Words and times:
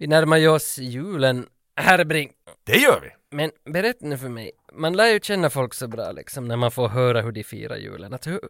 Vi 0.00 0.06
närmar 0.06 0.48
oss 0.48 0.78
julen, 0.78 1.46
herr 1.76 2.04
Brink. 2.04 2.32
Det 2.64 2.76
gör 2.76 3.00
vi! 3.00 3.36
Men 3.36 3.50
berätta 3.72 4.06
nu 4.06 4.18
för 4.18 4.28
mig, 4.28 4.50
man 4.72 4.96
lär 4.96 5.06
ju 5.06 5.20
känna 5.22 5.50
folk 5.50 5.74
så 5.74 5.88
bra 5.88 6.12
liksom 6.12 6.48
när 6.48 6.56
man 6.56 6.70
får 6.70 6.88
höra 6.88 7.22
hur 7.22 7.32
de 7.32 7.44
firar 7.44 7.76
julen. 7.76 8.14
Att 8.14 8.26
hur, 8.26 8.40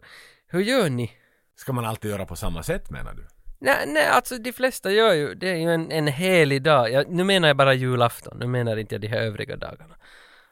hur 0.47 0.61
gör 0.61 0.89
ni? 0.89 1.11
Ska 1.55 1.73
man 1.73 1.85
alltid 1.85 2.11
göra 2.11 2.25
på 2.25 2.35
samma 2.35 2.63
sätt 2.63 2.89
menar 2.89 3.13
du? 3.13 3.27
Nej, 3.59 3.83
nej, 3.87 4.07
alltså 4.07 4.37
de 4.37 4.53
flesta 4.53 4.91
gör 4.91 5.13
ju, 5.13 5.33
det 5.35 5.49
är 5.49 5.55
ju 5.55 5.69
en, 5.73 5.91
en 5.91 6.07
helig 6.07 6.63
dag. 6.63 6.91
Jag, 6.91 7.09
nu 7.09 7.23
menar 7.23 7.47
jag 7.47 7.57
bara 7.57 7.73
julafton, 7.73 8.37
nu 8.39 8.47
menar 8.47 8.77
inte 8.77 8.95
jag 8.95 9.01
de 9.01 9.07
här 9.07 9.21
övriga 9.21 9.55
dagarna. 9.55 9.95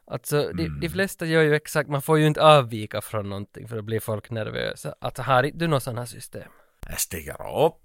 Alltså, 0.07 0.52
de, 0.54 0.66
Mm. 0.66 0.79
de 0.79 0.89
flesta 0.89 1.25
gör 1.25 1.41
ju 1.41 1.55
exakt, 1.55 1.89
man 1.89 2.02
får 2.02 2.20
ju 2.20 2.27
inte 2.27 2.41
avvika 2.43 3.02
från 3.02 3.29
någonting 3.29 3.68
för 3.68 3.75
då 3.75 3.81
blir 3.81 4.00
folk 4.00 4.29
nervösa. 4.29 4.95
Att 5.02 5.18
har 5.18 5.43
inte 5.43 5.57
du 5.57 5.68
något 5.68 5.84
sådant 5.84 6.00
här 6.00 6.05
system? 6.05 6.52
Jag 6.89 7.00
stiger 7.00 7.66
upp, 7.66 7.75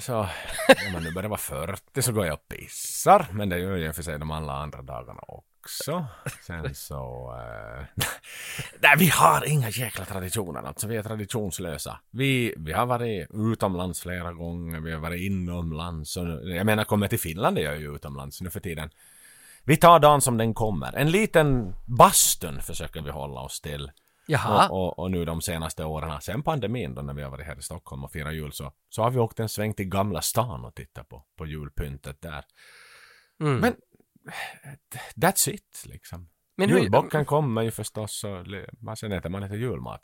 så 0.00 0.18
om 0.86 0.92
man 0.92 1.02
nu 1.02 1.12
börjar 1.12 1.28
vara 1.28 1.38
40 1.38 2.02
så 2.02 2.12
går 2.12 2.26
jag 2.26 2.34
och 2.34 2.48
pissar. 2.48 3.26
Men 3.32 3.48
det 3.48 3.58
gör 3.58 3.76
jag 3.76 3.96
för 3.96 4.02
sig 4.02 4.18
de 4.18 4.30
alla 4.30 4.52
andra 4.52 4.82
dagarna 4.82 5.20
också. 5.26 6.06
Sen 6.46 6.74
så... 6.74 7.32
Äh, 7.38 7.84
nej, 8.80 8.94
vi 8.98 9.08
har 9.08 9.48
inga 9.48 9.68
jäkla 9.68 10.04
traditioner 10.04 10.62
alltså. 10.62 10.86
Vi 10.86 10.96
är 10.96 11.02
traditionslösa. 11.02 12.00
Vi, 12.10 12.54
vi 12.56 12.72
har 12.72 12.86
varit 12.86 13.28
utomlands 13.34 14.00
flera 14.00 14.32
gånger, 14.32 14.80
vi 14.80 14.92
har 14.92 15.00
varit 15.00 15.20
inomlands. 15.20 16.16
Och, 16.16 16.26
jag 16.48 16.66
menar, 16.66 16.84
kommer 16.84 17.08
till 17.08 17.20
Finland 17.20 17.58
är 17.58 17.62
jag 17.62 17.80
ju 17.80 17.94
utomlands 17.94 18.40
nu 18.40 18.50
för 18.50 18.60
tiden. 18.60 18.90
Vi 19.64 19.76
tar 19.76 19.98
dagen 19.98 20.20
som 20.20 20.36
den 20.36 20.54
kommer. 20.54 20.96
En 20.96 21.10
liten 21.10 21.74
bastun 21.86 22.62
försöker 22.62 23.02
vi 23.02 23.10
hålla 23.10 23.40
oss 23.40 23.60
till. 23.60 23.90
Jaha, 24.30 24.68
Och, 24.68 24.86
och, 24.86 24.98
och 24.98 25.10
nu 25.10 25.24
de 25.24 25.40
senaste 25.40 25.84
åren, 25.84 26.20
sen 26.20 26.42
pandemin 26.42 26.94
då 26.94 27.02
när 27.02 27.14
vi 27.14 27.22
har 27.22 27.30
varit 27.30 27.46
här 27.46 27.58
i 27.58 27.62
Stockholm 27.62 28.04
och 28.04 28.12
firat 28.12 28.34
jul 28.34 28.52
så, 28.52 28.72
så 28.88 29.02
har 29.02 29.10
vi 29.10 29.18
åkt 29.18 29.40
en 29.40 29.48
sväng 29.48 29.74
till 29.74 29.86
Gamla 29.88 30.22
stan 30.22 30.64
och 30.64 30.74
tittat 30.74 31.08
på, 31.08 31.24
på 31.38 31.46
julpyntet 31.46 32.20
där. 32.22 32.44
mm. 33.40 33.58
Men 33.60 33.74
that's 35.16 35.50
it 35.50 35.82
liksom. 35.86 36.28
Men 36.56 36.70
hur- 36.70 36.78
Julbocken 36.80 37.24
kommer 37.24 37.62
ju 37.62 37.70
förstås 37.70 38.24
och 38.24 38.46
man 38.80 38.96
sen 38.96 39.12
äter 39.12 39.30
man 39.30 39.42
lite 39.42 39.56
julmat. 39.56 40.00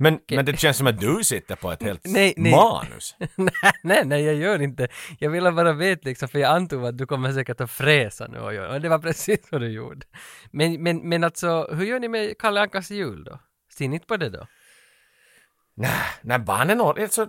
Men, 0.00 0.20
men 0.30 0.44
det 0.44 0.56
känns 0.60 0.76
som 0.76 0.86
att 0.86 1.00
du 1.00 1.24
sitter 1.24 1.56
på 1.56 1.72
ett 1.72 1.82
helt 1.82 2.00
Nej, 2.04 2.34
nej. 2.36 2.52
manus. 2.52 3.16
nej, 3.36 3.50
nej, 3.82 4.02
nej, 4.04 4.22
jag 4.24 4.34
gör 4.34 4.62
inte. 4.62 4.88
Jag 5.18 5.30
ville 5.30 5.52
bara 5.52 5.72
veta 5.72 6.08
liksom, 6.08 6.28
för 6.28 6.38
jag 6.38 6.50
antog 6.56 6.84
att 6.86 6.98
du 6.98 7.06
kommer 7.06 7.32
säkert 7.32 7.60
att 7.60 7.70
fräsa 7.70 8.26
nu 8.28 8.38
och, 8.38 8.54
göra- 8.54 8.74
och 8.74 8.80
det 8.80 8.88
var 8.88 8.98
precis 8.98 9.48
vad 9.52 9.60
du 9.60 9.68
gjorde. 9.68 10.06
Men, 10.50 10.82
men, 10.82 11.08
men 11.08 11.24
alltså, 11.24 11.68
hur 11.74 11.84
gör 11.86 12.00
ni 12.00 12.08
med 12.08 12.38
Kalle 12.38 12.60
Ankas 12.60 12.90
jul 12.90 13.24
då? 13.24 13.38
Inte 13.84 14.06
på 14.06 14.16
det 14.16 14.30
då? 14.30 14.46
Nej, 15.74 16.02
när 16.22 16.38
barnen 16.38 16.78
når, 16.78 17.00
alltså, 17.00 17.28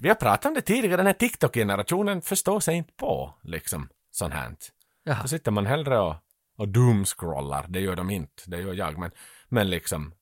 vi 0.00 0.08
har 0.08 0.14
pratat 0.14 0.46
om 0.46 0.54
det 0.54 0.60
tidigare, 0.60 0.96
den 0.96 1.06
här 1.06 1.12
TikTok-generationen 1.12 2.22
förstår 2.22 2.60
sig 2.60 2.76
inte 2.76 2.92
på 2.92 3.34
liksom 3.42 3.88
sånt 4.10 4.34
här. 4.34 4.56
Jaha. 5.04 5.22
Då 5.22 5.28
sitter 5.28 5.50
man 5.50 5.66
hellre 5.66 5.98
och, 5.98 6.14
och 6.58 6.68
doomscrollar, 6.68 7.66
det 7.68 7.80
gör 7.80 7.96
de 7.96 8.10
inte, 8.10 8.42
det 8.46 8.60
gör 8.60 8.74
jag, 8.74 8.98
men, 8.98 9.10
men 9.48 9.70
liksom 9.70 10.14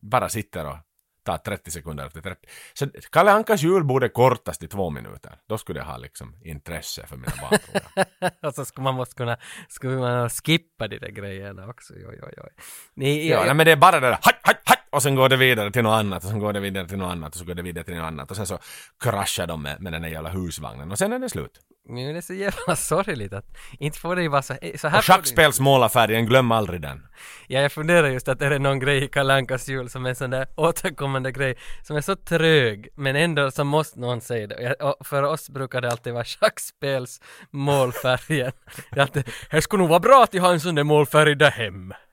bara 0.00 0.28
sitter 0.28 0.66
och 0.66 0.76
tar 1.24 1.38
30 1.38 1.70
sekunder 1.70 2.06
efter 2.06 2.20
30. 2.20 2.48
Så 2.74 2.86
Kalle 3.12 3.32
Ankas 3.32 3.62
jul 3.62 3.84
borde 3.84 4.08
kortas 4.08 4.58
till 4.58 4.68
två 4.68 4.90
minuter. 4.90 5.38
Då 5.48 5.58
skulle 5.58 5.78
jag 5.78 5.86
ha 5.86 5.96
liksom 5.96 6.36
intresse 6.42 7.06
för 7.06 7.16
mina 7.16 7.32
barn 7.40 7.58
tror 7.58 8.06
jag. 8.20 8.32
och 8.48 8.54
så 8.54 8.64
skulle 8.64 8.84
man 8.84 8.94
måste 8.94 9.14
kunna, 9.14 9.36
skulle 9.68 9.96
man 9.96 10.30
skippa 10.30 10.88
de 10.88 10.98
där 10.98 11.10
grejerna 11.10 11.68
också, 11.68 11.94
oj, 11.94 12.20
oj, 12.22 12.34
oj. 12.36 12.50
Ni, 12.94 13.28
Ja, 13.28 13.36
jag, 13.36 13.46
nej, 13.46 13.54
men 13.54 13.66
det 13.66 13.72
är 13.72 13.76
bara 13.76 14.00
det 14.00 14.06
där 14.06 14.18
haj, 14.22 14.34
haj, 14.42 14.56
och 14.94 15.02
sen 15.02 15.14
går 15.14 15.28
det 15.28 15.36
vidare 15.36 15.70
till 15.70 15.82
något 15.82 15.98
annat 16.00 16.24
och 16.24 16.30
sen 16.30 16.38
går 16.38 16.52
det 16.52 16.60
vidare 16.60 16.88
till 16.88 16.98
något 16.98 17.10
annat 17.12 17.34
och 17.34 17.38
så 17.38 17.44
går 17.44 17.54
det 17.54 17.62
vidare 17.62 17.84
till 17.84 17.94
något 17.94 18.04
annat 18.04 18.30
och 18.30 18.36
sen 18.36 18.46
så 18.46 18.58
kraschar 19.00 19.46
de 19.46 19.62
med, 19.62 19.80
med 19.80 19.92
den 19.92 20.02
där 20.02 20.08
jävla 20.08 20.30
husvagnen 20.30 20.90
och 20.90 20.98
sen 20.98 21.12
är 21.12 21.18
det 21.18 21.28
slut. 21.28 21.60
men 21.88 22.12
det 22.12 22.18
är 22.18 22.20
så 22.20 22.34
jävla 22.34 22.76
sorgligt 22.76 23.32
att 23.32 23.44
inte 23.78 23.98
får 23.98 24.16
det 24.16 24.22
ju 24.22 24.28
vara 24.28 24.42
så, 24.42 24.54
så 24.76 24.88
här 24.88 24.98
Och 24.98 25.04
schackspelsmålarfärgen, 25.04 26.26
glöm 26.26 26.52
aldrig 26.52 26.80
den. 26.80 27.06
Ja, 27.46 27.60
jag 27.60 27.72
funderar 27.72 28.08
just 28.08 28.28
att 28.28 28.42
är 28.42 28.50
det 28.50 28.58
någon 28.58 28.78
grej 28.78 29.04
i 29.04 29.08
Kalle 29.08 29.34
Ankas 29.34 29.68
jul 29.68 29.90
som 29.90 30.04
är 30.06 30.10
en 30.10 30.16
sån 30.16 30.30
där 30.30 30.46
återkommande 30.56 31.32
grej 31.32 31.56
som 31.82 31.96
är 31.96 32.00
så 32.00 32.16
trög 32.16 32.88
men 32.94 33.16
ändå 33.16 33.50
så 33.50 33.64
måste 33.64 34.00
någon 34.00 34.20
säga 34.20 34.46
det. 34.46 34.74
Och 34.74 35.06
för 35.06 35.22
oss 35.22 35.50
brukar 35.50 35.80
det 35.80 35.90
alltid 35.90 36.12
vara 36.12 36.24
schackspels 36.24 37.20
målfärgen. 37.50 38.52
Det 38.90 39.00
är 39.00 39.02
alltid, 39.02 39.30
här 39.50 39.60
skulle 39.60 39.80
nog 39.80 39.88
vara 39.88 40.00
bra 40.00 40.24
att 40.24 40.34
har 40.38 40.52
en 40.52 40.60
sån 40.60 40.74
där 40.74 40.84
målfärg 40.84 41.34
där 41.34 41.50
hem. 41.50 41.92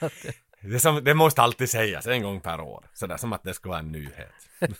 Ja. 0.00 0.08
Det, 0.70 0.80
som, 0.80 1.04
det 1.04 1.14
måste 1.14 1.42
alltid 1.42 1.70
sägas 1.70 2.06
en 2.06 2.22
gång 2.22 2.40
per 2.40 2.60
år. 2.60 2.90
Sådär 2.94 3.16
som 3.16 3.32
att 3.32 3.42
det 3.42 3.54
ska 3.54 3.68
vara 3.68 3.78
en 3.78 3.92
nyhet. 3.92 4.48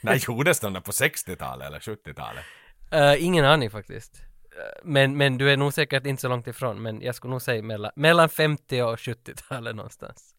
När 0.00 0.14
gjordes 0.14 0.60
de 0.60 0.72
där 0.72 0.80
på 0.80 0.92
60-talet 0.92 1.66
eller 1.66 1.78
70-talet? 1.78 2.44
Eh, 2.90 3.24
ingen 3.24 3.44
aning 3.44 3.70
faktiskt. 3.70 4.20
Eh, 4.56 4.84
men, 4.84 5.16
men 5.16 5.38
du 5.38 5.50
är 5.50 5.56
nog 5.56 5.74
säkert 5.74 6.06
inte 6.06 6.20
så 6.20 6.28
långt 6.28 6.46
ifrån, 6.46 6.82
men 6.82 7.02
jag 7.02 7.14
skulle 7.14 7.30
nog 7.30 7.42
säga 7.42 7.62
mellan, 7.62 7.90
mellan 7.96 8.28
50 8.28 8.82
och 8.82 8.96
70-talet 8.96 9.76
någonstans. 9.76 10.34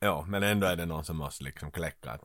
Ja, 0.00 0.24
men 0.28 0.42
ändå 0.42 0.66
är 0.66 0.76
det 0.76 0.86
någon 0.86 1.04
som 1.04 1.16
måste 1.16 1.44
liksom 1.44 1.70
kläcka 1.70 2.10
att 2.10 2.22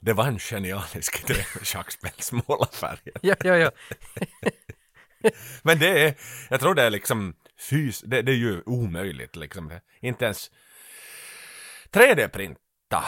det 0.00 0.12
var 0.12 0.26
en 0.26 0.38
genialisk 0.38 1.24
idé 1.30 1.40
med 1.54 1.66
schackspelsmålarfärgen. 1.66 3.14
Ja, 3.20 3.34
ja, 3.44 3.56
ja. 3.56 3.70
Men 5.62 5.78
det 5.78 6.04
är, 6.06 6.14
jag 6.50 6.60
tror 6.60 6.74
det 6.74 6.82
är 6.82 6.90
liksom 6.90 7.34
fys, 7.70 8.00
det, 8.00 8.22
det 8.22 8.32
är 8.32 8.36
ju 8.36 8.62
omöjligt 8.66 9.36
liksom. 9.36 9.72
Inte 10.00 10.24
ens 10.24 10.50
3D-printa 11.92 13.04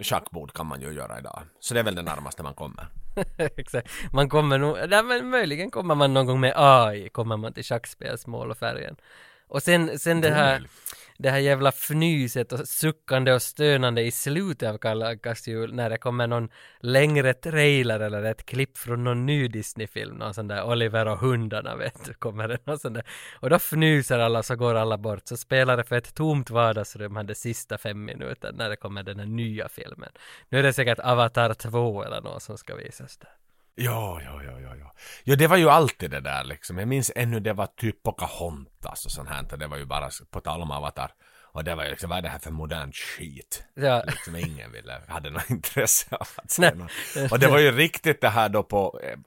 schackbord 0.00 0.52
kan 0.52 0.66
man 0.66 0.80
ju 0.80 0.92
göra 0.92 1.18
idag. 1.18 1.42
Så 1.60 1.74
det 1.74 1.80
är 1.80 1.84
väl 1.84 1.94
det 1.94 2.02
närmaste 2.02 2.42
man 2.42 2.54
kommer. 2.54 2.86
Exakt. 3.56 3.90
Man 4.12 4.28
kommer 4.28 4.58
nog, 4.58 4.76
nej 4.88 5.02
men 5.02 5.30
möjligen 5.30 5.70
kommer 5.70 5.94
man 5.94 6.14
någon 6.14 6.26
gång 6.26 6.40
med 6.40 6.52
AI, 6.56 7.08
kommer 7.08 7.36
man 7.36 7.52
till 7.52 7.64
schackspelsmål 7.64 8.50
och 8.50 8.58
färgen. 8.58 8.96
Och 9.48 9.62
sen, 9.62 9.98
sen 9.98 10.20
det 10.20 10.30
här 10.30 10.68
det 11.18 11.30
här 11.30 11.38
jävla 11.38 11.68
fnyset 11.68 12.52
och 12.52 12.68
suckande 12.68 13.32
och 13.32 13.42
stönande 13.42 14.02
i 14.02 14.10
slutet 14.10 14.68
av 14.68 14.78
Kalle 14.78 15.18
jul 15.46 15.74
när 15.74 15.90
det 15.90 15.98
kommer 15.98 16.26
någon 16.26 16.48
längre 16.80 17.34
trailer 17.34 18.00
eller 18.00 18.22
ett 18.22 18.46
klipp 18.46 18.78
från 18.78 19.04
någon 19.04 19.26
ny 19.26 19.48
Disney-film, 19.48 20.16
någon 20.16 20.34
sån 20.34 20.48
där 20.48 20.64
Oliver 20.64 21.06
och 21.06 21.18
hundarna 21.18 21.76
vet 21.76 22.04
du, 22.04 22.14
kommer 22.14 22.48
det 22.48 22.66
någon 22.66 22.78
sån 22.78 22.92
där. 22.92 23.04
Och 23.40 23.50
då 23.50 23.56
fnyser 23.56 24.18
alla 24.18 24.42
så 24.42 24.56
går 24.56 24.74
alla 24.74 24.98
bort, 24.98 25.28
så 25.28 25.36
spelar 25.36 25.76
det 25.76 25.84
för 25.84 25.96
ett 25.96 26.14
tomt 26.14 26.50
vardagsrum 26.50 27.16
här 27.16 27.24
de 27.24 27.34
sista 27.34 27.78
fem 27.78 28.04
minuterna 28.04 28.56
när 28.58 28.70
det 28.70 28.76
kommer 28.76 29.02
den 29.02 29.18
här 29.18 29.26
nya 29.26 29.68
filmen. 29.68 30.10
Nu 30.48 30.58
är 30.58 30.62
det 30.62 30.72
säkert 30.72 30.98
Avatar 30.98 31.54
2 31.54 32.04
eller 32.04 32.20
något 32.20 32.42
som 32.42 32.58
ska 32.58 32.74
visas 32.74 33.16
där. 33.16 33.43
Ja, 33.74 34.20
ja, 34.24 34.42
ja, 34.42 34.60
ja, 34.60 34.76
ja. 34.76 34.94
Jo, 35.24 35.34
det 35.34 35.46
var 35.46 35.56
ju 35.56 35.70
alltid 35.70 36.10
det 36.10 36.20
där 36.20 36.44
liksom. 36.44 36.78
Jag 36.78 36.88
minns 36.88 37.12
ännu 37.16 37.40
det 37.40 37.52
var 37.52 37.66
typ 37.66 38.02
Pocahontas 38.02 39.06
och 39.06 39.10
sånt 39.12 39.28
här. 39.28 39.46
och 39.52 39.58
Det 39.58 39.66
var 39.66 39.76
ju 39.76 39.84
bara 39.84 40.10
på 40.30 40.40
tal 40.40 40.62
om 40.62 40.70
Avatar. 40.70 41.12
Och 41.54 41.64
det 41.64 41.74
var 41.74 41.84
ju 41.84 41.90
liksom, 41.90 42.10
vad 42.10 42.18
är 42.18 42.22
det 42.22 42.28
här 42.28 42.38
för 42.38 42.50
modern 42.50 42.92
skit? 42.92 43.64
Ja, 43.74 44.02
Liksom 44.06 44.36
ingen 44.36 44.72
ville, 44.72 45.00
hade 45.08 45.30
något 45.30 45.50
intresse 45.50 46.16
av 46.16 46.26
att 46.36 46.50
se 46.50 46.74
något. 46.74 46.90
Och 47.32 47.38
det 47.38 47.48
var 47.48 47.58
ju 47.58 47.72
riktigt 47.72 48.20
det 48.20 48.28
här 48.28 48.48
då 48.48 48.62
på, 48.62 49.00
eh, 49.02 49.18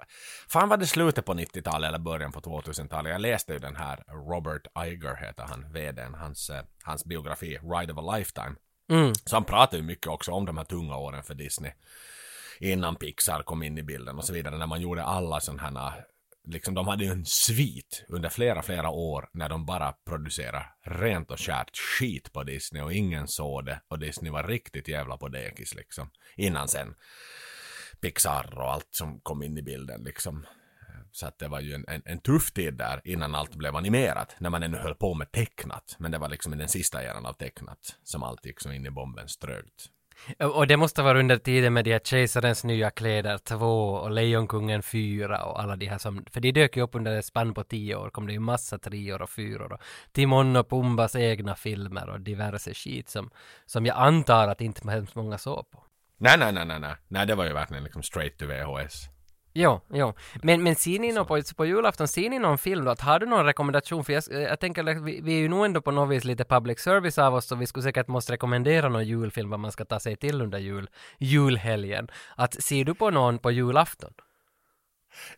fan 0.49 0.69
var 0.69 0.77
det 0.77 0.87
slutet 0.87 1.25
på 1.25 1.33
90-talet 1.33 1.87
eller 1.87 1.99
början 1.99 2.31
på 2.31 2.39
2000-talet? 2.41 3.11
Jag 3.11 3.21
läste 3.21 3.53
ju 3.53 3.59
den 3.59 3.75
här, 3.75 4.03
Robert 4.07 4.67
Iger 4.85 5.15
heter 5.15 5.43
han, 5.49 5.71
vdn, 5.73 6.13
hans, 6.13 6.49
eh, 6.49 6.63
hans 6.83 7.05
biografi, 7.05 7.57
Ride 7.57 7.93
of 7.93 7.99
a 7.99 8.15
Lifetime. 8.17 8.55
mm. 8.91 9.13
Så 9.15 9.35
han 9.35 9.43
pratar 9.43 9.77
ju 9.77 9.83
mycket 9.83 10.07
också 10.07 10.31
om 10.31 10.45
de 10.45 10.57
här 10.57 10.65
tunga 10.65 10.95
åren 10.97 11.23
för 11.23 11.33
Disney. 11.33 11.71
Innan 12.59 12.95
Pixar 12.95 13.43
kom 13.43 13.63
in 13.63 13.77
i 13.77 13.83
bilden 13.83 14.17
och 14.17 14.25
så 14.25 14.33
vidare. 14.33 14.57
När 14.57 14.67
man 14.67 14.81
gjorde 14.81 15.03
alla 15.03 15.39
sådana 15.39 15.89
här, 15.89 16.05
liksom 16.47 16.73
de 16.73 16.87
hade 16.87 17.03
ju 17.03 17.11
en 17.11 17.25
svit 17.25 18.05
under 18.09 18.29
flera, 18.29 18.61
flera 18.61 18.89
år 18.89 19.29
när 19.33 19.49
de 19.49 19.65
bara 19.65 19.93
producerade 20.05 20.65
rent 20.85 21.31
och 21.31 21.39
skärt 21.39 21.77
skit 21.77 22.33
på 22.33 22.43
Disney 22.43 22.81
och 22.81 22.93
ingen 22.93 23.27
såg 23.27 23.65
det. 23.65 23.81
Och 23.87 23.99
Disney 23.99 24.31
var 24.31 24.43
riktigt 24.43 24.87
jävla 24.87 25.17
på 25.17 25.27
dekis 25.27 25.75
liksom. 25.75 26.09
Innan 26.35 26.67
sen 26.67 26.95
Pixar 28.01 28.57
och 28.57 28.71
allt 28.71 28.87
som 28.91 29.19
kom 29.19 29.43
in 29.43 29.57
i 29.57 29.61
bilden 29.61 30.03
liksom. 30.03 30.45
Så 31.11 31.27
att 31.27 31.39
det 31.39 31.47
var 31.47 31.59
ju 31.59 31.73
en, 31.73 31.85
en, 31.87 32.01
en 32.05 32.19
tuff 32.19 32.51
tid 32.51 32.73
där 32.73 33.01
innan 33.03 33.35
allt 33.35 33.55
blev 33.55 33.75
animerat. 33.75 34.35
När 34.39 34.49
man 34.49 34.63
ännu 34.63 34.77
höll 34.77 34.95
på 34.95 35.13
med 35.13 35.31
tecknat. 35.31 35.95
Men 35.99 36.11
det 36.11 36.17
var 36.17 36.29
liksom 36.29 36.53
i 36.53 36.57
den 36.57 36.67
sista 36.67 37.03
eran 37.03 37.25
av 37.25 37.33
tecknat. 37.33 37.79
Som 38.03 38.23
allt 38.23 38.45
gick 38.45 38.59
så 38.59 38.71
in 38.71 38.85
i 38.85 38.91
bombens 38.91 39.37
trögt. 39.37 39.89
Och 40.39 40.67
det 40.67 40.77
måste 40.77 41.01
vara 41.01 41.19
under 41.19 41.37
tiden 41.37 41.73
med 41.73 41.85
de 41.85 41.91
här 41.91 41.99
Kejsarens 41.99 42.63
nya 42.63 42.89
kläder 42.89 43.37
2 43.37 43.93
och 43.93 44.11
Lejonkungen 44.11 44.83
4 44.83 45.45
och 45.45 45.61
alla 45.61 45.75
de 45.75 45.85
här 45.85 45.97
som, 45.97 46.25
för 46.31 46.41
de 46.41 46.51
dök 46.51 46.77
ju 46.77 46.83
upp 46.83 46.95
under 46.95 47.17
ett 47.17 47.25
spann 47.25 47.53
på 47.53 47.63
10 47.63 47.95
år, 47.95 48.09
kom 48.09 48.27
det 48.27 48.33
ju 48.33 48.39
massa 48.39 48.77
trior 48.77 49.21
och 49.21 49.29
fyror 49.29 49.73
och 49.73 49.81
Timon 50.11 50.55
och 50.55 50.69
Pumbas 50.69 51.15
egna 51.15 51.55
filmer 51.55 52.09
och 52.09 52.21
diverse 52.21 52.73
skit 52.73 53.09
som, 53.09 53.29
som 53.65 53.85
jag 53.85 53.97
antar 53.97 54.47
att 54.47 54.61
inte 54.61 54.91
hemskt 54.91 55.15
många 55.15 55.37
såg 55.37 55.71
på. 55.71 55.83
Nej, 56.17 56.37
nej, 56.37 56.53
nej, 56.53 56.65
nej, 56.65 56.79
nej. 56.79 56.95
Nej, 57.07 57.27
det 57.27 57.35
var 57.35 57.45
ju 57.45 57.53
verkligen 57.53 57.83
liksom 57.83 58.03
straight 58.03 58.37
to 58.37 58.45
VHS. 58.45 59.16
Jo, 59.59 59.81
jo. 59.93 60.13
Men, 60.43 60.63
men 60.63 60.75
ser 60.75 60.99
ni 60.99 61.11
någon 61.11 61.25
på, 61.25 61.41
på 61.55 61.65
julafton, 61.65 62.07
ser 62.07 62.29
ni 62.29 62.39
någon 62.39 62.57
film 62.57 62.85
då? 62.85 62.91
Att 62.91 63.01
har 63.01 63.19
du 63.19 63.25
någon 63.25 63.45
rekommendation? 63.45 64.03
För 64.03 64.13
jag, 64.13 64.23
jag 64.29 64.59
tänker 64.59 64.89
att 64.89 65.03
vi, 65.03 65.21
vi 65.21 65.33
är 65.33 65.39
ju 65.39 65.49
nog 65.49 65.65
ändå 65.65 65.81
på 65.81 65.91
något 65.91 66.09
vis 66.09 66.23
lite 66.23 66.43
public 66.43 66.79
service 66.79 67.17
av 67.17 67.35
oss, 67.35 67.45
så 67.45 67.55
vi 67.55 67.67
skulle 67.67 67.83
säkert 67.83 68.07
måste 68.07 68.33
rekommendera 68.33 68.89
någon 68.89 69.05
julfilm 69.05 69.49
vad 69.49 69.59
man 69.59 69.71
ska 69.71 69.85
ta 69.85 69.99
sig 69.99 70.15
till 70.15 70.41
under 70.41 70.59
jul, 70.59 70.89
julhelgen. 71.17 72.07
Att 72.35 72.63
ser 72.63 72.85
du 72.85 72.93
på 72.93 73.09
någon 73.09 73.39
på 73.39 73.51
julafton? 73.51 74.13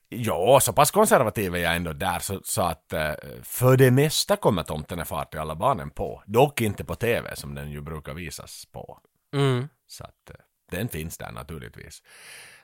Ja, 0.10 0.60
så 0.62 0.74
pass 0.74 0.92
konservativ 0.92 1.56
är 1.56 1.60
jag 1.60 1.76
ändå 1.76 1.94
där 1.94 2.20
så, 2.20 2.42
så 2.44 2.62
att 2.62 2.94
eh, 2.94 3.14
för 3.44 3.78
det 3.78 3.92
mesta 3.92 4.36
kommer 4.36 4.64
Tomten 4.64 5.00
är 5.00 5.06
far 5.06 5.26
till 5.26 5.40
alla 5.40 5.56
barnen 5.56 5.90
på. 5.90 6.24
Dock 6.26 6.62
inte 6.62 6.86
på 6.86 6.96
TV 6.96 7.36
som 7.36 7.56
den 7.56 7.72
ju 7.72 7.82
brukar 7.82 8.14
visas 8.14 8.66
på. 8.72 9.00
Mm. 9.34 9.68
Så 9.88 10.04
att 10.04 10.30
eh, 10.30 10.36
den 10.72 10.90
finns 10.90 11.18
där 11.18 11.32
naturligtvis. 11.32 12.04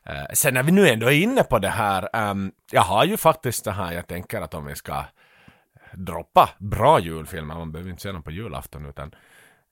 Eh, 0.05 0.25
sen 0.33 0.53
när 0.53 0.63
vi 0.63 0.71
nu 0.71 0.89
ändå 0.89 1.07
är 1.07 1.11
inne 1.21 1.43
på 1.43 1.59
det 1.59 1.69
här, 1.69 2.09
ehm, 2.13 2.51
jag 2.71 2.81
har 2.81 3.05
ju 3.05 3.17
faktiskt 3.17 3.65
det 3.65 3.71
här, 3.71 3.91
jag 3.91 4.07
tänker 4.07 4.41
att 4.41 4.53
om 4.53 4.65
vi 4.65 4.75
ska 4.75 5.05
droppa 5.93 6.49
bra 6.59 6.99
julfilmer, 6.99 7.55
man 7.55 7.71
behöver 7.71 7.89
inte 7.91 8.01
se 8.03 8.11
dem 8.11 8.23
på 8.23 8.31
julafton 8.31 8.85
utan 8.85 9.15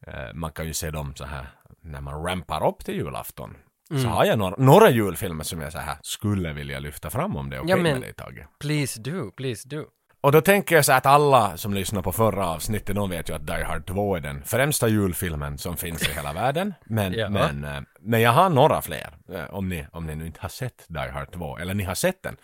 eh, 0.07 0.33
man 0.33 0.51
kan 0.51 0.65
ju 0.67 0.73
se 0.73 0.91
dem 0.91 1.15
så 1.15 1.25
här 1.25 1.47
när 1.81 2.01
man 2.01 2.23
rampar 2.25 2.67
upp 2.67 2.85
till 2.85 2.95
julafton. 2.95 3.57
Så 4.01 4.07
har 4.07 4.25
jag 4.25 4.39
några, 4.39 4.55
några 4.57 4.89
julfilmer 4.89 5.43
som 5.43 5.61
jag 5.61 5.71
så 5.71 5.77
här 5.79 5.97
skulle 6.01 6.53
vilja 6.53 6.79
lyfta 6.79 7.09
fram 7.09 7.35
om 7.35 7.49
det 7.49 7.55
är 7.55 7.59
okej 7.59 7.69
Ja, 7.69 7.75
men- 7.75 7.93
med 7.93 8.01
dig 8.01 8.13
Tage. 8.13 8.45
Please 8.59 9.01
do, 9.01 9.31
please 9.31 9.69
do. 9.69 9.85
Och 10.23 10.31
då 10.31 10.41
tänker 10.41 10.75
jag 10.75 10.85
så 10.85 10.93
att 10.93 11.05
alla 11.05 11.57
som 11.57 11.73
lyssnar 11.73 12.01
på 12.01 12.11
förra 12.11 12.47
avsnittet, 12.47 12.95
de 12.95 13.09
vet 13.09 13.29
ju 13.29 13.35
att 13.35 13.47
Die 13.47 13.63
Hard 13.63 13.85
2 13.87 14.15
är 14.15 14.19
den 14.19 14.43
främsta 14.43 14.87
julfilmen 14.87 15.57
som 15.57 15.77
finns 15.77 16.09
i 16.09 16.13
hela 16.13 16.33
världen. 16.33 16.73
Men, 16.85 17.13
Ja. 17.13 17.29
men, 17.29 17.63
eh, 17.63 17.81
men 18.01 18.21
jag 18.21 18.31
har 18.31 18.49
några 18.49 18.81
fler, 18.81 19.09
eh, 19.33 19.43
om 19.53 19.69
ni, 19.69 19.85
om 19.91 20.05
ni 20.05 20.15
nu 20.15 20.25
inte 20.25 20.39
har 20.41 20.49
sett 20.49 20.85
Die 20.87 21.09
Hard 21.13 21.31
2, 21.33 21.57
eller 21.57 21.73
ni 21.73 21.83
har 21.83 21.95
sett 21.95 22.23
den. 22.23 22.37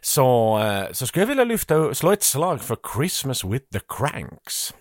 Så, 0.00 0.58
eh, 0.60 0.92
så 0.92 1.06
skulle 1.06 1.22
jag 1.22 1.28
vilja 1.28 1.44
lyfta, 1.44 1.94
slå 1.94 2.12
ett 2.12 2.22
slag 2.22 2.60
för 2.60 2.76
Christmas 2.96 3.44
with 3.44 3.64
the 3.72 3.80
Cranks. 3.98 4.74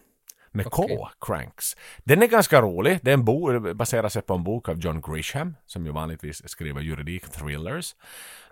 Med 0.53 0.65
K, 0.65 0.83
Okej. 0.83 0.97
Cranks. 1.21 1.75
Den 2.03 2.23
är 2.23 2.27
ganska 2.27 2.61
rolig. 2.61 2.99
Det 3.01 3.09
är 3.11 3.13
en 3.13 3.25
bok, 3.25 3.75
baserar 3.75 4.09
sig 4.09 4.21
på 4.21 4.33
en 4.33 4.43
bok 4.43 4.69
av 4.69 4.79
John 4.79 5.01
Grisham, 5.01 5.55
som 5.65 5.85
ju 5.85 5.91
vanligtvis 5.91 6.49
skriver 6.49 6.81
juridik-thrillers. 6.81 7.95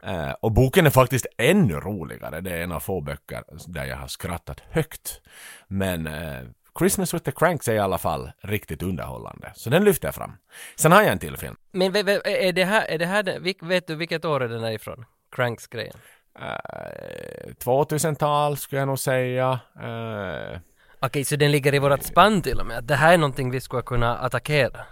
Eh, 0.03 0.31
och 0.31 0.51
boken 0.51 0.85
är 0.85 0.89
faktiskt 0.89 1.25
ännu 1.37 1.73
roligare. 1.73 2.41
Det 2.41 2.51
är 2.51 2.61
en 2.63 2.71
av 2.71 2.79
få 2.79 3.01
böcker 3.01 3.43
där 3.67 3.85
jag 3.85 3.97
har 3.97 4.07
skrattat 4.07 4.59
högt. 4.69 5.21
Men 5.67 6.07
eh, 6.07 6.41
Christmas 6.79 7.13
with 7.13 7.25
the 7.25 7.31
Cranks 7.31 7.67
är 7.67 7.73
i 7.73 7.79
alla 7.79 7.97
fall 7.97 8.31
riktigt 8.43 8.83
underhållande. 8.83 9.51
Så 9.55 9.69
den 9.69 9.83
lyfter 9.83 10.07
jag 10.07 10.15
fram. 10.15 10.31
Sen 10.75 10.91
har 10.91 11.01
jag 11.01 11.11
en 11.11 11.19
till 11.19 11.37
film. 11.37 11.55
Men 11.71 11.95
är 11.95 12.51
det 12.53 12.63
här, 12.65 12.85
är 12.85 12.97
det 12.97 13.05
här, 13.05 13.23
den- 13.23 13.43
vet 13.61 13.87
du 13.87 13.95
vilket 13.95 14.25
år 14.25 14.43
är 14.43 14.47
den 14.49 14.63
är 14.63 14.71
ifrån? 14.71 15.05
Cranks-grejen. 15.35 15.95
Eh, 16.39 17.53
2000-tal 17.63 18.57
skulle 18.57 18.79
jag 18.81 18.87
nog 18.87 18.99
säga. 18.99 19.59
Eh, 19.75 20.59
Okej, 21.01 21.25
så 21.25 21.35
den 21.35 21.51
ligger 21.51 21.73
i 21.75 21.79
vårat 21.79 22.03
spann 22.05 22.41
till 22.41 22.59
och 22.59 22.65
med. 22.65 22.83
Det 22.83 22.95
här 22.95 23.13
är 23.13 23.17
någonting 23.17 23.51
vi 23.51 23.61
skulle 23.61 23.81
kunna 23.81 24.17
attackera. 24.17 24.85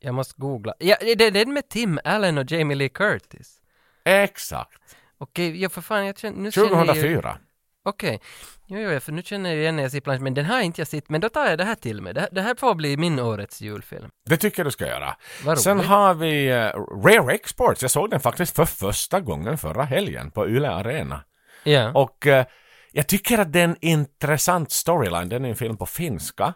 Jag 0.00 0.14
måste 0.14 0.34
googla. 0.40 0.74
Ja, 0.78 0.96
det 1.00 1.24
är 1.24 1.30
den 1.30 1.52
med 1.52 1.68
Tim 1.68 1.98
Allen 2.04 2.38
och 2.38 2.50
Jamie 2.52 2.76
Lee 2.76 2.88
Curtis. 2.88 3.56
exakt. 4.04 4.96
Okej, 5.18 5.62
ja 5.62 5.68
för 5.68 5.80
fan, 5.80 6.06
jag 6.06 6.18
känner, 6.18 6.38
nu 6.38 6.50
känner 6.52 6.68
jag 6.68 6.80
ju... 6.80 6.86
2004. 6.86 7.38
Okej. 7.84 8.20
Jo, 8.66 8.78
jo, 8.78 9.00
för 9.00 9.12
nu 9.12 9.22
känner 9.22 9.50
jag 9.50 9.58
igen 9.58 9.76
när 9.76 9.82
jag 9.82 9.92
ser 9.92 10.00
plansch, 10.00 10.20
men 10.22 10.34
den 10.34 10.44
här 10.44 10.54
har 10.54 10.62
inte 10.62 10.80
jag 10.80 10.88
sett, 10.88 11.08
men 11.08 11.20
då 11.20 11.28
tar 11.28 11.46
jag 11.46 11.58
det 11.58 11.64
här 11.64 11.74
till 11.74 12.02
mig. 12.02 12.14
Det, 12.14 12.20
här- 12.20 12.28
det 12.32 12.42
här 12.42 12.54
får 12.54 12.74
bli 12.74 12.96
min 12.96 13.18
årets 13.18 13.60
julfilm. 13.60 14.10
Det 14.24 14.36
tycker 14.36 14.58
jag 14.60 14.66
du 14.66 14.70
ska 14.70 14.86
göra. 14.86 15.16
Vad 15.44 15.58
Sen 15.58 15.76
roligt. 15.76 15.88
har 15.88 16.14
vi 16.14 16.46
eh, 16.46 16.54
Rare 17.04 17.34
Exports. 17.34 17.82
Jag 17.82 17.90
såg 17.90 18.10
den 18.10 18.20
faktiskt 18.20 18.56
för 18.56 18.64
första 18.64 19.20
gången 19.20 19.58
förra 19.58 19.82
helgen 19.82 20.30
på 20.30 20.48
Yle 20.48 20.70
Arena. 20.70 21.24
Ja. 21.64 21.92
Och 21.94 22.26
eh, 22.26 22.44
jag 22.92 23.06
tycker 23.06 23.38
att 23.38 23.52
det 23.52 23.60
är 23.60 23.64
en 23.64 23.76
intressant 23.80 24.72
storyline. 24.72 25.28
Den 25.28 25.44
är 25.44 25.48
en 25.48 25.56
film 25.56 25.76
på 25.76 25.86
finska. 25.86 26.54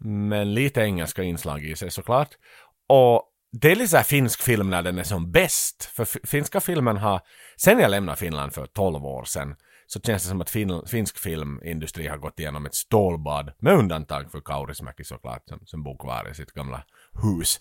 Men 0.00 0.54
lite 0.54 0.80
engelska 0.80 1.22
inslag 1.22 1.64
i 1.64 1.76
sig 1.76 1.90
såklart. 1.90 2.28
Och 2.88 3.22
det 3.52 3.72
är 3.72 3.76
lite 3.76 3.88
såhär 3.88 4.04
finsk 4.04 4.42
film 4.42 4.70
när 4.70 4.82
den 4.82 4.98
är 4.98 5.02
som 5.02 5.32
bäst. 5.32 5.84
För 5.84 6.26
finska 6.26 6.60
filmen 6.60 6.96
har, 6.96 7.20
sen 7.56 7.78
jag 7.78 7.90
lämnade 7.90 8.18
Finland 8.18 8.52
för 8.52 8.66
12 8.66 9.06
år 9.06 9.24
sedan, 9.24 9.56
så 9.86 10.00
känns 10.00 10.22
det 10.22 10.28
som 10.28 10.40
att 10.40 10.50
fin, 10.50 10.82
finsk 10.86 11.18
filmindustri 11.18 12.06
har 12.06 12.16
gått 12.16 12.40
igenom 12.40 12.66
ett 12.66 12.74
stålbad, 12.74 13.52
med 13.58 13.72
undantag 13.72 14.30
för 14.30 14.40
Kaurismäki 14.40 15.04
såklart, 15.04 15.42
som, 15.48 15.60
som 15.64 15.82
bor 15.82 15.98
kvar 15.98 16.30
i 16.30 16.34
sitt 16.34 16.52
gamla 16.52 16.82
hus. 17.22 17.60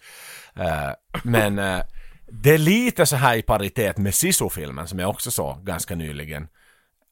Uh, 0.57 1.21
men 1.23 1.59
uh, 1.59 1.81
det 2.27 2.53
är 2.53 2.57
lite 2.57 3.05
så 3.05 3.15
här 3.15 3.35
i 3.37 3.41
paritet 3.41 3.97
med 3.97 4.15
Sisu-filmen 4.15 4.87
som 4.87 4.99
jag 4.99 5.09
också 5.09 5.31
såg 5.31 5.65
ganska 5.65 5.95
nyligen. 5.95 6.47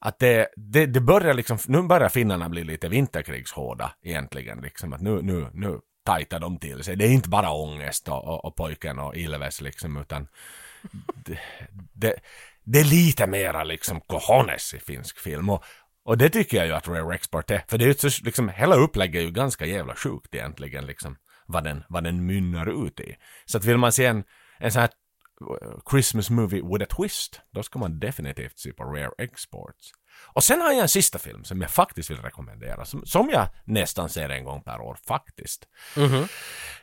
Att 0.06 0.18
det, 0.18 0.48
det, 0.56 0.86
det 0.86 1.00
börjar 1.00 1.34
liksom, 1.34 1.58
nu 1.66 1.82
börjar 1.82 2.08
finnarna 2.08 2.48
bli 2.48 2.64
lite 2.64 2.88
vinterkrigshårda 2.88 3.92
egentligen. 4.02 4.60
Liksom 4.60 4.92
att 4.92 5.00
nu, 5.00 5.22
nu, 5.22 5.50
nu 5.54 5.80
tajtar 6.04 6.40
de 6.40 6.58
till 6.58 6.84
sig. 6.84 6.96
Det 6.96 7.04
är 7.04 7.10
inte 7.10 7.28
bara 7.28 7.50
ångest 7.50 8.08
och, 8.08 8.24
och, 8.24 8.44
och 8.44 8.56
pojken 8.56 8.98
och 8.98 9.16
Ilves 9.16 9.60
liksom, 9.60 9.96
utan 9.96 10.28
det, 11.14 11.38
det, 11.92 12.14
det 12.64 12.80
är 12.80 12.84
lite 12.84 13.26
mera 13.26 13.64
liksom 13.64 14.00
cojones 14.00 14.74
i 14.74 14.78
finsk 14.78 15.18
film. 15.18 15.50
Och, 15.50 15.64
och 16.04 16.18
det 16.18 16.28
tycker 16.28 16.56
jag 16.56 16.66
ju 16.66 16.72
att 16.72 16.88
Rare 16.88 17.14
Export 17.14 17.50
är. 17.50 17.62
För 17.68 17.78
det 17.78 17.84
är 17.84 17.88
ju 17.88 17.94
så, 17.94 18.24
liksom, 18.24 18.48
hela 18.48 18.76
upplägget 18.76 19.20
är 19.20 19.24
ju 19.24 19.30
ganska 19.30 19.66
jävla 19.66 19.94
sjukt 19.94 20.34
egentligen, 20.34 20.86
liksom, 20.86 21.16
vad 21.46 21.64
den, 21.64 21.84
vad 21.88 22.04
den 22.04 22.26
mynnar 22.26 22.86
ut 22.86 23.00
i. 23.00 23.16
Så 23.44 23.58
att 23.58 23.64
vill 23.64 23.78
man 23.78 23.92
se 23.92 24.06
en, 24.06 24.24
en 24.58 24.72
sån 24.72 24.80
här 24.80 24.90
Christmas 25.90 26.30
movie 26.30 26.62
with 26.62 26.82
a 26.84 26.86
twist, 26.96 27.40
då 27.54 27.62
ska 27.62 27.78
man 27.78 27.98
definitivt 27.98 28.58
se 28.58 28.72
på 28.72 28.84
Rare 28.84 29.10
Exports. 29.18 29.92
Och 30.26 30.44
sen 30.44 30.60
har 30.60 30.72
jag 30.72 30.80
en 30.82 30.88
sista 30.88 31.18
film 31.18 31.44
som 31.44 31.60
jag 31.60 31.70
faktiskt 31.70 32.10
vill 32.10 32.22
rekommendera, 32.22 32.84
som, 32.84 33.06
som 33.06 33.30
jag 33.30 33.48
nästan 33.64 34.08
ser 34.08 34.28
en 34.28 34.44
gång 34.44 34.62
per 34.62 34.80
år 34.80 34.96
faktiskt. 35.08 35.64
Mhm. 35.96 36.26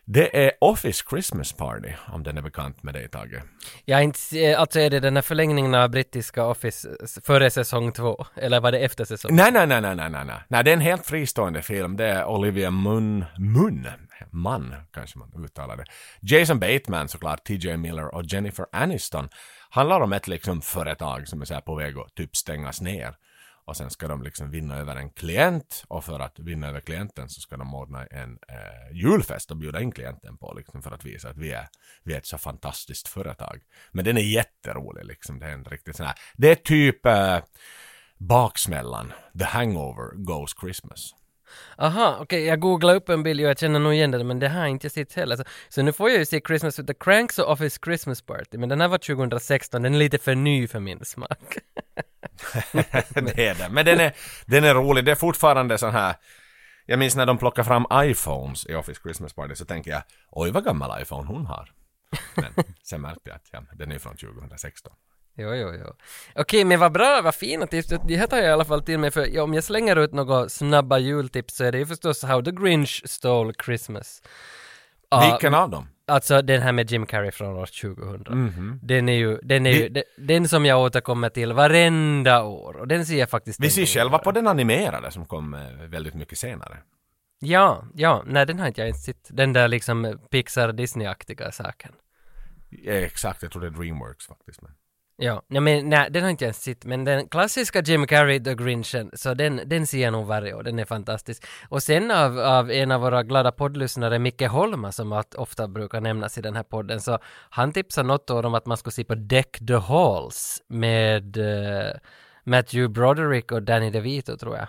Det 0.06 0.46
är 0.46 0.52
Office 0.62 1.04
Christmas 1.10 1.54
Party, 1.54 1.94
om 2.14 2.24
den 2.24 2.38
är 2.38 2.42
bekant 2.42 2.84
med 2.84 2.94
dig 2.94 3.10
Tage. 3.10 3.42
Har 3.88 4.02
inte, 4.02 4.20
se- 4.20 4.54
alltså 4.54 4.80
är 4.80 4.90
det 4.90 5.00
den 5.00 5.16
här 5.16 5.22
förlängningen 5.22 5.76
av 5.76 5.90
brittiska 5.90 6.46
Office 6.46 6.90
före 7.26 7.50
säsong 7.50 7.92
två? 7.92 8.26
Eller 8.36 8.60
var 8.60 8.72
det 8.72 8.80
efter 8.80 9.06
säsong? 9.06 9.36
Nej, 9.36 9.52
nej, 9.52 9.68
nej, 9.68 9.82
nej, 9.82 9.96
nej, 9.96 10.26
nej. 10.26 10.36
Nej, 10.48 10.64
det 10.64 10.72
är 10.72 10.74
en 10.74 10.82
helt 10.82 11.06
fristående 11.06 11.62
film. 11.62 11.98
Det 11.98 12.06
är 12.08 12.26
Olivia 12.26 12.72
Munn, 12.72 13.26
Munn, 13.38 13.88
man, 14.32 14.76
kanske 14.94 15.20
man 15.20 15.46
uttalar 15.46 15.78
det. 15.78 15.86
Jason 16.22 16.60
Bateman 16.60 17.10
såklart, 17.10 17.44
TJ 17.44 17.78
Miller 17.78 18.16
och 18.16 18.24
Jennifer 18.24 18.66
Aniston. 18.72 19.30
Handlar 19.70 20.02
om 20.02 20.14
ett 20.14 20.28
liksom 20.28 20.62
företag 20.62 21.28
som 21.28 21.42
är 21.42 21.46
så 21.46 21.54
här 21.54 21.62
på 21.62 21.76
väg 21.76 21.98
att 21.98 22.16
typ 22.16 22.36
stängas 22.36 22.82
ner. 22.82 23.16
Och 23.66 23.78
sen 23.78 23.90
ska 23.90 24.08
de 24.08 24.24
liksom 24.24 24.52
vinna 24.52 24.78
över 24.78 24.96
en 24.96 25.10
klient 25.10 25.84
och 25.88 26.04
för 26.04 26.20
att 26.20 26.40
vinna 26.40 26.68
över 26.68 26.80
klienten 26.80 27.30
så 27.30 27.42
ska 27.42 27.58
de 27.58 27.76
ordna 27.76 28.06
en 28.06 28.40
eh, 28.50 28.98
julfest 28.98 29.52
och 29.52 29.58
bjuda 29.58 29.82
in 29.82 29.92
klienten 29.92 30.38
på 30.38 30.54
liksom 30.54 30.82
för 30.82 30.92
att 30.92 31.06
visa 31.06 31.30
att 31.30 31.38
vi 31.38 31.52
är, 31.52 31.68
vi 32.04 32.14
är 32.14 32.18
ett 32.18 32.26
så 32.26 32.38
fantastiskt 32.38 33.08
företag. 33.08 33.62
Men 33.92 34.06
den 34.06 34.18
är 34.18 34.22
jätterolig 34.22 35.06
liksom. 35.06 35.40
Det 35.40 35.46
är 35.46 35.52
en 35.52 35.66
riktigt 35.66 35.96
sån 35.96 36.06
här, 36.06 36.16
det 36.34 36.52
är 36.52 36.56
typ 36.56 37.06
eh, 37.06 37.40
baksmällan, 38.18 39.14
The 39.40 39.46
Hangover 39.46 40.16
Goes 40.16 40.52
Christmas. 40.62 41.14
Aha, 41.78 42.18
okej, 42.20 42.46
jag 42.46 42.60
googlade 42.60 42.98
upp 42.98 43.10
en 43.10 43.24
bild 43.24 43.40
och 43.40 43.46
jag 43.46 43.60
känner 43.60 43.80
nog 43.80 43.94
igen 43.94 44.12
den 44.12 44.28
men 44.28 44.40
det 44.40 44.48
här 44.48 44.60
har 44.60 44.68
inte 44.68 44.86
jag 44.86 44.92
sett 44.92 45.14
heller. 45.14 45.36
Så, 45.36 45.44
så 45.70 45.82
nu 45.82 45.94
får 45.94 46.10
jag 46.10 46.20
ju 46.20 46.26
se 46.26 46.42
Christmas 46.48 46.80
with 46.80 46.88
the 46.88 46.94
Cranks 46.94 47.40
och 47.40 47.52
Office 47.52 47.80
Christmas 47.84 48.22
Party, 48.22 48.58
men 48.58 48.70
den 48.70 48.82
här 48.82 48.88
var 48.88 48.98
2016, 48.98 49.82
den 49.82 49.94
är 49.94 49.98
lite 50.00 50.18
för 50.18 50.36
ny 50.36 50.68
för 50.68 50.80
min 50.80 51.06
smak. 51.06 51.58
det 53.12 53.48
är 53.48 53.56
den, 53.56 53.74
Men 53.74 53.86
den 53.86 54.00
är, 54.00 54.14
den 54.46 54.64
är 54.64 54.74
rolig. 54.74 55.06
Det 55.06 55.12
är 55.12 55.16
fortfarande 55.16 55.78
sån 55.78 55.92
här... 55.92 56.16
Jag 56.86 57.00
minns 57.00 57.16
när 57.16 57.26
de 57.26 57.38
plockar 57.38 57.64
fram 57.64 57.86
iPhones 57.94 58.66
i 58.66 58.76
Office 58.76 59.02
Christmas 59.04 59.34
Party 59.34 59.56
så 59.56 59.66
tänker 59.66 59.92
jag 59.92 60.04
oj 60.32 60.52
vad 60.52 60.64
gammal 60.64 61.02
iPhone 61.02 61.28
hon 61.28 61.46
har. 61.46 61.72
Men 62.36 62.54
sen 62.84 63.02
märkte 63.02 63.30
jag 63.30 63.36
att 63.36 63.48
ja, 63.52 63.64
den 63.74 63.92
är 63.92 64.00
från 64.00 64.18
2016. 64.18 64.94
Jo, 65.36 65.54
jo, 65.54 65.72
jo. 65.80 65.94
Okej, 66.36 66.64
men 66.66 66.80
vad 66.80 66.92
bra, 66.92 67.22
vad 67.24 67.36
fina 67.36 67.68
tips. 67.68 67.88
Det 68.08 68.16
här 68.16 68.28
tar 68.28 68.38
jag 68.38 68.46
i 68.46 68.50
alla 68.52 68.66
fall 68.66 68.82
till 68.84 69.00
mig 69.00 69.12
för 69.12 69.40
om 69.40 69.54
jag 69.54 69.64
slänger 69.64 69.96
ut 69.96 70.14
några 70.14 70.50
snabba 70.50 70.98
jultips 70.98 71.56
så 71.56 71.64
är 71.64 71.72
det 71.72 71.78
ju 71.78 71.86
förstås 71.86 72.24
How 72.24 72.42
the 72.42 72.52
Grinch 72.52 73.02
Stole 73.06 73.54
Christmas. 73.66 74.22
Vilken 75.32 75.54
av 75.54 75.70
dem? 75.70 75.88
Alltså 76.08 76.42
den 76.42 76.62
här 76.62 76.72
med 76.72 76.92
Jim 76.92 77.06
Carrey 77.06 77.32
från 77.32 77.58
år 77.58 77.66
2000. 77.66 78.44
Mhm. 78.44 78.80
Den 78.84 79.10
är 79.10 79.14
ju, 79.14 79.38
den 79.44 79.66
är 79.66 79.72
ju, 79.72 79.90
Vi- 79.90 80.04
den, 80.18 80.48
som 80.48 80.66
jag 80.66 80.80
återkommer 80.82 81.30
till 81.30 81.54
varenda 81.54 82.44
år 82.44 82.78
och 82.78 82.88
den 82.88 83.06
ser 83.06 83.20
jag 83.20 83.30
faktiskt 83.30 83.60
Vi 83.60 83.70
ser 83.70 83.86
själva 83.86 84.18
på 84.20 84.32
den 84.32 84.48
animerade 84.48 85.12
som 85.12 85.26
kom 85.26 85.54
eh, 85.54 85.62
väldigt 85.88 86.14
mycket 86.14 86.38
senare. 86.38 86.78
Ja, 87.40 87.84
ja, 87.96 88.24
nej 88.26 88.46
den 88.46 88.60
har 88.60 88.68
inte 88.68 88.82
jag 88.82 88.88
ens 88.88 89.04
sett. 89.06 89.28
Den 89.30 89.54
där 89.54 89.68
liksom 89.68 90.20
Pixar 90.32 90.72
Disney-aktiga 90.72 91.52
saken. 91.52 91.92
Ja, 92.70 92.94
exakt, 92.94 93.42
jag 93.44 93.52
tror 93.52 93.62
det 93.62 93.68
är 93.68 93.72
Dreamworks 93.72 94.28
faktiskt. 94.28 94.62
Men. 94.62 94.72
Ja, 95.24 95.42
nej 95.48 95.62
men 95.62 95.90
nej, 95.90 96.10
den 96.12 96.24
har 96.24 96.30
inte 96.30 96.44
jag 96.44 96.48
ens 96.48 96.64
sett, 96.64 96.86
men 96.86 97.04
den 97.04 97.28
klassiska 97.28 97.82
Jim 97.82 98.08
Carrey, 98.08 98.44
The 98.44 98.56
Grinchen, 98.56 99.12
så 99.14 99.34
den, 99.34 99.62
den 99.66 99.88
ser 99.88 100.02
jag 100.02 100.12
nog 100.12 100.26
varje 100.26 100.54
år, 100.54 100.64
den 100.64 100.80
är 100.80 100.86
fantastisk. 100.86 101.46
Och 101.70 101.84
sen 101.84 102.12
av, 102.12 102.40
av 102.40 102.72
en 102.72 102.92
av 102.92 103.02
våra 103.02 103.24
glada 103.24 103.52
poddlyssnare, 103.52 104.20
Micke 104.20 104.42
Holma, 104.42 104.92
som 104.92 105.12
att 105.12 105.36
ofta 105.36 105.68
brukar 105.68 106.02
nämnas 106.02 106.38
i 106.38 106.42
den 106.42 106.56
här 106.56 106.64
podden, 106.64 107.02
så 107.02 107.20
han 107.50 107.74
tipsade 107.74 108.08
något 108.08 108.30
år 108.30 108.46
om 108.46 108.54
att 108.54 108.66
man 108.66 108.78
skulle 108.78 108.94
se 108.94 109.04
på 109.04 109.16
Deck 109.16 109.60
the 109.68 109.76
Halls 109.76 110.62
med 110.68 111.38
uh, 111.38 111.94
Matthew 112.44 112.94
Broderick 112.94 113.52
och 113.52 113.64
Danny 113.64 113.90
DeVito 113.90 114.38
tror 114.38 114.56
jag. 114.56 114.68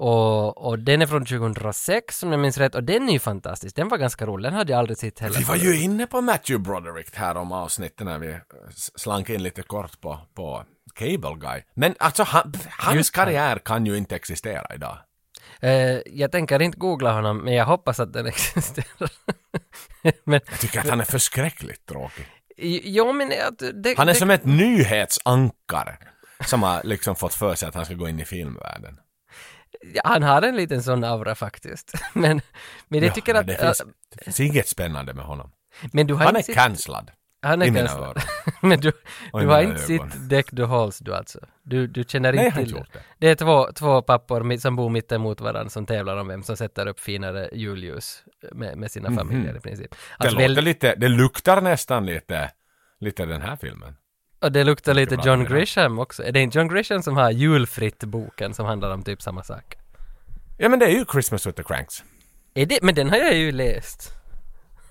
Och, 0.00 0.66
och 0.66 0.78
den 0.78 1.02
är 1.02 1.06
från 1.06 1.24
2006 1.26 2.22
om 2.22 2.30
jag 2.32 2.40
minns 2.40 2.58
rätt 2.58 2.74
och 2.74 2.84
den 2.84 3.08
är 3.08 3.12
ju 3.12 3.18
fantastisk. 3.18 3.76
Den 3.76 3.88
var 3.88 3.98
ganska 3.98 4.26
rolig, 4.26 4.44
den 4.44 4.54
hade 4.54 4.72
jag 4.72 4.78
aldrig 4.78 4.98
sett 4.98 5.18
heller. 5.18 5.38
Vi 5.38 5.44
var 5.44 5.56
ju 5.56 5.80
inne 5.80 6.06
på 6.06 6.20
Matthew 6.20 6.70
Broderick 6.70 7.16
här 7.16 7.36
om 7.36 7.52
avsnittet 7.52 8.06
när 8.06 8.18
vi 8.18 8.36
slank 8.96 9.28
in 9.30 9.42
lite 9.42 9.62
kort 9.62 10.00
på, 10.00 10.18
på 10.34 10.64
Cable 10.94 11.36
Guy. 11.40 11.62
Men 11.74 11.94
alltså 11.98 12.22
han, 12.22 12.54
hans 12.70 12.96
Just 12.96 13.16
han. 13.16 13.24
karriär 13.24 13.58
kan 13.58 13.86
ju 13.86 13.96
inte 13.96 14.16
existera 14.16 14.74
idag. 14.74 14.98
Eh, 15.60 16.00
jag 16.06 16.32
tänker 16.32 16.62
inte 16.62 16.78
googla 16.78 17.12
honom, 17.12 17.38
men 17.38 17.54
jag 17.54 17.64
hoppas 17.64 18.00
att 18.00 18.12
den 18.12 18.26
existerar. 18.36 19.10
men, 20.24 20.40
Jag 20.50 20.60
tycker 20.60 20.80
att 20.80 20.88
han 20.88 21.00
är 21.00 21.04
förskräckligt 21.04 21.86
tråkig. 21.86 22.26
jo 22.84 23.12
men 23.12 23.28
det, 23.28 23.94
Han 23.96 24.08
är 24.08 24.12
det, 24.12 24.18
som 24.18 24.30
ett 24.30 24.44
nyhetsankare 24.44 25.98
som 26.46 26.62
har 26.62 26.82
liksom 26.84 27.16
fått 27.16 27.34
för 27.34 27.54
sig 27.54 27.68
att 27.68 27.74
han 27.74 27.84
ska 27.84 27.94
gå 27.94 28.08
in 28.08 28.20
i 28.20 28.24
filmvärlden. 28.24 28.98
Ja, 29.94 30.00
han 30.04 30.22
har 30.22 30.42
en 30.42 30.56
liten 30.56 30.82
sån 30.82 31.04
aura 31.04 31.34
faktiskt. 31.34 31.92
men, 32.14 32.40
men 32.88 33.00
jag 33.00 33.08
Ja, 33.10 33.14
tycker 33.14 33.32
men 33.32 33.40
att... 33.40 33.46
det, 33.46 33.56
finns, 33.56 33.82
det 34.16 34.24
finns 34.24 34.40
inget 34.40 34.68
spännande 34.68 35.14
med 35.14 35.24
honom. 35.24 35.52
men 35.92 36.06
du 36.06 36.14
har 36.14 36.24
Han 36.24 36.36
är 36.36 36.42
sett- 36.42 36.54
cancellad. 36.54 37.10
Han 37.42 37.62
är 37.62 37.66
i 37.66 37.70
mina 37.70 37.86
cancellad. 37.86 38.08
öron. 38.10 38.22
men 38.62 38.80
du, 38.80 38.88
i 38.88 38.92
du 39.32 39.46
har 39.46 39.62
inte 39.62 39.78
sett 39.78 40.28
Deck 40.30 40.50
the 40.56 40.64
Halls 40.64 40.98
du 40.98 41.14
alltså? 41.14 41.38
Du, 41.62 41.86
du 41.86 42.04
känner 42.04 42.32
Nej, 42.32 42.46
inte 42.46 42.58
har 42.58 42.64
till 42.64 42.72
gjort 42.76 42.92
det. 42.92 43.00
Det 43.18 43.28
är 43.28 43.34
två, 43.34 43.72
två 43.72 44.02
pappor 44.02 44.58
som 44.58 44.76
bor 44.76 44.90
mitt 44.90 45.12
emot 45.12 45.40
varandra 45.40 45.70
som 45.70 45.86
tävlar 45.86 46.16
om 46.16 46.28
vem 46.28 46.42
som 46.42 46.56
sätter 46.56 46.86
upp 46.86 47.00
finare 47.00 47.48
julljus 47.52 48.22
med, 48.52 48.76
med 48.78 48.90
sina 48.90 49.12
familjer 49.12 49.56
i 49.56 49.60
princip. 49.60 49.90
Mhm. 49.90 49.98
Det 50.18 50.24
Alltså, 50.24 50.34
låter 50.40 50.54
väl- 50.54 50.64
lite, 50.64 50.94
det 50.94 51.08
luktar 51.08 51.60
nästan 51.60 52.06
lite, 52.06 52.50
lite 53.00 53.26
den 53.26 53.42
här 53.42 53.56
filmen. 53.56 53.96
Och 54.40 54.52
det 54.52 54.64
luktar 54.64 54.94
lite 54.94 55.18
John. 55.24 55.44
Grisham 55.44 55.98
också. 55.98 56.24
Är 56.24 56.32
det 56.32 56.40
inte 56.40 56.58
John 56.58 56.68
Grisham 56.68 57.02
som 57.02 57.16
har 57.16 57.30
julfritt-boken 57.30 58.54
som 58.54 58.66
handlar 58.66 58.90
om 58.90 59.02
typ 59.02 59.22
samma 59.22 59.42
sak? 59.42 59.76
Ja 60.58 60.68
men 60.68 60.78
det 60.78 60.86
är 60.86 60.90
ju 60.90 61.04
Christmas 61.12 61.46
with 61.46 61.56
the 61.56 61.62
Cranks. 61.62 62.04
Är 62.54 62.66
det, 62.66 62.78
men 62.82 62.94
den 62.94 63.10
har 63.10 63.16
jag 63.16 63.34
ju 63.34 63.52
läst. 63.52 64.17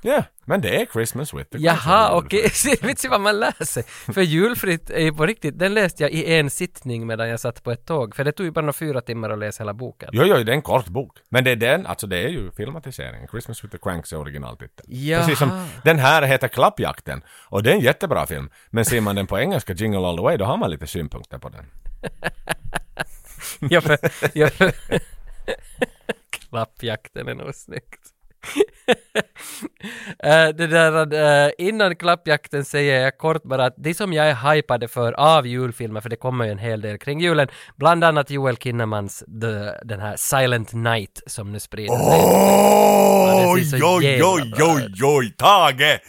Ja, 0.01 0.23
men 0.45 0.61
det 0.61 0.81
är 0.81 0.85
Christmas 0.85 1.33
with 1.33 1.49
the. 1.49 1.57
Jaha, 1.57 2.17
okej. 2.17 2.51
Vet 2.81 3.01
du 3.01 3.07
vad 3.07 3.21
man 3.21 3.39
lär 3.39 3.65
sig? 3.65 3.83
För 3.83 4.21
julfritt 4.21 4.89
är 4.89 5.01
ju 5.01 5.13
på 5.13 5.25
riktigt, 5.25 5.59
den 5.59 5.73
läste 5.73 6.03
jag 6.03 6.11
i 6.11 6.35
en 6.35 6.49
sittning 6.49 7.07
medan 7.07 7.29
jag 7.29 7.39
satt 7.39 7.63
på 7.63 7.71
ett 7.71 7.85
tåg. 7.85 8.15
För 8.15 8.23
det 8.23 8.31
tog 8.31 8.45
ju 8.45 8.51
bara 8.51 8.61
några 8.61 8.73
fyra 8.73 9.01
timmar 9.01 9.29
att 9.29 9.39
läsa 9.39 9.63
hela 9.63 9.73
boken. 9.73 10.09
Jo, 10.11 10.23
jo, 10.25 10.35
det 10.43 10.51
är 10.51 10.55
en 10.55 10.61
kort 10.61 10.87
bok. 10.87 11.17
Men 11.29 11.43
det 11.43 11.51
är 11.51 11.55
den, 11.55 11.85
alltså 11.85 12.07
det 12.07 12.17
är 12.17 12.27
ju 12.29 12.51
filmatiseringen. 12.51 13.27
Christmas 13.27 13.63
with 13.63 13.71
the 13.71 13.77
Cranks 13.77 14.13
är 14.13 14.17
originaltiteln. 14.17 14.87
Jaha. 14.91 15.19
Precis 15.21 15.39
som 15.39 15.67
den 15.83 15.99
här 15.99 16.21
heter 16.21 16.47
Klappjakten. 16.47 17.23
Och 17.49 17.63
det 17.63 17.71
är 17.71 17.73
en 17.73 17.81
jättebra 17.81 18.25
film. 18.25 18.49
Men 18.69 18.85
ser 18.85 19.01
man 19.01 19.15
den 19.15 19.27
på 19.27 19.39
engelska, 19.39 19.73
Jingle 19.73 20.07
All 20.07 20.17
The 20.17 20.23
Way, 20.23 20.37
då 20.37 20.45
har 20.45 20.57
man 20.57 20.71
lite 20.71 20.87
synpunkter 20.87 21.37
på 21.37 21.49
den. 21.49 21.65
Ja, 23.59 23.81
för, 23.81 23.97
ja, 24.33 24.47
för 24.49 24.71
Klappjakten 26.29 27.27
är 27.27 27.35
nog 27.35 27.55
snyggt. 27.55 27.99
Eh, 30.23 30.47
det 30.47 30.67
där, 30.67 31.13
uh, 31.13 31.51
innan 31.57 31.95
klappjakten 31.95 32.65
säger 32.65 33.01
jag 33.01 33.17
kort 33.17 33.43
bara 33.43 33.65
att 33.65 33.73
det 33.77 33.93
som 33.93 34.13
jag 34.13 34.27
är 34.27 34.53
hypade 34.53 34.87
för 34.87 35.13
av 35.13 35.47
julfilmer, 35.47 36.01
för 36.01 36.09
det 36.09 36.15
kommer 36.15 36.45
ju 36.45 36.51
en 36.51 36.57
hel 36.57 36.81
del 36.81 36.97
kring 36.97 37.19
julen, 37.19 37.47
bland 37.75 38.03
annat 38.03 38.29
Joel 38.29 38.57
Kinnemans 38.57 39.23
the, 39.41 39.85
den 39.87 39.99
här 39.99 40.15
Silent 40.17 40.73
Night 40.73 41.23
som 41.27 41.51
nu 41.51 41.59
sprider 41.59 41.97
sig. 41.97 42.19
Ja, 42.19 43.53
Oj, 43.53 43.71
oj, 43.83 44.23
oj, 44.23 44.53
oj, 44.59 45.03
oj, 45.03 45.33
Tage! 45.37 46.01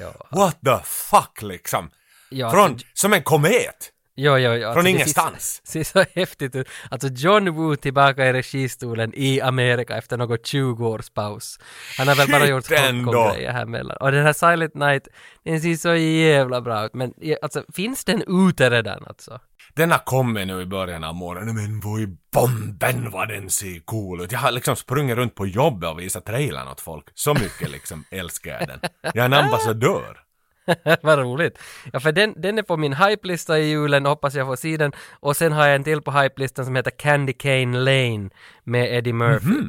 Ja, 0.00 0.12
What 0.30 0.58
the 0.64 0.84
fuck 0.84 1.42
liksom? 1.42 1.90
ja, 2.30 2.50
Från, 2.50 2.78
som 2.94 3.12
en 3.12 3.22
komet! 3.22 3.92
Jo, 4.20 4.36
jo, 4.38 4.52
jo. 4.52 4.68
Alltså, 4.68 4.82
det 4.82 4.90
ingenstans. 4.90 5.60
Ser, 5.64 5.84
ser 5.84 6.04
så 6.04 6.20
häftigt 6.20 6.56
ut. 6.56 6.68
Alltså 6.90 7.08
John 7.08 7.54
Woo 7.54 7.76
tillbaka 7.76 8.26
i 8.26 8.32
registolen 8.32 9.12
i 9.14 9.40
Amerika 9.40 9.96
efter 9.96 10.16
något 10.16 10.46
20 10.46 10.88
års 10.88 11.10
paus. 11.10 11.58
Han 11.98 12.08
har 12.08 12.14
väl 12.14 12.30
bara 12.30 12.46
gjort. 12.46 12.70
Hongkong-grejer 12.70 13.52
här 13.52 13.66
mellan. 13.66 13.96
Och 13.96 14.12
den 14.12 14.24
här 14.24 14.32
Silent 14.32 14.74
Night, 14.74 15.08
den 15.44 15.60
ser 15.60 15.74
så 15.74 15.94
jävla 15.94 16.60
bra 16.60 16.86
ut. 16.86 16.94
Men 16.94 17.12
alltså, 17.42 17.64
finns 17.74 18.04
den 18.04 18.22
ute 18.48 18.70
redan 18.70 19.04
alltså? 19.06 19.40
Den 19.74 19.90
har 19.90 19.98
kommit 19.98 20.46
nu 20.46 20.62
i 20.62 20.66
början 20.66 21.04
av 21.04 21.14
månaden, 21.14 21.54
men 21.54 21.80
vad 21.80 22.00
i 22.00 22.06
bomben 22.32 23.10
vad 23.10 23.28
den 23.28 23.50
ser 23.50 23.80
cool 23.84 24.20
ut. 24.20 24.32
Jag 24.32 24.38
har 24.38 24.52
liksom 24.52 24.76
sprungit 24.76 25.16
runt 25.16 25.34
på 25.34 25.46
jobbet 25.46 25.90
och 25.90 26.00
visat 26.00 26.26
trailern 26.26 26.68
åt 26.68 26.80
folk. 26.80 27.04
Så 27.14 27.34
mycket 27.34 27.70
liksom 27.70 28.04
älskar 28.10 28.50
jag 28.50 28.68
den. 28.68 28.80
Jag 29.02 29.16
är 29.16 29.24
en 29.24 29.32
ambassadör. 29.32 30.27
Vad 31.02 31.18
roligt. 31.18 31.58
Ja, 31.92 32.00
för 32.00 32.12
den, 32.12 32.34
den 32.36 32.58
är 32.58 32.62
på 32.62 32.76
min 32.76 32.92
hype-lista 32.92 33.58
i 33.58 33.70
julen, 33.70 34.06
hoppas 34.06 34.34
jag 34.34 34.46
får 34.46 34.56
se 34.56 34.76
den. 34.76 34.92
Och 35.20 35.36
sen 35.36 35.52
har 35.52 35.66
jag 35.66 35.74
en 35.74 35.84
till 35.84 36.02
på 36.02 36.10
hype-listan 36.10 36.64
som 36.64 36.76
heter 36.76 36.90
Candy 36.90 37.32
Cane 37.32 37.78
Lane 37.78 38.30
med 38.64 38.94
Eddie 38.94 39.12
Murphy. 39.12 39.62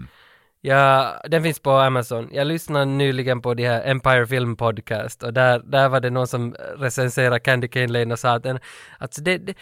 Ja, 0.62 1.13
den 1.27 1.44
finns 1.44 1.60
på 1.60 1.72
Amazon. 1.72 2.29
Jag 2.32 2.48
lyssnade 2.48 2.86
nyligen 2.86 3.41
på 3.41 3.53
det 3.53 3.68
här 3.68 3.82
Empire 3.86 4.27
Film 4.27 4.56
Podcast 4.56 5.24
och 5.24 5.34
där, 5.34 5.60
där 5.60 5.89
var 5.89 6.00
det 6.00 6.10
någon 6.10 6.27
som 6.27 6.56
recenserade 6.77 7.39
Candy 7.39 7.68
Cane 7.68 7.88
Lane 7.88 8.13
och 8.13 8.20
sa 8.20 8.34
att 8.34 8.44
den, 8.44 8.60
alltså 8.98 9.22
det, 9.22 9.38
det, 9.38 9.53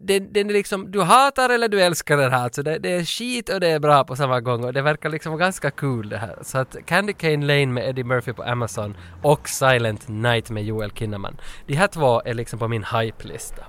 det, 0.00 0.18
den 0.18 0.50
är 0.50 0.52
liksom, 0.54 0.90
du 0.90 1.02
hatar 1.02 1.50
eller 1.50 1.68
du 1.68 1.82
älskar 1.82 2.16
den 2.16 2.32
här, 2.32 2.44
alltså 2.44 2.62
det, 2.62 2.78
det 2.78 2.92
är 2.92 3.04
skit 3.04 3.48
och 3.48 3.60
det 3.60 3.68
är 3.68 3.78
bra 3.80 4.04
på 4.04 4.16
samma 4.16 4.40
gång 4.40 4.64
och 4.64 4.72
det 4.72 4.82
verkar 4.82 5.10
liksom 5.10 5.36
ganska 5.36 5.70
kul 5.70 6.08
det 6.08 6.18
här. 6.18 6.38
Så 6.42 6.58
att 6.58 6.76
Candy 6.86 7.12
Cane 7.12 7.46
Lane 7.46 7.66
med 7.66 7.88
Eddie 7.88 8.04
Murphy 8.04 8.32
på 8.32 8.42
Amazon 8.42 8.96
och 9.22 9.48
Silent 9.48 10.08
Night 10.08 10.50
med 10.50 10.64
Joel 10.64 10.90
Kinnaman. 10.90 11.36
De 11.66 11.74
här 11.74 11.86
två 11.88 12.22
är 12.24 12.34
liksom 12.34 12.58
på 12.58 12.68
min 12.68 12.84
hype-lista. 12.84 13.64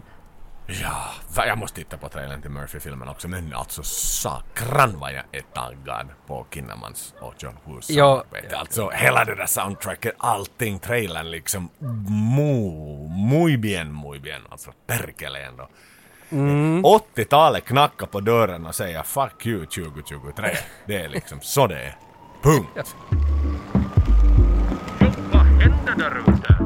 Ja, 0.81 1.45
jag 1.45 1.57
måste 1.57 1.75
titta 1.77 1.97
på 1.97 2.09
trailern 2.09 2.41
till 2.41 2.51
Murphy-filmen 2.51 3.07
också, 3.07 3.27
men 3.27 3.53
alltså 3.53 3.83
sakran 3.83 4.99
vad 4.99 5.13
jag 5.13 5.23
är 5.31 5.41
taggad 5.41 6.07
på 6.27 6.45
Kinnamans 6.53 7.13
och 7.19 7.33
John 7.37 7.55
Woos 7.65 7.89
Ja. 7.89 8.23
samarbete. 8.31 8.57
Alltså 8.57 8.89
hela 8.89 9.25
det 9.25 9.35
där 9.35 9.45
soundtracket, 9.45 10.13
allting, 10.17 10.79
trailern 10.79 11.31
liksom, 11.31 11.69
mu, 12.35 12.71
muy 13.29 13.57
bien, 13.57 13.91
muy 13.93 14.19
bien, 14.19 14.41
alltså 14.49 14.71
perkele 14.87 15.39
ändå. 15.39 15.69
80-talet 16.29 17.65
knackar 17.65 18.05
på 18.05 18.19
dörren 18.19 18.65
och 18.65 18.75
säger 18.75 19.03
'fuck 19.03 19.45
you 19.45 19.65
2023' 19.65 20.57
Det 20.85 20.95
är 20.95 21.09
liksom 21.09 21.39
så 21.41 21.67
det 21.67 21.79
är. 21.79 21.95
Punkt. 22.41 22.95
Vad 25.31 25.41
händer 25.41 25.95
där 25.97 26.19
ute? 26.19 26.57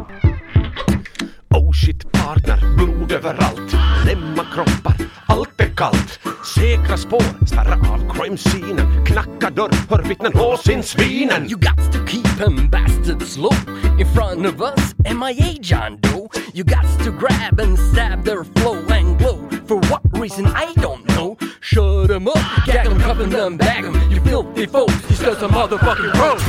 Oh 1.49 1.71
shit 1.73 2.11
partner, 2.11 2.75
blod 2.77 3.11
överallt 3.11 3.73
Lämma 4.05 4.43
kroppar, 4.53 4.95
allt 5.25 5.61
är 5.61 5.75
kallt 5.75 6.19
Säkra 6.55 6.97
spår, 6.97 7.45
spärra 7.45 7.73
av 7.73 8.13
crime-scenen 8.13 9.05
Knacka 9.05 9.49
dörr, 9.49 9.71
hör 9.89 10.03
vittnen, 10.03 10.31
lås 10.35 10.69
in 10.69 10.83
svinen 10.83 11.49
You 11.49 11.59
got 11.59 11.91
to 11.93 12.05
keep 12.07 12.37
them 12.37 12.69
bastards 12.69 13.37
low 13.37 13.53
in 13.99 14.07
front 14.07 14.45
of 14.45 14.61
us. 14.61 14.95
MIA 14.97 15.57
John 15.61 15.97
Doe. 16.01 16.27
You 16.53 16.63
got 16.63 16.85
to 17.03 17.11
grab 17.11 17.59
and 17.59 17.77
stab 17.79 18.23
their 18.25 18.43
flow 18.43 18.77
and 18.89 19.17
glow. 19.17 19.30
For 19.71 19.79
what 19.87 20.01
reason 20.19 20.47
I 20.47 20.73
don't 20.73 21.07
know. 21.15 21.37
Shut 21.61 22.09
them 22.09 22.27
up, 22.27 22.35
gag 22.65 22.89
them, 22.89 22.99
cuff 22.99 23.19
them, 23.19 23.55
bag 23.55 23.85
them. 23.85 24.11
You 24.11 24.19
filthy 24.19 24.65
folks, 24.65 24.93
you 25.09 25.15
studs 25.15 25.41
a 25.43 25.47
motherfucking 25.47 26.13
road. 26.19 26.41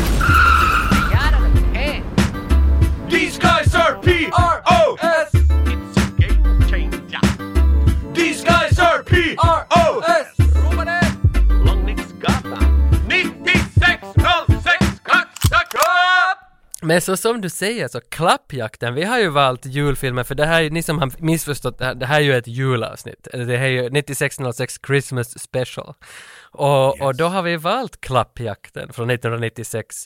These 3.08 3.38
guys 3.38 3.72
are 3.76 3.96
P-R-O-S 4.02 5.31
Men 16.84 17.00
så 17.00 17.16
som 17.16 17.40
du 17.40 17.48
säger 17.48 17.88
så 17.88 18.00
klappjakten, 18.00 18.94
vi 18.94 19.04
har 19.04 19.18
ju 19.18 19.28
valt 19.28 19.66
julfilmer 19.66 20.24
för 20.24 20.34
det 20.34 20.46
här 20.46 20.58
är 20.58 20.60
ju, 20.60 20.70
ni 20.70 20.82
som 20.82 20.98
har 20.98 21.12
missförstått 21.18 21.78
det 21.78 21.84
här, 21.84 21.94
det 21.94 22.06
här 22.06 22.16
är 22.16 22.24
ju 22.24 22.36
ett 22.36 22.46
julavsnitt. 22.46 23.28
Det 23.32 23.56
här 23.56 23.66
är 23.66 23.68
ju 23.68 23.90
9606 23.90 24.80
Christmas 24.86 25.38
special. 25.38 25.94
Och, 26.52 27.00
och 27.00 27.16
då 27.16 27.24
har 27.24 27.42
vi 27.42 27.56
valt 27.56 28.00
klappjakten 28.00 28.92
från 28.92 29.10
1996. 29.10 29.96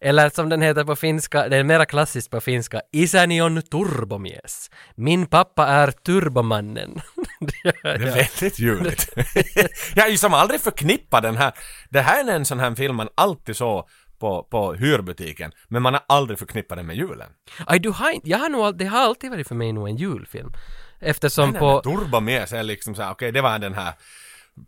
Eller 0.00 0.30
som 0.30 0.48
den 0.48 0.62
heter 0.62 0.84
på 0.84 0.96
finska, 0.96 1.48
det 1.48 1.56
är 1.56 1.64
mera 1.64 1.86
klassiskt 1.86 2.30
på 2.30 2.40
finska, 2.40 2.80
Isäni 2.92 3.42
on 3.42 3.62
turbomies. 3.62 4.70
Min 4.94 5.26
pappa 5.26 5.66
är 5.66 5.90
turbomannen. 5.90 7.00
Det 7.40 7.88
är 7.88 7.98
väldigt 7.98 8.58
juligt. 8.58 9.08
jag 9.94 10.06
är 10.06 10.10
ju 10.10 10.18
som 10.18 10.34
aldrig 10.34 10.60
förknippat 10.60 11.22
den 11.22 11.36
här. 11.36 11.52
Det 11.90 12.00
här 12.00 12.28
är 12.28 12.34
en 12.34 12.44
sån 12.44 12.60
här 12.60 12.74
film 12.74 12.96
man 12.96 13.08
alltid 13.14 13.56
såg 13.56 13.88
på, 14.18 14.42
på 14.50 14.74
hyrbutiken, 14.74 15.52
men 15.68 15.82
man 15.82 15.94
har 15.94 16.02
aldrig 16.08 16.38
förknippat 16.38 16.78
den 16.78 16.86
med 16.86 16.96
julen. 16.96 17.30
Aj, 17.66 17.78
du 17.78 17.90
har 17.90 18.10
inte, 18.10 18.28
jag 18.28 18.38
har 18.38 18.48
nog, 18.48 18.78
det 18.78 18.84
har 18.84 18.98
alltid 18.98 19.30
varit 19.30 19.48
för 19.48 19.54
mig 19.54 19.72
nog 19.72 19.88
en 19.88 19.96
julfilm. 19.96 20.52
Eftersom 21.00 21.50
Nej, 21.50 21.60
på... 21.60 21.72
men 21.72 21.82
Turbo 21.82 22.20
med 22.20 22.48
sig 22.48 22.58
är 22.58 22.62
liksom 22.62 22.94
såhär, 22.94 23.12
okej 23.12 23.32
det 23.32 23.40
var 23.40 23.58
den 23.58 23.74
här 23.74 23.94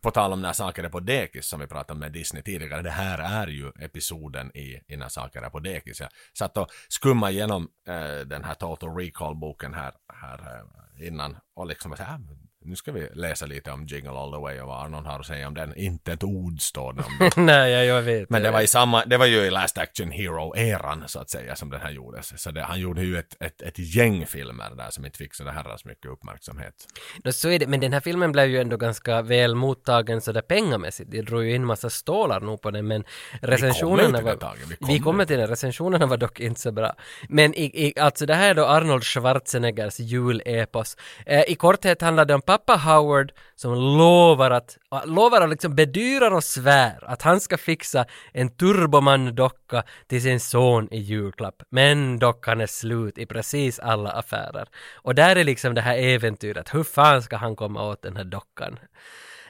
på 0.02 0.10
tal 0.10 0.32
om 0.32 0.42
när 0.42 0.52
saker 0.52 0.84
är 0.84 0.88
på 0.88 1.00
dekis 1.00 1.46
som 1.46 1.60
vi 1.60 1.66
pratade 1.66 2.00
med 2.00 2.12
Disney 2.12 2.42
tidigare, 2.42 2.82
det 2.82 2.90
här 2.90 3.18
är 3.18 3.46
ju 3.46 3.72
episoden 3.78 4.56
i, 4.56 4.80
i 4.88 4.96
när 4.96 5.08
saker 5.08 5.42
är 5.42 5.50
på 5.50 5.60
dekis. 5.60 6.00
Jag 6.00 6.08
satt 6.38 6.56
och 6.56 6.68
skummade 6.88 7.32
igenom 7.32 7.68
eh, 7.88 8.26
den 8.26 8.44
här 8.44 8.54
Total 8.54 8.96
Recall-boken 8.96 9.74
här, 9.74 9.92
här 10.14 10.38
eh, 10.38 11.06
innan 11.06 11.36
och 11.54 11.66
liksom 11.66 11.96
så 11.96 12.02
här, 12.02 12.20
nu 12.66 12.76
ska 12.76 12.92
vi 12.92 13.08
läsa 13.14 13.46
lite 13.46 13.70
om 13.70 13.86
Jingle 13.86 14.10
All 14.10 14.32
The 14.32 14.38
Way 14.38 14.60
och 14.60 14.68
vad 14.68 14.84
Arnold 14.84 15.06
har 15.06 15.20
att 15.20 15.26
säga 15.26 15.48
om 15.48 15.54
den. 15.54 15.76
Inte 15.76 16.12
ett 16.12 16.24
ord 16.24 16.60
står 16.60 16.92
det 16.92 17.02
om 17.02 17.12
den. 17.18 17.30
Nej, 17.46 17.72
jag, 17.72 17.84
jag 17.84 18.02
vet. 18.02 18.30
Men 18.30 18.42
det 18.42 18.50
var, 18.50 18.60
i 18.60 18.66
samma, 18.66 19.04
det 19.04 19.16
var 19.16 19.26
ju 19.26 19.36
i 19.36 19.50
Last 19.50 19.78
Action 19.78 20.10
Hero-eran 20.12 21.06
så 21.06 21.20
att 21.20 21.30
säga 21.30 21.56
som 21.56 21.70
den 21.70 21.80
här 21.80 21.90
gjordes. 21.90 22.42
Så 22.42 22.50
det, 22.50 22.62
han 22.62 22.80
gjorde 22.80 23.02
ju 23.02 23.18
ett, 23.18 23.42
ett, 23.42 23.62
ett 23.62 23.78
gäng 23.78 24.26
filmer 24.26 24.70
där 24.76 24.90
som 24.90 25.04
inte 25.04 25.18
fick 25.18 25.34
så 25.34 25.44
herrans 25.48 25.84
mycket 25.84 26.10
uppmärksamhet. 26.10 26.74
Nå, 27.24 27.32
så 27.32 27.48
är 27.48 27.58
det, 27.58 27.66
men 27.66 27.80
den 27.80 27.92
här 27.92 28.00
filmen 28.00 28.32
blev 28.32 28.46
ju 28.46 28.60
ändå 28.60 28.76
ganska 28.76 29.22
väl 29.22 29.54
mottagen 29.54 30.20
sådär 30.20 30.40
pengamässigt. 30.40 31.10
Det 31.10 31.22
drog 31.22 31.44
ju 31.44 31.54
in 31.54 31.64
massa 31.64 31.90
stålar 31.90 32.40
nog 32.40 32.60
på 32.60 32.70
den, 32.70 32.86
men 32.86 33.04
recensionerna 33.42 34.20
var... 34.20 34.30
det, 34.30 34.36
Tage, 34.36 34.58
vi 34.68 34.76
vi 34.80 34.98
kommer 34.98 35.16
kommer 35.16 35.26
till 35.26 35.38
den, 35.38 35.48
recensionerna 35.48 36.06
var 36.06 36.16
dock 36.16 36.40
inte 36.40 36.60
så 36.60 36.72
bra. 36.72 36.92
Men 37.28 37.54
i, 37.54 37.64
i, 37.64 38.00
alltså 38.00 38.26
det 38.26 38.34
här 38.34 38.50
är 38.50 38.54
då 38.54 38.64
Arnold 38.64 39.04
Schwarzeneggers 39.04 40.00
julepos. 40.00 40.96
Eh, 41.26 41.42
I 41.48 41.54
korthet 41.54 42.02
handlar 42.02 42.24
det 42.24 42.34
om 42.34 42.42
pappa 42.58 42.76
Howard 42.76 43.32
som 43.54 43.74
lovar 43.74 44.50
att, 44.50 44.78
lovar 45.04 45.42
och 45.42 45.48
liksom 45.48 45.74
bedyrar 45.74 46.30
och 46.30 46.44
svär 46.44 46.98
att 47.02 47.22
han 47.22 47.40
ska 47.40 47.58
fixa 47.58 48.04
en 48.32 48.48
Turboman-docka 48.48 49.82
till 50.06 50.22
sin 50.22 50.40
son 50.40 50.88
i 50.90 50.98
julklapp. 50.98 51.62
Men 51.70 52.18
dockan 52.18 52.60
är 52.60 52.66
slut 52.66 53.18
i 53.18 53.26
precis 53.26 53.78
alla 53.78 54.10
affärer. 54.10 54.68
Och 54.94 55.14
där 55.14 55.36
är 55.36 55.44
liksom 55.44 55.74
det 55.74 55.80
här 55.80 55.98
äventyret, 55.98 56.74
hur 56.74 56.84
fan 56.84 57.22
ska 57.22 57.36
han 57.36 57.56
komma 57.56 57.82
åt 57.88 58.02
den 58.02 58.16
här 58.16 58.24
dockan? 58.24 58.78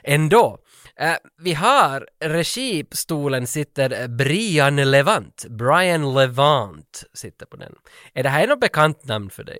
Ändå, 0.03 0.57
Uh, 1.01 1.15
vi 1.37 1.53
har 1.53 2.07
registolen 2.19 3.47
sitter 3.47 4.07
Brian 4.07 4.75
Levant, 4.75 5.45
Brian 5.49 6.13
Levant 6.13 7.03
sitter 7.13 7.45
på 7.45 7.57
den. 7.57 7.75
Är 8.13 8.23
det 8.23 8.29
här 8.29 8.47
något 8.47 8.59
bekant 8.59 9.05
namn 9.05 9.29
för 9.29 9.43
dig? 9.43 9.59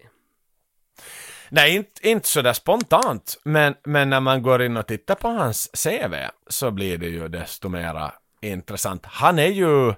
Nej, 1.50 1.76
inte, 1.76 2.10
inte 2.10 2.28
sådär 2.28 2.54
spontant, 2.54 3.40
men, 3.44 3.76
men 3.84 4.10
när 4.10 4.20
man 4.20 4.44
går 4.44 4.62
in 4.62 4.78
och 4.78 4.88
tittar 4.88 5.16
på 5.16 5.28
hans 5.28 5.70
CV 5.84 6.16
så 6.48 6.72
blir 6.72 6.98
det 6.98 7.08
ju 7.08 7.28
desto 7.28 7.70
mera 7.70 8.12
intressant. 8.42 9.06
Han 9.06 9.40
är 9.40 9.48
ju 9.48 9.94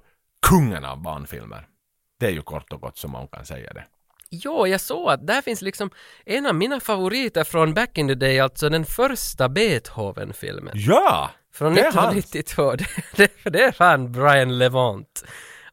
kungen 0.48 0.86
av 0.86 1.01
barnfilmer. 1.01 1.68
Det 2.20 2.25
är 2.25 2.32
ju 2.32 2.41
kort 2.41 2.74
och 2.74 2.82
gott 2.82 2.98
som 2.98 3.12
man 3.12 3.27
kan 3.27 3.46
säga 3.46 3.74
det. 3.74 3.86
Jo, 4.32 4.68
jag 4.68 4.82
såg 4.82 5.10
att 5.10 5.27
där 5.27 5.41
finns 5.41 5.62
liksom 5.62 5.89
en 6.25 6.46
av 6.46 6.56
mina 6.56 6.79
favoriter 6.79 7.44
från 7.44 7.74
back 7.74 7.98
in 7.98 8.08
the 8.08 8.15
day, 8.15 8.39
alltså 8.39 8.70
den 8.70 8.86
första 8.86 9.50
Beethoven-filmen. 9.50 10.74
Ja! 10.75 11.32
Från 11.53 11.75
det 11.75 11.82
är 11.82 11.91
han. 11.91 12.18
1992. 12.18 12.75
Det, 13.15 13.32
det, 13.44 13.63
är 13.63 13.72
fan 13.72 14.12
Brian 14.12 14.58
Levant. 14.58 15.25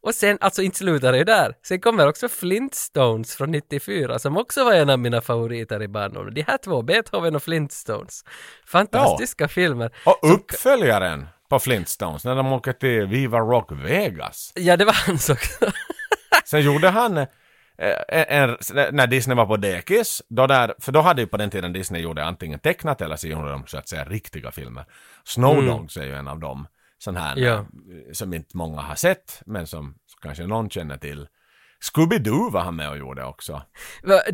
Och 0.06 0.14
sen, 0.14 0.38
alltså 0.40 0.62
inte 0.62 0.78
slutar 0.78 1.12
det 1.12 1.24
där. 1.24 1.54
Sen 1.62 1.80
kommer 1.80 2.08
också 2.08 2.28
Flintstones 2.28 3.36
från 3.36 3.50
94 3.50 4.18
som 4.18 4.36
också 4.36 4.64
var 4.64 4.72
en 4.72 4.90
av 4.90 4.98
mina 4.98 5.20
favoriter 5.20 5.82
i 5.82 5.88
barndomen. 5.88 6.34
De 6.34 6.42
här 6.42 6.58
två, 6.58 6.82
Beethoven 6.82 7.36
och 7.36 7.42
Flintstones. 7.42 8.24
Fantastiska 8.66 9.48
filmer. 9.48 9.90
Och 10.04 10.18
uppföljaren 10.22 11.26
på 11.48 11.58
Flintstones 11.58 12.24
när 12.24 12.34
de 12.34 12.52
åker 12.52 12.72
till 12.72 13.06
Viva 13.06 13.38
Rock 13.38 13.72
Vegas. 13.72 14.52
Ja, 14.54 14.76
det 14.76 14.84
var 14.84 14.96
hans 15.06 15.30
också. 15.30 15.66
Sen 16.44 16.60
gjorde 16.60 16.88
han 16.88 17.18
eh, 17.18 17.26
en, 18.08 18.56
när 18.92 19.06
Disney 19.06 19.36
var 19.36 19.46
på 19.46 19.56
dekis, 19.56 20.22
då 20.28 20.46
där, 20.46 20.74
för 20.80 20.92
då 20.92 21.00
hade 21.00 21.22
ju 21.22 21.26
på 21.26 21.36
den 21.36 21.50
tiden 21.50 21.72
Disney 21.72 22.02
gjorde 22.02 22.24
antingen 22.24 22.58
tecknat 22.58 23.00
eller 23.00 23.16
så 23.16 23.28
gjorde 23.28 23.50
de 23.50 23.66
så 23.66 23.78
att 23.78 23.88
säga 23.88 24.04
riktiga 24.04 24.50
filmer. 24.50 24.84
Snow 25.24 25.66
Dogs 25.66 25.96
är 25.96 26.04
ju 26.04 26.14
en 26.14 26.28
av 26.28 26.38
dem, 26.38 26.66
sån 26.98 27.16
här 27.16 27.36
Ja. 27.36 27.54
eh, 27.54 27.64
som 28.12 28.34
inte 28.34 28.56
många 28.56 28.80
har 28.80 28.94
sett, 28.94 29.42
men 29.46 29.66
som 29.66 29.94
kanske 30.22 30.46
någon 30.46 30.70
känner 30.70 30.96
till. 30.98 31.28
Scooby-Doo 31.92 32.50
var 32.52 32.60
han 32.60 32.76
med 32.76 32.90
och 32.90 32.98
gjorde 32.98 33.24
också. 33.24 33.62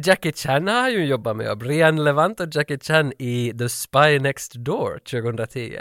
Jackie 0.04 0.33
Chan 0.33 0.69
har 0.69 0.88
ju 0.88 1.04
jobbat 1.04 1.37
med, 1.37 1.59
Brian 1.59 2.04
Levant 2.04 2.40
och 2.40 2.49
Jackie 2.54 2.78
Chan 2.78 3.12
i 3.19 3.52
The 3.59 3.69
Spy 3.69 4.19
Next 4.19 4.52
Door 4.54 4.99
2010. 4.99 5.81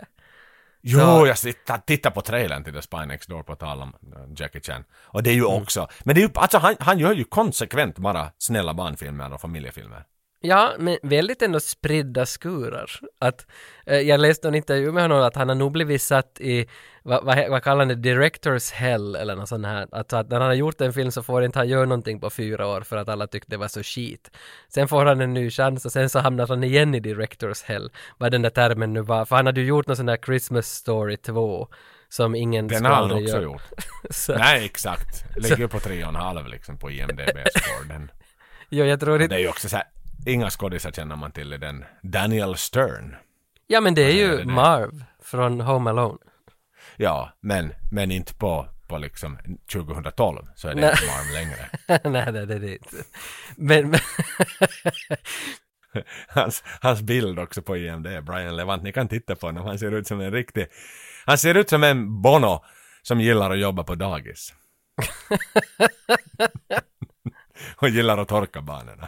Jo, 0.84 1.00
Så- 1.00 1.28
jag 1.28 1.38
tittar, 1.38 1.78
tittar 1.78 2.12
på 2.12 2.22
trailern 2.22 2.64
till 2.64 2.74
The 2.74 2.82
Spy 2.82 2.98
Next 3.06 3.30
Door 3.30 3.44
på 3.44 3.56
tal 3.56 3.82
om 3.82 3.94
eh, 4.16 4.22
Jackie 4.36 4.62
Chan. 4.62 4.84
Och 4.94 5.24
det 5.24 5.30
är 5.30 5.34
ju 5.34 5.44
också, 5.46 5.88
men 6.04 6.16
det 6.16 6.22
är 6.22 6.24
ju, 6.24 6.30
alltså 6.36 6.58
han, 6.58 6.76
han 6.80 7.00
gör 7.00 7.14
ju 7.14 7.24
konsekvent 7.24 7.98
bara 7.98 8.32
snälla 8.38 8.74
barnfilmer 8.74 9.34
och 9.34 9.42
familjefilmer. 9.42 10.04
Ja, 10.44 10.72
men 10.80 10.98
väldigt 11.04 11.42
ändå 11.42 11.60
spridda 11.60 12.26
skurar. 12.26 12.92
Att, 13.20 13.46
eh, 13.86 14.00
jag 14.00 14.20
läste 14.20 14.48
en 14.48 14.56
intervju 14.56 14.92
med 14.92 15.04
honom 15.04 15.22
att 15.22 15.36
han 15.36 15.50
har 15.50 15.56
nog 15.56 15.72
blivit 15.72 16.02
satt 16.02 16.42
i, 16.42 16.66
vad, 17.04 17.24
vad, 17.26 17.50
vad 17.50 17.64
kallar 17.64 17.80
han 17.80 17.88
det, 17.88 17.96
directors 17.96 18.72
hell 18.72 19.16
eller 19.16 19.36
något 19.36 19.50
sånt 19.50 19.66
här. 19.66 19.88
Att, 19.92 20.14
att 20.14 20.30
när 20.30 20.40
han 20.40 20.48
har 20.48 20.54
gjort 20.54 20.82
en 20.82 20.94
film 20.94 21.12
så 21.12 21.24
får 21.24 21.44
inte 21.44 21.60
han 21.60 21.68
göra 21.70 21.86
någonting 21.86 22.20
på 22.20 22.30
fyra 22.30 22.68
år 22.68 22.82
för 22.82 22.98
att 22.98 23.10
alla 23.10 23.28
tyckte 23.28 23.52
det 23.52 23.58
var 23.58 23.68
så 23.68 23.84
skit. 23.84 24.32
Sen 24.70 24.88
får 24.88 25.06
han 25.06 25.22
en 25.22 25.34
ny 25.34 25.50
chans 25.50 25.86
och 25.86 25.92
sen 25.92 26.10
så 26.10 26.20
hamnar 26.20 26.48
han 26.48 26.64
igen 26.64 26.96
i 26.96 27.00
directors 27.00 27.64
hell. 27.64 27.92
Vad 28.18 28.32
den 28.32 28.42
där 28.42 28.50
termen 28.50 28.94
nu 28.94 29.02
var. 29.02 29.26
För 29.26 29.36
han 29.36 29.46
hade 29.46 29.62
ju 29.62 29.68
gjort 29.68 29.88
någon 29.88 29.98
sån 29.98 30.06
där 30.06 30.18
Christmas 30.18 30.68
story 30.68 31.18
2 31.18 31.68
som 32.10 32.36
ingen 32.36 32.68
Den 32.68 32.86
har 32.86 32.94
han 32.96 33.12
också 33.12 33.22
göra. 33.24 33.42
gjort. 33.42 33.64
Nej, 34.38 34.66
exakt. 34.66 35.26
Ligger 35.38 35.68
på 35.68 35.80
tre 35.80 36.04
och 36.04 36.10
en 36.10 36.16
halv 36.16 36.48
liksom 36.48 36.78
på 36.78 36.90
IMDB-score. 36.90 38.08
Jo, 38.74 38.86
jag 38.86 39.00
tror 39.00 39.18
Det 39.18 39.24
inte... 39.24 39.36
är 39.36 39.40
ju 39.40 39.48
också 39.48 39.70
så 39.70 39.76
här, 39.76 39.86
inga 40.26 40.50
skådisar 40.50 40.92
känner 40.92 41.16
man 41.16 41.32
till 41.32 41.54
i 41.54 41.58
den. 41.58 41.86
Daniel 42.02 42.58
Stern. 42.58 43.16
Ja, 43.68 43.82
men 43.82 43.94
det 43.94 44.02
är 44.02 44.12
ju 44.12 44.38
det? 44.38 44.46
Marv 44.46 45.04
från 45.24 45.62
Home 45.62 45.90
Alone. 45.90 46.18
Ja, 46.98 47.34
men, 47.40 47.74
men 47.92 48.12
inte 48.12 48.34
på, 48.34 48.68
på 48.88 48.98
liksom 48.98 49.38
2012 49.74 50.48
så 50.56 50.68
är 50.68 50.76
det 50.76 50.82
Nej. 50.82 50.92
inte 50.92 51.06
Marv 51.06 51.34
längre. 51.34 51.70
nej, 51.88 52.02
nej, 52.34 52.48
det 52.48 52.56
är 52.56 52.60
det 52.60 52.74
inte. 52.74 52.96
Men, 53.56 53.90
men 53.90 54.00
Hans, 56.28 56.64
hans 56.82 57.02
bild 57.02 57.40
också 57.40 57.62
på 57.62 57.78
IMD, 57.78 58.08
Brian 58.24 58.56
Levant, 58.56 58.84
ni 58.84 58.92
kan 58.92 59.08
titta 59.08 59.36
på 59.36 59.46
honom, 59.46 59.66
han 59.66 59.80
ser 59.80 59.92
ut 59.92 60.08
som 60.08 60.22
en 60.22 60.32
riktig, 60.32 60.68
han 61.26 61.38
ser 61.38 61.56
ut 61.56 61.70
som 61.70 61.84
en 61.84 62.22
Bono 62.22 62.64
som 63.02 63.22
gillar 63.22 63.52
att 63.52 63.60
jobba 63.60 63.84
på 63.84 63.96
dagis. 63.96 64.54
Och 67.76 67.90
gillar 67.90 68.18
att 68.18 68.28
torka 68.28 68.62
barnen. 68.62 69.00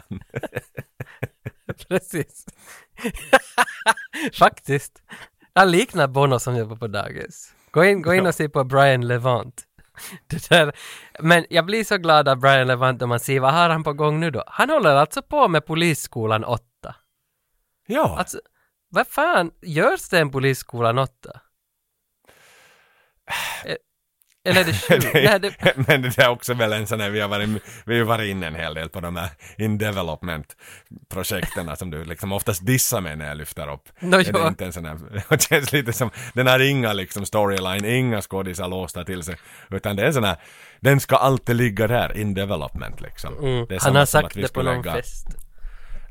precis. 1.88 2.46
Faktiskt. 4.38 5.02
Han 5.54 5.70
liknar 5.70 6.08
Bono 6.08 6.38
som 6.38 6.56
jobbar 6.56 6.76
på 6.76 6.86
dagis. 6.86 7.54
Gå 7.70 7.84
in, 7.84 8.02
gå 8.02 8.14
in 8.14 8.26
och 8.26 8.34
se 8.34 8.48
på 8.48 8.64
Brian 8.64 9.06
Levant. 9.06 9.62
Det 10.26 10.48
där. 10.48 10.76
Men 11.18 11.46
jag 11.50 11.66
blir 11.66 11.84
så 11.84 11.96
glad 11.96 12.28
av 12.28 12.36
Brian 12.36 12.66
Levant 12.66 13.02
om 13.02 13.08
man 13.08 13.20
ser 13.20 13.40
vad 13.40 13.52
har 13.52 13.70
han 13.70 13.84
på 13.84 13.92
gång 13.92 14.20
nu 14.20 14.30
då? 14.30 14.44
Han 14.46 14.70
håller 14.70 14.94
alltså 14.94 15.22
på 15.22 15.48
med 15.48 15.66
Polisskolan 15.66 16.44
8. 16.44 16.64
Ja, 17.86 18.16
Alltså, 18.18 18.40
vad 18.88 19.06
fan, 19.06 19.50
görs 19.62 20.08
det 20.08 20.18
en 20.18 20.30
Polisskolan 20.30 20.98
8? 20.98 21.40
Eller 24.44 24.60
är 24.60 24.64
det 24.64 24.72
sju? 25.02 25.10
Nej, 25.14 25.40
det, 25.40 25.76
Men 25.88 26.02
det 26.02 26.18
är 26.18 26.28
också 26.28 26.54
väl 26.54 26.72
en 26.72 26.86
sån 26.86 27.00
här, 27.00 27.10
vi 27.10 27.20
har 27.20 27.28
varit, 27.28 27.48
vi 27.86 27.98
har 27.98 28.04
varit 28.04 28.30
inne 28.30 28.46
en 28.46 28.54
hel 28.54 28.74
del 28.74 28.88
på 28.88 29.00
de 29.00 29.16
här 29.16 29.30
in 29.58 29.78
development 29.78 30.56
projekten 31.08 31.76
som 31.76 31.90
du 31.90 32.04
liksom 32.04 32.32
oftast 32.32 32.66
dissar 32.66 33.00
mig 33.00 33.16
när 33.16 33.28
jag 33.28 33.36
lyfter 33.36 33.72
upp. 33.72 33.88
Nå, 34.00 34.18
är 34.18 34.24
det 34.24 34.38
ja. 34.38 34.48
inte 34.48 34.64
en 34.64 34.72
sån 34.72 34.84
här, 34.84 34.98
det 35.28 35.42
känns 35.42 35.72
lite 35.72 35.92
som, 35.92 36.10
den 36.34 36.46
har 36.46 36.60
inga 36.60 36.92
liksom 36.92 37.26
storyline, 37.26 37.84
inga 37.84 38.22
skådisar 38.22 38.68
låsta 38.68 39.04
till 39.04 39.22
sig, 39.22 39.36
utan 39.70 39.96
det 39.96 40.02
är 40.02 40.06
en 40.06 40.14
sån 40.14 40.24
här, 40.24 40.36
den 40.80 41.00
ska 41.00 41.16
alltid 41.16 41.56
ligga 41.56 41.86
där, 41.86 42.16
in 42.16 42.34
development 42.34 43.00
liksom. 43.00 43.34
Det 43.40 43.48
är 43.48 43.56
mm, 43.56 43.78
han 43.80 43.96
har 43.96 44.06
sagt 44.06 44.26
att 44.26 44.36
vi 44.36 44.42
det 44.42 44.48
på 44.48 44.48
skulle 44.48 44.74
någon 44.74 44.82
lägga, 44.82 44.96
fest. 44.96 45.26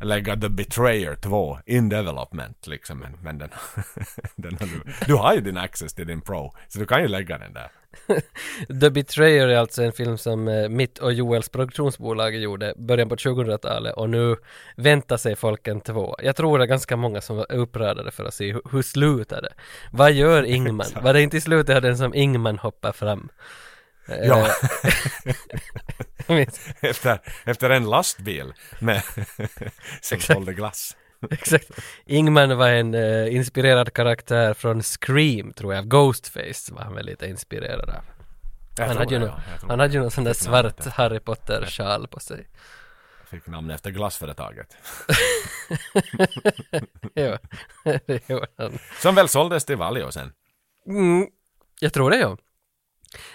lägga 0.01 0.35
The 0.35 0.49
Betrayer 0.49 1.15
2 1.15 1.59
in 1.65 1.89
development 1.89 2.67
liksom, 2.67 2.99
men, 2.99 3.17
men 3.21 3.37
den, 3.37 3.49
den 4.35 4.57
har 4.59 4.67
du, 4.67 5.05
du 5.05 5.15
har 5.15 5.33
ju 5.33 5.41
din 5.41 5.57
access 5.57 5.93
till 5.93 6.07
din 6.07 6.21
pro, 6.21 6.55
så 6.67 6.79
du 6.79 6.85
kan 6.85 7.01
ju 7.01 7.07
lägga 7.07 7.37
den 7.37 7.53
där. 7.53 7.69
The 8.82 8.89
Betrayer 8.89 9.47
är 9.47 9.58
alltså 9.58 9.84
en 9.84 9.91
film 9.91 10.17
som 10.17 10.47
eh, 10.47 10.69
mitt 10.69 10.97
och 10.97 11.13
Joels 11.13 11.49
produktionsbolag 11.49 12.36
gjorde 12.36 12.73
början 12.77 13.10
på 13.10 13.15
2000-talet 13.15 13.95
och 13.95 14.10
nu 14.10 14.36
väntar 14.75 15.17
sig 15.17 15.36
folk 15.36 15.67
en 15.67 15.82
två. 15.82 16.15
Jag 16.23 16.36
tror 16.36 16.58
det 16.58 16.65
är 16.65 16.67
ganska 16.67 16.97
många 16.97 17.21
som 17.21 17.36
var 17.38 17.51
upprörda 17.51 18.12
för 18.12 18.25
att 18.25 18.34
se 18.34 18.53
hur, 18.53 18.62
hur 18.71 18.82
slutar 18.82 19.41
det? 19.41 19.53
Vad 19.91 20.12
gör 20.12 20.43
Ingman? 20.56 20.88
Var 21.01 21.13
det 21.13 21.21
inte 21.21 21.38
i 21.38 21.41
slutet 21.41 21.82
den 21.82 21.97
som 21.97 22.15
Ingman 22.15 22.58
hoppar 22.58 22.91
fram? 22.91 23.29
Eh, 24.08 24.27
Ja. 24.27 24.47
efter, 26.82 27.19
efter 27.45 27.69
en 27.69 27.89
lastbil 27.89 28.53
med 28.79 29.01
som 30.01 30.19
sålde 30.19 30.53
glass. 30.53 30.95
Exakt. 31.31 31.71
Ingman 32.05 32.57
var 32.57 32.69
en 32.69 32.93
eh, 32.93 33.36
inspirerad 33.36 33.93
karaktär 33.93 34.53
från 34.53 34.83
Scream, 34.83 35.53
tror 35.53 35.73
jag. 35.73 35.88
Ghostface 35.89 36.73
var 36.73 36.81
han 36.81 36.95
väl 36.95 37.05
lite 37.05 37.27
inspirerad 37.27 37.89
av. 37.89 37.95
Jag 38.77 38.88
Han 38.88 38.97
hade, 38.97 39.13
ju 39.13 39.19
det, 39.19 39.25
nå- 39.25 39.31
ja. 39.38 39.53
Jag 39.62 39.67
han 39.67 39.79
hade 39.79 39.93
ju 39.93 39.99
någon 39.99 40.12
sån 40.12 40.23
där 40.23 40.33
svart 40.33 40.86
Harry 40.86 41.19
Potter-sjal 41.19 42.07
på 42.07 42.19
sig. 42.19 42.47
Fick 43.25 43.47
namn 43.47 43.71
efter 43.71 43.91
glassföretaget. 43.91 44.77
ja, 47.13 47.38
det 48.05 48.29
gjorde 48.29 48.47
han. 48.57 48.79
Som 49.01 49.15
väl 49.15 49.27
såldes 49.29 49.65
till 49.65 49.77
Valio 49.77 50.12
sen. 50.12 50.31
Mm, 50.88 51.27
jag 51.79 51.93
tror 51.93 52.09
det 52.12 52.17
ja. 52.17 52.38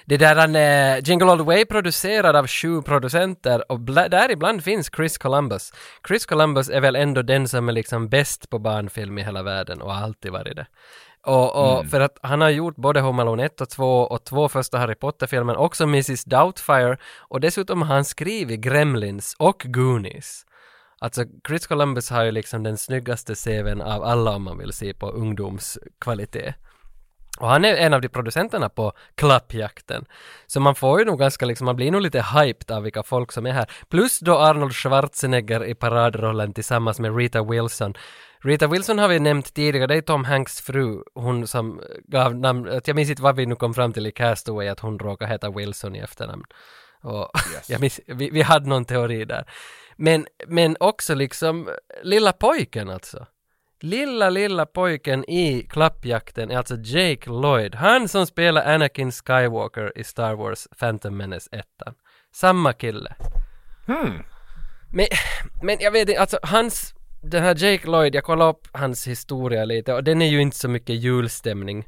Det 0.05 0.17
där 0.17 0.37
han, 0.37 0.57
eh, 0.57 0.99
Jingle 1.05 1.31
All 1.31 1.38
The 1.38 1.45
Way 1.45 1.64
producerad 1.64 2.37
av 2.37 2.47
sju 2.47 2.83
producenter 2.83 3.73
och 3.73 3.79
bla- 3.79 4.09
däribland 4.09 4.64
finns 4.64 4.91
Chris 4.97 5.19
Columbus. 5.19 5.73
Chris 6.09 6.27
Columbus 6.27 6.69
är 6.71 6.81
väl 6.81 6.97
ändå 6.97 7.23
den 7.23 7.49
som 7.49 7.69
är 7.69 7.73
liksom 7.73 8.09
bäst 8.09 8.51
på 8.51 8.59
barnfilm 8.59 9.19
i 9.19 9.23
hela 9.23 9.43
världen 9.43 9.83
och 9.83 9.95
har 9.95 10.03
alltid 10.03 10.33
varit 10.33 10.57
det. 10.57 10.67
Och, 11.23 11.57
och 11.79 11.87
för 11.87 12.01
att 12.01 12.19
han 12.23 12.41
har 12.41 12.49
gjort 12.51 12.77
både 12.77 13.01
Home 13.01 13.23
Alone 13.23 13.45
1 13.45 13.61
och 13.61 13.69
2 13.71 14.01
och 14.01 14.25
två 14.25 14.49
första 14.49 14.79
Harry 14.79 14.95
Potter-filmen, 14.95 15.57
också 15.57 15.85
Mrs 15.85 16.25
Doubtfire 16.25 16.97
och 17.19 17.41
dessutom 17.41 17.83
har 17.83 17.95
han 17.95 18.05
skrivit 18.05 18.61
Gremlins 18.61 19.35
och 19.38 19.62
Goonies. 19.64 20.45
Alltså 21.01 21.25
Chris 21.49 21.67
Columbus 21.67 22.11
har 22.11 22.25
ju 22.25 22.31
liksom 22.31 22.62
den 22.62 22.77
snyggaste 22.77 23.35
CVn 23.35 23.81
av 23.83 24.05
alla 24.05 24.31
om 24.31 24.43
man 24.43 24.59
vill 24.59 24.73
se 24.73 24.95
på 24.95 25.11
ungdomskvalitet. 25.11 26.55
Och 27.40 27.48
han 27.48 27.64
är 27.64 27.77
en 27.77 27.94
av 27.94 28.01
de 28.01 28.09
producenterna 28.09 28.68
på 28.68 28.92
Klappjakten. 29.14 30.05
Så 30.46 30.61
man 30.61 30.74
får 30.74 30.98
ju 30.98 31.05
nog 31.05 31.18
ganska 31.18 31.46
liksom, 31.46 31.64
man 31.64 31.77
blir 31.77 31.90
nog 31.90 32.03
lite 32.03 32.22
hyped 32.22 32.77
av 32.77 32.83
vilka 32.83 33.03
folk 33.03 33.33
som 33.33 33.46
är 33.46 33.53
här. 33.53 33.70
Plus 33.88 34.18
då 34.18 34.38
Arnold 34.38 34.74
Schwarzenegger 34.74 35.64
i 35.64 35.74
paradrollen 35.74 36.53
tillsammans 36.53 37.01
med 37.01 37.16
Rita 37.16 37.42
Wilson. 37.42 37.94
Rita 38.40 38.66
Wilson 38.66 38.98
har 38.98 39.09
vi 39.09 39.20
nämnt 39.20 39.55
tidigare, 39.55 39.87
det 39.87 39.94
är 39.94 40.01
Tom 40.01 40.24
Hanks 40.24 40.61
fru, 40.61 41.03
hon 41.14 41.46
som 41.46 41.81
gav 42.05 42.37
namn, 42.37 42.81
jag 42.85 42.96
minns 42.96 43.11
inte 43.11 43.22
vad 43.22 43.37
vi 43.37 43.46
nu 43.46 43.57
kom 43.57 43.74
fram 43.74 43.92
till 43.92 44.07
i 44.07 44.12
Castaway, 44.12 44.68
att 44.68 44.81
hon 44.81 44.98
råkar 44.98 45.27
heta 45.27 45.51
Wilson 45.51 45.96
i 45.96 45.98
efternamn. 45.98 46.44
Och 47.03 47.31
jag 47.68 47.81
minns, 47.81 48.01
vi, 48.07 48.31
vi 48.31 48.42
hade 48.42 48.68
någon 48.68 48.85
teori 48.85 49.24
där. 49.24 49.44
Men, 49.96 50.27
men 50.46 50.77
också 50.81 51.14
liksom 51.14 51.68
lilla 52.03 52.33
pojken 52.33 52.90
alltså. 52.90 53.27
Lilla, 53.81 54.31
lilla 54.31 54.67
pojken 54.67 55.31
i 55.31 55.67
klappjakten 55.71 56.51
är 56.51 56.57
alltså 56.57 56.77
Jake 56.77 57.31
Lloyd. 57.31 57.75
Han 57.75 58.09
som 58.09 58.27
spelar 58.27 58.75
Anakin 58.75 59.12
Skywalker 59.12 59.99
i 59.99 60.05
Star 60.05 60.35
Wars 60.35 60.69
Phantom 60.79 61.17
Menace 61.17 61.49
1. 61.53 61.64
Samma 62.35 62.73
kille. 62.73 63.14
Hmm. 63.87 64.23
Men, 64.93 65.07
men 65.62 65.77
jag 65.81 65.91
vet 65.91 66.09
inte, 66.09 66.21
alltså 66.21 66.38
hans, 66.43 66.95
den 67.23 67.43
här 67.43 67.64
Jake 67.64 67.87
Lloyd, 67.87 68.14
jag 68.14 68.25
kollade 68.25 68.51
upp 68.51 68.69
hans 68.73 69.07
historia 69.07 69.64
lite 69.64 69.95
och 69.95 70.05
den 70.05 70.23
är 70.23 70.29
ju 70.29 70.41
inte 70.41 70.57
så 70.57 70.69
mycket 70.69 70.97
julstämning 70.97 71.87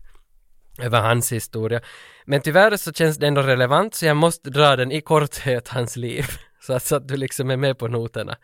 över 0.83 1.01
hans 1.01 1.33
historia. 1.33 1.81
Men 2.25 2.41
tyvärr 2.41 2.77
så 2.77 2.93
känns 2.93 3.19
det 3.19 3.27
ändå 3.27 3.43
relevant 3.43 3.95
så 3.95 4.07
jag 4.07 4.17
måste 4.17 4.51
dra 4.51 4.77
den 4.77 4.93
i 4.93 5.01
korthet, 5.01 5.69
hans 5.69 5.97
liv. 5.97 6.27
Så 6.63 6.73
att, 6.73 6.83
så 6.83 6.97
att 6.97 7.09
du 7.09 7.17
liksom 7.17 7.51
är 7.51 7.57
med 7.57 7.79
på 7.79 7.89
noterna. 7.89 8.37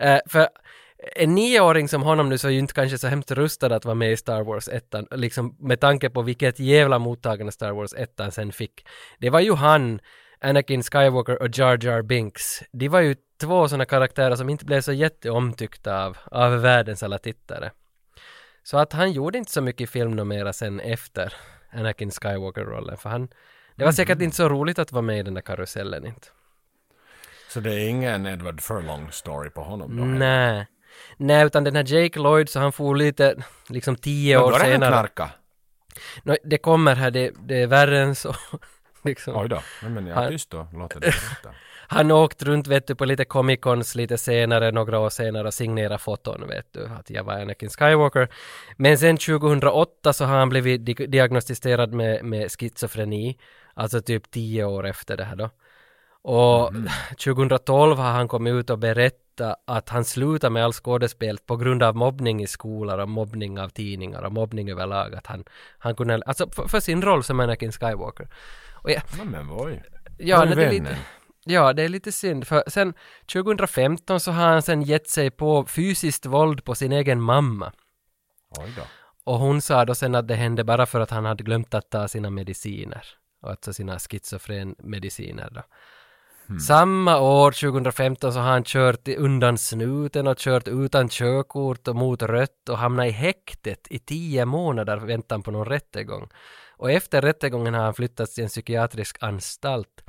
Eh, 0.00 0.18
för 0.26 0.48
en 1.16 1.34
nioåring 1.34 1.88
som 1.88 2.02
honom 2.02 2.28
nu 2.28 2.38
så 2.38 2.48
är 2.48 2.52
ju 2.52 2.58
inte 2.58 2.74
kanske 2.74 2.98
så 2.98 3.08
hemskt 3.08 3.30
rustad 3.30 3.74
att 3.74 3.84
vara 3.84 3.94
med 3.94 4.12
i 4.12 4.16
Star 4.16 4.42
Wars 4.42 4.68
1, 4.68 4.94
liksom 5.10 5.56
med 5.58 5.80
tanke 5.80 6.10
på 6.10 6.22
vilket 6.22 6.58
jävla 6.58 6.98
mottagande 6.98 7.52
Star 7.52 7.72
Wars 7.72 7.94
1 7.94 8.20
sen 8.30 8.52
fick. 8.52 8.86
Det 9.18 9.30
var 9.30 9.40
ju 9.40 9.54
han, 9.54 10.00
Anakin 10.40 10.82
Skywalker 10.82 11.42
och 11.42 11.58
Jar 11.58 11.78
Jar 11.84 12.02
Binks. 12.02 12.62
De 12.72 12.88
var 12.88 13.00
ju 13.00 13.16
två 13.40 13.68
sådana 13.68 13.84
karaktärer 13.84 14.36
som 14.36 14.48
inte 14.48 14.64
blev 14.64 14.80
så 14.80 14.92
jätteomtyckta 14.92 16.04
av, 16.04 16.18
av 16.30 16.60
världens 16.60 17.02
alla 17.02 17.18
tittare. 17.18 17.70
Så 18.62 18.78
att 18.78 18.92
han 18.92 19.12
gjorde 19.12 19.38
inte 19.38 19.52
så 19.52 19.60
mycket 19.60 19.90
film 19.90 20.10
numera 20.10 20.52
sen 20.52 20.80
efter 20.80 21.32
Anakin 21.72 22.10
Skywalker-rollen, 22.10 22.96
för 22.96 23.10
han 23.10 23.28
det 23.74 23.84
var 23.84 23.92
säkert 23.92 24.20
inte 24.20 24.36
så 24.36 24.48
roligt 24.48 24.78
att 24.78 24.92
vara 24.92 25.02
med 25.02 25.18
i 25.18 25.22
den 25.22 25.34
där 25.34 25.40
karusellen 25.40 26.06
inte. 26.06 26.28
Så 27.48 27.60
det 27.60 27.74
är 27.74 27.88
ingen 27.88 28.26
Edward 28.26 28.60
Furlong 28.60 29.12
story 29.12 29.50
på 29.50 29.62
honom 29.62 29.96
då? 29.96 30.04
Nej. 30.04 30.66
Nej, 31.16 31.46
utan 31.46 31.64
den 31.64 31.76
här 31.76 31.84
Jake 31.94 32.18
Lloyd, 32.18 32.48
så 32.48 32.60
han 32.60 32.72
får 32.72 32.94
lite, 32.96 33.34
liksom 33.68 33.96
tio 33.96 34.36
Men 34.38 34.44
år 34.46 34.50
då 34.50 34.56
är 34.56 34.58
det 34.58 34.64
han 34.64 34.72
senare. 34.74 34.90
knarka. 34.90 35.30
Nå, 36.22 36.36
det 36.44 36.58
kommer 36.58 36.94
här, 36.94 37.10
det, 37.10 37.30
det 37.48 37.62
är 37.62 37.66
värre 37.66 37.98
än 38.00 38.14
så. 38.14 38.34
liksom. 39.04 39.36
Oj 39.36 39.48
då. 39.48 39.62
Men 39.82 40.06
jag 40.06 40.24
är 40.24 40.30
tyst 40.30 40.50
då. 40.50 40.66
Låter 40.72 41.00
det. 41.00 41.14
Han 41.92 42.10
åkt 42.10 42.42
runt 42.42 42.66
vet 42.66 42.86
du 42.86 42.94
på 42.94 43.04
lite 43.04 43.24
Comic 43.24 43.60
Cons 43.60 43.94
lite 43.94 44.18
senare, 44.18 44.70
några 44.70 44.98
år 44.98 45.10
senare 45.10 45.46
och 45.46 45.54
signerade 45.54 45.98
foton 45.98 46.48
vet 46.48 46.66
du, 46.72 46.86
att 46.86 47.10
jag 47.10 47.24
var 47.24 47.32
Anakin 47.34 47.68
Skywalker. 47.70 48.28
Men 48.76 48.98
sen 48.98 49.16
2008 49.16 50.12
så 50.12 50.24
har 50.24 50.38
han 50.38 50.48
blivit 50.48 50.84
di- 50.86 51.06
diagnostiserad 51.06 51.92
med, 51.92 52.24
med 52.24 52.50
schizofreni, 52.52 53.38
alltså 53.74 54.00
typ 54.02 54.30
tio 54.30 54.64
år 54.64 54.86
efter 54.86 55.16
det 55.16 55.24
här 55.24 55.36
då. 55.36 55.50
Och 56.22 56.72
2012 57.24 57.96
har 57.98 58.10
han 58.10 58.28
kommit 58.28 58.52
ut 58.54 58.70
och 58.70 58.78
berättat 58.78 59.16
att 59.64 59.88
han 59.88 60.04
slutar 60.04 60.50
med 60.50 60.64
all 60.64 60.72
skådespel 60.72 61.38
på 61.38 61.56
grund 61.56 61.82
av 61.82 61.96
mobbning 61.96 62.42
i 62.42 62.46
skolor 62.46 62.98
och 62.98 63.08
mobbning 63.08 63.60
av 63.60 63.68
tidningar 63.68 64.22
och 64.22 64.32
mobbning 64.32 64.70
överlag. 64.70 65.14
Att 65.14 65.26
han, 65.26 65.44
han 65.78 65.94
kunde, 65.94 66.22
alltså 66.26 66.50
för, 66.50 66.68
för 66.68 66.80
sin 66.80 67.02
roll 67.02 67.24
som 67.24 67.40
Anakin 67.40 67.72
Skywalker. 67.72 68.28
Och 68.74 68.90
jag, 68.90 69.02
Ja, 69.18 69.24
men 69.24 69.48
oj. 69.50 69.82
Ja, 70.18 70.44
det 70.44 70.64
är 70.64 70.70
lite, 70.70 70.96
ja, 71.44 71.72
det 71.72 71.82
är 71.82 71.88
lite 71.88 72.12
synd. 72.12 72.46
För 72.46 72.64
sen 72.66 72.94
2015 73.32 74.20
så 74.20 74.32
har 74.32 74.48
han 74.48 74.62
sen 74.62 74.82
gett 74.82 75.08
sig 75.08 75.30
på 75.30 75.64
fysiskt 75.66 76.26
våld 76.26 76.64
på 76.64 76.74
sin 76.74 76.92
egen 76.92 77.20
mamma. 77.20 77.72
Oj 78.58 78.72
då. 78.76 78.82
Och 79.24 79.38
hon 79.38 79.62
sa 79.62 79.84
då 79.84 79.94
sen 79.94 80.14
att 80.14 80.28
det 80.28 80.34
hände 80.34 80.64
bara 80.64 80.86
för 80.86 81.00
att 81.00 81.10
han 81.10 81.24
hade 81.24 81.44
glömt 81.44 81.74
att 81.74 81.90
ta 81.90 82.08
sina 82.08 82.30
mediciner. 82.30 83.04
Alltså 83.42 83.72
sina 83.72 83.98
schizofrenmediciner 83.98 85.50
då. 85.50 85.62
Mm. 86.50 86.60
Samma 86.60 87.20
år, 87.20 87.52
2015, 87.52 88.32
så 88.32 88.38
har 88.38 88.50
han 88.50 88.64
kört 88.64 89.08
undan 89.08 89.58
snuten 89.58 90.26
och 90.26 90.38
kört 90.38 90.68
utan 90.68 91.08
körkort 91.08 91.88
och 91.88 91.96
mot 91.96 92.22
rött 92.22 92.68
och 92.68 92.78
hamnat 92.78 93.06
i 93.06 93.10
häktet 93.10 93.86
i 93.90 93.98
tio 93.98 94.44
månader 94.44 94.96
väntan 94.96 95.42
på 95.42 95.50
någon 95.50 95.66
rättegång. 95.66 96.28
Och 96.76 96.90
efter 96.90 97.22
rättegången 97.22 97.74
har 97.74 97.84
han 97.84 97.94
flyttats 97.94 98.34
till 98.34 98.44
en 98.44 98.48
psykiatrisk 98.48 99.16
anstalt. 99.20 100.04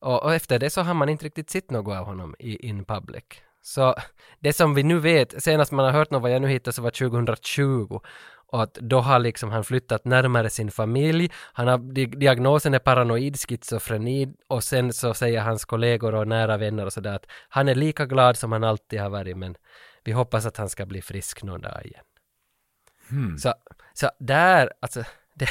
Och, 0.00 0.22
och 0.22 0.34
efter 0.34 0.58
det 0.58 0.70
så 0.70 0.80
har 0.80 0.94
man 0.94 1.08
inte 1.08 1.24
riktigt 1.24 1.50
sett 1.50 1.70
något 1.70 1.96
av 1.96 2.04
honom 2.04 2.34
i 2.38 2.66
in 2.68 2.84
public. 2.84 3.24
Så 3.62 3.94
det 4.40 4.52
som 4.52 4.74
vi 4.74 4.82
nu 4.82 4.98
vet, 4.98 5.42
senast 5.42 5.72
man 5.72 5.84
har 5.84 5.92
hört 5.92 6.10
något 6.10 6.22
vad 6.22 6.32
jag 6.32 6.42
nu 6.42 6.48
hittade 6.48 6.72
så 6.72 6.82
var 6.82 6.90
2020 6.90 8.00
och 8.46 8.62
att 8.62 8.74
då 8.74 9.00
har 9.00 9.18
liksom 9.18 9.50
han 9.50 9.64
flyttat 9.64 10.04
närmare 10.04 10.50
sin 10.50 10.70
familj, 10.70 11.30
han 11.52 11.68
har, 11.68 11.78
di- 11.78 12.06
diagnosen 12.06 12.74
är 12.74 12.78
paranoid 12.78 13.36
schizofreni 13.40 14.34
och 14.48 14.64
sen 14.64 14.92
så 14.92 15.14
säger 15.14 15.40
hans 15.40 15.64
kollegor 15.64 16.14
och 16.14 16.28
nära 16.28 16.56
vänner 16.56 16.86
och 16.86 16.92
sådär 16.92 17.14
att 17.14 17.26
han 17.48 17.68
är 17.68 17.74
lika 17.74 18.06
glad 18.06 18.36
som 18.36 18.52
han 18.52 18.64
alltid 18.64 19.00
har 19.00 19.10
varit 19.10 19.36
men 19.36 19.56
vi 20.04 20.12
hoppas 20.12 20.46
att 20.46 20.56
han 20.56 20.68
ska 20.68 20.86
bli 20.86 21.02
frisk 21.02 21.42
någon 21.42 21.60
dag 21.60 21.86
igen. 21.86 22.04
Så, 23.38 23.54
så 23.94 24.10
där, 24.18 24.72
alltså, 24.80 25.04
det, 25.34 25.48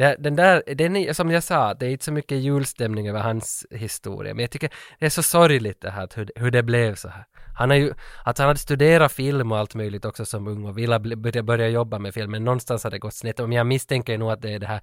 det, 0.00 0.16
den 0.18 0.36
där, 0.36 0.62
den 0.74 0.96
är, 0.96 1.12
som 1.12 1.30
jag 1.30 1.42
sa, 1.42 1.74
det 1.74 1.86
är 1.86 1.90
inte 1.90 2.04
så 2.04 2.12
mycket 2.12 2.38
julstämning 2.38 3.08
över 3.08 3.20
hans 3.20 3.66
historia, 3.70 4.34
men 4.34 4.40
jag 4.40 4.50
tycker 4.50 4.70
det 4.98 5.06
är 5.06 5.10
så 5.10 5.22
sorgligt 5.22 5.80
det 5.80 5.90
här, 5.90 6.04
att 6.04 6.18
hur, 6.18 6.30
hur 6.34 6.50
det 6.50 6.62
blev 6.62 6.94
så 6.94 7.08
här. 7.08 7.24
Han 7.58 7.70
har 7.70 7.76
ju, 7.76 7.92
att 8.24 8.38
han 8.38 8.46
hade 8.46 8.58
studerat 8.58 9.12
film 9.12 9.52
och 9.52 9.58
allt 9.58 9.74
möjligt 9.74 10.04
också 10.04 10.24
som 10.24 10.46
ung 10.46 10.64
och 10.64 10.78
ville 10.78 10.98
börja, 10.98 11.42
börja 11.42 11.68
jobba 11.68 11.98
med 11.98 12.14
film, 12.14 12.30
men 12.30 12.44
någonstans 12.44 12.84
har 12.84 12.90
det 12.90 12.98
gått 12.98 13.14
snett. 13.14 13.38
Men 13.38 13.52
jag 13.52 13.66
misstänker 13.66 14.18
nog 14.18 14.30
att 14.30 14.42
det 14.42 14.54
är 14.54 14.58
det 14.58 14.66
här 14.66 14.80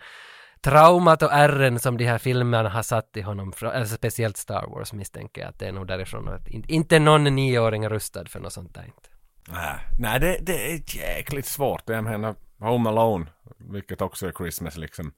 traumat 0.62 1.24
och 1.24 1.34
ärren 1.34 1.80
som 1.80 1.98
de 1.98 2.06
här 2.06 2.18
filmerna 2.18 2.70
har 2.70 2.84
satt 2.84 3.18
i 3.18 3.22
honom, 3.22 3.54
alltså 3.62 3.96
speciellt 3.96 4.38
Star 4.38 4.68
Wars 4.68 4.94
misstänker 4.94 5.42
jag 5.42 5.50
att 5.50 5.60
det 5.60 5.68
är 5.68 5.72
nog 5.72 5.88
därifrån. 5.88 6.28
Att 6.28 6.48
inte, 6.48 6.74
inte 6.74 7.00
någon 7.00 7.24
nioåring 7.24 7.84
är 7.84 7.90
rustad 7.90 8.26
för 8.26 8.40
något 8.40 8.54
sånt 8.54 8.74
där 8.74 8.84
inte. 8.84 9.10
Nej, 9.48 9.76
nej 10.00 10.20
det, 10.20 10.38
det 10.42 10.72
är 10.72 10.96
jäkligt 10.96 11.46
svårt. 11.46 11.84
Jag 11.86 12.04
menar, 12.04 12.36
Home 12.60 12.90
Alone, 12.90 13.26
vilket 13.58 14.02
också 14.02 14.28
är 14.28 14.32
Christmas 14.32 14.78
liksom. 14.78 15.14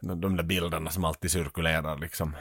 De, 0.00 0.36
där 0.36 0.44
bilderna 0.44 0.90
som 0.90 1.04
alltid 1.04 1.30
cirkulerar 1.30 1.98
liksom. 1.98 2.36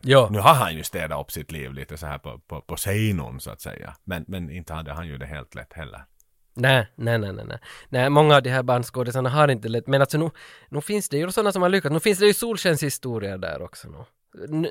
Ja. 0.00 0.28
Nu 0.30 0.38
har 0.38 0.54
han 0.54 0.74
ju 0.74 0.84
städat 0.84 1.20
upp 1.20 1.30
sitt 1.30 1.52
liv 1.52 1.72
lite 1.72 1.96
så 1.96 2.06
här 2.06 2.18
på, 2.18 2.38
på, 2.38 2.60
på 2.60 2.76
scenen 2.76 3.40
så 3.40 3.50
att 3.50 3.60
säga. 3.60 3.94
Men, 4.04 4.24
men 4.28 4.50
inte 4.50 4.72
hade 4.74 4.92
han 4.92 5.06
ju 5.06 5.18
det 5.18 5.26
helt 5.26 5.54
lätt 5.54 5.72
heller. 5.72 6.04
Nej, 6.54 6.88
nej, 6.96 7.18
nej, 7.18 7.32
nej, 7.32 7.58
nej. 7.88 8.10
Många 8.10 8.36
av 8.36 8.42
de 8.42 8.50
här 8.50 8.62
barnskådisarna 8.62 9.28
har 9.30 9.48
inte 9.48 9.68
lätt, 9.68 9.86
men 9.86 10.00
alltså 10.00 10.18
nu, 10.18 10.30
nu 10.68 10.80
finns 10.80 11.08
det 11.08 11.16
ju 11.16 11.30
sådana 11.30 11.52
som 11.52 11.62
har 11.62 11.68
lyckats. 11.68 11.92
Nu 11.92 12.00
finns 12.00 12.18
det 12.18 12.26
ju 12.26 12.34
solskenshistorier 12.34 13.38
där 13.38 13.62
också 13.62 13.88
nu. 13.88 14.04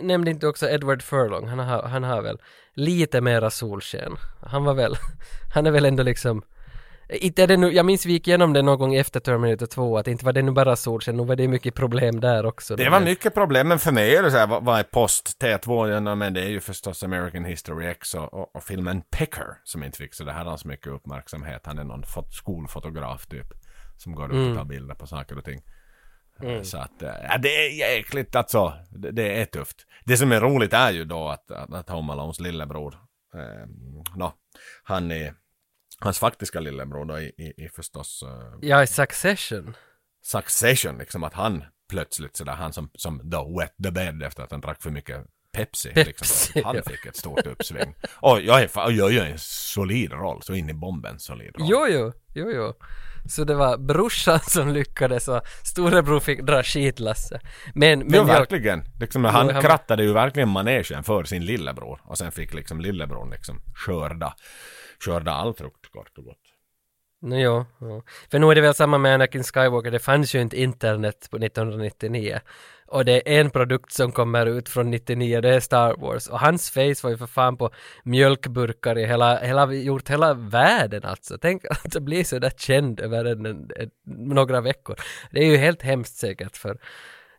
Nämnde 0.02 0.32
inte 0.32 0.47
också 0.47 0.69
Edward 0.69 1.02
Furlong, 1.02 1.47
han 1.47 1.60
har, 1.60 1.84
han 1.84 2.04
har 2.04 2.21
väl 2.21 2.41
lite 2.74 3.21
mera 3.21 3.50
solsken. 3.50 4.15
Han 4.41 4.63
var 4.63 4.74
väl, 4.74 4.95
han 5.54 5.67
är 5.67 5.71
väl 5.71 5.86
ändå 5.86 6.04
liksom 6.04 6.43
inte 7.12 7.43
är 7.43 7.47
det 7.47 7.58
nu, 7.58 7.71
jag 7.71 7.86
minns 7.86 8.06
vi 8.06 8.12
gick 8.12 8.28
igenom 8.28 8.54
det 8.54 8.62
någon 8.62 8.80
gång 8.80 8.95
efter 8.95 9.19
Terminator 9.19 9.65
2, 9.65 9.97
att 9.97 10.08
inte 10.08 10.26
var 10.26 10.34
det 10.34 10.41
nu 10.41 10.52
bara 10.52 10.76
solsken, 10.76 11.17
nu 11.17 11.26
var 11.26 11.36
det 11.36 11.47
mycket 11.47 11.76
problem 11.76 12.19
där 12.19 12.45
också. 12.45 12.76
Det 12.76 12.89
var 12.89 13.00
mycket 13.00 13.34
problem, 13.34 13.67
men 13.67 13.80
för 13.80 13.91
mig 13.91 14.15
är 14.15 14.24
det 14.24 14.32
så 14.32 14.38
här, 14.38 14.47
vad, 14.47 14.63
vad 14.63 14.80
är 14.80 14.84
post 14.84 15.38
T2? 15.41 15.89
Ja, 15.89 16.15
men 16.15 16.34
det 16.34 16.41
är 16.41 16.50
ju 16.50 16.60
förstås 16.60 17.04
American 17.04 17.45
History 17.45 17.88
X 17.88 18.13
och, 18.13 18.34
och, 18.34 18.56
och 18.56 18.63
filmen 18.63 19.02
Picker 19.02 19.58
som 19.63 19.84
inte 19.84 19.97
fick 19.97 20.13
så 20.13 20.24
det 20.24 20.32
här 20.32 20.58
så 20.58 20.67
mycket 20.67 20.88
uppmärksamhet. 20.88 21.62
Han 21.65 21.80
är 21.80 21.84
någon 21.84 22.04
fot- 22.04 22.34
skolfotograf 22.34 23.28
typ. 23.28 23.47
Som 23.97 24.15
går 24.15 24.36
ut 24.36 24.50
och 24.50 24.58
tar 24.58 24.65
bilder 24.65 24.95
på 24.95 25.08
saker 25.08 25.38
och 25.38 25.45
ting. 25.45 25.62
Så 26.63 26.78
att, 26.78 27.04
eh, 27.04 27.10
ja, 27.30 27.38
det 27.38 27.50
är 27.65 27.69
jäkligt 27.80 28.36
alltså. 28.36 28.74
Det, 28.89 29.12
det 29.12 29.41
är 29.41 29.45
tufft. 29.45 29.86
Det 30.06 30.17
som 30.17 30.32
är 30.32 30.39
roligt 30.41 30.74
är 30.74 30.91
ju 30.91 31.06
då 31.06 31.28
att, 31.28 31.52
att, 31.52 31.74
att 31.74 31.89
Home 31.89 32.13
Alones 32.13 32.39
lillebror, 32.39 32.95
eh, 33.36 33.67
no, 34.15 34.32
han 34.84 35.12
är, 35.12 35.34
hans 36.01 36.19
faktiska 36.19 36.59
lillebror 36.59 37.05
då 37.05 37.19
i, 37.19 37.25
i, 37.25 37.63
i 37.65 37.69
förstås 37.75 38.23
eh, 38.23 38.57
Ja, 38.69 38.83
i 38.83 38.87
Succession. 38.87 39.75
Succession, 40.23 40.97
liksom 40.97 41.23
att 41.23 41.33
han 41.33 41.63
plötsligt 41.89 42.35
sådär, 42.35 42.53
han 42.53 42.73
som, 42.73 42.89
som 42.93 43.21
då 43.23 43.59
wet 43.59 43.73
the 43.83 43.91
bed 43.91 44.23
efter 44.23 44.43
att 44.43 44.51
han 44.51 44.61
drack 44.61 44.81
för 44.81 44.89
mycket 44.89 45.25
Pepsi. 45.53 45.89
Pepsi, 45.89 46.03
liksom. 46.05 46.61
Han 46.65 46.75
ja. 46.75 46.81
fick 46.87 47.05
ett 47.05 47.15
stort 47.15 47.45
uppsving. 47.45 47.95
Och 48.19 48.41
jag 48.41 48.61
är, 48.61 48.67
fa- 48.67 48.91
jag 48.91 49.11
gör 49.11 49.25
en 49.25 49.37
solid 49.39 50.11
roll, 50.11 50.41
så 50.43 50.53
in 50.53 50.69
i 50.69 50.73
bomben 50.73 51.19
solid 51.19 51.51
roll. 51.59 51.67
Jo, 51.69 51.87
jo, 51.89 52.11
jo, 52.35 52.51
jo. 52.51 52.73
Så 53.29 53.43
det 53.43 53.55
var 53.55 53.77
brorsan 53.77 54.39
som 54.39 54.69
lyckades 54.73 55.27
och 55.27 55.41
storebror 55.63 56.19
fick 56.19 56.41
dra 56.41 56.63
skitlasse. 56.63 57.39
Men, 57.73 57.99
men 57.99 58.07
Men 58.07 58.15
jag, 58.17 58.25
verkligen. 58.25 58.83
Liksom, 58.99 59.25
han 59.25 59.49
han- 59.49 59.61
krattade 59.61 60.03
ju 60.03 60.13
verkligen 60.13 60.49
manegen 60.49 61.03
för 61.03 61.23
sin 61.23 61.45
lillebror. 61.45 62.01
Och 62.03 62.17
sen 62.17 62.31
fick 62.31 62.53
liksom 62.53 62.81
lillebror 62.81 63.31
liksom 63.31 63.61
skörda, 63.75 64.33
skörda 65.05 65.31
all 65.31 65.53
frukt 65.53 65.91
kort 65.91 66.17
och 66.17 66.23
gott. 66.23 66.37
no, 67.21 67.65
jo. 67.79 68.03
För 68.31 68.39
nu 68.39 68.51
är 68.51 68.55
det 68.55 68.61
väl 68.61 68.73
samma 68.73 68.97
med 68.97 69.13
Anakin 69.13 69.43
Skywalker, 69.43 69.91
det 69.91 69.99
fanns 69.99 70.35
ju 70.35 70.41
inte 70.41 70.61
internet 70.61 71.27
på 71.31 71.37
1999. 71.37 72.39
Och 72.87 73.05
det 73.05 73.35
är 73.35 73.41
en 73.41 73.49
produkt 73.49 73.93
som 73.93 74.11
kommer 74.11 74.45
ut 74.45 74.69
från 74.69 74.91
99, 74.91 75.41
det 75.41 75.55
är 75.55 75.59
Star 75.59 75.95
Wars. 75.97 76.27
Och 76.27 76.39
hans 76.39 76.71
face 76.71 76.95
var 77.03 77.09
ju 77.09 77.17
för 77.17 77.27
fan 77.27 77.57
på 77.57 77.69
mjölkburkar 78.03 78.97
i 78.97 79.05
hela, 79.05 79.39
hela, 79.39 79.73
gjort 79.73 80.09
hela 80.09 80.33
världen 80.33 81.03
alltså. 81.03 81.37
Tänk 81.41 81.65
att 81.65 82.03
bli 82.03 82.23
så 82.23 82.39
där 82.39 82.49
känd 82.57 82.99
över 82.99 83.25
en, 83.25 83.45
en, 83.45 83.69
en, 83.75 83.89
några 84.05 84.61
veckor. 84.61 84.95
Det 85.31 85.39
är 85.39 85.45
ju 85.45 85.57
helt 85.57 85.81
hemskt 85.81 86.15
säkert 86.15 86.57
för 86.57 86.77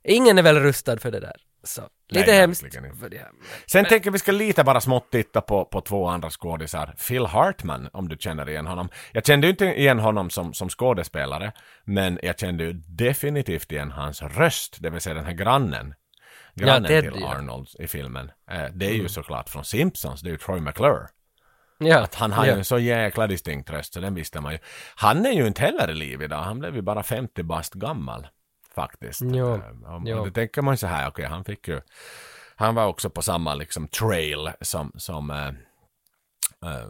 ingen 0.05 0.39
är 0.39 0.43
väl 0.43 0.61
rustad 0.61 0.99
för 0.99 1.11
det 1.11 1.21
där. 1.21 1.37
Så 1.65 1.83
lite 2.09 2.31
Nej, 2.31 2.41
hemskt 2.41 2.75
för 3.01 3.09
det. 3.09 3.27
Sen 3.67 3.85
tänker 3.85 4.11
vi 4.11 4.19
ska 4.19 4.33
lite 4.33 4.65
bara 4.65 4.81
smått 4.81 5.11
titta 5.11 5.41
på, 5.41 5.65
på 5.65 5.81
två 5.81 6.07
andra 6.07 6.31
skådisar. 6.31 6.95
Phil 7.09 7.27
Hartman, 7.27 7.89
om 7.93 8.09
du 8.09 8.17
känner 8.17 8.49
igen 8.49 8.67
honom. 8.67 8.89
Jag 9.13 9.27
kände 9.27 9.47
ju 9.47 9.51
inte 9.51 9.65
igen 9.65 9.99
honom 9.99 10.31
som, 10.31 10.55
som 10.55 10.69
skådespelare, 10.69 11.53
men 11.85 12.19
jag 12.23 12.39
kände 12.39 12.65
ju 12.65 12.73
definitivt 12.73 13.73
igen 13.73 13.91
hans 13.91 14.23
röst, 14.23 14.77
det 14.81 14.91
vill 14.91 15.01
säga 15.01 15.15
den 15.15 15.25
här 15.25 15.33
grannen. 15.33 15.95
Grannen 16.55 16.85
Ted, 16.85 17.03
till 17.03 17.21
ja. 17.21 17.27
Mm. 17.27 17.39
Arnold 17.39 17.69
i 17.79 17.87
filmen. 17.87 18.31
Eh, 18.51 18.65
det 18.75 18.87
är 18.87 18.95
ju 18.95 19.09
såklart 19.09 19.49
från 19.49 19.65
Simpsons, 19.65 20.21
det 20.21 20.29
är 20.29 20.33
ju 20.33 20.39
Troy 20.39 20.61
McClure. 20.61 21.07
Ja, 21.79 22.09
Han 22.13 22.33
har 22.33 22.47
ja. 22.47 22.53
ju 22.53 22.59
en 22.59 22.65
så 22.65 22.79
jäkla 22.79 23.27
distinkt 23.27 23.71
röst, 23.71 23.95
så 23.95 24.01
den 24.01 24.15
visste 24.15 24.41
man 24.41 24.53
ju. 24.53 24.59
Han 24.95 25.27
är 25.27 25.33
ju 25.33 25.47
inte 25.47 25.63
heller 25.63 25.91
i 25.91 25.95
liv 25.95 26.23
idag, 26.23 26.43
han 26.43 26.59
blev 26.59 26.75
ju 26.75 26.83
bara 26.83 27.03
50 27.03 27.43
bast 27.43 27.75
gammal. 27.75 28.27
Faktiskt. 28.75 29.21
Jo, 29.25 29.55
Eh, 29.55 29.95
om- 29.95 30.07
jo. 30.07 30.19
Och 30.19 30.27
då 30.27 30.33
tänker 30.33 30.63
man 30.63 30.79
så 30.79 30.87
här, 30.87 31.09
okej, 31.09 31.25
han 31.25 31.45
fick 31.45 31.69
ju... 31.69 31.81
Han 32.57 32.75
var 32.75 32.87
också 32.87 33.11
på 33.11 33.23
samma 33.23 33.55
liksom 33.55 33.89
trail 33.89 34.51
som, 34.61 34.93
som 34.97 35.31
eh, 35.31 35.47
eh, 36.71 36.89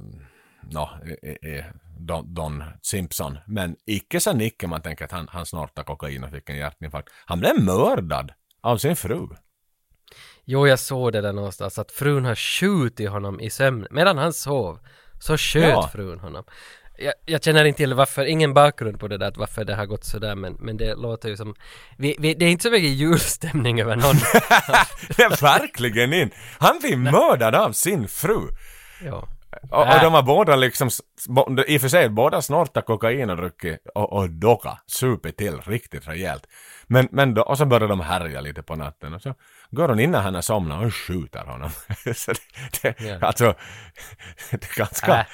nå, 0.71 0.91
i- 1.07 1.29
i- 1.29 1.49
i 1.57 1.65
Don, 1.99 2.35
Don 2.35 2.65
Simpson. 2.83 3.39
Men 3.47 3.77
icke 3.87 4.21
så 4.21 4.33
Nicke, 4.33 4.67
man 4.67 4.83
tänker 4.83 5.05
att 5.05 5.13
han, 5.13 5.29
han 5.31 5.47
snortade 5.47 5.85
kokain 5.87 6.25
och 6.25 6.31
fick 6.31 6.51
en 6.51 6.57
hjärtinfarkt. 6.57 7.09
Han 7.27 7.41
blev 7.41 7.61
mördad 7.65 8.33
av 8.61 8.77
sin 8.79 8.97
fru. 8.97 9.29
Jo, 10.45 10.67
jag 10.67 10.79
såg 10.79 11.13
det 11.13 11.21
där 11.21 11.33
någonstans, 11.33 11.79
att 11.79 11.91
frun 11.93 12.25
har 12.25 12.35
skjutit 12.35 13.11
honom 13.11 13.41
i 13.41 13.51
sömn. 13.51 13.87
Medan 13.91 14.19
han 14.19 14.33
sov, 14.33 14.79
så 15.21 15.37
sköt 15.37 15.69
Ja. 15.69 15.89
frun 15.93 16.19
honom. 16.21 16.45
Jag, 17.03 17.15
jag 17.27 17.45
känner 17.45 17.65
inte 17.65 17.77
till 17.77 17.95
varför, 17.95 18.25
ingen 18.25 18.55
bakgrund 18.55 19.01
på 19.01 19.09
det 19.09 19.19
där, 19.19 19.27
att 19.27 19.37
varför 19.37 19.65
det 19.65 19.75
har 19.75 19.87
gått 19.87 20.05
sådär, 20.05 20.35
men, 20.35 20.57
men 20.61 20.77
det 20.77 20.95
låter 20.95 21.29
ju 21.29 21.37
som... 21.37 21.55
Vi, 21.97 22.17
vi, 22.19 22.35
det 22.35 22.45
är 22.45 22.51
inte 22.51 22.63
så 22.63 22.71
mycket 22.71 22.91
julstämning 22.91 23.81
över 23.81 23.97
någon. 23.97 24.17
det 25.17 25.23
är 25.23 25.43
verkligen 25.43 26.13
inte. 26.13 26.37
Han 26.59 26.79
blir 26.79 26.97
mördad 26.97 27.55
av 27.55 27.73
sin 27.73 28.09
fru. 28.09 28.41
ja. 29.05 29.29
Och, 29.71 29.79
och 29.79 29.87
Äh. 29.87 30.03
de 30.03 30.13
har 30.15 30.23
båda 30.23 30.57
liksom, 30.57 30.91
i 31.67 31.77
och 31.77 31.81
för 31.81 31.89
sig 31.89 32.09
båda 32.09 32.43
snortat 32.43 32.87
kokain 32.87 33.31
och 33.31 33.37
druckit 33.37 33.87
och, 33.95 34.13
och 34.13 34.31
docka, 34.31 34.79
supit 34.87 35.37
till 35.37 35.61
riktigt 35.61 36.09
rejält. 36.09 36.47
Men, 36.87 37.09
men 37.13 37.35
då, 37.35 37.43
och 37.43 37.59
så 37.59 37.65
börjar 37.67 37.89
de 37.89 38.01
härja 38.01 38.41
lite 38.41 38.63
på 38.63 38.77
natten 38.77 39.15
och 39.15 39.23
så 39.23 39.35
går 39.71 39.89
hon 39.89 40.01
innan 40.01 40.23
han 40.23 40.35
har 40.35 40.43
somnat 40.43 40.85
och 40.87 40.95
skjuter 40.95 41.45
honom. 41.45 41.71
så 42.15 42.33
det, 42.33 42.41
det, 42.83 43.01
Ja. 43.07 43.19
Alltså, 43.27 43.45
det 44.51 44.65
är 44.71 44.77
ganska, 44.79 45.19
Äh. 45.19 45.25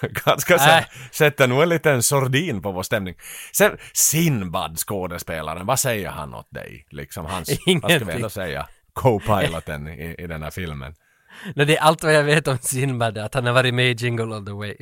ganska 0.26 0.58
så, 0.58 0.70
Äh. 0.70 0.84
sätter 1.10 1.46
nog 1.48 1.62
en 1.62 1.68
liten 1.68 2.02
sordin 2.02 2.62
på 2.62 2.72
vår 2.72 2.82
stämning. 2.82 3.14
Sen 3.52 3.76
Sinbad 3.92 4.78
skådespelaren, 4.78 5.66
vad 5.66 5.78
säger 5.80 6.08
han 6.10 6.34
åt 6.34 6.48
dig? 6.50 6.86
Liksom 6.90 7.26
hans, 7.26 7.48
vad 7.48 7.56
ska 7.56 7.62
vi 7.66 7.72
Ingenting. 7.72 8.08
ändå 8.10 8.30
säga, 8.30 8.66
co-piloten 8.92 9.88
i, 9.88 10.14
i 10.18 10.26
den 10.26 10.42
här 10.42 10.50
filmen. 10.50 10.94
Nej, 11.54 11.66
det 11.66 11.76
är 11.76 11.82
allt 11.82 12.02
vad 12.02 12.14
jag 12.14 12.24
vet 12.24 12.48
om 12.48 12.58
Sinbad, 12.58 13.18
att 13.18 13.34
han 13.34 13.46
har 13.46 13.52
varit 13.52 13.74
med 13.74 13.86
i 13.90 14.04
Jingle 14.04 14.34
All 14.36 14.46
The 14.46 14.52
Way. 14.52 14.76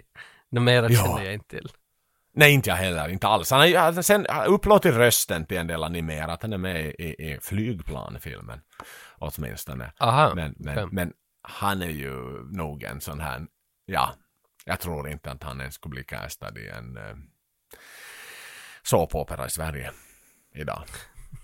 Något 0.50 0.62
mera 0.62 0.90
Ja. 0.90 1.02
känner 1.04 1.24
jag 1.24 1.34
inte 1.34 1.48
till. 1.48 1.68
Nej, 2.36 2.52
inte 2.52 2.70
jag 2.70 2.76
heller. 2.76 3.08
Inte 3.08 3.26
alls. 3.26 3.50
Han 3.50 3.60
har 3.60 4.02
sen 4.02 4.26
upplåtit 4.46 4.94
rösten 4.94 5.46
till 5.46 5.56
en 5.56 5.66
del 5.66 5.84
animerat. 5.84 6.42
Han 6.42 6.52
är 6.52 6.58
med 6.58 6.86
i, 6.86 7.04
i 7.32 7.38
flygplanfilmen. 7.42 8.60
Åtminstone. 9.18 9.92
Aha, 10.00 10.32
Men, 10.34 10.54
men, 10.58 10.88
men 10.92 11.12
han 11.42 11.82
är 11.82 11.88
ju 11.90 12.12
nog 12.56 12.82
en 12.82 13.00
sån 13.00 13.20
här, 13.20 13.46
ja, 13.86 14.14
jag 14.64 14.80
tror 14.80 15.08
inte 15.08 15.30
att 15.30 15.42
han 15.42 15.60
ens 15.60 15.74
skulle 15.74 15.90
bli 15.90 16.04
castad 16.04 16.58
i 16.58 16.68
en 16.68 16.96
eh, 16.96 17.16
såpopera 18.82 19.46
i 19.46 19.50
Sverige 19.50 19.90
idag. 20.54 20.84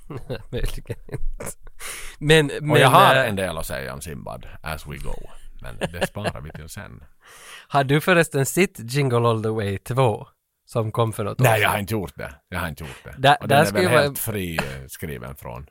Möjligen 0.52 0.96
inte. 1.08 1.69
Men, 2.18 2.46
men 2.46 2.70
Och 2.70 2.78
jag 2.78 2.88
har 2.88 3.16
äh, 3.16 3.28
en 3.28 3.36
del 3.36 3.58
att 3.58 3.66
säga 3.66 3.94
om 3.94 4.00
Simbad 4.00 4.46
as 4.62 4.86
we 4.86 4.96
go. 4.96 5.14
Men 5.62 5.76
det 5.92 6.06
sparar 6.06 6.40
vi 6.40 6.50
till 6.50 6.68
sen. 6.68 7.04
har 7.68 7.84
du 7.84 8.00
förresten 8.00 8.46
sett 8.46 8.92
Jingle 8.92 9.28
All 9.28 9.42
The 9.42 9.48
Way 9.48 9.78
2? 9.78 10.26
Som 10.66 10.92
kom 10.92 11.12
för 11.12 11.24
något 11.24 11.40
år 11.40 11.44
Nej, 11.44 11.60
jag 11.60 11.68
har 11.70 11.78
inte 11.78 11.94
gjort 11.94 12.12
det. 12.16 12.34
Jag 12.48 12.60
har 12.60 12.68
inte 12.68 12.84
gjort 12.84 13.04
det. 13.04 13.14
Där- 13.18 13.36
och 13.40 13.48
den 13.48 13.66
är 13.66 13.72
väl 13.72 13.82
ju 13.82 13.88
vara- 13.88 14.00
helt 14.02 14.18
fri 14.18 14.56
eh, 14.56 14.86
skriven 14.88 15.36
från. 15.36 15.66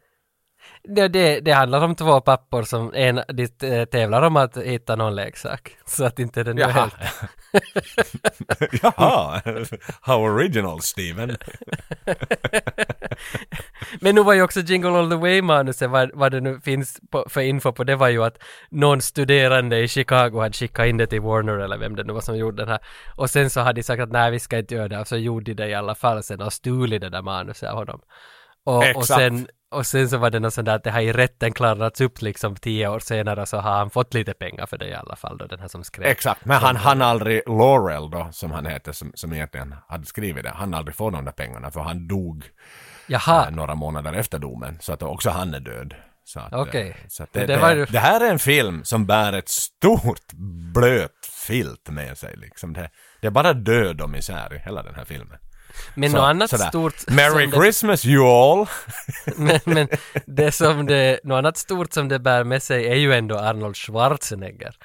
Det, 0.83 1.07
det, 1.07 1.39
det 1.39 1.51
handlar 1.51 1.83
om 1.83 1.95
två 1.95 2.21
pappor 2.21 2.63
som 2.63 2.93
en, 2.93 3.21
de 3.27 3.43
eh, 3.67 3.85
tävlar 3.85 4.21
om 4.21 4.35
att 4.35 4.57
hitta 4.57 4.95
någon 4.95 5.15
leksak. 5.15 5.77
Så 5.85 6.05
att 6.05 6.19
inte 6.19 6.43
den 6.43 6.57
är 6.57 6.67
helt... 6.67 6.95
Jaha, 8.83 9.41
how 10.01 10.23
original 10.23 10.81
Steven. 10.81 11.37
Men 14.01 14.15
nu 14.15 14.23
var 14.23 14.33
ju 14.33 14.41
också 14.41 14.59
Jingle 14.59 14.89
All 14.89 15.09
The 15.09 15.15
Way-manuset, 15.15 15.89
vad, 15.89 16.11
vad 16.13 16.31
det 16.31 16.41
nu 16.41 16.59
finns 16.59 16.99
på, 17.11 17.25
för 17.29 17.41
info 17.41 17.71
på 17.71 17.83
det 17.83 17.95
var 17.95 18.09
ju 18.09 18.23
att 18.23 18.37
någon 18.69 19.01
studerande 19.01 19.79
i 19.79 19.87
Chicago 19.87 20.39
hade 20.39 20.53
skickat 20.53 20.87
in 20.87 20.97
det 20.97 21.07
till 21.07 21.21
Warner 21.21 21.57
eller 21.57 21.77
vem 21.77 21.95
det 21.95 22.03
nu 22.03 22.13
var 22.13 22.21
som 22.21 22.37
gjorde 22.37 22.61
den 22.61 22.69
här. 22.69 22.79
Och 23.15 23.29
sen 23.29 23.49
så 23.49 23.61
hade 23.61 23.79
de 23.79 23.83
sagt 23.83 24.01
att 24.01 24.11
nej 24.11 24.31
vi 24.31 24.39
ska 24.39 24.57
inte 24.57 24.75
göra 24.75 24.87
det 24.87 24.99
och 24.99 25.07
så 25.07 25.17
gjorde 25.17 25.53
de 25.53 25.63
det 25.63 25.69
i 25.69 25.73
alla 25.73 25.95
fall 25.95 26.23
sen 26.23 26.41
och 26.41 26.53
stulit 26.53 27.01
det 27.01 27.09
där 27.09 27.21
manuset 27.21 27.69
av 27.69 27.75
honom. 27.75 28.01
Och, 28.63 28.77
och, 28.77 28.83
Exakt. 28.83 29.07
sen, 29.07 29.47
och 29.71 29.85
sen 29.85 30.09
så 30.09 30.17
var 30.17 30.29
det 30.29 30.39
något 30.39 30.53
sånt 30.53 30.65
där 30.65 30.75
att 30.75 30.83
det 30.83 30.91
har 30.91 31.01
i 31.01 31.13
rätten 31.13 31.53
klarats 31.53 32.01
upp 32.01 32.21
liksom 32.21 32.55
tio 32.55 32.87
år 32.87 32.99
senare 32.99 33.45
så 33.45 33.57
har 33.57 33.71
han 33.71 33.89
fått 33.89 34.13
lite 34.13 34.33
pengar 34.33 34.65
för 34.65 34.77
det 34.77 34.87
i 34.87 34.93
alla 34.93 35.15
fall 35.15 35.37
då, 35.37 35.45
den 35.47 35.59
här 35.59 35.67
som 35.67 35.83
skrev. 35.83 36.05
Exakt, 36.07 36.45
men 36.45 36.57
han 36.57 36.75
han 36.75 37.01
aldrig, 37.01 37.41
Laurel 37.47 38.09
då, 38.09 38.29
som 38.31 38.51
han 38.51 38.65
heter, 38.65 38.91
som, 38.91 39.11
som 39.15 39.33
egentligen 39.33 39.75
hade 39.87 40.05
skrivit 40.05 40.43
det, 40.43 40.49
han 40.55 40.73
aldrig 40.73 40.95
fått 40.95 41.13
de 41.13 41.25
där 41.25 41.31
pengarna 41.31 41.71
för 41.71 41.81
han 41.81 42.07
dog 42.07 42.43
eh, 43.47 43.51
några 43.51 43.75
månader 43.75 44.13
efter 44.13 44.39
domen. 44.39 44.77
Så 44.81 44.93
att 44.93 45.03
också 45.03 45.29
han 45.29 45.53
är 45.53 45.59
död. 45.59 45.95
Så 46.23 46.39
att, 46.39 46.53
eh, 46.53 46.59
Okej. 46.59 46.95
så 47.07 47.23
att 47.23 47.33
det, 47.33 47.39
det 47.39 47.45
det, 47.45 47.57
var 47.61 47.71
ju- 47.75 47.85
det 47.85 47.99
här 47.99 48.25
är 48.25 48.31
en 48.31 48.39
film 48.39 48.83
som 48.83 49.05
bär 49.05 49.33
ett 49.33 49.49
stort 49.49 50.33
blöt 50.73 51.25
filt 51.47 51.89
med 51.89 52.17
sig 52.17 52.35
liksom. 52.37 52.73
Det, 52.73 52.89
det 53.21 53.27
är 53.27 53.31
bara 53.31 53.53
död 53.53 54.01
och 54.01 54.09
misär 54.09 54.53
i 54.53 54.57
hela 54.57 54.83
den 54.83 54.95
här 54.95 55.05
filmen. 55.05 55.37
Men 55.95 56.11
Så- 56.11 56.17
något 56.17 56.25
annat 56.25 56.49
sådär. 56.49 56.67
stort 56.67 57.07
Merry 57.07 57.45
det- 57.45 57.57
Christmas 57.57 58.05
you 58.05 58.25
all! 58.27 58.67
men, 59.35 59.59
men 59.65 59.87
det 60.25 60.51
som 60.51 60.85
det, 60.85 61.19
något 61.23 61.37
annat 61.37 61.57
stort 61.57 61.93
som 61.93 62.07
det 62.07 62.19
bär 62.19 62.43
med 62.43 62.63
sig 62.63 62.87
är 62.87 62.95
ju 62.95 63.13
ändå 63.13 63.37
Arnold 63.37 63.77
Schwarzenegger. 63.77 64.75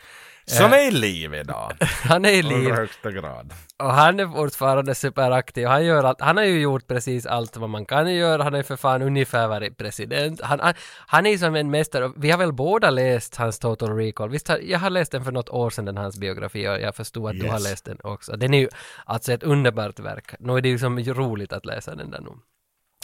Som 0.47 0.73
är 0.73 0.89
i 0.89 0.91
liv 0.91 1.35
idag. 1.35 1.73
Han 2.03 2.25
är 2.25 2.29
i 2.31 2.39
I 2.39 2.43
liv 2.43 2.71
högsta 2.75 3.11
grad. 3.11 3.53
och 3.79 3.91
han 3.93 4.21
är 4.21 4.27
fortfarande 4.27 4.95
superaktiv. 4.95 5.67
Han, 5.67 5.85
gör 5.85 6.05
allt, 6.05 6.21
han 6.21 6.37
har 6.37 6.45
ju 6.45 6.61
gjort 6.61 6.87
precis 6.89 7.27
allt 7.27 7.57
vad 7.57 7.71
man 7.71 7.87
kan 7.87 8.15
göra. 8.15 8.43
Han 8.43 8.53
har 8.53 8.59
ju 8.59 8.65
för 8.65 8.77
fan 8.77 9.03
ungefär 9.03 9.49
varit 9.49 9.77
president. 9.79 10.41
Han, 10.41 10.61
han, 10.61 10.75
han 11.07 11.27
är 11.27 11.31
ju 11.31 11.39
som 11.39 11.55
en 11.55 11.71
mästare. 11.71 12.13
Vi 12.17 12.31
har 12.31 12.39
väl 12.39 12.53
båda 12.53 12.91
läst 12.91 13.37
hans 13.37 13.59
Total 13.59 13.97
Recall. 13.97 14.29
Visst, 14.31 14.49
har, 14.49 14.59
jag 14.59 14.79
har 14.79 14.91
läst 14.91 15.13
den 15.13 15.25
för 15.25 15.33
något 15.33 15.49
år 15.49 15.71
sedan, 15.71 15.85
den 15.85 15.97
hans 15.97 16.19
biografi, 16.19 16.69
och 16.69 16.81
jag 16.81 16.97
förstod 16.97 17.31
att 17.31 17.39
du 17.41 17.47
har 17.47 17.55
Yes. 17.55 17.65
läst 17.71 17.85
den 17.85 17.99
också. 18.03 18.37
Den 18.37 18.55
är 18.55 18.59
ju 18.59 18.69
alltså 19.05 19.33
ett 19.33 19.43
underbart 19.43 19.99
verk. 20.01 20.35
Nu 20.39 20.57
är 20.57 20.61
det 20.61 20.69
ju 20.69 20.79
som 20.79 20.99
roligt 20.99 21.53
att 21.53 21.67
läsa 21.67 21.95
den 21.95 22.11
där 22.11 22.21
nu. 22.21 22.31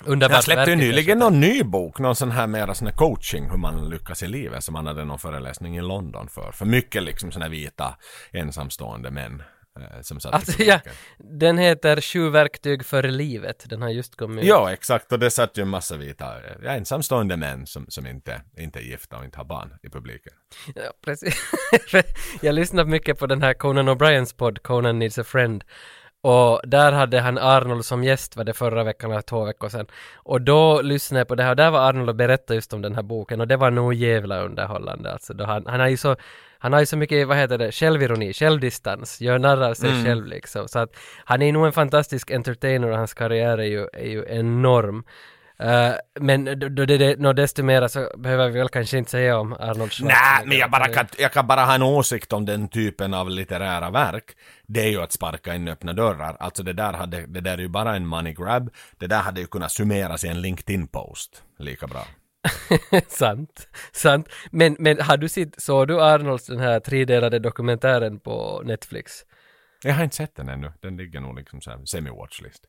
Underbart 0.04 0.34
Jag 0.34 0.44
släppte 0.44 0.70
ju 0.70 0.76
nyligen 0.76 1.18
någon 1.18 1.40
ny 1.40 1.62
bok, 1.62 1.98
någon 1.98 2.16
sån 2.16 2.30
här 2.30 2.46
mera 2.46 2.74
sån 2.74 2.86
här 2.86 2.94
coaching, 2.94 3.50
hur 3.50 3.56
man 3.56 3.88
lyckas 3.88 4.22
i 4.22 4.28
livet, 4.28 4.64
som 4.64 4.74
han 4.74 4.86
hade 4.86 5.04
någon 5.04 5.18
föreläsning 5.18 5.76
i 5.76 5.82
London 5.82 6.28
för. 6.28 6.52
För 6.52 6.66
mycket 6.66 7.02
liksom 7.02 7.32
såna 7.32 7.44
här 7.44 7.50
vita 7.50 7.96
ensamstående 8.32 9.10
män 9.10 9.42
eh, 9.80 10.00
som 10.02 10.20
satt 10.20 10.34
Alltså 10.34 10.62
i 10.62 10.66
ja, 10.66 10.80
den 11.18 11.58
heter 11.58 12.00
Sju 12.00 12.30
verktyg 12.30 12.84
för 12.84 13.02
livet. 13.02 13.64
Den 13.68 13.82
har 13.82 13.88
just 13.88 14.16
kommit. 14.16 14.44
Ja, 14.44 14.72
exakt. 14.72 15.12
Och 15.12 15.18
det 15.18 15.30
satt 15.30 15.58
ju 15.58 15.62
en 15.62 15.68
massa 15.68 15.96
vita 15.96 16.26
eh, 16.36 16.74
ensamstående 16.74 17.36
män 17.36 17.66
som, 17.66 17.86
som 17.88 18.06
inte, 18.06 18.42
inte 18.58 18.78
är 18.78 18.82
gifta 18.82 19.16
och 19.18 19.24
inte 19.24 19.38
har 19.38 19.44
barn 19.44 19.74
i 19.82 19.88
publiken. 19.88 20.32
Ja, 20.74 20.92
precis. 21.04 21.34
jag 22.42 22.54
lyssnar 22.54 22.84
mycket 22.84 23.18
på 23.18 23.26
den 23.26 23.42
här 23.42 23.54
Conan 23.54 23.88
O'Briens 23.88 24.36
podd, 24.36 24.62
Conan 24.62 24.98
Needs 24.98 25.18
a 25.18 25.24
Friend. 25.24 25.64
Och 26.22 26.60
där 26.64 26.92
hade 26.92 27.20
han 27.20 27.38
Arnold 27.38 27.84
som 27.84 28.04
gäst, 28.04 28.36
var 28.36 28.44
det 28.44 28.52
förra 28.52 28.84
veckan 28.84 29.10
eller 29.10 29.22
två 29.22 29.44
veckor 29.44 29.68
sedan. 29.68 29.86
Och 30.14 30.40
då 30.40 30.82
lyssnade 30.82 31.20
jag 31.20 31.28
på 31.28 31.34
det 31.34 31.42
här 31.42 31.50
och 31.50 31.56
där 31.56 31.70
var 31.70 31.88
Arnold 31.88 32.08
och 32.08 32.16
berättade 32.16 32.54
just 32.54 32.72
om 32.72 32.82
den 32.82 32.94
här 32.94 33.02
boken 33.02 33.40
och 33.40 33.48
det 33.48 33.56
var 33.56 33.70
nog 33.70 33.94
jävla 33.94 34.40
underhållande 34.40 35.12
alltså. 35.12 35.34
Då 35.34 35.44
han, 35.44 35.66
han 35.66 35.80
har 35.80 35.88
ju 35.88 35.96
så 35.96 36.16
han 36.62 36.72
har 36.72 36.80
ju 36.80 36.86
så 36.86 36.96
mycket, 36.96 37.28
vad 37.28 37.36
heter 37.36 37.58
det, 37.58 37.72
självironi, 37.72 38.32
självdistans, 38.32 39.20
gör 39.20 39.38
narr 39.38 39.62
av 39.62 39.74
sig 39.74 40.04
själv 40.04 40.26
liksom. 40.26 40.68
Så 40.68 40.78
att 40.78 40.96
han 41.24 41.42
är 41.42 41.52
nog 41.52 41.66
en 41.66 41.72
fantastisk 41.72 42.30
entertainer 42.30 42.90
och 42.90 42.96
hans 42.96 43.14
karriär 43.14 43.58
är 43.58 43.64
ju, 43.64 43.88
är 43.92 44.08
ju 44.08 44.24
enorm. 44.28 45.04
Eh, 45.60 45.94
men 46.20 46.44
då, 46.44 46.68
det, 46.68 46.98
det, 46.98 47.18
nå 47.18 47.32
desto 47.32 47.62
mer 47.62 47.88
så 47.88 48.10
behöver 48.16 48.48
vi 48.48 48.58
väl 48.58 48.68
kanske 48.68 48.98
inte 48.98 49.10
säga 49.10 49.38
om 49.38 49.52
Arnold 49.52 49.78
Nej, 49.78 49.88
Schwarzenegger. 49.88 50.46
men 50.46 50.58
jag, 50.58 50.70
bara 50.70 50.88
kan, 50.88 51.06
jag 51.18 51.32
kan 51.32 51.46
bara 51.46 51.64
ha 51.64 51.74
en 51.74 51.82
åsikt 51.82 52.32
om 52.32 52.44
den 52.44 52.68
typen 52.68 53.14
av 53.14 53.30
litterära 53.30 53.90
verk. 53.90 54.24
Det 54.66 54.80
är 54.80 54.88
ju 54.88 55.02
att 55.02 55.12
sparka 55.12 55.54
in 55.54 55.68
öppna 55.68 55.92
dörrar. 55.92 56.36
Alltså 56.40 56.62
det 56.62 56.72
där, 56.72 56.92
hade, 56.92 57.26
det 57.26 57.40
där 57.40 57.58
är 57.58 57.62
ju 57.62 57.68
bara 57.68 57.96
en 57.96 58.06
money 58.06 58.32
grab. 58.32 58.70
Det 58.98 59.06
där 59.06 59.20
hade 59.20 59.40
ju 59.40 59.46
kunnat 59.46 59.72
summeras 59.72 60.24
i 60.24 60.28
en 60.28 60.40
LinkedIn-post 60.40 61.42
lika 61.58 61.86
bra. 61.86 62.06
sant, 63.08 63.68
sant. 63.92 64.28
Men, 64.50 64.76
men 64.78 65.00
har 65.00 65.16
du 65.16 65.28
sett, 65.28 65.62
såg 65.62 65.88
du 65.88 66.02
Arnolds 66.02 66.46
den 66.46 66.60
här 66.60 66.80
tredelade 66.80 67.38
dokumentären 67.38 68.20
på 68.20 68.62
Netflix? 68.64 69.12
Jag 69.82 69.94
har 69.94 70.04
inte 70.04 70.16
sett 70.16 70.36
den 70.36 70.48
ännu. 70.48 70.72
Den 70.80 70.96
ligger 70.96 71.20
nog 71.20 71.36
liksom 71.36 71.60
så 71.60 71.70
här 71.70 71.78
semi-watchlist. 71.78 72.60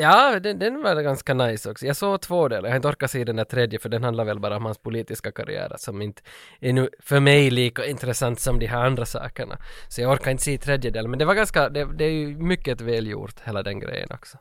Ja, 0.00 0.40
den, 0.40 0.58
den 0.58 0.82
var 0.82 1.02
ganska 1.02 1.34
nice 1.34 1.70
också. 1.70 1.86
Jag 1.86 1.96
såg 1.96 2.20
två 2.20 2.48
delar, 2.48 2.64
jag 2.64 2.70
har 2.70 2.76
inte 2.76 2.88
orkat 2.88 3.10
se 3.10 3.24
den 3.24 3.36
där 3.36 3.44
tredje 3.44 3.78
för 3.78 3.88
den 3.88 4.04
handlar 4.04 4.24
väl 4.24 4.40
bara 4.40 4.56
om 4.56 4.64
hans 4.64 4.78
politiska 4.78 5.32
karriär 5.32 5.74
som 5.78 6.02
inte 6.02 6.22
är 6.60 6.72
nu 6.72 6.88
för 7.00 7.20
mig 7.20 7.50
lika 7.50 7.86
intressant 7.86 8.40
som 8.40 8.58
de 8.58 8.66
här 8.66 8.84
andra 8.84 9.06
sakerna. 9.06 9.58
Så 9.88 10.00
jag 10.00 10.12
orkar 10.12 10.30
inte 10.30 10.42
se 10.42 10.58
tredje 10.58 10.90
delen, 10.90 11.10
men 11.10 11.18
det 11.18 11.24
var 11.24 11.34
ganska, 11.34 11.68
det, 11.68 11.84
det 11.98 12.04
är 12.04 12.10
ju 12.10 12.36
mycket 12.36 12.80
välgjort 12.80 13.40
hela 13.44 13.62
den 13.62 13.80
grejen 13.80 14.08
också. 14.14 14.38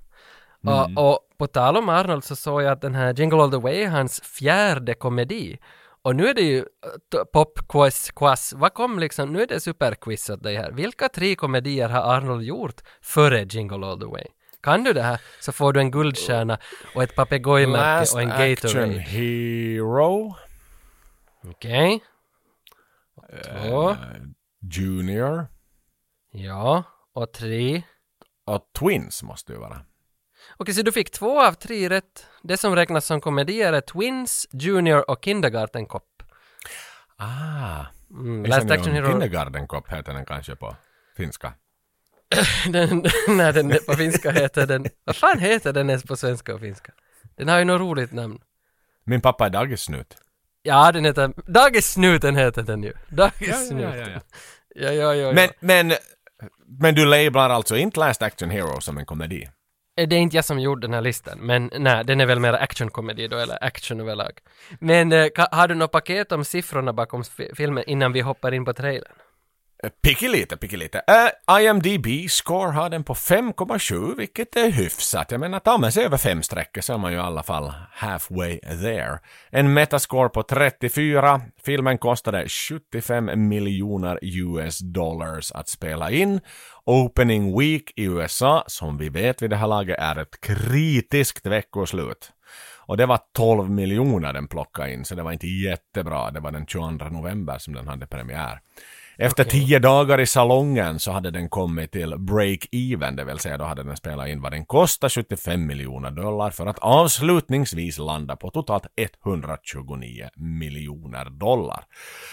Och, 0.96 1.12
och 1.12 1.20
på 1.38 1.48
tal 1.48 1.78
om 1.78 1.90
Arnold 1.90 2.24
så 2.24 2.36
såg 2.36 2.62
jag 2.62 2.72
att 2.72 2.82
den 2.82 2.96
här 2.96 3.14
Jingle 3.14 3.42
All 3.42 3.52
The 3.52 3.58
Way 3.58 3.82
är 3.82 3.88
hans 3.90 4.22
fjärde 4.22 4.94
komedi. 4.94 5.60
Och 6.02 6.16
nu 6.16 6.28
är 6.28 6.34
det 6.34 6.42
ju 6.42 6.60
uh, 6.60 7.24
pop 7.34 7.60
quiz, 7.70 8.12
quiz. 8.12 8.54
Vad 8.54 8.74
kom 8.74 9.00
liksom, 9.00 9.34
nu 9.34 9.42
är 9.42 9.48
det 9.48 9.60
superquiz 9.60 10.30
åt 10.30 10.44
dig 10.44 10.56
här. 10.56 10.72
Vilka 10.72 11.10
tre 11.10 11.36
komedier 11.36 11.90
har 11.90 12.16
Arnold 12.16 12.44
gjort 12.44 12.82
före 13.02 13.44
Jingle 13.44 13.86
All 13.88 14.00
The 14.00 14.06
Way? 14.06 14.26
Kan 14.62 14.84
du 14.84 14.94
det 14.94 15.02
här 15.02 15.22
så 15.40 15.52
får 15.52 15.74
du 15.74 15.80
en 15.80 15.92
guldstjärna 15.92 16.58
och 16.96 17.04
ett 17.04 17.16
papegojmärke 17.16 18.14
och 18.16 18.22
en 18.22 18.32
Action 18.32 18.50
Gatorade. 18.72 19.00
Hero. 19.00 20.36
Okej. 21.44 22.04
Två. 23.46 23.90
eh, 23.90 23.98
Junior. 24.72 25.48
Ja. 26.32 26.84
Och 27.14 27.32
tre. 27.34 27.82
Och 28.46 28.70
Twins 28.80 29.24
måste 29.24 29.54
ju 29.54 29.60
vara. 29.60 29.82
Okej, 30.58 30.74
så 30.74 30.82
du 30.82 30.92
fick 30.92 31.12
två 31.12 31.42
av 31.42 31.54
tre 31.54 31.90
rätt. 31.90 32.26
Det 32.44 32.58
som 32.58 32.76
räknas 32.76 33.06
som 33.06 33.22
komedier 33.22 33.74
är 33.74 33.82
Twins, 33.82 34.48
Junior 34.52 35.10
och 35.10 35.20
Kindergarten 35.26 35.86
Cop. 35.86 36.24
Ah. 37.18 37.86
Mm, 38.12 38.46
Last 38.46 38.72
Action 38.72 38.94
Hero. 38.94 39.08
Kindergarten 39.08 39.68
Cop 39.68 39.92
heter 39.92 40.14
den 40.14 40.26
kanske 40.26 40.56
på 40.56 40.76
finska. 41.18 41.54
den, 42.72 43.04
när 43.28 43.54
den 43.54 43.78
på 43.88 43.94
finska 43.94 44.32
heter 44.32 44.68
den, 44.68 44.86
vad 45.04 45.16
fan 45.16 45.40
heter 45.40 45.74
den 45.74 45.90
ens 45.90 46.04
på 46.04 46.16
svenska 46.16 46.54
och 46.54 46.60
finska? 46.60 46.92
Den 47.38 47.48
har 47.48 47.60
ju 47.60 47.66
något 47.66 47.82
roligt 47.82 48.12
namn. 48.14 48.40
Min 49.06 49.22
pappa 49.22 49.46
är 49.46 49.50
dagissnut. 49.50 50.18
Ja, 50.64 50.92
den 50.92 51.06
heter, 51.06 51.32
Dagissnuten 51.52 52.36
heter 52.36 52.64
den 52.64 52.84
ju. 52.84 52.94
Dagissnuten. 53.08 54.20
Ja, 54.76 54.92
ja, 54.92 54.92
ja. 54.92 55.16
ja, 55.16 55.32
Men, 55.32 55.50
men, 55.60 55.94
men 56.80 56.96
du 56.96 57.06
lablar 57.06 57.50
alltså 57.50 57.78
inte 57.78 58.00
Last 58.00 58.22
Action 58.22 58.50
Hero 58.50 58.82
som 58.82 58.98
en 58.98 59.06
komedi? 59.06 59.50
Eh, 60.00 60.08
Det 60.08 60.16
är 60.16 60.20
inte 60.20 60.36
jag 60.36 60.46
som 60.46 60.60
gjorde 60.60 60.88
den 60.88 60.94
här 60.94 61.02
listan, 61.02 61.38
men 61.40 61.72
nej, 61.78 62.06
den 62.06 62.22
är 62.22 62.26
väl 62.26 62.40
mer 62.40 62.54
actionkomedi 62.54 63.28
då, 63.28 63.38
eller 63.38 63.64
action 63.64 64.00
överlag. 64.00 64.32
Men 64.80 65.12
eh, 65.12 65.26
ka- 65.26 65.48
har 65.56 65.68
du 65.68 65.76
något 65.76 65.92
paket 65.92 66.32
om 66.32 66.46
siffrorna 66.46 66.94
bakom 66.94 67.24
fi- 67.24 67.52
filmen 67.56 67.84
innan 67.88 68.14
vi 68.14 68.22
hoppar 68.22 68.54
in 68.54 68.66
på 68.66 68.74
trailern? 68.74 69.12
Eh, 69.84 69.90
picky 70.02 70.28
lite, 70.28 70.58
picky 70.58 70.78
lite. 70.78 71.02
Eh, 71.08 71.56
uh, 71.56 71.64
IMDB 71.64 72.30
score 72.30 72.72
har 72.72 72.90
den 72.90 73.04
på 73.04 73.14
5,7 73.14 74.16
vilket 74.18 74.56
är 74.56 74.72
hyfsat. 74.72 75.32
Jag 75.32 75.40
menar 75.40 75.60
tar 75.60 75.78
man 75.78 75.92
sig 75.92 76.06
över 76.06 76.18
fem 76.18 76.44
sträckor 76.44 76.82
så 76.82 76.94
är 76.94 76.98
man 76.98 77.12
ju 77.12 77.18
i 77.18 77.22
alla 77.22 77.44
fall 77.44 77.74
halfway 77.92 78.60
there. 78.60 79.20
En 79.50 79.74
metascore 79.74 80.30
på 80.30 80.44
34. 80.44 81.42
Filmen 81.66 81.98
kostade 81.98 82.48
75 82.50 83.48
miljoner 83.48 84.20
US 84.22 84.80
dollars 84.80 85.52
att 85.52 85.70
spela 85.70 86.12
in. 86.12 86.40
Opening 86.86 87.60
week 87.60 87.94
i 87.96 88.04
USA, 88.04 88.64
som 88.68 88.98
vi 88.98 89.10
vet 89.10 89.42
vid 89.42 89.50
det 89.50 89.56
här 89.56 89.68
laget, 89.68 90.00
är 90.00 90.16
ett 90.20 90.42
kritiskt 90.42 91.46
veckoslut. 91.46 92.32
Och 92.78 92.98
det 92.98 93.06
var 93.06 93.20
12 93.34 93.70
miljoner 93.70 94.34
den 94.34 94.48
plockade 94.48 94.94
in, 94.94 95.06
så 95.06 95.16
det 95.16 95.24
var 95.24 95.32
inte 95.32 95.48
jättebra. 95.48 96.32
Det 96.32 96.40
var 96.40 96.52
den 96.52 96.66
22 96.66 97.10
november 97.10 97.58
som 97.58 97.74
den 97.74 97.88
hade 97.88 98.08
premiär. 98.08 98.60
Efter 99.22 99.44
tio 99.44 99.80
dagar 99.80 100.20
i 100.20 100.26
salongen 100.26 101.00
så 101.00 101.12
hade 101.12 101.32
den 101.32 101.50
kommit 101.50 101.92
till 101.92 102.14
break-even, 102.14 103.16
det 103.16 103.24
vill 103.24 103.40
säga 103.40 103.58
då 103.58 103.66
hade 103.66 103.84
den 103.84 103.98
spelat 103.98 104.28
in 104.28 104.42
vad 104.42 104.52
den 104.52 104.66
kostar, 104.66 105.10
75 105.10 105.66
miljoner 105.66 106.12
dollar, 106.12 106.50
för 106.50 106.66
att 106.66 106.80
avslutningsvis 106.80 107.98
landa 107.98 108.36
på 108.36 108.50
totalt 108.50 108.86
129 108.96 110.30
miljoner 110.36 111.30
dollar. 111.30 111.84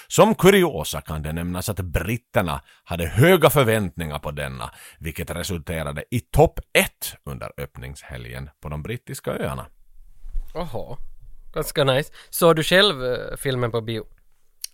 Som 0.09 0.35
kuriosa 0.35 1.01
kan 1.01 1.23
det 1.23 1.33
nämnas 1.33 1.69
att 1.69 1.81
britterna 1.81 2.61
hade 2.85 3.07
höga 3.07 3.51
förväntningar 3.51 4.19
på 4.19 4.31
denna, 4.31 4.71
vilket 4.99 5.31
resulterade 5.31 6.05
i 6.11 6.21
topp 6.21 6.61
1 6.73 6.91
under 7.25 7.53
öppningshelgen 7.57 8.51
på 8.61 8.69
de 8.69 8.83
brittiska 8.83 9.31
öarna. 9.31 9.67
Jaha. 10.55 10.97
Ganska 11.55 11.85
nice. 11.85 12.13
Såg 12.31 12.57
du 12.57 12.63
själv 12.63 13.05
eh, 13.05 13.37
filmen 13.37 13.71
på 13.71 13.81
bio? 13.81 14.05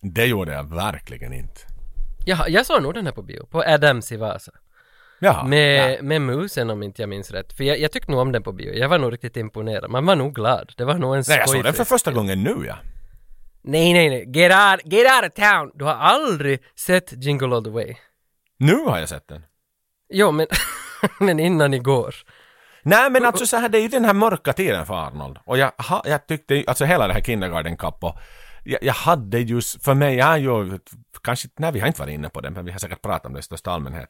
Det 0.01 0.27
gjorde 0.27 0.53
jag 0.53 0.75
verkligen 0.75 1.33
inte. 1.33 1.71
Ja, 2.24 2.48
jag 2.48 2.66
såg 2.66 2.82
nog 2.82 2.94
den 2.94 3.06
här 3.06 3.12
på 3.12 3.22
bio, 3.22 3.46
på 3.46 3.62
Adams 3.62 4.12
i 4.12 4.16
Vasa. 4.16 4.52
Jaha, 5.20 5.44
Med, 5.44 5.92
ja. 5.98 6.02
med 6.02 6.22
musen 6.22 6.70
om 6.70 6.82
inte 6.82 7.02
jag 7.02 7.08
minns 7.08 7.30
rätt. 7.30 7.52
För 7.52 7.64
jag, 7.64 7.78
jag 7.78 7.92
tyckte 7.92 8.11
nog 8.11 8.20
om 8.20 8.32
den 8.32 8.42
på 8.42 8.52
bio. 8.52 8.72
Jag 8.74 8.88
var 8.88 8.98
nog 8.98 9.12
riktigt 9.12 9.37
imponerad. 9.37 9.90
Man 9.90 10.06
var 10.06 10.16
nog 10.16 10.35
glad. 10.35 10.72
Det 10.76 10.85
var 10.85 10.94
nog 10.94 11.16
en 11.16 11.24
Nej, 11.28 11.38
jag 11.38 11.48
såg 11.48 11.64
den 11.64 11.74
för 11.74 11.85
första 11.85 12.12
gången 12.12 12.42
nu 12.42 12.64
ja. 12.66 12.76
Nej, 13.64 13.92
nej, 13.92 14.08
nej. 14.11 14.24
Get 14.37 14.52
out, 14.52 14.92
get 14.92 15.06
out 15.12 15.30
of 15.30 15.35
town! 15.35 15.70
Du 15.74 15.85
har 15.85 15.94
aldrig 15.94 16.62
sett 16.76 17.12
Jingle 17.24 17.56
All 17.56 17.64
The 17.64 17.70
Way. 17.70 17.94
Nu 18.58 18.74
har 18.74 18.98
jag 18.98 19.08
sett 19.08 19.28
den. 19.28 19.42
Jo, 20.08 20.30
men, 20.30 20.46
men 21.20 21.40
innan 21.40 21.74
igår. 21.74 22.14
Nej 22.82 23.11
men 23.11 23.24
alltså 23.24 23.46
så 23.46 23.56
här, 23.56 23.68
det 23.68 23.78
är 23.78 23.82
ju 23.82 23.88
den 23.88 24.04
här 24.04 24.12
mörka 24.12 24.52
tiden 24.52 24.87
för 24.87 24.94
Arnold. 24.94 25.38
Och 25.44 25.58
jag, 25.58 25.72
ha, 25.78 26.02
jag 26.06 26.26
tyckte 26.26 26.64
alltså 26.66 26.85
hela 26.85 27.06
det 27.06 27.12
här 27.12 27.20
Kindergarten 27.20 27.76
Cup 27.76 28.04
och 28.04 28.16
jag, 28.64 28.83
jag 28.83 28.94
hade 28.94 29.38
just, 29.38 29.85
för 29.85 29.94
mig, 29.94 30.16
jag 30.16 30.29
är 30.29 30.37
ju, 30.37 30.79
kanske, 31.22 31.48
nej 31.57 31.72
vi 31.72 31.81
har 31.81 31.87
inte 31.87 32.01
varit 32.01 32.12
inne 32.12 32.29
på 32.29 32.40
det, 32.40 32.51
men 32.51 32.64
vi 32.64 32.72
har 32.72 32.79
säkert 32.79 33.03
pratat 33.03 33.27
om 33.27 33.33
det 33.33 33.38
i 33.38 33.42
största 33.42 33.70
allmänhet. 33.70 34.09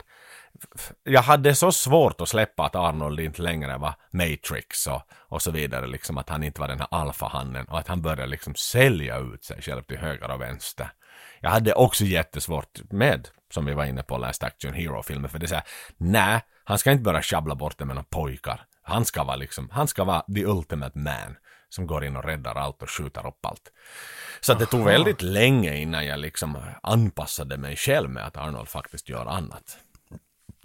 Jag 1.05 1.23
hade 1.23 1.55
så 1.55 1.73
svårt 1.73 2.21
att 2.21 2.29
släppa 2.29 2.65
att 2.65 2.77
Arnold 2.77 3.21
inte 3.21 3.43
längre 3.43 3.79
var 3.79 3.95
Matrix 4.11 4.87
och, 4.87 5.03
och 5.12 5.43
så 5.43 5.51
vidare, 5.51 5.87
liksom 5.87 6.19
att 6.19 6.29
han 6.29 6.43
inte 6.43 6.61
var 6.61 6.69
den 6.69 6.79
här 6.79 6.88
alfahannen 6.91 7.67
och 7.67 7.79
att 7.79 7.88
han 7.88 8.03
började 8.03 8.27
liksom 8.27 8.55
sälja 8.55 9.19
ut 9.19 9.45
sig 9.45 9.62
själv 9.62 9.83
till 9.83 9.99
höger 9.99 10.31
och 10.31 10.41
vänster. 10.41 10.93
Jag 11.41 11.51
hade 11.51 11.73
också 11.73 12.05
jättesvårt 12.05 12.81
med, 12.91 13.29
som 13.51 13.65
vi 13.65 13.75
var 13.75 13.85
inne 13.85 14.03
på, 14.03 14.19
Last 14.19 14.43
Action 14.43 14.75
Hero-filmen, 14.75 15.31
för 15.31 15.38
det 15.38 15.47
är 15.47 15.49
såhär, 15.49 15.65
nej, 15.97 16.41
han 16.65 16.79
ska 16.79 16.93
inte 16.93 17.03
börja 17.03 17.23
sjabbla 17.23 17.55
bort 17.55 17.79
det 17.79 17.85
med 17.85 17.97
några 17.97 18.07
pojkar. 18.11 18.67
Han 18.83 19.05
ska 19.05 19.25
vara 19.25 19.37
liksom, 19.37 19.69
han 19.73 19.88
ska 19.88 20.05
vara 20.05 20.21
the 20.35 20.45
ultimate 20.45 20.99
man, 20.99 21.37
som 21.75 21.87
går 21.87 22.05
in 22.05 22.17
och 22.17 22.25
räddar 22.25 22.55
allt 22.55 22.83
och 22.83 22.91
skjuter 22.91 23.27
upp 23.27 23.47
allt. 23.47 23.73
Så 24.41 24.55
det 24.55 24.67
tog 24.67 24.85
väldigt 24.85 25.23
länge 25.23 25.77
innan 25.77 26.07
jag 26.07 26.21
liksom 26.21 26.59
anpassade 26.83 27.57
mig 27.57 27.77
själv 27.77 28.11
med 28.11 28.27
att 28.27 28.37
Arnold 28.37 28.69
faktiskt 28.69 29.09
gör 29.09 29.27
annat. 29.27 29.79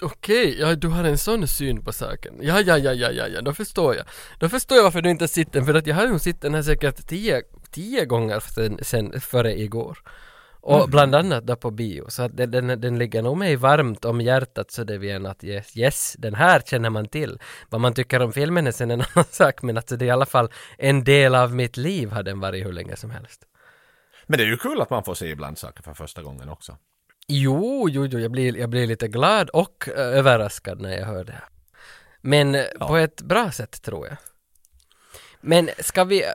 Okej, 0.01 0.59
ja, 0.59 0.75
du 0.75 0.87
har 0.87 1.03
en 1.03 1.17
sån 1.17 1.47
syn 1.47 1.83
på 1.83 1.93
saken. 1.93 2.33
Ja, 2.41 2.61
ja, 2.61 2.77
ja, 2.77 2.93
ja, 2.93 3.11
ja, 3.11 3.27
ja, 3.27 3.41
då 3.41 3.53
förstår 3.53 3.95
jag. 3.95 4.05
Då 4.39 4.49
förstår 4.49 4.77
jag 4.77 4.83
varför 4.83 5.01
du 5.01 5.09
inte 5.09 5.27
den, 5.51 5.65
för 5.65 5.73
att 5.73 5.87
jag 5.87 5.95
har 5.95 6.07
ju 6.07 6.19
sett 6.19 6.41
den 6.41 6.53
här 6.53 6.61
säkert 6.61 7.07
tio, 7.07 7.43
tio 7.71 8.05
gånger 8.05 8.39
sen, 8.39 8.79
sen 8.81 9.21
före 9.21 9.59
igår. 9.59 9.97
Och 10.67 10.89
bland 10.89 11.15
annat 11.15 11.43
då 11.43 11.55
på 11.55 11.71
bio, 11.71 12.05
så 12.09 12.23
att 12.23 12.37
den, 12.37 12.51
den, 12.51 12.81
den 12.81 12.99
ligger 12.99 13.21
nog 13.21 13.37
mig 13.37 13.55
varmt 13.55 14.05
om 14.05 14.21
hjärtat 14.21 14.71
så 14.71 14.83
det 14.83 14.97
vi 14.97 15.11
än 15.11 15.25
att 15.25 15.43
yes, 15.43 15.77
yes, 15.77 16.15
den 16.19 16.35
här 16.35 16.59
känner 16.59 16.89
man 16.89 17.07
till. 17.07 17.39
Vad 17.69 17.81
man 17.81 17.93
tycker 17.93 18.21
om 18.21 18.33
filmen 18.33 18.67
är 18.67 18.71
sen 18.71 18.91
en 18.91 19.03
annan 19.13 19.25
sak, 19.29 19.61
men 19.61 19.77
alltså 19.77 19.97
det 19.97 20.05
är 20.05 20.07
i 20.07 20.11
alla 20.11 20.25
fall 20.25 20.49
en 20.77 21.03
del 21.03 21.35
av 21.35 21.55
mitt 21.55 21.77
liv 21.77 22.11
har 22.11 22.23
den 22.23 22.39
varit 22.39 22.65
hur 22.65 22.73
länge 22.73 22.95
som 22.95 23.11
helst. 23.11 23.45
Men 24.25 24.37
det 24.37 24.43
är 24.43 24.47
ju 24.47 24.57
kul 24.57 24.81
att 24.81 24.89
man 24.89 25.03
får 25.03 25.13
se 25.13 25.27
ibland 25.27 25.57
saker 25.57 25.83
för 25.83 25.93
första 25.93 26.23
gången 26.23 26.49
också. 26.49 26.77
Jo, 27.27 27.87
jo, 27.89 28.05
jo, 28.05 28.19
jag 28.19 28.31
blir, 28.31 28.57
jag 28.57 28.69
blir 28.69 28.87
lite 28.87 29.07
glad 29.07 29.49
och 29.49 29.89
eh, 29.89 30.17
överraskad 30.17 30.81
när 30.81 30.97
jag 30.97 31.05
hör 31.05 31.23
det. 31.23 31.41
Men 32.21 32.55
eh, 32.55 32.63
på 32.79 32.97
ett 32.97 33.21
bra 33.21 33.51
sätt 33.51 33.81
tror 33.81 34.07
jag. 34.07 34.17
Men 35.41 35.69
ska 35.79 36.03
vi, 36.03 36.25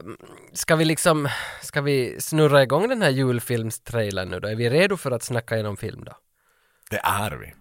ska 0.52 0.76
vi 0.76 0.84
liksom, 0.84 1.28
ska 1.62 1.80
vi 1.80 2.20
snurra 2.20 2.62
igång 2.62 2.88
den 2.88 3.02
här 3.02 3.10
julfilmstrailern 3.10 4.28
nu 4.28 4.40
då? 4.40 4.48
Är 4.48 4.56
vi 4.56 4.70
redo 4.70 4.96
för 4.96 5.10
att 5.10 5.22
snacka 5.22 5.54
igenom 5.54 5.76
film 5.76 6.04
då? 6.04 6.12
Det 6.90 7.00
är 7.04 7.30
vi. 7.30 7.52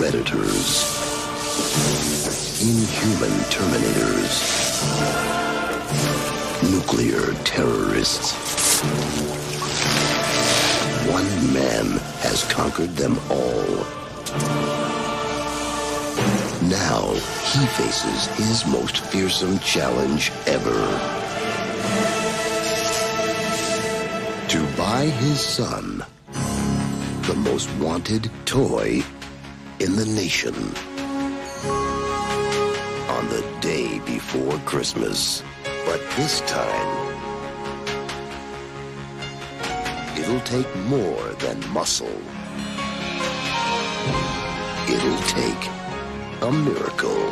predators, 0.00 0.84
inhuman 2.62 3.44
terminators, 3.50 4.82
nuclear 6.62 7.34
terrorists. 7.44 8.34
One 11.12 11.52
man 11.52 12.00
has 12.22 12.50
conquered 12.50 12.96
them 12.96 13.18
all. 13.28 14.89
Now 16.70 17.14
he 17.52 17.66
faces 17.66 18.26
his 18.36 18.64
most 18.64 18.98
fearsome 18.98 19.58
challenge 19.58 20.30
ever. 20.46 20.80
To 24.46 24.76
buy 24.76 25.06
his 25.06 25.40
son 25.40 26.04
the 27.22 27.34
most 27.34 27.68
wanted 27.80 28.30
toy 28.44 29.02
in 29.80 29.96
the 29.96 30.06
nation 30.06 30.54
on 33.08 33.28
the 33.30 33.44
day 33.60 33.98
before 34.06 34.56
Christmas. 34.58 35.42
But 35.84 36.00
this 36.16 36.40
time, 36.42 37.16
it'll 40.16 40.40
take 40.42 40.72
more 40.86 41.32
than 41.40 41.58
muscle. 41.72 42.22
It'll 44.88 45.22
take 45.26 45.79
a 46.42 46.52
miracle. 46.52 47.30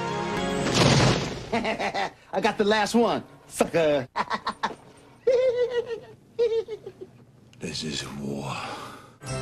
I 2.32 2.40
got 2.40 2.58
the 2.58 2.64
last 2.64 2.94
one, 2.94 3.24
sucker. 3.46 4.08
This 7.60 7.82
is 7.82 8.06
war. 8.20 8.56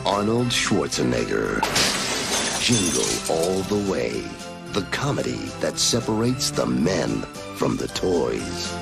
Arnold 0.07 0.47
Schwarzenegger. 0.47 1.61
Jingle 2.65 3.37
all 3.37 3.61
the 3.69 3.93
way. 3.93 4.25
The 4.73 4.81
comedy 4.91 5.51
that 5.61 5.79
separates 5.79 6.51
the 6.51 6.65
men 6.65 7.21
from 7.57 7.77
the 7.77 7.89
toys. 7.89 8.73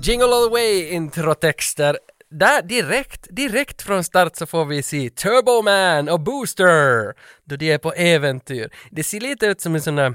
Jingle 0.00 0.34
all 0.34 0.42
the 0.42 0.50
way 0.50 0.90
introtexter. 0.90 1.96
Där 2.30 2.62
direkt, 2.62 3.26
direkt 3.30 3.82
från 3.82 4.04
start 4.04 4.36
så 4.36 4.46
får 4.46 4.64
vi 4.64 4.82
se 4.82 5.10
Turbo 5.10 5.62
Man 5.62 6.08
och 6.08 6.20
Booster 6.20 7.14
då 7.44 7.56
de 7.56 7.72
är 7.72 7.78
på 7.78 7.92
äventyr. 7.92 8.70
Det 8.90 9.04
ser 9.04 9.20
lite 9.20 9.46
ut 9.46 9.60
som 9.60 9.74
en 9.74 9.80
sån 9.82 9.96
där, 9.96 10.14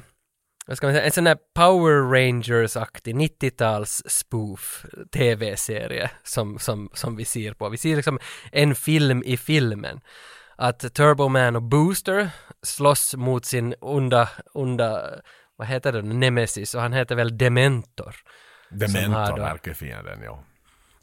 vad 0.67 0.77
ska 0.77 0.87
man 0.87 0.93
säga, 0.93 1.05
en 1.05 1.11
sån 1.11 1.23
där 1.23 1.37
Power 1.55 2.11
Rangers-aktig 2.11 3.15
90-tals 3.15 4.03
spoof 4.05 4.85
tv-serie 5.13 6.11
som, 6.23 6.59
som, 6.59 6.89
som 6.93 7.15
vi 7.15 7.25
ser 7.25 7.53
på. 7.53 7.69
Vi 7.69 7.77
ser 7.77 7.95
liksom 7.95 8.19
en 8.51 8.75
film 8.75 9.23
i 9.25 9.37
filmen. 9.37 10.01
Att 10.57 10.93
Turbo 10.93 11.27
Man 11.27 11.55
och 11.55 11.63
Booster 11.63 12.29
slåss 12.63 13.15
mot 13.15 13.45
sin 13.45 13.75
onda, 13.81 14.29
onda, 14.53 15.09
vad 15.55 15.67
heter 15.67 15.91
det, 15.91 16.01
Nemesis 16.01 16.75
och 16.75 16.81
han 16.81 16.93
heter 16.93 17.15
väl 17.15 17.37
Dementor. 17.37 18.15
Dementor, 18.69 19.37
då- 19.37 19.43
ärkefienden, 19.43 20.21
ja. 20.23 20.43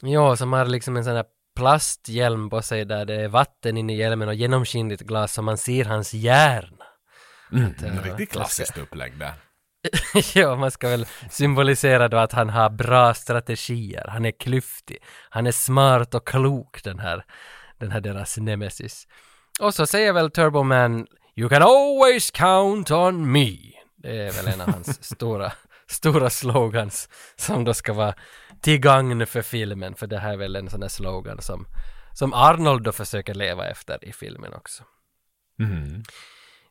Ja, 0.01 0.35
som 0.35 0.53
har 0.53 0.65
liksom 0.65 0.97
en 0.97 1.03
sån 1.03 1.15
här 1.15 1.25
plasthjälm 1.55 2.49
på 2.49 2.61
sig 2.61 2.85
där 2.85 3.05
det 3.05 3.15
är 3.15 3.27
vatten 3.27 3.77
inne 3.77 3.93
i 3.93 3.97
hjälmen 3.97 4.27
och 4.27 4.33
genomskinligt 4.33 5.01
glas 5.01 5.33
så 5.33 5.41
man 5.41 5.57
ser 5.57 5.85
hans 5.85 6.13
hjärna. 6.13 6.85
Mm, 7.51 7.73
eh, 7.83 7.97
en 7.97 8.03
riktigt 8.03 8.31
klassiskt 8.31 8.77
upplägg 8.77 9.17
där. 9.17 9.33
ja, 10.33 10.55
man 10.55 10.71
ska 10.71 10.89
väl 10.89 11.05
symbolisera 11.29 12.07
då 12.07 12.17
att 12.17 12.31
han 12.31 12.49
har 12.49 12.69
bra 12.69 13.13
strategier, 13.13 14.07
han 14.07 14.25
är 14.25 14.31
klyftig, 14.31 14.97
han 15.29 15.47
är 15.47 15.51
smart 15.51 16.15
och 16.15 16.27
klok 16.27 16.83
den 16.83 16.99
här, 16.99 17.25
den 17.77 17.91
här 17.91 18.01
deras 18.01 18.37
nemesis. 18.37 19.07
Och 19.59 19.73
så 19.73 19.87
säger 19.87 20.13
väl 20.13 20.31
Turbo 20.31 20.63
Man 20.63 21.07
You 21.35 21.49
can 21.49 21.61
always 21.61 22.31
count 22.31 22.91
on 22.91 23.31
me. 23.31 23.57
Det 23.97 24.27
är 24.27 24.31
väl 24.31 24.47
en 24.47 24.61
av 24.61 24.69
hans 24.69 25.03
stora, 25.15 25.51
stora 25.87 26.29
slogans 26.29 27.09
som 27.35 27.63
då 27.63 27.73
ska 27.73 27.93
vara 27.93 28.13
till 28.61 28.79
gagn 28.79 29.25
för 29.25 29.41
filmen, 29.41 29.95
för 29.95 30.07
det 30.07 30.19
här 30.19 30.33
är 30.33 30.37
väl 30.37 30.55
en 30.55 30.69
sån 30.69 30.79
där 30.79 30.87
slogan 30.87 31.41
som, 31.41 31.67
som 32.13 32.33
Arnold 32.33 32.83
då 32.83 32.91
försöker 32.91 33.33
leva 33.33 33.67
efter 33.67 34.05
i 34.05 34.13
filmen 34.13 34.53
också. 34.53 34.83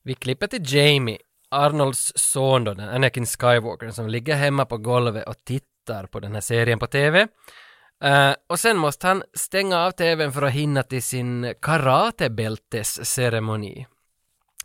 Vi 0.02 0.14
klipper 0.14 0.46
till 0.46 0.74
Jamie, 0.74 1.18
Arnolds 1.50 2.12
son 2.16 2.64
då, 2.64 2.74
den 2.74 2.88
Anakin 2.88 3.26
Skywalker, 3.26 3.90
som 3.90 4.08
ligger 4.08 4.36
hemma 4.36 4.64
på 4.64 4.78
golvet 4.78 5.28
och 5.28 5.44
tittar 5.44 6.06
på 6.06 6.20
den 6.20 6.34
här 6.34 6.40
serien 6.40 6.78
på 6.78 6.86
TV. 6.86 7.28
Eh, 8.04 8.34
och 8.46 8.60
sen 8.60 8.76
måste 8.76 9.06
han 9.06 9.22
stänga 9.34 9.78
av 9.78 9.90
TVn 9.90 10.32
för 10.32 10.42
att 10.42 10.52
hinna 10.52 10.82
till 10.82 11.02
sin 11.02 11.54
karatebältesceremoni. 11.62 13.86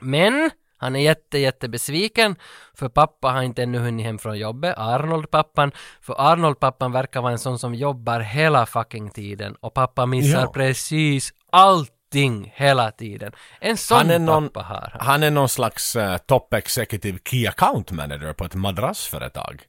Men 0.01 0.51
han 0.83 0.95
är 0.95 0.99
jätte, 0.99 1.37
jätte 1.37 1.69
besviken 1.69 2.35
för 2.73 2.89
pappa 2.89 3.31
har 3.31 3.41
inte 3.41 3.63
ännu 3.63 3.77
hunnit 3.79 4.05
hem 4.05 4.19
från 4.19 4.37
jobbet, 4.37 4.77
Arnold-pappan. 4.77 5.71
För 6.01 6.15
Arnold-pappan 6.31 6.91
verkar 6.91 7.21
vara 7.21 7.31
en 7.31 7.39
sån 7.39 7.59
som 7.59 7.75
jobbar 7.75 8.19
hela 8.19 8.65
fucking 8.65 9.09
tiden 9.09 9.55
och 9.59 9.73
pappa 9.73 10.05
missar 10.05 10.41
Ja. 10.41 10.51
precis 10.53 11.33
allting 11.51 12.53
hela 12.55 12.91
tiden. 12.91 13.31
En 13.59 13.77
sån 13.77 13.97
Han 13.97 14.09
är 14.09 14.19
någon, 14.19 14.49
pappa 14.49 14.65
har 14.65 14.89
han. 14.93 15.07
han 15.07 15.23
är 15.23 15.31
någon 15.31 15.49
slags 15.49 15.95
uh, 15.95 16.17
top 16.17 16.53
executive 16.53 17.19
key 17.29 17.47
account 17.47 17.91
manager 17.91 18.33
på 18.33 18.45
ett 18.45 18.55
madrassföretag. 18.55 19.61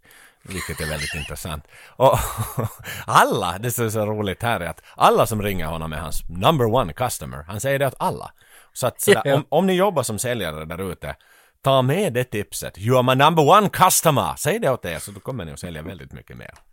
Vilket 0.43 0.81
är 0.81 0.87
väldigt 0.89 1.15
intressant. 1.21 1.65
Och 1.97 2.19
alla, 3.07 3.59
det 3.59 3.71
som 3.71 3.85
är 3.87 3.91
så 3.91 4.07
roligt 4.07 4.43
här 4.43 4.61
är 4.61 4.69
att 4.69 4.83
alla 4.97 5.27
som 5.27 5.43
ringer 5.43 5.67
honom 5.67 5.93
är 5.93 5.97
hans 5.99 6.29
number 6.29 6.67
one 6.75 6.93
customer. 6.93 7.45
Han 7.49 7.61
säger 7.61 7.79
det 7.79 7.87
åt 7.87 7.95
alla. 7.99 8.31
Så 8.75 8.87
att 8.87 9.01
sådär, 9.01 9.33
om, 9.35 9.47
om 9.49 9.67
ni 9.67 9.73
jobbar 9.73 10.03
som 10.03 10.19
säljare 10.19 10.65
där 10.65 10.93
ute, 10.93 11.17
ta 11.63 11.83
med 11.83 12.13
det 12.13 12.25
tipset. 12.25 12.79
You 12.79 12.97
are 12.97 13.03
my 13.03 13.25
number 13.25 13.49
one 13.49 13.69
customer! 13.69 14.35
Säg 14.39 14.59
det 14.59 14.71
åt 14.71 14.85
er 14.85 14.99
så 14.99 15.11
då 15.11 15.21
kommer 15.21 15.45
ni 15.45 15.53
att 15.53 15.61
sälja 15.61 15.83
väldigt 15.83 16.13
mycket 16.13 16.37
mer. 16.37 16.55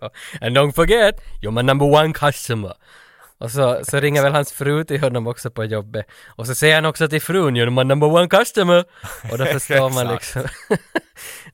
Ja, 0.00 0.10
and 0.40 0.56
don't 0.58 0.72
forget, 0.72 1.14
you're 1.42 1.50
my 1.50 1.62
number 1.62 1.86
one 1.86 2.12
customer. 2.12 2.72
Och 3.38 3.50
så, 3.50 3.84
så 3.84 4.00
ringer 4.00 4.22
väl 4.22 4.32
hans 4.32 4.52
fru 4.52 4.84
till 4.84 5.00
honom 5.00 5.26
också 5.26 5.50
på 5.50 5.64
jobbet. 5.64 6.06
Och 6.26 6.46
så 6.46 6.54
säger 6.54 6.74
han 6.74 6.84
också 6.84 7.08
till 7.08 7.22
frun, 7.22 7.56
you're 7.56 7.70
my 7.70 7.84
number 7.84 8.06
one 8.06 8.28
customer. 8.28 8.84
Och 9.32 9.38
då 9.38 9.44
förstår 9.44 9.90
man 9.90 10.08
liksom, 10.14 10.42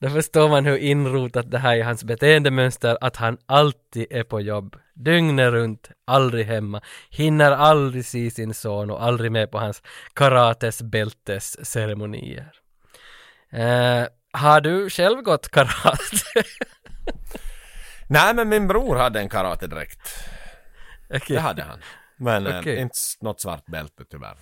då 0.02 0.10
förstår 0.10 0.48
man 0.48 0.66
hur 0.66 0.76
inrotat 0.76 1.50
det 1.50 1.58
här 1.58 1.72
är 1.72 1.76
i 1.76 1.82
hans 1.82 2.04
beteendemönster, 2.04 2.98
att 3.00 3.16
han 3.16 3.38
alltid 3.46 4.06
är 4.10 4.24
på 4.24 4.40
jobb. 4.40 4.76
Dygnet 4.94 5.52
runt, 5.52 5.90
aldrig 6.04 6.46
hemma, 6.46 6.80
hinner 7.10 7.50
aldrig 7.50 8.04
se 8.04 8.30
sin 8.30 8.54
son 8.54 8.90
och 8.90 9.02
aldrig 9.02 9.32
med 9.32 9.50
på 9.50 9.58
hans 9.58 9.82
karates 10.14 10.82
bältes 10.82 11.66
ceremonier. 11.66 12.52
Eh, 13.52 14.06
har 14.32 14.60
du 14.60 14.90
själv 14.90 15.22
gått 15.22 15.48
karate? 15.48 16.42
Nej 18.08 18.34
men 18.34 18.48
min 18.48 18.68
bror 18.68 18.96
hade 18.96 19.20
en 19.20 19.28
karatedräkt. 19.28 20.24
Okej. 21.14 21.36
Det 21.36 21.40
hade 21.40 21.62
han. 21.62 21.78
Men 22.16 22.46
eh, 22.46 22.58
Okej. 22.58 22.80
inte 22.80 22.94
något 23.20 23.40
svart 23.40 23.66
bälte 23.66 24.04
tyvärr. 24.10 24.36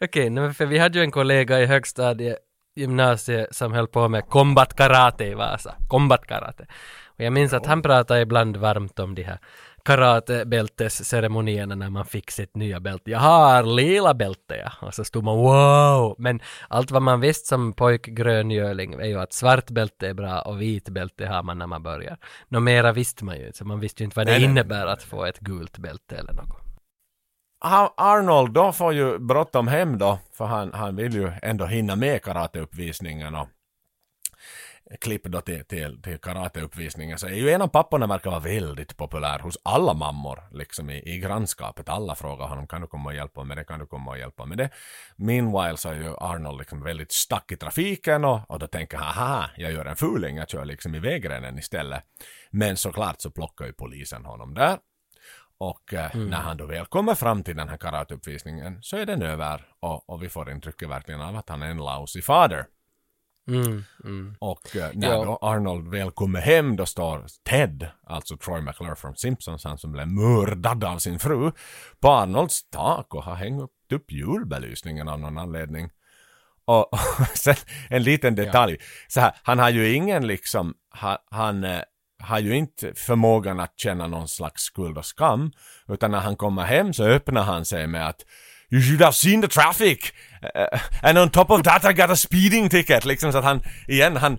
Okej, 0.00 0.30
okay, 0.30 0.52
för 0.52 0.66
vi 0.66 0.78
hade 0.78 0.98
ju 0.98 1.04
en 1.04 1.10
kollega 1.10 1.60
i 1.60 1.66
högstadiet, 1.66 2.38
gymnasiet, 2.74 3.54
som 3.54 3.72
höll 3.72 3.86
på 3.86 4.08
med 4.08 4.28
combat 4.28 4.76
karate 4.76 5.24
i 5.24 5.34
Vasa. 5.34 5.74
Combat 5.88 6.26
karate. 6.26 6.66
Och 7.06 7.24
jag 7.24 7.32
minns 7.32 7.52
att 7.52 7.66
han 7.66 7.82
pratade 7.82 8.20
ibland 8.20 8.56
varmt 8.56 8.98
om 8.98 9.14
de 9.14 9.22
här 9.22 9.38
karatebältesceremonierna 9.84 11.74
när 11.74 11.90
man 11.90 12.04
fick 12.04 12.30
sitt 12.30 12.56
nya 12.56 12.80
bälte. 12.80 13.10
Jag 13.10 13.18
har 13.18 13.62
lila 13.62 14.14
bälte 14.14 14.56
ja. 14.56 14.72
Och 14.86 14.94
så 14.94 15.04
stod 15.04 15.24
man 15.24 15.36
wow! 15.36 16.14
Men 16.18 16.40
allt 16.68 16.90
vad 16.90 17.02
man 17.02 17.20
visste 17.20 17.48
som 17.48 17.72
pojk 17.72 18.06
gröngöling 18.06 18.94
är 18.94 19.06
ju 19.06 19.20
att 19.20 19.32
svart 19.32 19.70
bälte 19.70 20.08
är 20.08 20.14
bra 20.14 20.40
och 20.40 20.60
vit 20.62 20.88
bälte 20.88 21.26
har 21.26 21.42
man 21.42 21.58
när 21.58 21.66
man 21.66 21.82
börjar. 21.82 22.18
Nå 22.48 22.60
mera 22.60 22.92
visste 22.92 23.24
man 23.24 23.36
ju 23.38 23.46
inte, 23.46 23.58
så 23.58 23.64
man 23.64 23.80
visste 23.80 24.02
ju 24.02 24.04
inte 24.04 24.16
vad 24.16 24.26
det 24.26 24.32
Nej, 24.32 24.40
nej. 24.40 24.50
innebär 24.50 24.86
att 24.86 25.02
få 25.02 25.24
ett 25.24 25.38
gult 25.38 25.78
bälte 25.78 26.16
eller 26.16 26.32
något. 26.32 26.63
Arnold 27.96 28.52
då 28.52 28.72
får 28.72 28.92
ju 28.92 29.18
bråttom 29.18 29.68
hem 29.68 29.98
då, 29.98 30.18
för 30.32 30.44
han, 30.44 30.72
han 30.72 30.96
vill 30.96 31.14
ju 31.14 31.32
ändå 31.42 31.66
hinna 31.66 31.96
med 31.96 32.22
karateuppvisningen 32.22 33.34
och 33.34 33.48
klipp 35.00 35.22
då 35.24 35.40
till, 35.40 35.64
till, 35.64 36.02
till 36.02 36.18
karateuppvisningen 36.18 37.18
så 37.18 37.26
är 37.26 37.34
ju 37.34 37.50
en 37.50 37.62
av 37.62 37.68
papporna 37.68 38.06
verkar 38.06 38.30
vara 38.30 38.40
väldigt 38.40 38.96
populär 38.96 39.38
hos 39.38 39.58
alla 39.62 39.94
mammor 39.94 40.42
liksom 40.52 40.90
i, 40.90 41.14
i 41.14 41.18
grannskapet. 41.18 41.88
Alla 41.88 42.14
frågar 42.14 42.46
honom 42.46 42.66
kan 42.66 42.80
du 42.80 42.86
komma 42.86 43.08
och 43.08 43.14
hjälpa 43.14 43.44
med 43.44 43.56
det, 43.56 43.64
kan 43.64 43.80
du 43.80 43.86
komma 43.86 44.10
och 44.10 44.18
hjälpa 44.18 44.46
med 44.46 44.58
det. 44.58 44.70
Meanwhile 45.16 45.76
så 45.76 45.88
är 45.88 45.94
ju 45.94 46.16
Arnold 46.16 46.58
liksom 46.58 46.82
väldigt 46.82 47.12
stack 47.12 47.52
i 47.52 47.56
trafiken 47.56 48.24
och, 48.24 48.50
och 48.50 48.58
då 48.58 48.66
tänker 48.66 48.96
han 48.96 49.14
haha, 49.14 49.50
jag 49.56 49.72
gör 49.72 49.84
en 49.84 49.96
fuling, 49.96 50.36
jag 50.36 50.48
kör 50.48 50.64
liksom 50.64 50.94
i 50.94 50.98
vägrenen 50.98 51.58
istället. 51.58 52.02
Men 52.50 52.76
såklart 52.76 53.20
så 53.20 53.30
plockar 53.30 53.66
ju 53.66 53.72
polisen 53.72 54.24
honom 54.24 54.54
där. 54.54 54.78
Och 55.64 55.94
eh, 55.94 56.14
när 56.14 56.36
han 56.36 56.56
då 56.56 56.66
väl 56.66 56.86
kommer 56.86 57.14
fram 57.14 57.42
till 57.42 57.56
den 57.56 57.68
här 57.68 57.76
karateuppvisningen 57.76 58.78
så 58.82 58.96
är 58.96 59.06
den 59.06 59.22
över 59.22 59.66
och, 59.80 60.10
och 60.10 60.22
vi 60.22 60.28
får 60.28 60.50
intrycket 60.50 60.88
verkligen 60.88 61.20
av 61.20 61.36
att 61.36 61.48
han 61.48 61.62
är 61.62 61.70
en 61.70 61.76
lousy 61.76 62.22
fader. 62.22 62.66
Mm, 63.48 63.84
mm. 64.04 64.36
Och 64.38 64.76
eh, 64.76 64.90
när 64.94 65.08
Ja. 65.08 65.24
då 65.24 65.38
Arnold 65.42 65.88
väl 65.88 66.10
kommer 66.10 66.40
hem 66.40 66.76
då 66.76 66.86
står 66.86 67.24
Ted, 67.44 67.88
alltså 68.06 68.36
Troy 68.36 68.60
McClure 68.60 68.96
från 68.96 69.16
Simpsons, 69.16 69.64
han 69.64 69.78
som 69.78 69.92
blev 69.92 70.08
mördad 70.08 70.84
av 70.84 70.98
sin 70.98 71.18
fru, 71.18 71.52
på 72.00 72.08
Arnolds 72.08 72.70
tak 72.70 73.14
och 73.14 73.22
har 73.22 73.34
hängt 73.34 73.70
upp, 73.92 74.12
julbelysningen 74.12 75.08
av 75.08 75.20
någon 75.20 75.38
anledning. 75.38 75.90
Och, 76.64 76.92
och 76.92 77.28
sen 77.34 77.56
en 77.90 78.02
liten 78.02 78.34
detalj, 78.34 78.78
så 79.08 79.20
här, 79.20 79.32
han 79.42 79.58
har 79.58 79.70
ju 79.70 79.94
ingen 79.94 80.26
liksom, 80.26 80.74
ha, 81.00 81.18
han 81.30 81.64
eh, 81.64 81.80
har 82.24 82.38
ju 82.38 82.56
inte 82.56 82.94
förmågan 82.94 83.60
att 83.60 83.72
känna 83.76 84.06
någon 84.06 84.28
slags 84.28 84.62
skuld 84.62 84.98
och 84.98 85.06
skam, 85.06 85.52
utan 85.88 86.10
när 86.10 86.20
han 86.20 86.36
kommer 86.36 86.62
hem 86.62 86.92
så 86.92 87.04
öppnar 87.04 87.42
han 87.42 87.64
sig 87.64 87.86
med 87.86 88.08
att 88.08 88.24
You 88.70 88.82
should 88.82 89.02
have 89.02 89.12
seen 89.12 89.42
the 89.42 89.48
traffic! 89.48 90.12
Uh, 90.42 90.80
and 91.02 91.18
on 91.18 91.30
top 91.30 91.50
of 91.50 91.62
that 91.62 91.84
I 91.84 91.92
got 91.92 92.10
a 92.10 92.16
speeding 92.16 92.68
ticket! 92.68 93.04
Liksom 93.04 93.32
så 93.32 93.38
att 93.38 93.44
han, 93.44 93.60
igen, 93.88 94.16
han 94.16 94.38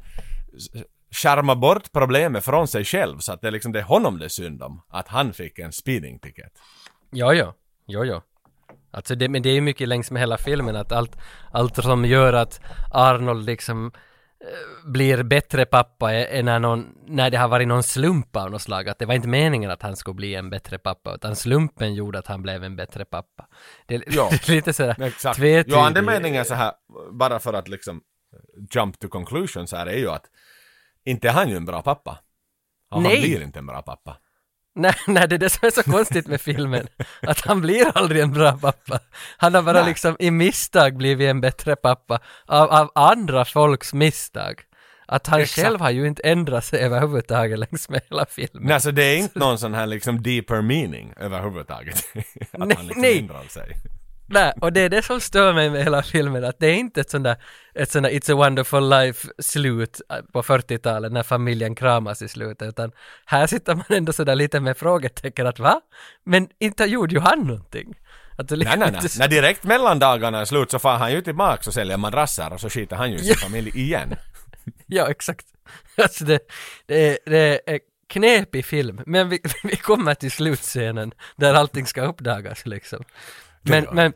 Charmar 1.12 1.56
bort 1.56 1.92
problemet 1.92 2.46
från 2.46 2.68
sig 2.68 2.86
själv 2.86 3.20
så 3.20 3.34
att 3.34 3.42
det 3.42 3.48
är 3.48 3.52
liksom 3.52 3.72
det 3.72 3.80
är 3.80 3.84
honom 3.84 4.20
det 4.20 4.26
är 4.26 4.30
synd 4.30 4.64
om. 4.64 4.82
Att 4.90 5.08
han 5.08 5.34
fick 5.34 5.60
en 5.60 5.72
speeding 5.72 6.20
ticket. 6.20 6.52
Ja, 7.12 7.34
ja. 7.34 7.54
Jo, 7.88 8.06
ja. 8.06 8.22
Alltså 8.92 9.16
det, 9.16 9.30
men 9.30 9.42
det 9.42 9.50
är 9.50 9.54
ju 9.54 9.62
mycket 9.62 9.88
längs 9.88 10.12
med 10.12 10.22
hela 10.22 10.38
filmen 10.38 10.76
att 10.76 10.92
allt, 10.92 11.18
allt 11.52 11.76
som 11.76 12.06
gör 12.06 12.34
att 12.34 12.62
Arnold 12.92 13.46
liksom 13.46 13.92
blir 14.86 15.24
bättre 15.24 15.66
pappa 15.66 16.14
är 16.14 16.44
när, 16.44 16.60
någon, 16.60 16.96
när 17.08 17.30
det 17.30 17.38
har 17.38 17.48
varit 17.48 17.68
någon 17.68 17.84
slump 17.84 18.36
av 18.36 18.52
något 18.52 18.62
slag. 18.62 18.90
Att 18.90 19.00
det 19.00 19.06
var 19.06 19.14
inte 19.14 19.28
meningen 19.28 19.72
att 19.72 19.82
han 19.82 19.96
skulle 19.96 20.14
bli 20.14 20.36
en 20.36 20.50
bättre 20.50 20.78
pappa 20.78 21.16
utan 21.16 21.36
slumpen 21.36 21.94
gjorde 21.94 22.20
att 22.20 22.28
han 22.28 22.42
blev 22.42 22.64
en 22.64 22.76
bättre 22.76 23.06
pappa. 23.06 23.48
Det, 23.86 24.04
Ja. 24.08 24.30
är 24.48 24.52
lite 24.52 24.74
sådär 24.74 25.02
Exakt. 25.02 25.38
tvetydigt. 25.38 25.78
Jo, 25.78 25.78
andemeningen 25.78 26.46
så 26.46 26.54
här, 26.54 26.74
bara 27.12 27.40
för 27.40 27.54
att 27.54 27.68
liksom 27.68 28.02
jump 28.76 29.00
to 29.00 29.08
conclusion 29.08 29.68
så 29.68 29.78
här 29.78 29.86
är 29.88 29.98
ju 29.98 30.10
att 30.10 30.26
inte 31.06 31.30
är 31.30 31.34
han 31.34 31.50
ju 31.50 31.56
en 31.56 31.66
bra 31.66 31.82
pappa. 31.82 32.20
Och 32.92 33.02
han 33.02 33.12
blir 33.12 33.42
inte 33.42 33.60
en 33.60 33.66
bra 33.66 33.82
pappa. 33.82 34.18
Nej, 34.76 34.96
nej, 35.08 35.28
det 35.28 35.36
är 35.36 35.40
det 35.40 35.50
som 35.50 35.68
är 35.68 35.72
så 35.72 35.84
konstigt 35.84 36.28
med 36.28 36.42
filmen. 36.42 36.88
Att 37.22 37.46
han 37.46 37.62
blir 37.62 37.98
aldrig 37.98 38.22
en 38.22 38.32
bra 38.34 38.58
pappa. 38.58 39.00
Han 39.38 39.56
har 39.56 39.62
bara 39.62 39.80
Nej. 39.80 39.90
liksom 39.90 40.16
i 40.20 40.32
misstag 40.32 40.98
blivit 40.98 41.30
en 41.30 41.42
bättre 41.42 41.76
pappa 41.76 42.20
av, 42.46 42.70
av 42.70 42.92
andra 42.96 43.46
folks 43.46 43.94
misstag. 43.94 44.62
Att 45.08 45.28
han 45.28 45.42
Exakt. 45.42 45.66
själv 45.68 45.80
har 45.80 45.90
ju 45.90 46.08
inte 46.08 46.22
ändrat 46.22 46.66
sig 46.66 46.80
överhuvudtaget 46.80 47.60
längs 47.60 47.90
med 47.90 48.02
hela 48.10 48.26
filmen. 48.26 48.64
Nej, 48.64 48.82
så 48.82 48.92
det 48.92 49.04
är 49.04 49.18
inte 49.18 49.40
någon 49.40 49.58
sån 49.60 49.74
här 49.74 49.88
liksom 49.88 50.24
deeper 50.24 50.62
meaning 50.62 51.14
överhuvudtaget. 51.18 51.96
att 52.52 52.68
Nej, 52.68 52.78
han 52.78 52.88
liksom 52.88 53.02
nej. 53.02 53.20
ändrar 53.20 53.44
sig. 53.50 53.76
Nej, 54.28 54.54
och 54.62 54.74
det 54.74 54.82
är 54.82 54.90
det 54.90 55.02
som 55.02 55.22
stör 55.22 55.54
mig 55.54 55.70
med 55.70 55.84
hela 55.84 56.04
filmen, 56.04 56.44
att 56.44 56.60
det 56.60 56.68
är 56.68 56.74
inte 56.74 57.02
ett 57.02 57.10
sånt 57.10 57.24
där, 57.24 57.36
ett 57.74 57.92
sånt 57.92 58.04
där 58.04 58.12
It's 58.12 58.32
a 58.34 58.36
wonderful 58.36 58.90
life 58.90 59.28
slut 59.40 60.02
äh, 60.10 60.18
på 60.34 60.42
40-talet 60.44 61.12
när 61.12 61.24
familjen 61.24 61.76
kramas 61.76 62.22
i 62.22 62.28
slutet, 62.28 62.68
utan 62.70 62.92
här 63.26 63.48
sitter 63.48 63.76
man 63.76 63.86
ändå 63.90 64.14
sådär 64.14 64.36
lite 64.36 64.60
med 64.60 64.78
frågetecken 64.78 65.48
att 65.48 65.60
va? 65.60 65.82
Men 66.24 66.48
inte 66.60 66.84
gjorde 66.86 67.16
ju 67.16 67.20
han 67.22 67.40
någonting. 67.40 67.94
Det 68.38 68.56
Nej, 68.56 68.66
nej, 68.78 68.92
nej. 68.92 69.02
lite- 69.04 69.20
När 69.20 69.28
direkt 69.28 69.64
mellandagarna 69.64 70.42
är 70.42 70.46
slut 70.46 70.72
så 70.72 70.80
far 70.80 70.98
han 70.98 71.12
ju 71.12 71.22
tillbaks 71.22 71.68
och 71.68 71.74
säljer 71.74 71.98
madrasser 71.98 72.54
och 72.54 72.62
så 72.62 72.70
skiter 72.70 72.96
han 72.96 73.12
ju 73.12 73.18
i 73.18 73.24
sin 73.24 73.36
familj 73.36 73.72
igen. 73.80 74.16
Ja, 74.86 75.08
exakt. 75.10 75.46
Alltså 75.98 76.26
det, 76.26 76.40
det, 76.86 77.10
är, 77.10 77.18
det 77.30 77.62
är 77.66 77.80
knepig 78.10 78.66
film, 78.66 79.02
men 79.06 79.30
vi, 79.30 79.40
vi 79.64 79.76
kommer 79.76 80.14
till 80.14 80.32
slutscenen 80.32 81.12
där 81.36 81.54
allting 81.54 81.86
ska 81.86 82.02
uppdagas 82.02 82.66
liksom. 82.66 83.04
Men, 83.70 83.88
men, 83.92 84.14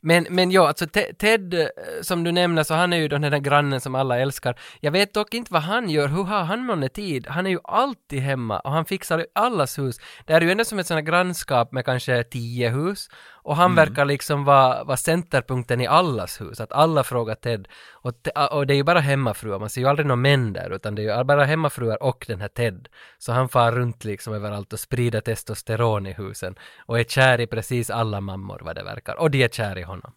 men, 0.00 0.26
men 0.30 0.50
ja, 0.50 0.68
alltså 0.68 0.86
Te- 0.86 1.12
Ted, 1.14 1.54
eh, 1.54 1.66
som 2.02 2.24
du 2.24 2.32
nämner, 2.32 2.62
så 2.62 2.74
han 2.74 2.92
är 2.92 2.96
ju 2.96 3.08
den 3.08 3.24
här 3.24 3.38
grannen 3.38 3.80
som 3.80 3.94
alla 3.94 4.18
älskar. 4.18 4.58
Jag 4.80 4.90
vet 4.90 5.14
dock 5.14 5.34
inte 5.34 5.52
vad 5.52 5.62
han 5.62 5.90
gör, 5.90 6.08
hur 6.08 6.24
har 6.24 6.44
han 6.44 6.66
månne 6.66 6.88
tid? 6.88 7.26
Han 7.26 7.46
är 7.46 7.50
ju 7.50 7.58
alltid 7.64 8.20
hemma 8.20 8.60
och 8.60 8.72
han 8.72 8.84
fixar 8.84 9.26
allas 9.34 9.78
hus. 9.78 10.00
Det 10.26 10.32
är 10.32 10.40
ju 10.40 10.50
ändå 10.50 10.64
som 10.64 10.78
ett 10.78 10.86
sånt 10.86 10.98
här 10.98 11.06
grannskap 11.12 11.72
med 11.72 11.84
kanske 11.84 12.24
tio 12.24 12.68
hus 12.68 13.08
och 13.48 13.56
han 13.56 13.74
verkar 13.74 14.04
liksom 14.04 14.44
vara, 14.44 14.84
vara 14.84 14.96
centerpunkten 14.96 15.80
i 15.80 15.86
allas 15.86 16.40
hus, 16.40 16.60
att 16.60 16.72
alla 16.72 17.04
frågar 17.04 17.34
Ted. 17.34 17.68
Och, 17.92 18.22
te- 18.22 18.30
och 18.30 18.66
det 18.66 18.74
är 18.74 18.76
ju 18.76 18.82
bara 18.82 19.00
hemmafruar, 19.00 19.58
man 19.58 19.70
ser 19.70 19.80
ju 19.80 19.86
aldrig 19.86 20.06
några 20.06 20.16
män 20.16 20.52
där, 20.52 20.70
utan 20.70 20.94
det 20.94 21.02
är 21.02 21.18
ju 21.18 21.24
bara 21.24 21.44
hemmafruar 21.44 22.02
och 22.02 22.24
den 22.28 22.40
här 22.40 22.48
Ted. 22.48 22.88
Så 23.18 23.32
han 23.32 23.48
far 23.48 23.72
runt 23.72 24.04
liksom 24.04 24.34
överallt 24.34 24.72
och 24.72 24.80
sprider 24.80 25.20
testosteron 25.20 26.06
i 26.06 26.12
husen 26.12 26.54
och 26.86 27.00
är 27.00 27.04
kär 27.04 27.40
i 27.40 27.46
precis 27.46 27.90
alla 27.90 28.20
mammor 28.20 28.60
vad 28.64 28.76
det 28.76 28.84
verkar. 28.84 29.20
Och 29.20 29.30
de 29.30 29.44
är 29.44 29.48
kär 29.48 29.78
i 29.78 29.82
honom. 29.82 30.12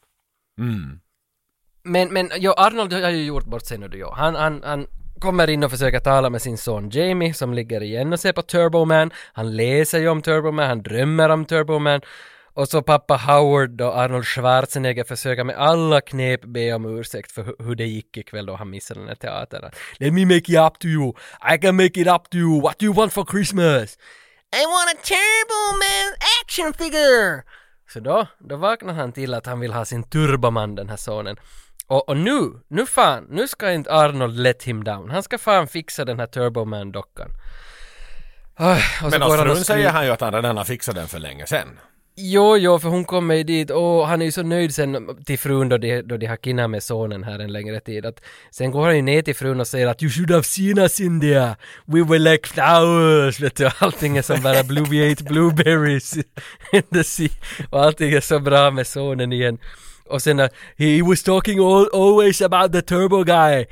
Mm. 0.59 0.99
Men, 1.83 2.13
men 2.13 2.31
ja, 2.35 2.53
Arnold 2.57 2.93
har 2.93 3.09
ju 3.09 3.23
gjort 3.23 3.45
bort 3.45 3.65
sig 3.65 3.77
nu 3.77 3.87
då. 3.87 4.13
Han, 4.17 4.35
han, 4.35 4.63
han 4.63 4.87
kommer 5.19 5.49
in 5.49 5.63
och 5.63 5.71
försöker 5.71 5.99
tala 5.99 6.29
med 6.29 6.41
sin 6.41 6.57
son 6.57 6.89
Jamie 6.89 7.33
som 7.33 7.53
ligger 7.53 7.83
igen 7.83 8.13
och 8.13 8.19
ser 8.19 8.33
på 8.33 8.41
Turbo 8.41 8.85
Man. 8.85 9.11
Han 9.33 9.55
läser 9.55 9.99
ju 9.99 10.09
om 10.09 10.21
Turbo 10.21 10.51
Man, 10.51 10.67
han 10.67 10.83
drömmer 10.83 11.29
om 11.29 11.45
Turbo 11.45 11.79
Man. 11.79 12.01
Och 12.53 12.67
så 12.67 12.81
pappa 12.81 13.15
Howard 13.17 13.81
och 13.81 13.97
Arnold 13.99 14.25
Schwarzenegger 14.25 15.03
försöker 15.03 15.43
med 15.43 15.55
alla 15.57 16.01
knep 16.01 16.41
be 16.45 16.73
om 16.73 16.85
ursäkt 16.99 17.31
för 17.31 17.43
hu- 17.43 17.63
hur 17.65 17.75
det 17.75 17.85
gick 17.85 18.17
ikväll 18.17 18.45
då 18.45 18.55
han 18.55 18.69
missade 18.69 18.99
den 18.99 19.07
här 19.09 19.15
teatern. 19.15 19.71
Let 19.99 20.13
me 20.13 20.25
make 20.25 20.37
it 20.51 20.59
up 20.59 20.79
to 20.79 20.87
you. 20.87 21.13
I 21.55 21.57
can 21.57 21.75
make 21.75 22.01
it 22.01 22.07
up 22.07 22.29
to 22.29 22.37
you. 22.37 22.61
What 22.61 22.79
do 22.79 22.85
you 22.85 22.95
want 22.95 23.13
for 23.13 23.25
Christmas? 23.25 23.97
I 24.55 24.63
want 24.65 24.89
a 24.95 25.01
Turbo 25.03 25.77
Man 25.77 26.13
action 26.43 26.73
figure! 26.73 27.43
Så 27.93 27.99
då, 27.99 28.27
då 28.39 28.55
vaknar 28.57 28.93
han 28.93 29.11
till 29.11 29.33
att 29.33 29.45
han 29.45 29.59
vill 29.59 29.73
ha 29.73 29.85
sin 29.85 30.03
Turboman 30.03 30.75
den 30.75 30.89
här 30.89 30.97
sonen. 30.97 31.37
Och, 31.87 32.09
och 32.09 32.17
nu, 32.17 32.51
nu 32.67 32.85
fan, 32.85 33.27
nu 33.29 33.47
ska 33.47 33.71
inte 33.71 33.93
Arnold 33.93 34.39
let 34.39 34.63
him 34.63 34.83
down. 34.83 35.09
Han 35.09 35.23
ska 35.23 35.37
fan 35.37 35.67
fixa 35.67 36.05
den 36.05 36.19
här 36.19 36.27
Turboman-dockan. 36.27 37.29
Så 38.99 39.09
Men 39.09 39.21
hos 39.21 39.35
frun 39.41 39.55
skri- 39.55 39.63
säger 39.63 39.89
han 39.89 40.05
ju 40.05 40.11
att 40.11 40.21
han 40.21 40.33
redan 40.33 40.57
har 40.57 40.63
fixat 40.63 40.95
den 40.95 41.07
för 41.07 41.19
länge 41.19 41.47
sedan. 41.47 41.79
Jo, 42.23 42.57
jo, 42.57 42.79
för 42.79 42.89
hon 42.89 43.05
kommer 43.05 43.35
ju 43.35 43.43
dit 43.43 43.69
och 43.69 44.07
han 44.07 44.21
är 44.21 44.25
ju 44.25 44.31
så 44.31 44.43
nöjd 44.43 44.75
sen 44.75 45.17
till 45.25 45.39
frun 45.39 45.69
då 45.69 45.77
de, 45.77 46.01
då 46.01 46.17
de 46.17 46.25
har 46.25 46.37
kinat 46.37 46.69
med 46.69 46.83
sonen 46.83 47.23
här 47.23 47.39
en 47.39 47.53
längre 47.53 47.79
tid 47.79 48.05
att 48.05 48.21
sen 48.51 48.71
går 48.71 48.85
han 48.85 48.95
ju 48.95 49.01
ner 49.01 49.21
till 49.21 49.35
frun 49.35 49.59
och 49.59 49.67
säger 49.67 49.87
att 49.87 50.03
you 50.03 50.11
should 50.11 50.31
have 50.31 50.43
seen 50.43 50.77
us 50.77 50.99
in 50.99 51.21
there. 51.21 51.55
We 51.85 52.03
were 52.03 52.19
like 52.19 52.47
flowers, 52.47 53.39
vet 53.39 53.55
du, 53.55 53.69
allting 53.79 54.17
är 54.17 54.21
som 54.21 54.41
bara 54.41 54.63
blue, 54.63 54.85
we 54.89 55.11
ate 55.11 55.23
blueberries 55.23 56.17
in 56.71 56.83
the 56.93 57.03
sea 57.03 57.29
och 57.69 57.83
allting 57.83 58.13
är 58.13 58.21
så 58.21 58.39
bra 58.39 58.71
med 58.71 58.87
sonen 58.87 59.33
igen. 59.33 59.57
Och 60.05 60.21
sen 60.21 60.39
uh, 60.39 60.47
he 60.77 61.01
was 61.03 61.23
talking 61.23 61.59
all, 61.59 61.89
always 61.93 62.41
about 62.41 62.71
the 62.71 62.81
turbo 62.81 63.23
guy. 63.23 63.65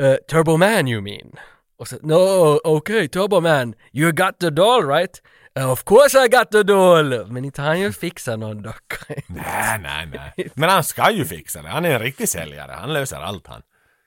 Uh, 0.00 0.16
turbo 0.30 0.56
man 0.56 0.88
you 0.88 1.00
mean? 1.00 1.36
Och 1.82 1.88
så, 1.88 1.96
no, 2.02 2.60
okay, 2.64 3.08
Turbo 3.08 3.40
Man, 3.40 3.74
you 3.92 4.12
got 4.12 4.38
the 4.38 4.50
doll 4.50 4.86
right? 4.86 5.22
"Uh, 5.58 5.70
of 5.70 5.84
course 5.84 6.24
I 6.24 6.28
got 6.28 6.50
the 6.50 6.62
doll! 6.62 7.26
Men 7.26 7.44
inte 7.44 7.62
han 7.62 7.80
ju 7.80 7.92
fixat 7.92 8.38
någon 8.38 8.62
docka. 8.62 8.96
Nej, 9.26 9.78
nej, 9.82 10.06
nej. 10.12 10.50
Men 10.54 10.68
han 10.70 10.84
ska 10.84 11.10
ju 11.10 11.24
fixa 11.24 11.62
det. 11.62 11.68
Han 11.68 11.84
är 11.84 11.90
en 11.90 12.00
riktig 12.00 12.28
säljare. 12.28 12.72
Han 12.72 12.92
löser 12.92 13.16
allt 13.16 13.46
han. 13.46 13.62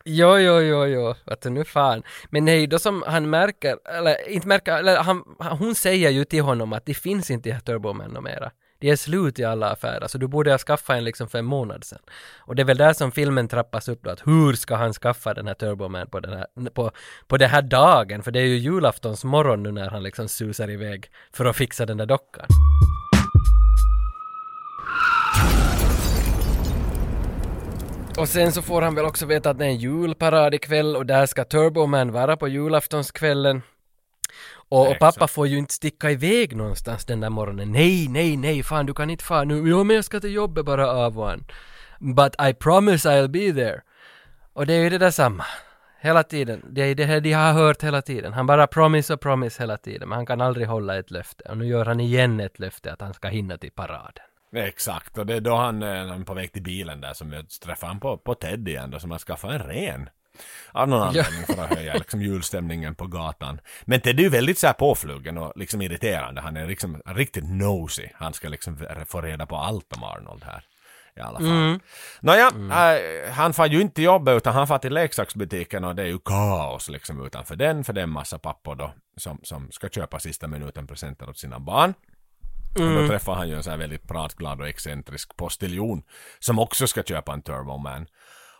jo, 0.05 0.37
jo, 0.37 0.59
jo, 0.59 0.85
jo, 0.85 1.15
du, 1.41 1.49
nu 1.49 1.63
fan. 1.63 2.03
Men 2.29 2.45
nej, 2.45 2.67
då 2.67 2.79
som 2.79 3.03
han 3.07 3.29
märker, 3.29 3.77
eller 3.97 4.29
inte 4.29 4.47
märker, 4.47 4.77
eller 4.77 4.97
han, 4.97 5.23
hon 5.39 5.75
säger 5.75 6.09
ju 6.09 6.25
till 6.25 6.41
honom 6.43 6.73
att 6.73 6.85
det 6.85 6.93
finns 6.93 7.31
inte 7.31 7.59
Turbo 7.59 7.93
Man 7.93 8.11
något 8.11 8.23
mera. 8.23 8.51
Det 8.85 8.91
är 8.91 8.95
slut 8.95 9.39
i 9.39 9.43
alla 9.43 9.69
affärer, 9.69 10.07
så 10.07 10.17
du 10.17 10.27
borde 10.27 10.51
ha 10.51 10.57
skaffat 10.57 10.97
en 10.97 11.03
liksom 11.03 11.27
för 11.29 11.39
en 11.39 11.45
månad 11.45 11.83
sedan. 11.83 11.99
Och 12.37 12.55
det 12.55 12.61
är 12.61 12.65
väl 12.65 12.77
där 12.77 12.93
som 12.93 13.11
filmen 13.11 13.47
trappas 13.47 13.87
upp 13.87 14.03
då, 14.03 14.09
att 14.09 14.27
hur 14.27 14.53
ska 14.53 14.75
han 14.75 14.93
skaffa 14.93 15.33
den 15.33 15.47
här 15.47 15.53
Turboman 15.53 16.07
på 16.07 16.19
den 16.19 16.37
här, 16.37 16.69
på, 16.69 16.91
på 17.27 17.37
den 17.37 17.49
här 17.49 17.61
dagen? 17.61 18.23
För 18.23 18.31
det 18.31 18.39
är 18.39 18.45
ju 18.45 18.57
julaftons 18.57 19.23
morgon 19.23 19.63
nu 19.63 19.71
när 19.71 19.89
han 19.89 20.03
liksom 20.03 20.27
susar 20.27 20.69
iväg 20.69 21.09
för 21.33 21.45
att 21.45 21.55
fixa 21.55 21.85
den 21.85 21.97
där 21.97 22.05
dockan. 22.05 22.45
Och 28.17 28.29
sen 28.29 28.51
så 28.51 28.61
får 28.61 28.81
han 28.81 28.95
väl 28.95 29.05
också 29.05 29.25
veta 29.25 29.49
att 29.49 29.57
det 29.57 29.65
är 29.65 29.69
en 29.69 29.77
julparad 29.77 30.53
ikväll 30.53 30.95
och 30.95 31.05
där 31.05 31.25
ska 31.25 31.43
Turboman 31.43 32.11
vara 32.11 32.37
på 32.37 32.47
julaftonskvällen. 32.47 33.61
Och, 34.69 34.89
och 34.89 34.99
pappa 34.99 35.27
får 35.27 35.47
ju 35.47 35.57
inte 35.57 35.73
sticka 35.73 36.11
iväg 36.11 36.55
någonstans 36.55 37.05
den 37.05 37.19
där 37.19 37.29
morgonen. 37.29 37.71
Nej, 37.71 38.07
nej, 38.07 38.37
nej, 38.37 38.63
fan 38.63 38.85
du 38.85 38.93
kan 38.93 39.09
inte 39.09 39.23
fara 39.23 39.43
nu. 39.43 39.69
Jo, 39.69 39.83
men 39.83 39.95
jag 39.95 40.05
ska 40.05 40.19
till 40.19 40.33
jobbet 40.33 40.65
bara 40.65 40.89
av 40.89 41.19
och 41.19 41.31
an. 41.31 41.45
But 41.99 42.35
I 42.49 42.53
promise 42.53 43.09
I'll 43.09 43.27
be 43.27 43.53
there. 43.53 43.81
Och 44.53 44.65
det 44.65 44.73
är 44.73 44.83
ju 44.83 44.89
det 44.89 44.97
där 44.97 45.11
samma. 45.11 45.45
Hela 46.01 46.23
tiden. 46.23 46.61
Det 46.69 46.81
är 46.81 46.95
det 46.95 47.05
här 47.05 47.21
de 47.21 47.33
har 47.33 47.53
hört 47.53 47.83
hela 47.83 48.01
tiden. 48.01 48.33
Han 48.33 48.45
bara 48.45 48.67
promise 48.67 49.13
och 49.13 49.21
promise 49.21 49.63
hela 49.63 49.77
tiden. 49.77 50.09
Men 50.09 50.15
han 50.15 50.25
kan 50.25 50.41
aldrig 50.41 50.67
hålla 50.67 50.97
ett 50.97 51.11
löfte. 51.11 51.43
Och 51.49 51.57
nu 51.57 51.67
gör 51.67 51.85
han 51.85 51.99
igen 51.99 52.39
ett 52.39 52.59
löfte 52.59 52.93
att 52.93 53.01
han 53.01 53.13
ska 53.13 53.27
hinna 53.27 53.57
till 53.57 53.71
paraden. 53.71 54.23
Exakt, 54.55 55.17
och 55.17 55.25
det 55.25 55.35
är 55.35 55.41
då 55.41 55.55
han, 55.55 55.83
eh, 55.83 56.07
han 56.07 56.21
är 56.21 56.25
på 56.25 56.33
väg 56.33 56.51
till 56.51 56.63
bilen 56.63 57.01
där 57.01 57.13
som 57.13 57.33
jag 57.33 57.49
träffar 57.49 57.87
han 57.87 57.99
på, 57.99 58.17
på 58.17 58.35
Ted 58.35 58.67
igen 58.67 58.91
då 58.91 58.99
som 58.99 59.11
har 59.11 59.19
skaffat 59.19 59.51
en 59.51 59.59
ren. 59.59 60.09
Av 60.71 60.87
någon 60.87 61.01
anledning 61.01 61.43
för 61.45 61.63
att 61.63 61.77
höja 61.77 61.93
liksom 61.93 62.21
julstämningen 62.21 62.95
på 62.95 63.07
gatan. 63.07 63.59
Men 63.85 64.01
Ted 64.01 64.19
är 64.19 64.23
ju 64.23 64.29
väldigt 64.29 64.57
så 64.57 64.67
här 64.67 64.73
påflugen 64.73 65.37
och 65.37 65.53
liksom 65.55 65.81
irriterande. 65.81 66.41
Han 66.41 66.57
är 66.57 66.67
liksom 66.67 67.01
riktigt 67.05 67.49
nosy. 67.49 68.07
Han 68.13 68.33
ska 68.33 68.49
liksom 68.49 68.77
få 69.07 69.21
reda 69.21 69.45
på 69.45 69.57
allt 69.57 69.93
om 69.93 70.03
Arnold 70.03 70.43
här. 70.43 70.63
I 71.17 71.21
alla 71.21 71.39
fall. 71.39 71.79
Nåja, 72.19 72.47
äh, 72.47 73.31
han 73.31 73.53
får 73.53 73.67
ju 73.67 73.81
inte 73.81 74.01
jobba 74.01 74.33
utan 74.33 74.53
han 74.53 74.67
får 74.67 74.77
till 74.77 74.93
leksaksbutiken 74.93 75.83
och 75.83 75.95
det 75.95 76.01
är 76.01 76.07
ju 76.07 76.19
kaos 76.19 76.89
liksom 76.89 77.25
utanför 77.25 77.55
den 77.55 77.83
för 77.83 77.93
det 77.93 78.01
är 78.01 78.03
en 78.03 78.09
massa 78.09 78.39
pappor 78.39 78.75
då 78.75 78.93
som, 79.17 79.39
som 79.43 79.71
ska 79.71 79.89
köpa 79.89 80.19
sista 80.19 80.47
minuten 80.47 80.87
presenter 80.87 81.29
åt 81.29 81.37
sina 81.37 81.59
barn. 81.59 81.93
Och 82.75 83.01
då 83.01 83.07
träffar 83.07 83.35
han 83.35 83.49
ju 83.49 83.55
en 83.55 83.63
sån 83.63 83.71
här 83.71 83.77
väldigt 83.77 84.07
pratglad 84.07 84.61
och 84.61 84.67
excentrisk 84.67 85.37
postiljon 85.37 86.03
som 86.39 86.59
också 86.59 86.87
ska 86.87 87.03
köpa 87.03 87.33
en 87.33 87.41
Turboman. 87.41 88.07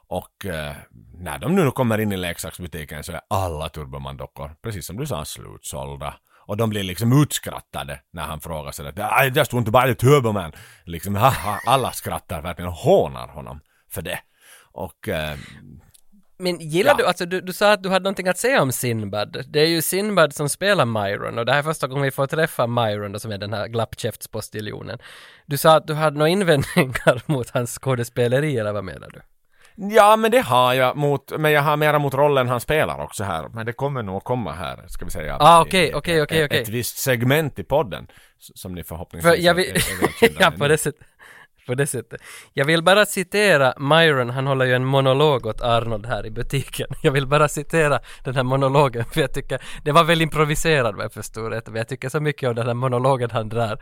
Och 0.08 0.46
eh, 0.46 0.74
när 1.14 1.40
de 1.40 1.56
nu 1.56 1.72
kommer 1.72 1.98
in 2.00 2.12
i 2.12 2.18
leksaksbutiken 2.18 3.04
så 3.04 3.12
är 3.12 3.22
alla 3.30 3.70
Turboman-dockor, 3.70 4.56
precis 4.64 4.86
som 4.86 4.98
du 4.98 5.06
sa, 5.08 5.26
slutsålda. 5.26 6.14
Och 6.48 6.58
de 6.58 6.70
blir 6.70 6.84
liksom 6.84 7.22
utskrattade 7.22 8.00
när 8.14 8.24
han 8.24 8.42
frågar 8.42 8.72
sig 8.72 8.88
att 8.88 8.98
I 9.26 9.38
just 9.40 9.54
want 9.54 9.66
to 9.66 9.72
buy 9.72 9.96
the 9.96 9.96
Turboman. 9.96 10.52
Liksom, 10.84 11.16
haha, 11.16 11.60
alla 11.66 11.92
skrattar 11.92 12.42
verkligen 12.42 12.68
och 12.70 12.76
hånar 12.76 13.28
honom 13.28 13.60
för 13.92 14.02
det. 14.02 14.20
Och 14.72 15.10
eh, 15.10 15.38
Men 16.38 16.60
gillar 16.60 16.92
Ja. 16.92 16.98
du, 16.98 17.06
alltså 17.06 17.26
du, 17.26 17.42
du 17.42 17.54
sa 17.54 17.72
att 17.74 17.84
du 17.84 17.90
hade 17.90 18.04
någonting 18.04 18.28
att 18.28 18.38
säga 18.38 18.62
om 18.62 18.72
Sinbad. 18.72 19.46
Det 19.50 19.60
är 19.60 19.68
ju 19.68 19.82
Sinbad 19.82 20.34
som 20.34 20.50
spelar 20.50 20.86
Myron 20.86 21.38
och 21.38 21.46
det 21.46 21.52
här 21.52 21.60
är 21.60 21.64
första 21.64 21.88
gången 21.88 22.04
vi 22.04 22.12
får 22.12 22.28
träffa 22.28 22.68
Myron 22.68 23.12
då, 23.12 23.20
som 23.20 23.32
är 23.32 23.38
den 23.38 23.54
här 23.54 23.68
glappkäftspostiljonen. 23.68 25.00
Du 25.46 25.58
sa 25.58 25.76
att 25.76 25.88
du 25.88 25.94
hade 25.94 26.18
några 26.18 26.30
invändningar 26.30 27.22
mot 27.32 27.50
hans 27.50 27.80
skådespeleri 27.80 28.58
eller 28.58 28.74
vad 28.74 28.84
menar 28.84 29.10
du? 29.14 29.22
Ja, 29.78 30.16
men 30.16 30.32
det 30.32 30.40
har 30.42 30.74
jag 30.74 30.98
mot, 30.98 31.32
men 31.40 31.52
jag 31.52 31.62
har 31.62 31.78
mera 31.78 32.00
mot 32.00 32.14
rollen 32.14 32.48
han 32.50 32.60
spelar 32.60 33.00
också 33.04 33.24
här. 33.24 33.48
Men 33.54 33.66
det 33.66 33.74
kommer 33.74 34.04
nog 34.04 34.16
att 34.18 34.24
komma 34.24 34.52
här, 34.54 34.84
ska 34.88 35.06
vi 35.06 35.12
säga. 35.12 35.38
Ah, 35.40 35.62
okej, 35.62 35.96
okej, 35.96 36.22
okej, 36.22 36.40
ett- 36.42 36.46
okej. 36.52 36.62
Ett 36.62 36.70
visst 36.70 36.98
segment 36.98 37.60
i 37.60 37.64
podden. 37.64 38.08
Som 38.40 38.76
ni 38.76 38.84
förhoppningsvis 38.84 39.32
För 39.36 39.42
jag 39.42 39.54
vill, 39.54 39.76
ja 40.40 40.52
på 40.58 40.68
det 40.68 40.78
sättet. 40.78 41.02
På 41.66 41.76
det 41.76 41.88
sättet. 41.88 42.22
Jag 42.54 42.66
vill 42.66 42.84
bara 42.84 43.06
citera 43.06 43.74
Myron, 43.78 44.30
han 44.30 44.48
håller 44.48 44.66
ju 44.66 44.74
en 44.74 44.86
monolog 44.86 45.46
åt 45.46 45.62
Arnold 45.62 46.06
här 46.06 46.26
i 46.26 46.32
butiken. 46.32 46.88
Jag 47.02 47.12
vill 47.12 47.28
bara 47.28 47.48
citera 47.48 48.00
den 48.24 48.36
här 48.36 48.44
monologen 48.44 49.06
för 49.06 49.22
jag 49.22 49.34
tycker, 49.34 49.62
det 49.84 49.92
var 49.92 50.04
väl 50.04 50.22
improviserad 50.22 50.96
vad 50.96 51.06
jag 51.06 51.14
förstod 51.14 51.52
rätt, 51.52 51.68
men 51.68 51.76
jag 51.76 51.88
tycker 51.88 52.10
så 52.10 52.20
mycket 52.20 52.50
om 52.50 52.56
den 52.56 52.66
här 52.66 52.74
monologen 52.74 53.32
han 53.32 53.50
drar. 53.50 53.80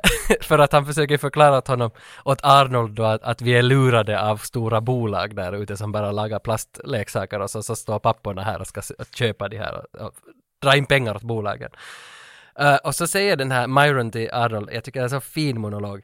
för 0.40 0.58
att 0.58 0.72
han 0.72 0.86
försöker 0.86 1.18
förklara 1.18 1.58
åt 1.58 1.68
honom, 1.68 1.90
åt 2.24 2.38
Arnold 2.42 2.94
då 2.94 3.04
att, 3.04 3.22
att 3.22 3.42
vi 3.42 3.54
är 3.54 3.62
lurade 3.62 4.22
av 4.22 4.36
stora 4.36 4.80
bolag 4.80 5.36
där 5.36 5.52
ute 5.52 5.76
som 5.76 5.92
bara 5.92 6.12
lagar 6.12 6.38
plastleksaker 6.38 7.40
och 7.40 7.50
så, 7.50 7.62
så 7.62 7.76
står 7.76 7.98
papporna 7.98 8.42
här 8.42 8.60
och 8.60 8.66
ska 8.66 8.82
köpa 9.14 9.48
de 9.48 9.58
här 9.58 9.74
och, 9.74 10.06
och 10.06 10.12
dra 10.62 10.76
in 10.76 10.86
pengar 10.86 11.16
åt 11.16 11.22
bolagen. 11.22 11.70
Uh, 12.60 12.76
och 12.76 12.94
så 12.94 13.06
säger 13.06 13.36
den 13.36 13.50
här 13.50 13.66
Myron 13.66 14.10
till 14.10 14.30
Arnold, 14.32 14.70
jag 14.72 14.84
tycker 14.84 15.00
det 15.00 15.02
är 15.02 15.14
en 15.14 15.20
så 15.20 15.20
fin 15.20 15.60
monolog. 15.60 16.02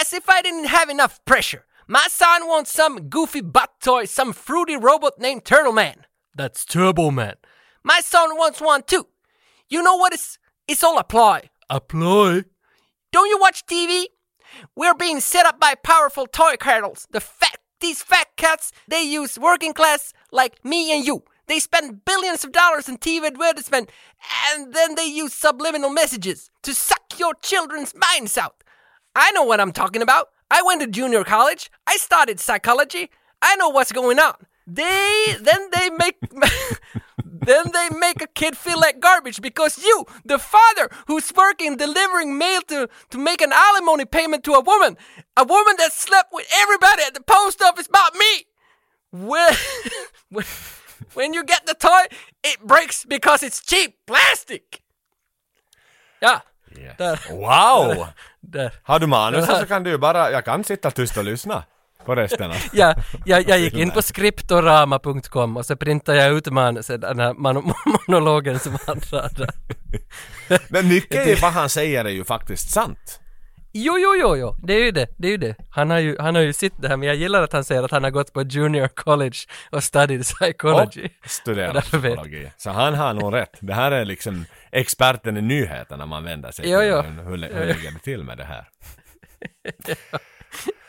As 0.00 0.12
if 0.12 0.28
I 0.28 0.42
didn't 0.42 0.66
have 0.66 0.88
enough 0.88 1.24
pressure. 1.24 1.64
My 1.86 2.06
son 2.10 2.46
wants 2.46 2.72
some 2.72 3.08
goofy 3.08 3.40
butt 3.40 3.70
toy, 3.80 4.04
some 4.04 4.32
fruity 4.32 4.76
robot 4.76 5.18
named 5.18 5.44
Turtle 5.44 5.72
Man. 5.72 6.04
That's 6.34 6.64
Turbo 6.64 7.10
Man. 7.10 7.34
My 7.82 8.00
son 8.00 8.36
wants 8.36 8.60
one 8.60 8.82
too. 8.82 9.06
You 9.68 9.82
know 9.82 9.96
what 9.96 10.12
it's, 10.12 10.38
it's 10.66 10.84
all 10.84 10.98
a 10.98 11.04
ploy. 11.04 11.48
A 11.70 11.80
ploy? 11.80 12.44
Don't 13.12 13.28
you 13.28 13.38
watch 13.40 13.64
TV? 13.66 14.04
We're 14.76 14.94
being 14.94 15.20
set 15.20 15.46
up 15.46 15.58
by 15.58 15.74
powerful 15.74 16.26
toy 16.26 16.56
cartels. 16.58 17.06
The 17.10 17.20
fat, 17.20 17.58
these 17.80 18.02
fat 18.02 18.28
cats, 18.36 18.72
they 18.86 19.02
use 19.02 19.38
working 19.38 19.72
class 19.72 20.12
like 20.30 20.64
me 20.64 20.94
and 20.94 21.06
you. 21.06 21.24
They 21.46 21.58
spend 21.58 22.04
billions 22.04 22.44
of 22.44 22.52
dollars 22.52 22.88
in 22.88 22.98
TV 22.98 23.26
advertisement 23.26 23.90
and 24.52 24.74
then 24.74 24.94
they 24.94 25.06
use 25.06 25.32
subliminal 25.32 25.90
messages 25.90 26.50
to 26.62 26.74
suck 26.74 27.18
your 27.18 27.34
children's 27.42 27.94
minds 27.94 28.36
out. 28.36 28.62
I 29.18 29.32
know 29.32 29.42
what 29.42 29.60
I'm 29.60 29.72
talking 29.72 30.00
about. 30.00 30.28
I 30.50 30.62
went 30.62 30.80
to 30.80 30.86
junior 30.86 31.24
college. 31.24 31.70
I 31.86 31.96
studied 31.96 32.38
psychology. 32.38 33.10
I 33.42 33.56
know 33.56 33.68
what's 33.68 33.92
going 33.92 34.18
on. 34.18 34.34
They 34.66 35.36
then 35.40 35.70
they 35.72 35.90
make 35.90 36.16
then 37.24 37.70
they 37.72 37.88
make 37.98 38.22
a 38.22 38.28
kid 38.28 38.56
feel 38.56 38.78
like 38.78 39.00
garbage 39.00 39.40
because 39.40 39.82
you, 39.82 40.04
the 40.24 40.38
father 40.38 40.88
who's 41.06 41.32
working 41.34 41.76
delivering 41.76 42.38
mail 42.38 42.60
to 42.68 42.88
to 43.10 43.18
make 43.18 43.40
an 43.40 43.52
alimony 43.52 44.04
payment 44.04 44.44
to 44.44 44.52
a 44.52 44.60
woman, 44.60 44.96
a 45.36 45.44
woman 45.44 45.74
that 45.78 45.92
slept 45.92 46.30
with 46.32 46.46
everybody 46.62 47.02
at 47.02 47.14
the 47.14 47.22
post 47.22 47.60
office 47.62 47.88
but 47.90 48.14
me. 48.14 48.44
When, 49.10 49.54
when, 50.30 50.44
when 51.14 51.34
you 51.34 51.42
get 51.44 51.66
the 51.66 51.74
toy, 51.74 52.04
it 52.44 52.60
breaks 52.60 53.04
because 53.04 53.42
it's 53.42 53.64
cheap 53.64 53.96
plastic. 54.06 54.82
Yeah. 56.20 56.40
Yes. 56.76 56.96
där, 56.96 57.18
Wow! 57.30 58.08
där. 58.52 58.72
Har 58.82 58.98
du 58.98 59.06
manus 59.06 59.46
så 59.46 59.66
kan 59.66 59.82
du 59.82 59.90
ju 59.90 59.98
bara, 59.98 60.30
jag 60.30 60.44
kan 60.44 60.64
sitta 60.64 60.90
tyst 60.90 61.16
och 61.16 61.24
lyssna 61.24 61.62
på 62.04 62.14
resten. 62.14 62.52
Ja, 62.72 62.94
jag, 63.24 63.48
jag 63.48 63.58
gick 63.58 63.74
in 63.74 63.90
på 63.90 64.02
skriptorama.com 64.02 65.56
och 65.56 65.66
så 65.66 65.76
printade 65.76 66.18
jag 66.24 66.32
ut 66.32 66.46
manuset, 66.52 67.00
den 67.00 67.18
här 67.18 67.34
man- 67.34 67.72
monologen 68.08 68.58
som 68.58 68.78
han. 68.86 69.00
Men 70.68 70.88
mycket 70.88 71.26
i 71.28 71.34
vad 71.34 71.52
han 71.52 71.68
säger 71.68 72.04
är 72.04 72.08
ju 72.10 72.24
faktiskt 72.24 72.70
sant. 72.70 73.20
Jo, 73.72 73.98
jo, 73.98 74.14
jo, 74.20 74.36
jo, 74.36 74.56
det 74.62 74.72
är 74.74 74.84
ju 74.84 74.90
det, 74.90 75.06
det 75.18 75.28
är 75.28 75.30
ju 75.32 75.36
det. 75.36 75.54
Han 75.70 75.90
har 75.90 75.98
ju, 75.98 76.16
han 76.18 76.34
har 76.34 76.42
ju 76.42 76.52
sitt 76.52 76.72
det 76.76 76.88
här, 76.88 76.96
men 76.96 77.08
jag 77.08 77.16
gillar 77.16 77.42
att 77.42 77.52
han 77.52 77.64
säger 77.64 77.82
att 77.82 77.90
han 77.90 78.04
har 78.04 78.10
gått 78.10 78.32
på 78.32 78.42
junior 78.42 78.88
college 78.88 79.36
och 79.70 79.84
studied 79.84 80.22
psychology. 80.22 81.08
Och 81.46 81.48
vet- 81.56 81.84
psykologi. 81.84 82.50
Så 82.56 82.70
han 82.70 82.94
har 82.94 83.14
nog 83.14 83.34
rätt. 83.34 83.56
Det 83.60 83.74
här 83.74 83.90
är 83.92 84.04
liksom 84.04 84.44
experten 84.72 85.36
i 85.36 85.42
nyheterna 85.42 86.06
man 86.06 86.24
vänder 86.24 86.50
sig 86.50 86.70
Jo, 86.70 86.78
till. 86.80 86.88
jo. 86.88 86.96
Hur, 87.00 87.10
hur, 87.12 87.54
hur 87.54 87.66
ligger 87.66 87.90
det 87.92 87.98
till 88.02 88.24
med 88.24 88.38
det 88.38 88.44
här? 88.44 88.68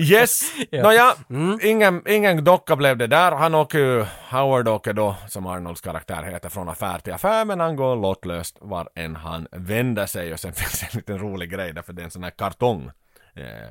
Yes, 0.00 0.52
Ja. 0.70 0.82
nåja, 0.82 1.14
ingen, 1.62 2.02
ingen 2.08 2.44
docka 2.44 2.76
blev 2.76 2.96
det 2.96 3.06
där. 3.06 3.32
Han 3.32 3.54
åker 3.54 3.78
ju, 3.78 4.06
Howard 4.30 4.68
åker 4.68 4.92
då, 4.92 5.16
som 5.28 5.46
Arnolds 5.46 5.80
karaktär 5.80 6.22
heter, 6.22 6.48
från 6.48 6.68
affär 6.68 6.98
till 6.98 7.12
affär, 7.12 7.44
men 7.44 7.60
han 7.60 7.76
går 7.76 7.96
lottlöst 7.96 8.56
var 8.60 8.88
än 8.94 9.16
han 9.16 9.48
vänder 9.52 10.06
sig. 10.06 10.32
Och 10.32 10.40
sen 10.40 10.52
finns 10.54 10.82
en 10.82 10.88
liten 10.92 11.18
rolig 11.18 11.50
grej 11.50 11.72
där, 11.72 11.82
för 11.82 11.92
det 11.92 12.02
är 12.02 12.04
en 12.04 12.10
sån 12.10 12.22
här 12.24 12.30
kartong. 12.30 12.90
Eh, 13.34 13.68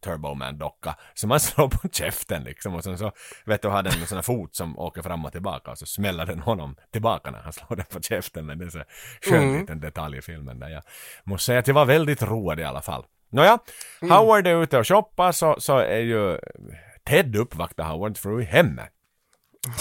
Turboman-docka 0.00 0.94
som 1.14 1.28
man 1.28 1.40
slår 1.40 1.68
på 1.68 1.88
käften 1.88 2.44
liksom 2.44 2.74
och 2.74 2.84
sen 2.84 2.98
så 2.98 3.12
vet 3.44 3.62
du 3.62 3.68
har 3.68 3.82
den 3.82 3.92
en 4.00 4.06
sån 4.06 4.16
här 4.16 4.22
fot 4.22 4.54
som 4.54 4.78
åker 4.78 5.02
fram 5.02 5.24
och 5.24 5.32
tillbaka 5.32 5.70
och 5.70 5.78
så 5.78 5.86
smäller 5.86 6.26
den 6.26 6.40
honom 6.40 6.76
tillbaka 6.92 7.30
när 7.30 7.38
han 7.38 7.52
slår 7.52 7.76
den 7.76 7.86
på 7.92 8.00
käften 8.02 8.46
men 8.46 8.58
det 8.58 8.64
är 8.64 8.70
så 8.70 8.82
skön 9.30 9.58
liten 9.60 9.80
detalj 9.80 10.18
i 10.18 10.22
filmen 10.22 10.58
där 10.58 10.68
jag 10.68 10.82
måste 11.24 11.44
säga 11.44 11.58
att 11.58 11.66
jag 11.66 11.74
var 11.74 11.84
väldigt 11.84 12.22
road 12.22 12.60
i 12.60 12.64
alla 12.64 12.82
fall. 12.82 13.04
Nåja, 13.30 13.58
Howard 14.00 14.46
är 14.46 14.62
ute 14.62 14.78
och 14.78 14.88
shoppar 14.88 15.32
så, 15.32 15.56
så 15.58 15.78
är 15.78 15.98
ju 15.98 16.38
Ted 17.04 17.36
uppvaktar 17.36 17.84
Howards 17.84 18.20
fru 18.20 18.42
i 18.42 18.44
hemmet 18.44 18.90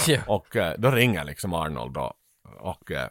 Ja. 0.07 0.19
och 0.27 0.55
eh, 0.55 0.73
då 0.77 0.91
ringer 0.91 1.23
liksom 1.23 1.53
Arnold 1.53 1.93
då 1.93 2.13
och 2.59 2.91
eh, 2.91 3.07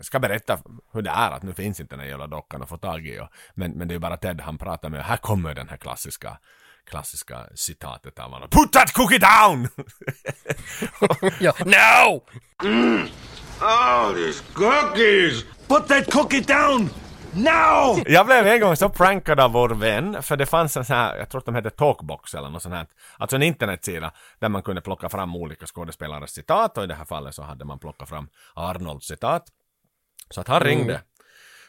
ska 0.00 0.18
berätta 0.18 0.58
hur 0.92 1.02
det 1.02 1.10
är 1.10 1.30
att 1.30 1.42
nu 1.42 1.54
finns 1.54 1.80
inte 1.80 1.94
den 1.96 2.00
här 2.00 2.08
jävla 2.08 2.26
dockan 2.26 2.62
att 2.62 2.68
få 2.68 2.76
tag 2.78 3.06
i. 3.06 3.20
Och, 3.20 3.28
men, 3.54 3.70
men 3.70 3.88
det 3.88 3.94
är 3.94 3.98
bara 3.98 4.16
Ted 4.16 4.40
han 4.40 4.58
pratar 4.58 4.88
med. 4.88 5.04
Här 5.04 5.16
kommer 5.16 5.54
den 5.54 5.68
här 5.68 5.76
klassiska 5.76 6.38
klassiska 6.84 7.46
citatet 7.54 8.18
av 8.18 8.30
honom. 8.30 8.48
Put 8.50 8.72
that 8.72 8.92
cookie 8.92 9.18
down! 9.18 9.68
ja. 11.40 11.52
No! 11.64 12.22
Oh, 13.60 14.14
these 14.14 14.42
cookies! 14.54 15.44
Put 15.68 15.88
that 15.88 16.10
cookie 16.10 16.40
down! 16.40 16.90
Now! 17.38 18.02
Jag 18.06 18.26
blev 18.26 18.46
en 18.46 18.60
gång 18.60 18.76
så 18.76 18.88
prankad 18.88 19.40
av 19.40 19.52
vår 19.52 19.68
vän, 19.68 20.22
för 20.22 20.36
det 20.36 20.46
fanns 20.46 20.76
en 20.76 20.84
sån 20.84 20.96
här, 20.96 21.16
jag 21.16 21.28
tror 21.28 21.38
att 21.38 21.46
de 21.46 21.54
hette 21.54 21.70
Talkbox 21.70 22.34
eller 22.34 22.50
något 22.50 22.62
sånt 22.62 22.74
här, 22.74 22.86
alltså 23.18 23.36
en 23.36 23.42
internetsida 23.42 24.12
där 24.38 24.48
man 24.48 24.62
kunde 24.62 24.80
plocka 24.80 25.08
fram 25.08 25.36
olika 25.36 25.66
skådespelares 25.66 26.30
citat 26.30 26.78
och 26.78 26.84
i 26.84 26.86
det 26.86 26.94
här 26.94 27.04
fallet 27.04 27.34
så 27.34 27.42
hade 27.42 27.64
man 27.64 27.78
plockat 27.78 28.08
fram 28.08 28.28
Arnolds 28.54 29.06
citat. 29.06 29.44
Så 30.30 30.40
att 30.40 30.48
han 30.48 30.60
ringde. 30.60 31.02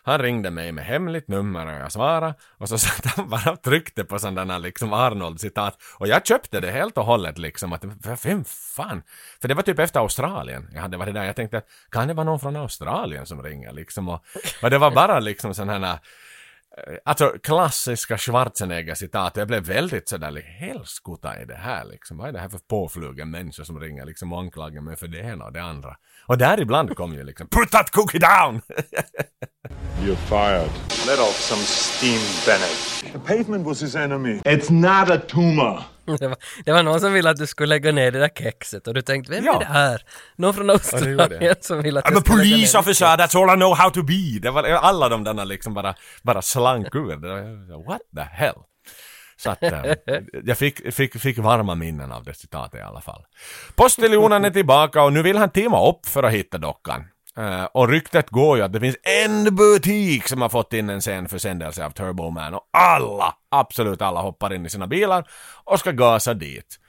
Han 0.09 0.19
ringde 0.19 0.51
mig 0.51 0.71
med 0.71 0.85
hemligt 0.85 1.27
nummer 1.27 1.67
och 1.67 1.73
jag 1.73 1.91
svarade 1.91 2.33
och 2.57 2.69
så 2.69 2.77
satt 2.77 3.05
han 3.05 3.29
bara 3.29 3.51
och 3.51 3.61
tryckte 3.61 4.03
på 4.03 4.19
sådana 4.19 4.57
liksom 4.57 4.93
Arnold 4.93 5.41
citat 5.41 5.77
och 5.97 6.07
jag 6.07 6.25
köpte 6.25 6.59
det 6.59 6.71
helt 6.71 6.97
och 6.97 7.05
hållet 7.05 7.37
liksom 7.37 7.73
att 7.73 7.83
vem 8.23 8.43
fan? 8.45 9.01
För 9.41 9.47
det 9.47 9.53
var 9.53 9.61
typ 9.61 9.79
efter 9.79 9.99
Australien 9.99 10.69
jag 10.73 10.81
hade 10.81 10.97
varit 10.97 11.13
där. 11.13 11.23
Jag 11.23 11.35
tänkte 11.35 11.57
att 11.57 11.67
kan 11.91 12.07
det 12.07 12.13
vara 12.13 12.23
någon 12.23 12.39
från 12.39 12.55
Australien 12.55 13.25
som 13.25 13.43
ringer 13.43 13.71
liksom 13.71 14.09
och, 14.09 14.23
och 14.63 14.69
det 14.69 14.77
var 14.77 14.91
bara 14.91 15.19
liksom 15.19 15.53
sådana 15.53 15.87
här 15.87 15.99
Alltså 17.05 17.33
klassiska 17.43 18.17
Schwarzenegger-citat. 18.17 19.37
Jag 19.37 19.47
blev 19.47 19.63
väldigt 19.63 20.09
sådär, 20.09 20.31
like, 20.31 20.47
helskotta 20.47 21.35
är 21.35 21.45
det 21.45 21.55
här 21.55 21.85
liksom? 21.85 22.17
Vad 22.17 22.27
är 22.27 22.33
det 22.33 22.39
här 22.39 22.49
för 22.49 22.57
påflugen 22.57 23.31
människa 23.31 23.65
som 23.65 23.79
ringer 23.79 24.05
liksom 24.05 24.33
och 24.33 24.39
anklagar 24.39 24.81
mig 24.81 24.97
för 24.97 25.07
det 25.07 25.19
ena 25.19 25.45
och 25.45 25.53
det 25.53 25.63
andra? 25.63 25.95
Och 26.25 26.37
där 26.37 26.59
ibland 26.59 26.95
kom 26.95 27.13
ju 27.13 27.23
liksom 27.23 27.47
Put 27.47 27.71
that 27.71 27.91
cookie 27.91 28.19
down! 28.19 28.61
You're 30.03 30.15
fired. 30.15 30.71
Let 31.07 31.19
off 31.19 31.41
some 31.41 31.61
steam, 31.61 32.21
Bennett. 32.45 33.13
The 33.13 33.19
pavement 33.19 33.65
was 33.65 33.81
his 33.81 33.95
enemy. 33.95 34.41
It's 34.45 34.71
not 34.71 35.09
a 35.09 35.21
tumor. 35.27 35.83
Det 36.19 36.27
var, 36.27 36.37
det 36.65 36.71
var 36.71 36.83
någon 36.83 36.99
som 36.99 37.13
ville 37.13 37.29
att 37.29 37.37
du 37.37 37.47
skulle 37.47 37.67
lägga 37.69 37.91
ner 37.91 38.11
det 38.11 38.19
där 38.19 38.29
kexet 38.35 38.87
och 38.87 38.93
du 38.93 39.01
tänkte, 39.01 39.31
vem 39.31 39.45
Ja. 39.45 39.55
är 39.55 39.59
det 39.59 39.65
här? 39.65 40.01
Någon 40.35 40.53
från. 40.53 40.69
Australien 40.69 41.55
som 41.61 41.81
vill 41.81 41.97
att 41.97 42.05
I'm 42.05 42.17
a 42.17 42.21
ska 42.21 42.33
lägga 42.33 42.45
ner 42.45 42.51
police 42.53 42.77
det 42.77 42.79
officer, 42.79 43.05
that's 43.05 43.43
all 43.43 43.57
I 43.57 43.59
know 43.59 43.75
how 43.77 43.89
to 43.89 44.03
be! 44.03 44.39
Det 44.41 44.51
var 44.51 44.63
alla 44.63 45.09
de 45.09 45.23
där 45.23 45.45
liksom 45.45 45.73
bara, 45.73 45.95
bara 46.23 46.41
slank 46.41 46.95
ur. 46.95 47.85
What 47.87 48.01
the 48.15 48.21
hell? 48.21 48.55
Så 49.37 49.49
att 49.51 49.63
eh, 49.63 49.81
jag 50.43 50.57
fick, 50.57 50.93
fick, 50.93 51.19
fick 51.21 51.37
varma 51.37 51.75
minnen 51.75 52.11
av 52.11 52.23
det 52.23 52.33
citatet 52.33 52.79
i 52.79 52.83
alla 52.83 53.01
fall. 53.01 53.25
Postiljonen 53.75 54.45
är 54.45 54.49
tillbaka 54.49 55.03
och 55.03 55.13
nu 55.13 55.21
vill 55.23 55.37
han 55.37 55.49
teama 55.49 55.89
upp 55.89 56.05
för 56.05 56.23
att 56.23 56.33
hitta 56.33 56.57
dockan. 56.57 57.03
Eh, 57.39 57.63
och 57.63 57.89
ryktet 57.89 58.29
går 58.29 58.57
ju 58.57 58.63
att 58.63 58.73
det 58.73 58.79
finns 58.79 58.97
en 59.25 59.55
butik 59.55 60.27
som 60.27 60.41
har 60.41 60.49
fått 60.49 60.73
in 60.73 60.89
en 60.89 61.01
sen 61.01 61.27
försändelse 61.29 61.85
av 61.85 61.89
Turbo 61.91 62.29
Man 62.29 62.53
och 62.53 62.69
alla, 62.73 63.35
absolut 63.49 64.01
alla 64.01 64.21
hoppar 64.21 64.53
in 64.53 64.65
i 64.65 64.69
sina 64.69 64.87
bilar 64.87 65.29
och 65.63 65.79
ska 65.79 65.91
gasa 65.91 66.33
dit. 66.33 66.79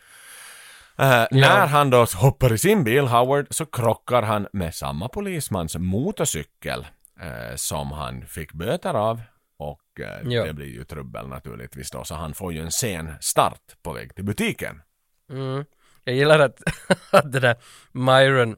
Eh, 0.99 1.25
När 1.31 1.67
han 1.67 1.91
då 1.91 2.05
hoppar 2.15 2.53
i 2.53 2.59
sin 2.59 2.85
bil, 2.85 3.07
Howard, 3.07 3.47
så 3.51 3.67
krockar 3.67 4.23
han 4.23 4.47
med 4.53 4.75
samma 4.75 5.09
polismans 5.09 5.77
motorcykel 5.79 6.87
eh, 7.21 7.57
som 7.57 7.93
han 7.93 8.27
fick 8.27 8.53
böter 8.53 8.95
av. 8.95 9.21
Och 9.59 9.81
Ja. 10.25 10.45
det 10.45 10.53
blir 10.53 10.67
ju 10.67 10.85
trubbel 10.85 11.29
naturligtvis 11.29 11.91
då, 11.91 12.05
så 12.05 12.15
han 12.15 12.35
får 12.35 12.53
ju 12.53 12.61
en 12.61 12.71
sen 12.73 13.13
start 13.21 13.61
på 13.83 13.93
väg 13.93 14.15
till 14.15 14.25
butiken. 14.25 14.83
Mm. 15.33 15.65
Jag 16.05 16.15
gillar 16.15 16.39
att, 16.39 16.61
att 17.11 17.33
det 17.33 17.41
där 17.41 17.57
Myron, 17.93 18.57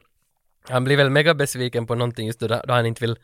han 0.69 0.83
blir 0.83 0.97
väl 0.97 1.09
mega 1.09 1.33
besviken 1.33 1.87
på 1.87 1.95
någonting 1.95 2.27
just 2.27 2.39
då, 2.39 2.47
då 2.47 2.73
han 2.73 2.85
inte 2.85 3.01
vill 3.05 3.17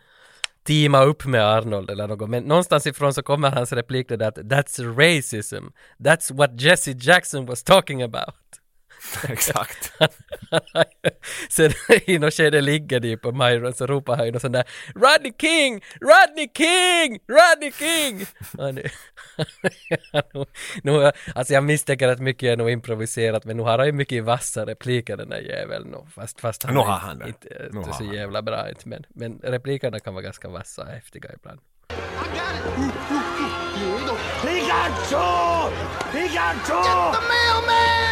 teama 0.64 1.04
upp 1.04 1.26
med 1.26 1.46
Arnold 1.46 1.90
eller 1.90 2.08
något. 2.08 2.30
Men 2.30 2.44
någonstans 2.44 2.88
ifrån 2.88 3.14
så 3.14 3.24
kommer 3.24 3.52
hans 3.52 3.74
replik 3.74 4.10
det 4.10 4.18
där 4.18 4.28
att 4.28 4.38
That's 4.38 4.96
racism. 4.96 5.66
That's 5.98 6.34
what 6.34 6.62
Jesse 6.62 6.92
Jackson 6.92 7.46
was 7.46 7.64
talking 7.64 8.04
about. 8.04 8.59
Exakt. 9.30 9.91
Sen 11.50 11.72
i 12.06 12.20
något 12.20 12.34
skede 12.34 12.62
ligger 12.62 13.00
de 13.00 13.18
på 13.18 13.32
Myron 13.32 13.74
så 13.74 13.88
ropar 13.88 14.18
han 14.18 14.26
ju 14.26 14.32
något 14.32 14.41
sånt 14.41 14.54
där 14.54 14.64
Rodney 14.95 15.34
King! 15.41 15.84
Rodney 16.02 16.47
King! 16.58 17.20
Rodney 17.28 17.72
King! 17.72 18.26
Nu, 18.74 18.89
nu, 20.84 21.12
alltså 21.36 21.54
jag 21.54 21.64
misstänker 21.64 22.08
att 22.08 22.20
mycket 22.20 22.47
är 22.47 22.58
nog 22.58 22.70
improviserat 22.70 23.45
men 23.45 23.58
nu 23.58 23.64
har 23.64 23.78
han 23.78 23.88
ju 23.88 23.93
mycket 23.93 24.24
vassa 24.24 24.66
repliker 24.66 25.18
den 25.18 25.30
där 25.30 25.39
jäveln 25.41 25.95
fast, 26.16 26.39
fast 26.41 26.64
han 26.64 26.74
Nu 26.74 26.80
har 26.80 26.97
han 26.97 27.20
det. 27.20 27.28
inte, 27.28 27.47
Nu 27.60 27.66
inte 27.66 27.89
har 27.89 27.97
så 27.97 28.04
han 28.04 28.08
det. 28.14 28.16
jävla 28.20 28.41
bra 28.41 28.70
inte 28.70 28.89
men, 28.89 29.04
men 29.10 29.39
replikerna 29.43 30.00
kan 30.00 30.14
vara 30.14 30.24
ganska 30.24 30.50
vassa 30.50 30.82
och 30.82 30.88
häftiga 30.88 31.30
ibland. 31.36 31.60
Got 34.70 35.10
two! 35.10 35.72
Get 36.14 36.66
the 36.66 37.22
mailman! 37.30 38.09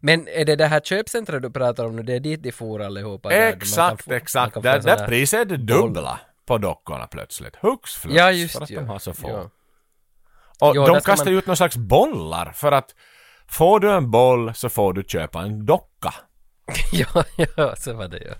Men 0.00 0.28
är 0.28 0.44
det 0.44 0.56
det 0.56 0.66
här 0.66 0.80
köpcentret 0.80 1.42
du 1.42 1.50
pratar 1.50 1.84
om 1.84 1.96
nu, 1.96 2.02
det 2.02 2.14
är 2.14 2.20
dit 2.20 2.42
de 2.42 2.52
for 2.52 2.82
allihopa? 2.82 3.32
Exakt, 3.32 4.10
exakt. 4.10 4.54
få 4.54 4.60
Där, 4.62 4.80
där 4.80 5.06
priset 5.06 5.40
är 5.40 5.44
det 5.44 5.56
dubbla 5.56 6.20
på 6.46 6.58
dockorna 6.58 7.06
plötsligt. 7.06 7.56
Hux 7.56 7.94
flux. 7.94 8.16
Ja, 8.16 8.32
just 8.32 8.54
för 8.54 8.62
att 8.62 8.70
ju. 8.70 8.76
de 8.76 8.88
har 8.88 8.98
så 8.98 9.12
få. 9.12 9.28
Ja. 9.28 9.50
Och 10.68 10.76
Jo, 10.76 10.86
de 10.86 11.00
kastar 11.00 11.26
man- 11.26 11.34
ut 11.34 11.46
någon 11.46 11.56
slags 11.56 11.76
bollar 11.76 12.52
för 12.52 12.72
att 12.72 12.94
får 13.50 13.80
du 13.80 13.90
en 13.92 14.10
boll 14.10 14.54
så 14.54 14.68
får 14.68 14.92
du 14.92 15.02
köpa 15.02 15.40
en 15.40 15.66
docka. 15.66 16.14
ja, 16.92 17.24
ja, 17.56 17.76
så 17.76 17.92
var 17.92 18.08
det 18.08 18.18
ju. 18.18 18.32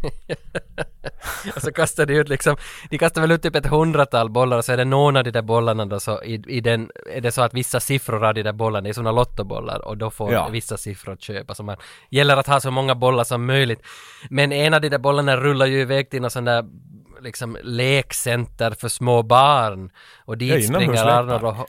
och 1.56 1.62
så 1.62 1.72
kastar 1.72 2.06
de 2.06 2.14
ut 2.14 2.28
liksom, 2.28 2.56
de 2.90 2.98
kastar 2.98 3.20
väl 3.20 3.30
ut 3.30 3.42
typ 3.42 3.56
ett 3.56 3.66
hundratal 3.66 4.30
bollar 4.30 4.58
och 4.58 4.64
så 4.64 4.72
är 4.72 4.76
det 4.76 4.84
någon 4.84 5.16
av 5.16 5.24
de 5.24 5.30
där 5.30 5.42
bollarna 5.42 5.86
då 5.86 6.00
så 6.00 6.22
i, 6.22 6.34
i 6.48 6.60
den, 6.60 6.90
är 7.12 7.20
det 7.20 7.32
så 7.32 7.42
att 7.42 7.54
vissa 7.54 7.80
siffror 7.80 8.24
av 8.24 8.34
de 8.34 8.42
där 8.42 8.52
bollarna 8.52 8.82
det 8.82 8.88
är 8.88 8.92
sådana 8.92 9.12
lottobollar 9.12 9.84
och 9.84 9.96
då 9.96 10.10
får 10.10 10.32
Ja. 10.32 10.48
vissa 10.48 10.76
siffror 10.76 11.12
att 11.12 11.22
köpa 11.22 11.54
så 11.54 11.62
man 11.62 11.76
gäller 12.10 12.36
att 12.36 12.46
ha 12.46 12.60
så 12.60 12.70
många 12.70 12.94
bollar 12.94 13.24
som 13.24 13.46
möjligt. 13.46 13.82
Men 14.30 14.52
en 14.52 14.74
av 14.74 14.80
de 14.80 14.88
där 14.88 14.98
bollarna 14.98 15.36
rullar 15.36 15.66
ju 15.66 15.80
iväg 15.80 16.10
till 16.10 16.22
någon 16.22 16.30
sån 16.30 16.44
där 16.44 16.64
liksom 17.20 17.58
lekcenter 17.62 18.70
för 18.70 18.88
små 18.88 19.22
barn 19.22 19.90
och 20.24 20.38
dit 20.38 20.66
springer. 20.68 21.06
Arnold 21.06 21.44
och 21.44 21.68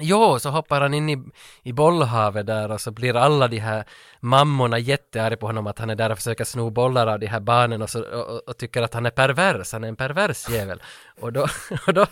Jo, 0.00 0.38
så 0.38 0.50
hoppar 0.50 0.80
han 0.80 0.94
in 0.94 1.08
i, 1.08 1.18
i 1.62 1.72
bollhavet 1.72 2.46
där 2.46 2.70
och 2.70 2.80
så 2.80 2.90
blir 2.90 3.16
alla 3.16 3.48
de 3.48 3.58
här 3.58 3.84
mammorna 4.20 4.78
jättearga 4.78 5.36
på 5.36 5.46
honom 5.46 5.66
att 5.66 5.78
han 5.78 5.90
är 5.90 5.94
där 5.94 6.10
och 6.10 6.18
försöker 6.18 6.44
sno 6.44 6.70
bollar 6.70 7.06
av 7.06 7.18
de 7.18 7.26
här 7.26 7.40
barnen 7.40 7.82
och, 7.82 7.90
så, 7.90 8.02
och, 8.02 8.48
och, 8.48 8.56
tycker 8.58 8.82
att 8.82 8.94
han 8.94 9.06
är 9.06 9.10
pervers, 9.10 9.72
han 9.72 9.84
är 9.84 9.88
en 9.88 9.96
pervers 9.96 10.48
jävel. 10.48 10.82
Och 11.20 11.32
då, 11.32 11.48
och 11.86 11.94
då 11.94 12.06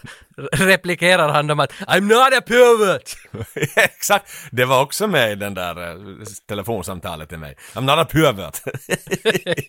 replikerar 0.52 1.28
han 1.28 1.46
dem 1.46 1.60
att 1.60 1.72
I'm 1.72 2.00
not 2.00 2.38
a 2.38 2.42
pervert! 2.46 3.16
Exakt. 3.76 4.30
Det 4.50 4.64
var 4.64 4.82
också 4.82 5.06
med 5.06 5.32
i 5.32 5.34
den 5.34 5.54
där 5.54 5.90
eh, 5.90 5.96
telefonsamtalet 6.48 7.28
till 7.28 7.38
mig. 7.38 7.56
I'm 7.74 7.80
not 7.80 7.98
a 7.98 8.04
pervert. 8.04 8.60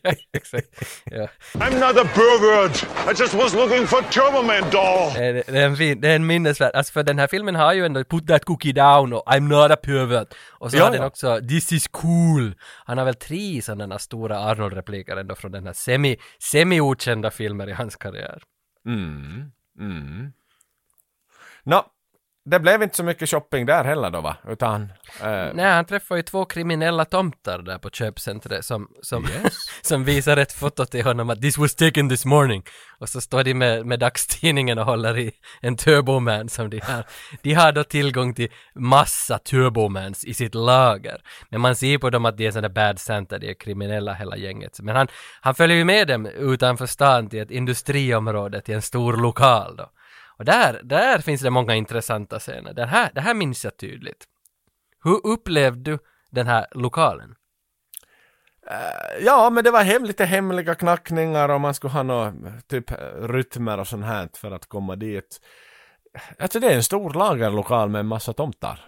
Exakt. 0.33 0.67
Ja. 1.03 1.27
I'm 1.53 1.79
not 1.79 2.05
a 2.05 2.09
pervert. 2.13 2.83
I 2.83 3.21
just 3.21 3.33
was 3.33 3.53
looking 3.53 3.87
for 3.87 4.01
Turbo 4.01 4.41
Man 4.41 4.69
doll. 4.71 5.13
Det 5.13 5.25
är, 5.25 5.33
det, 5.33 5.59
är 5.59 5.65
en 5.65 5.77
fin, 5.77 6.01
det 6.01 6.07
är 6.07 6.15
en 6.15 6.27
minnesvärd, 6.27 6.75
alltså 6.75 6.93
för 6.93 7.03
den 7.03 7.19
här 7.19 7.27
filmen 7.27 7.55
har 7.55 7.73
ju 7.73 7.85
ändå 7.85 8.03
Put 8.03 8.27
that 8.27 8.45
cookie 8.45 8.73
down 8.73 9.13
och 9.13 9.23
I'm 9.27 9.39
not 9.39 9.71
a 9.71 9.75
pervert. 9.75 10.27
Och 10.49 10.71
så 10.71 10.77
Ja, 10.77 10.83
har 10.83 10.91
den 10.91 11.03
också 11.03 11.39
This 11.49 11.71
is 11.71 11.87
cool. 11.87 12.26
Han 12.85 12.97
har 12.97 13.05
väl 13.05 13.15
tre 13.15 13.61
sådana 13.61 13.99
stora 13.99 14.37
Arnold-repliker 14.37 15.17
ändå 15.17 15.35
från 15.35 15.51
den 15.51 15.65
här 15.65 15.73
semi, 15.73 16.17
semi-okända 16.39 17.31
filmer 17.31 17.69
i 17.69 17.73
hans 17.73 17.95
karriär. 17.95 18.41
Mm. 18.85 19.51
Mm. 19.79 20.31
Nå, 21.63 21.85
det 22.49 22.59
blev 22.59 22.83
inte 22.83 22.95
så 22.95 23.03
mycket 23.03 23.29
shopping 23.29 23.65
där 23.65 23.83
heller 23.83 24.09
då 24.09 24.21
va? 24.21 24.37
Utan... 24.47 24.81
Eh, 25.21 25.47
Nej, 25.53 25.71
han 25.71 25.85
träffar 25.85 26.15
ju 26.15 26.21
två 26.21 26.45
kriminella 26.45 27.05
tomtar 27.05 27.59
där 27.59 27.77
på 27.77 27.89
köpcentret 27.89 28.65
som, 28.65 28.87
som, 29.01 29.27
som 29.81 30.03
visar 30.03 30.37
ett 30.37 30.53
foto 30.53 30.85
till 30.85 31.03
honom 31.03 31.29
att 31.29 31.41
this 31.41 31.57
was 31.57 31.75
taken 31.75 32.09
this 32.09 32.25
morning. 32.25 32.63
Och 32.99 33.09
så 33.09 33.21
står 33.21 33.43
de 33.43 33.53
med, 33.53 33.85
med 33.85 33.99
dagstidningen 33.99 34.79
och 34.79 34.85
håller 34.85 35.17
i 35.17 35.31
en 35.61 35.77
turboman 35.77 36.49
som 36.49 36.69
de 36.69 36.79
har. 36.79 37.05
De 37.41 37.53
har 37.53 37.71
då 37.71 37.83
tillgång 37.83 38.33
till 38.33 38.49
massa 38.75 39.39
turbomans 39.39 40.25
i 40.25 40.33
sitt 40.33 40.55
lager. 40.55 41.21
Men 41.49 41.61
man 41.61 41.75
ser 41.75 41.97
på 41.97 42.09
dem 42.09 42.25
att 42.25 42.37
de 42.37 42.47
är 42.47 42.51
sådana 42.51 42.69
bad 42.69 42.99
Santa, 42.99 43.37
de 43.37 43.49
är 43.49 43.53
kriminella 43.53 44.13
hela 44.13 44.37
gänget. 44.37 44.79
Men 44.81 44.95
han, 44.95 45.07
han 45.41 45.55
följer 45.55 45.77
ju 45.77 45.83
med 45.83 46.07
dem 46.07 46.25
utanför 46.25 46.85
stan 46.85 47.29
till 47.29 47.39
ett 47.39 47.51
industriområde, 47.51 48.61
till 48.61 48.75
en 48.75 48.81
stor 48.81 49.17
lokal 49.17 49.75
då. 49.75 49.89
Och 50.37 50.45
där, 50.45 50.81
där 50.83 51.19
finns 51.19 51.41
det 51.41 51.49
många 51.49 51.75
intressanta 51.75 52.39
scener. 52.39 52.73
Det 52.73 52.85
här, 52.85 53.09
det 53.13 53.21
här 53.21 53.33
minns 53.33 53.63
jag 53.63 53.77
tydligt. 53.77 54.25
Hur 55.03 55.27
upplevde 55.27 55.91
du 55.91 55.99
den 56.31 56.47
här 56.47 56.67
lokalen? 56.71 57.35
Ja, 59.21 59.49
men 59.49 59.63
det 59.63 59.71
var 59.71 59.83
hem, 59.83 60.05
lite 60.05 60.25
hemliga 60.25 60.75
knackningar 60.75 61.49
och 61.49 61.61
man 61.61 61.73
skulle 61.73 61.93
ha 61.93 62.03
några 62.03 62.33
typ 62.67 62.91
rytmer 63.21 63.77
och 63.77 63.87
sånt 63.87 64.05
här 64.05 64.29
för 64.33 64.51
att 64.51 64.65
komma 64.65 64.95
dit. 64.95 65.41
Alltså 66.39 66.59
det 66.59 66.67
är 66.67 66.75
en 66.75 66.83
stor 66.83 67.13
lagerlokal 67.13 67.89
med 67.89 67.99
en 67.99 68.07
massa 68.07 68.33
tomtar. 68.33 68.85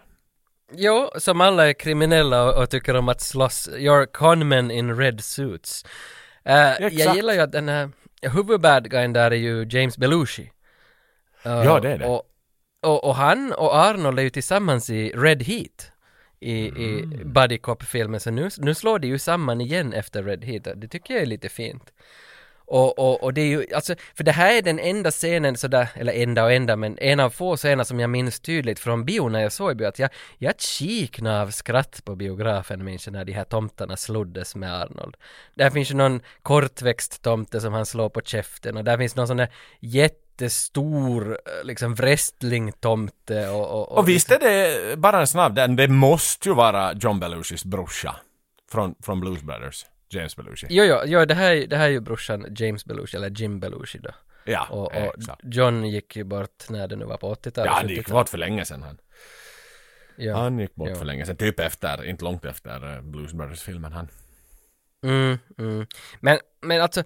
Jo, 0.72 1.10
som 1.16 1.42
alla 1.42 1.70
är 1.70 1.74
kriminella 1.74 2.44
och, 2.44 2.64
och 2.64 2.70
tycker 2.70 2.96
om 2.96 3.10
att 3.10 3.22
slåss. 3.22 3.70
You're 3.70 4.06
conmen 4.06 4.72
in 4.72 4.98
red 4.98 5.24
suits. 5.24 5.86
Eh, 6.46 6.74
jag 6.80 7.16
gillar 7.16 7.34
ju 7.34 7.40
att 7.40 7.52
den 7.52 7.70
här 7.70 7.90
huvudbad 8.22 8.90
guyen 8.90 9.14
där 9.14 9.32
är 9.32 9.36
ju 9.36 9.68
James 9.70 9.98
Belushi. 9.98 10.52
Ja, 11.44 11.80
det 11.80 11.92
är 11.92 11.98
det. 11.98 12.06
Och, 12.06 12.24
och, 12.82 13.04
och 13.04 13.16
han 13.16 13.54
och 13.54 13.76
Arnold 13.76 14.20
är 14.20 14.24
ju 14.24 14.30
tillsammans 14.30 14.90
i 14.90 15.12
Red 15.16 15.44
Heat. 15.44 15.92
I, 16.42 16.54
i 16.54 17.02
Mm. 17.02 17.34
Buddy 17.34 17.58
Cop-filmen, 17.58 18.20
så 18.20 18.32
nu, 18.32 18.50
nu 18.58 18.76
slår 18.76 19.00
de 19.00 19.08
ju 19.08 19.20
samman 19.20 19.62
igen 19.62 19.94
efter 19.94 20.24
Red 20.24 20.44
Heat. 20.44 20.68
Det 20.76 20.88
tycker 20.88 21.14
jag 21.14 21.24
är 21.24 21.28
lite 21.28 21.50
fint. 21.50 21.94
Och, 22.72 23.00
och, 23.00 23.24
och 23.24 23.34
det 23.34 23.42
är 23.42 23.46
ju, 23.46 23.66
alltså, 23.76 23.96
för 24.16 24.24
det 24.24 24.32
här 24.32 24.58
är 24.58 24.62
den 24.62 24.80
enda 24.80 25.12
scenen 25.12 25.58
sådär, 25.58 25.88
eller 25.96 26.14
enda 26.14 26.44
och 26.44 26.54
enda, 26.54 26.76
men 26.76 26.98
en 26.98 27.20
av 27.20 27.30
få 27.30 27.58
scener 27.58 27.84
som 27.84 28.00
jag 28.00 28.10
minns 28.10 28.40
tydligt 28.40 28.80
från 28.80 29.06
bio 29.06 29.30
när 29.30 29.42
jag 29.42 29.52
såg 29.52 29.78
bio, 29.78 29.88
att 29.88 30.00
jag, 30.00 30.10
jag 30.38 30.60
kiknade 30.62 31.42
av 31.42 31.52
skratt 31.52 32.02
på 32.06 32.16
biografen 32.16 32.84
minns 32.84 33.08
jag 33.08 33.14
när 33.14 33.26
de 33.26 33.32
här 33.32 33.44
tomtarna 33.44 33.98
sloddes 33.98 34.56
med 34.56 34.82
Arnold. 34.82 35.18
Där 35.56 35.70
finns 35.70 35.92
ju 35.92 35.96
någon 35.96 36.22
kortväxt 36.42 37.22
tomte 37.22 37.62
som 37.62 37.74
han 37.74 37.86
slår 37.86 38.10
på 38.10 38.22
käften 38.22 38.78
och 38.78 38.84
där 38.84 38.98
finns 38.98 39.16
någon 39.16 39.28
sån 39.28 39.38
där 39.38 39.50
jättestor 40.44 41.32
eh, 41.46 41.64
liksom 41.66 41.96
wrestlingtomte 41.96 43.50
och, 43.50 43.72
och, 43.72 43.98
Och 43.98 44.10
visst 44.10 44.32
är 44.32 44.40
det 44.40 44.98
bara 44.98 45.20
en 45.20 45.28
snabb, 45.28 45.56
den, 45.56 45.76
det 45.76 45.88
måste 45.88 46.50
ju 46.50 46.56
vara 46.56 46.94
John 46.94 47.20
Belushis 47.20 47.66
brorsa. 47.66 48.16
Från, 48.72 48.96
från 49.04 49.20
Blues 49.20 49.42
Brothers. 49.44 49.86
James 50.12 50.36
Belushi. 50.36 50.68
Jo, 50.70 50.84
jo, 50.84 50.98
jo 51.06 51.26
det, 51.26 51.34
här, 51.34 51.52
är- 51.56 51.68
det 51.68 51.78
här 51.78 51.86
är 51.86 51.90
ju 51.90 52.00
brorsan 52.00 52.46
James 52.58 52.86
Belushi, 52.86 53.18
eller 53.18 53.30
Jim 53.30 53.60
Belushi 53.60 54.00
då. 54.00 54.10
Ja, 54.46 54.68
Och, 54.70 54.86
och. 54.96 55.14
John 55.44 55.86
gick 55.86 56.16
ju 56.16 56.24
bort 56.24 56.70
när 56.70 56.88
det 56.88 56.96
nu 56.96 57.06
var 57.06 57.18
på 57.18 57.34
80-talet. 57.36 57.66
Ja, 57.72 57.72
han 57.72 57.88
gick 57.90 57.98
70-talet. 58.00 58.12
bort 58.12 58.30
för 58.30 58.38
länge 58.38 58.66
sedan 58.66 58.84
han. 58.84 58.98
Ja. 60.18 60.38
Han 60.38 60.60
gick 60.60 60.76
bort 60.76 60.90
Ja. 60.90 60.96
för 60.96 61.06
länge 61.06 61.26
sedan, 61.26 61.36
typ 61.38 61.60
efter, 61.60 62.06
inte 62.06 62.24
långt 62.24 62.46
efter 62.46 62.96
eh, 62.96 63.02
Blues 63.02 63.34
Brothers-filmen 63.34 63.92
han. 63.94 64.08
Mm, 65.04 65.38
mm. 65.58 65.86
Men 66.20 66.40
men 66.62 66.82
alltså, 66.82 67.04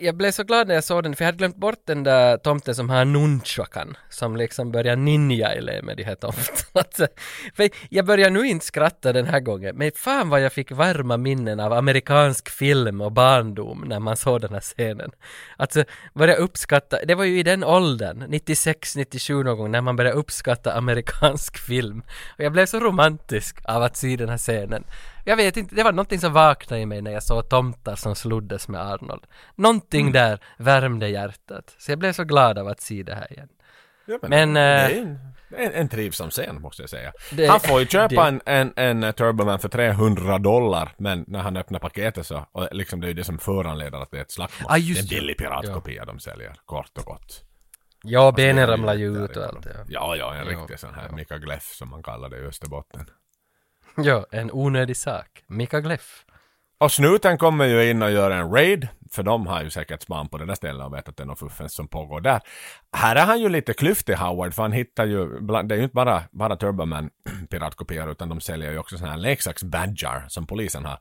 jag 0.00 0.16
blev 0.16 0.30
så 0.30 0.44
glad 0.44 0.68
när 0.68 0.74
jag 0.74 0.84
såg 0.84 1.02
den, 1.02 1.16
för 1.16 1.24
jag 1.24 1.28
hade 1.28 1.38
glömt 1.38 1.56
bort 1.56 1.82
den 1.84 2.02
där 2.02 2.36
tomten 2.36 2.74
som 2.74 2.90
har 2.90 3.04
nunchakan, 3.04 3.96
som 4.10 4.36
liksom 4.36 4.72
börjar 4.72 4.96
ninja 4.96 5.54
i 5.54 5.82
med 5.82 5.96
de 5.96 6.02
här 6.04 6.14
tomtarna. 6.14 6.44
Alltså, 6.72 7.06
för 7.54 7.70
jag 7.88 8.06
börjar 8.06 8.30
nu 8.30 8.46
inte 8.46 8.66
skratta 8.66 9.12
den 9.12 9.26
här 9.26 9.40
gången, 9.40 9.76
men 9.76 9.90
fan 9.96 10.28
vad 10.28 10.40
jag 10.40 10.52
fick 10.52 10.70
varma 10.70 11.16
minnen 11.16 11.60
av 11.60 11.72
amerikansk 11.72 12.48
film 12.48 13.00
och 13.00 13.12
barndom 13.12 13.84
när 13.86 14.00
man 14.00 14.16
såg 14.16 14.40
den 14.40 14.52
här 14.52 14.60
scenen. 14.60 15.10
Alltså, 15.56 15.84
börja 16.14 16.34
uppskatta, 16.34 17.04
det 17.04 17.14
var 17.14 17.24
ju 17.24 17.38
i 17.38 17.42
den 17.42 17.64
åldern, 17.64 18.24
96, 18.28 18.96
97 18.96 19.42
någon 19.42 19.58
gång, 19.58 19.70
när 19.70 19.80
man 19.80 19.96
började 19.96 20.16
uppskatta 20.16 20.72
amerikansk 20.72 21.58
film. 21.58 22.02
Och 22.38 22.44
jag 22.44 22.52
blev 22.52 22.66
så 22.66 22.80
romantisk 22.80 23.58
av 23.64 23.82
att 23.82 23.96
se 23.96 24.16
den 24.16 24.28
här 24.28 24.38
scenen. 24.38 24.84
Jag 25.26 25.36
vet 25.36 25.56
inte, 25.56 25.74
det 25.74 25.82
var 25.82 25.92
någonting 25.92 26.20
som 26.20 26.32
vaknade 26.32 26.82
i 26.82 26.86
mig 26.86 27.02
när 27.02 27.10
jag 27.10 27.22
såg 27.22 27.48
tomtar 27.48 27.96
som 27.96 28.14
sloddes 28.14 28.68
med 28.68 28.80
Arnold. 29.02 29.26
Någonting 29.54 30.00
Mm. 30.00 30.12
där 30.12 30.38
värmde 30.58 31.08
hjärtat. 31.08 31.74
Så 31.78 31.90
jag 31.92 31.98
blev 31.98 32.12
så 32.12 32.24
glad 32.24 32.58
av 32.58 32.68
att 32.68 32.80
se 32.80 33.02
det 33.02 33.14
här 33.14 33.32
igen. 33.32 33.48
Ja, 34.06 34.18
Men, 34.22 34.54
det 34.54 34.60
är 34.60 34.90
eh, 34.90 34.96
en, 34.98 35.18
en, 35.56 35.72
en 35.72 35.88
trivsam 35.88 36.30
scen 36.30 36.60
måste 36.60 36.82
jag 36.82 36.90
säga. 36.90 37.12
Det- 37.32 37.46
han 37.46 37.60
får 37.60 37.80
ju 37.80 37.86
köpa 37.86 38.30
det- 38.30 38.40
en, 38.46 38.72
en, 38.76 39.02
en 39.04 39.12
Turboman 39.14 39.58
för 39.58 39.68
300 39.68 40.38
dollar 40.38 40.94
men 40.96 41.24
när 41.28 41.40
han 41.40 41.56
öppnar 41.56 41.78
paketet 41.78 42.26
så, 42.26 42.46
och 42.52 42.68
liksom 42.72 43.00
det 43.00 43.06
är 43.06 43.08
ju 43.08 43.14
det 43.14 43.24
som 43.24 43.38
föranleder 43.38 43.98
att 44.02 44.10
det 44.10 44.16
är 44.16 44.22
ett 44.22 44.30
slagsmål. 44.30 44.66
Ah, 44.72 44.76
det 44.78 44.92
är 44.92 45.00
en 45.00 45.06
billig 45.06 45.38
piratkopia 45.38 46.04
de 46.04 46.20
säljer, 46.20 46.52
kort 46.64 46.98
och 46.98 47.04
gott. 47.04 47.42
Ja, 48.06 48.20
Alltså, 48.26 48.36
det 48.36 48.42
benen 48.48 48.66
ramlar 48.66 48.94
ju 48.94 49.24
ut 49.24 49.36
och 49.36 49.44
allt. 49.44 49.66
Ja. 49.66 49.70
Ja, 49.88 50.16
ja, 50.16 50.34
en 50.34 50.46
Ja, 50.46 50.58
riktig 50.60 50.78
sån 50.78 50.94
här 50.94 51.08
Mika 51.08 51.38
Gleff 51.38 51.72
som 51.72 51.88
man 51.90 52.02
kallar 52.02 52.28
det 52.28 52.38
i 52.38 52.46
Österbotten. 52.46 53.10
ja, 53.96 54.26
en 54.30 54.50
onödig 54.52 54.96
sak. 54.96 55.44
Mika 55.46 55.80
Gleff. 55.80 56.23
Och 56.84 56.92
snuten 56.92 57.38
kommer 57.38 57.64
ju 57.64 57.90
in 57.90 58.02
och 58.02 58.10
gör 58.10 58.30
en 58.30 58.50
raid, 58.50 58.88
för 59.12 59.22
de 59.22 59.46
har 59.46 59.62
ju 59.62 59.70
säkert 59.70 60.02
span 60.02 60.28
på 60.28 60.38
det 60.38 60.46
där 60.46 60.54
stället 60.54 60.86
och 60.86 60.94
vet 60.94 61.08
att 61.08 61.16
det 61.16 61.22
är 61.22 61.26
något 61.26 61.38
fuffens 61.38 61.74
som 61.74 61.88
pågår 61.88 62.20
där. 62.20 62.40
Här 62.96 63.16
är 63.16 63.24
han 63.24 63.40
ju 63.40 63.48
lite 63.48 63.74
klyftig 63.74 64.14
Howard, 64.14 64.54
för 64.54 64.62
han 64.62 64.72
hittar 64.72 65.04
ju, 65.04 65.40
det 65.40 65.74
är 65.74 65.76
ju 65.76 65.82
inte 65.82 65.94
bara, 65.94 66.22
bara 66.32 66.56
Turboman 66.56 67.10
piratkopior, 67.50 68.10
utan 68.10 68.28
de 68.28 68.40
säljer 68.40 68.72
ju 68.72 68.78
också 68.78 68.96
sådana 68.96 69.12
här 69.12 69.20
leksaksbadgar 69.20 70.24
som 70.28 70.46
polisen 70.46 70.84
har. 70.84 70.98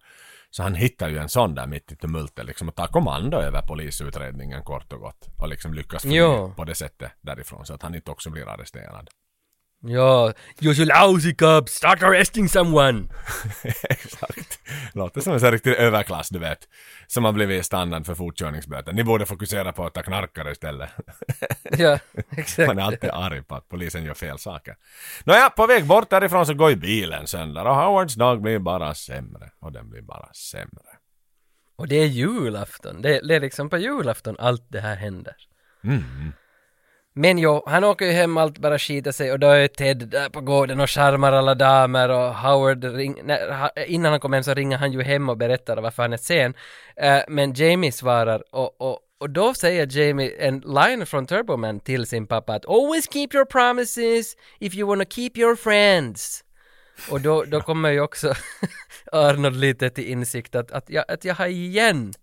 Så 0.49 0.63
han 0.63 0.75
hittar 0.75 1.09
ju 1.09 1.17
en 1.17 1.29
sån 1.29 1.55
där 1.55 1.67
mitt 1.67 1.91
i 1.91 1.95
tumultet 1.95 2.45
liksom 2.45 2.69
och 2.69 2.75
tar 2.75 2.87
kommando 2.87 3.37
över 3.37 3.61
polisutredningen 3.61 4.63
kort 4.63 4.93
och 4.93 4.99
gott. 4.99 5.27
Och 5.41 5.47
liksom 5.47 5.73
lyckas 5.73 6.05
Jo. 6.05 6.53
på 6.55 6.63
det 6.63 6.75
sättet 6.75 7.11
därifrån 7.21 7.65
så 7.65 7.73
att 7.73 7.81
han 7.81 7.95
inte 7.95 8.11
också 8.11 8.29
blir 8.29 8.49
arresterad. 8.49 9.09
Ja, 9.85 10.33
you're 10.59 10.73
so 10.73 10.83
lousy 10.85 11.33
cub, 11.33 11.69
start 11.69 12.03
arresting 12.03 12.49
someone! 12.49 13.09
Exakt. 13.89 14.59
Låter 14.93 15.21
som 15.21 15.33
en 15.33 15.39
sån 15.39 15.51
riktig 15.51 15.73
överklass, 15.73 16.29
du 16.29 16.39
vet. 16.39 16.67
Som 17.07 17.25
har 17.25 17.31
blivit 17.31 17.65
standard 17.65 18.05
för 18.05 18.15
fortkörningsböter. 18.15 18.93
Ni 18.93 19.03
borde 19.03 19.25
fokusera 19.25 19.71
på 19.73 19.85
att 19.85 19.93
ta 19.93 20.03
knarkare 20.03 20.51
istället. 20.51 20.89
ja, 21.77 21.99
exakt. 22.29 22.67
Man 22.67 22.79
är 22.79 22.83
alltid 22.83 23.09
arg 23.09 23.43
på 23.43 23.55
att 23.55 23.69
polisen 23.69 24.03
gör 24.03 24.13
fel 24.13 24.39
saker. 24.39 24.75
Nåja, 25.23 25.49
på 25.49 25.67
väg 25.67 25.85
bort 25.85 26.09
därifrån 26.09 26.45
så 26.45 26.53
går 26.53 26.69
ju 26.69 26.75
bilen 26.75 27.27
sönder 27.27 27.65
och 27.65 27.75
Howards 27.75 28.15
dag 28.15 28.41
blir 28.41 28.59
bara 28.59 28.95
sämre. 28.95 29.51
Och 29.59 29.71
den 29.71 29.89
blir 29.89 30.01
bara 30.01 30.33
sämre. 30.33 30.97
Och 31.75 31.87
det 31.87 31.95
är 31.95 32.05
julafton. 32.05 33.01
Det, 33.01 33.27
det 33.27 33.35
är 33.35 33.39
liksom 33.39 33.69
på 33.69 33.77
julafton 33.77 34.35
allt 34.39 34.65
det 34.69 34.79
här 34.79 34.95
händer. 34.95 35.35
Mm. 35.83 36.33
Men 37.15 37.37
jo, 37.37 37.63
han 37.65 37.83
åker 37.83 38.05
ju 38.05 38.11
hem, 38.11 38.37
allt 38.37 38.57
bara 38.57 38.79
skiter 38.79 39.11
sig 39.11 39.31
och 39.31 39.39
då 39.39 39.47
är 39.47 39.67
Ted 39.67 39.97
där 39.97 40.29
på 40.29 40.41
gården 40.41 40.79
och 40.79 40.89
charmar 40.89 41.31
alla 41.33 41.55
damer 41.55 42.09
och 42.09 42.35
Howard 42.35 42.83
ring, 42.83 43.21
nej, 43.23 43.39
innan 43.87 44.11
han 44.11 44.19
kommer 44.19 44.37
hem 44.37 44.43
så 44.43 44.53
ringer 44.53 44.77
han 44.77 44.91
ju 44.91 45.01
hem 45.01 45.29
och 45.29 45.37
berättar 45.37 45.77
varför 45.77 46.03
han 46.03 46.13
är 46.13 46.17
sen. 46.17 46.53
Uh, 47.03 47.21
men 47.27 47.53
Jamie 47.53 47.91
svarar 47.91 48.43
och, 48.51 48.81
och, 48.81 48.99
och 49.19 49.29
då 49.29 49.53
säger 49.53 49.97
Jamie 49.97 50.31
en 50.39 50.59
line 50.59 51.05
från 51.05 51.25
Turboman 51.25 51.79
till 51.79 52.05
sin 52.05 52.27
pappa 52.27 52.53
att 52.53 52.65
Always 52.65 53.09
keep 53.13 53.27
your 53.33 53.45
promises 53.45 54.35
if 54.59 54.75
you 54.75 54.87
wanna 54.87 55.05
keep 55.05 55.31
your 55.35 55.55
friends. 55.55 56.43
Och 57.11 57.21
då, 57.21 57.43
då 57.43 57.61
kommer 57.61 57.89
ju 57.89 58.01
också 58.01 58.33
Arnold 59.11 59.59
lite 59.59 59.89
till 59.89 60.07
insikt 60.07 60.55
att, 60.55 60.71
att, 60.71 60.89
jag, 60.89 61.05
att 61.07 61.25
jag 61.25 61.35
har 61.35 61.47
igen 61.47 62.13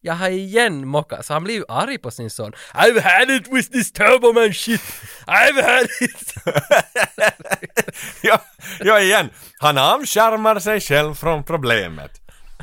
jag 0.00 0.14
har 0.14 0.28
igen 0.28 0.88
mockat, 0.88 1.26
så 1.26 1.32
han 1.32 1.44
blir 1.44 1.54
ju 1.54 1.64
arg 1.68 1.98
på 1.98 2.10
sin 2.10 2.30
son. 2.30 2.52
I've 2.74 3.00
had 3.00 3.30
it 3.30 3.48
with 3.52 3.70
this 3.70 3.92
turboman 3.92 4.54
shit! 4.54 4.80
I've 5.26 5.62
had 5.62 5.88
it! 6.00 6.34
ja, 8.22 8.40
ja, 8.80 9.00
igen. 9.00 9.30
Han 9.58 9.78
avskärmar 9.78 10.58
sig 10.58 10.80
själv 10.80 11.14
från 11.14 11.44
problemet. 11.44 12.10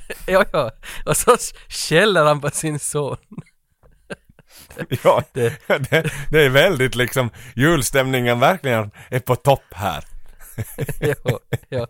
ja, 0.25 0.45
ja. 0.53 0.71
Och 1.05 1.17
så 1.17 1.37
skäller 1.69 2.23
han 2.23 2.41
på 2.41 2.49
sin 2.49 2.79
son. 2.79 3.17
Ja, 5.03 5.23
det, 5.33 5.67
det, 5.67 6.11
det 6.31 6.45
är 6.45 6.49
väldigt 6.49 6.95
liksom, 6.95 7.29
julstämningen 7.55 8.39
verkligen 8.39 8.91
är 9.09 9.19
på 9.19 9.35
topp 9.35 9.73
här. 9.75 10.03
ja, 10.99 11.39
ja. 11.69 11.87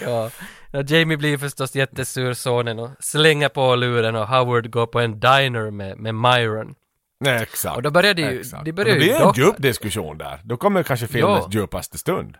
Ja. 0.00 0.30
Ja, 0.72 0.82
Jamie 0.82 1.16
blir 1.16 1.38
förstås 1.38 1.74
jättesur 1.76 2.34
sonen 2.34 2.78
och 2.78 2.90
slänger 3.00 3.48
på 3.48 3.74
luren 3.76 4.16
och 4.16 4.28
Howard 4.28 4.70
går 4.70 4.86
på 4.86 5.00
en 5.00 5.20
diner 5.20 5.70
med, 5.70 5.98
med 5.98 6.14
Myron. 6.14 6.74
Nej, 7.20 7.42
exakt. 7.42 7.76
Och 7.76 7.82
då 7.82 7.90
börjar 7.90 8.14
det 8.14 8.22
ju- 8.22 8.40
exakt. 8.40 8.64
det 8.64 8.70
Och 8.70 8.74
börjar 8.74 8.94
det 8.96 9.04
ju 9.04 9.12
blir 9.12 9.26
en 9.26 9.32
djup 9.36 9.54
diskussion 9.58 10.18
där. 10.18 10.40
Då 10.44 10.56
kommer 10.56 10.82
kanske 10.82 11.06
filmens 11.06 11.44
Ja. 11.50 11.60
djupaste 11.60 11.98
stund. 11.98 12.36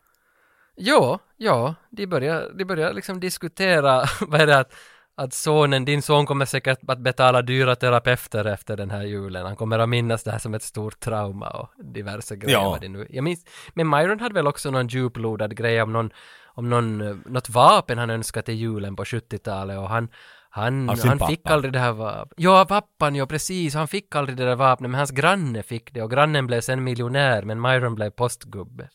Ja, 0.76 1.18
ja, 1.36 1.74
de 1.90 2.06
börjar, 2.06 2.50
de 2.58 2.64
börjar 2.64 2.92
liksom 2.92 3.20
diskutera, 3.20 4.04
vad 4.20 4.40
är 4.40 4.46
det 4.46 4.58
att, 4.58 4.74
att 5.16 5.32
sonen, 5.34 5.84
din 5.84 6.02
son 6.02 6.26
kommer 6.26 6.44
säkert 6.44 6.78
att 6.88 6.98
betala 6.98 7.42
dyra 7.42 7.76
terapeuter 7.76 8.44
efter 8.44 8.76
den 8.76 8.90
här 8.90 9.02
julen. 9.02 9.46
Han 9.46 9.56
kommer 9.56 9.78
att 9.78 9.88
minnas 9.88 10.22
det 10.22 10.30
här 10.30 10.38
som 10.38 10.54
ett 10.54 10.62
stort 10.62 11.00
trauma 11.00 11.50
och 11.50 11.84
diverse 11.94 12.36
grejer. 12.36 12.58
Ja. 12.58 12.78
det 12.80 12.88
nu. 12.88 13.06
Jag 13.10 13.24
minns, 13.24 13.44
men 13.74 13.88
Myron 13.90 14.20
hade 14.20 14.34
väl 14.34 14.46
också 14.46 14.70
någon 14.70 14.88
djuplodad 14.88 15.56
grej 15.56 15.82
om 15.82 15.92
någon, 15.92 16.10
om 16.46 16.70
någon, 16.70 16.98
något 17.26 17.48
vapen 17.48 17.98
han 17.98 18.10
önskade 18.10 18.44
till 18.44 18.54
julen 18.54 18.96
på 18.96 19.04
70-talet 19.04 19.78
och 19.78 19.88
han 19.88 20.08
han, 20.50 20.88
han 20.88 21.18
fick 21.28 21.50
aldrig 21.50 21.72
det 21.72 21.78
här 21.78 21.92
vapnet. 21.92 22.34
Ja, 22.36 22.64
pappan, 22.68 23.14
ja 23.14 23.26
precis. 23.26 23.74
Han 23.74 23.88
fick 23.88 24.14
aldrig 24.14 24.36
det 24.38 24.44
där 24.44 24.56
vapnet, 24.56 24.90
men 24.90 24.98
hans 24.98 25.10
granne 25.10 25.62
fick 25.62 25.92
det 25.94 26.02
och 26.02 26.10
grannen 26.10 26.46
blev 26.46 26.60
sen 26.60 26.84
miljonär, 26.84 27.42
men 27.42 27.60
Myron 27.60 27.94
blev 27.94 28.10
postgubbe. 28.10 28.84
Att 28.84 28.90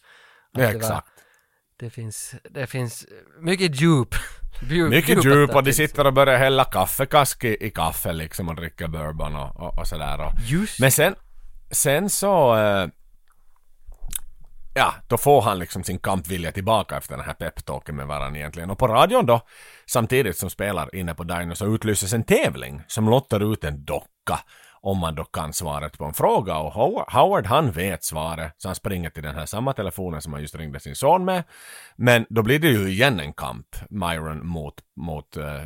Ja, 0.52 0.60
det 0.62 0.66
var- 0.68 0.76
exakt. 0.76 1.08
det 1.80 1.90
finns, 1.90 2.36
det 2.50 2.68
finns 2.68 3.06
mycket 3.40 3.82
djup. 3.82 4.16
Mycket 4.90 5.26
djup 5.26 5.56
och 5.56 5.64
de 5.64 5.74
sitter 5.74 6.08
och 6.08 6.14
börjar 6.14 6.38
hälla 6.38 6.64
kaffekask 6.64 7.44
i, 7.44 7.58
i 7.66 7.70
kaffe 7.70 8.14
liksom 8.14 8.50
och 8.50 8.56
dricka 8.56 8.88
bourbon 8.88 9.36
och, 9.36 9.56
och, 9.56 9.80
och 9.80 9.88
sådär. 9.88 10.22
Och. 10.22 10.34
Just 10.48 10.80
Men 10.80 10.92
sen, 10.92 11.16
sen 11.72 12.10
så... 12.10 12.58
Eh, 12.58 12.88
ja, 14.74 14.94
då 15.08 15.18
får 15.18 15.42
han 15.42 15.60
liksom 15.60 15.84
sin 15.84 16.00
kampvilja 16.00 16.52
tillbaka 16.52 16.98
efter 16.98 17.18
den 17.18 17.26
här 17.26 17.34
peptalken 17.34 17.96
med 17.96 18.08
varandra 18.08 18.40
egentligen. 18.40 18.70
Och 18.70 18.78
på 18.78 18.88
radion 18.88 19.26
då, 19.26 19.42
samtidigt 19.86 20.38
som 20.38 20.50
spelar 20.50 20.96
inne 20.96 21.14
på 21.14 21.24
Dino 21.24 21.56
så 21.56 21.76
utlyses 21.76 22.14
en 22.14 22.24
tävling 22.24 22.82
som 22.88 23.10
lottar 23.10 23.54
ut 23.54 23.64
en 23.64 23.86
docka 23.86 24.40
om 24.82 24.98
man 24.98 25.16
då 25.16 25.24
kan 25.24 25.54
svaret 25.54 25.98
på 25.98 26.06
en 26.06 26.14
fråga 26.14 26.58
och 26.58 26.74
Howard, 27.12 27.46
han 27.46 27.72
vet 27.72 28.04
svaret 28.04 28.54
så 28.58 28.68
han 28.68 28.76
springer 28.76 29.10
till 29.10 29.24
den 29.24 29.36
här 29.36 29.46
samma 29.46 29.74
telefonen 29.74 30.22
som 30.22 30.34
han 30.34 30.42
just 30.42 30.56
ringde 30.56 30.80
sin 30.80 30.96
son 30.96 31.26
med. 31.26 31.44
Men 31.96 32.26
då 32.30 32.44
blir 32.44 32.60
det 32.60 32.68
ju 32.68 32.90
igen 32.90 33.20
en 33.20 33.34
kamp, 33.34 33.68
Myron 33.90 34.48
mot, 34.48 34.76
mot 34.96 35.38
eh, 35.38 35.64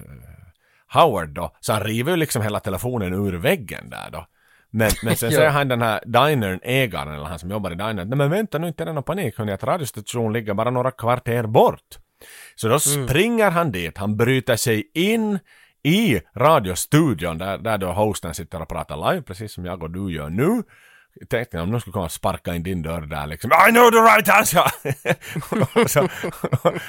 Howard 0.87 1.29
då. 1.29 1.55
Så 1.59 1.73
han 1.73 1.83
river 1.83 2.11
ju 2.11 2.17
liksom 2.17 2.41
hela 2.41 2.59
telefonen 2.59 3.13
ur 3.13 3.33
väggen 3.33 3.89
där 3.89 4.09
då. 4.11 4.25
Men, 4.69 4.91
men 5.03 5.15
sen 5.15 5.31
säger 5.37 5.49
han 5.49 5.67
den 5.67 5.81
här 5.81 6.03
dinern, 6.05 6.59
ägaren 6.63 7.13
eller 7.13 7.25
han 7.25 7.39
som 7.39 7.51
jobbar 7.51 7.71
i 7.71 7.75
dinern, 7.75 8.09
nej 8.09 8.17
men 8.17 8.29
vänta 8.29 8.57
nu 8.57 8.67
inte 8.67 8.83
är 8.83 8.85
det 8.85 8.93
någon 8.93 9.03
panik 9.03 9.37
hörni 9.37 9.51
att 9.51 9.63
radiostationen 9.63 10.33
ligger 10.33 10.53
bara 10.53 10.69
några 10.69 10.91
kvarter 10.91 11.43
bort. 11.43 11.97
Så 12.55 12.67
då 12.67 12.79
springer 12.79 13.51
han 13.51 13.71
dit, 13.71 13.97
han 13.97 14.17
bryter 14.17 14.55
sig 14.55 14.91
in 14.93 15.39
i 15.83 16.21
radiostudion 16.35 17.37
där, 17.37 17.57
där 17.57 17.77
då 17.77 17.91
hosten 17.91 18.33
sitter 18.33 18.61
och 18.61 18.69
pratar 18.69 19.11
live, 19.11 19.21
precis 19.21 19.53
som 19.53 19.65
jag 19.65 19.83
och 19.83 19.91
du 19.91 20.13
gör 20.13 20.29
nu. 20.29 20.63
Jag 21.19 21.29
tänkte 21.29 21.59
om 21.59 21.71
någon 21.71 21.81
skulle 21.81 21.93
komma 21.93 22.05
och 22.05 22.11
sparka 22.11 22.55
in 22.55 22.63
din 22.63 22.81
dörr 22.81 23.01
där 23.01 23.27
liksom 23.27 23.51
I 23.69 23.71
know 23.71 23.91
the 23.91 23.97
right 23.97 24.29
answer! 24.29 24.71
och, 25.81 25.89
så, 25.89 26.07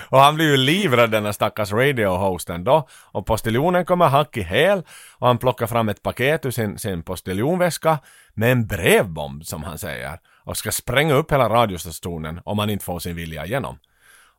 och 0.09 0.19
han 0.19 0.35
blir 0.35 0.51
ju 0.51 0.57
livrädd 0.57 1.11
den 1.11 1.23
där 1.23 1.33
stackars 1.33 1.73
radiohosten 1.73 2.65
då. 2.65 2.89
Och 3.13 3.27
postiljonen 3.27 3.85
kommer 3.85 4.09
hack 4.09 4.37
i 4.37 4.43
häl 4.43 4.83
och 5.13 5.27
han 5.27 5.39
plockar 5.39 5.67
fram 5.67 5.89
ett 5.89 6.03
paket 6.03 6.47
ur 6.47 6.51
sin, 6.51 6.79
sin 6.79 7.03
postiljonväska 7.03 7.99
med 8.35 8.53
en 8.53 8.67
brevbomb 8.67 9.45
som 9.47 9.63
han 9.63 9.79
säger. 9.79 10.19
Och 10.45 10.57
ska 10.57 10.71
spränga 10.73 11.15
upp 11.15 11.33
hela 11.33 11.49
radiostationen 11.49 12.41
om 12.45 12.59
han 12.59 12.71
inte 12.71 12.85
får 12.85 12.99
sin 12.99 13.17
vilja 13.17 13.47
igenom. 13.47 13.79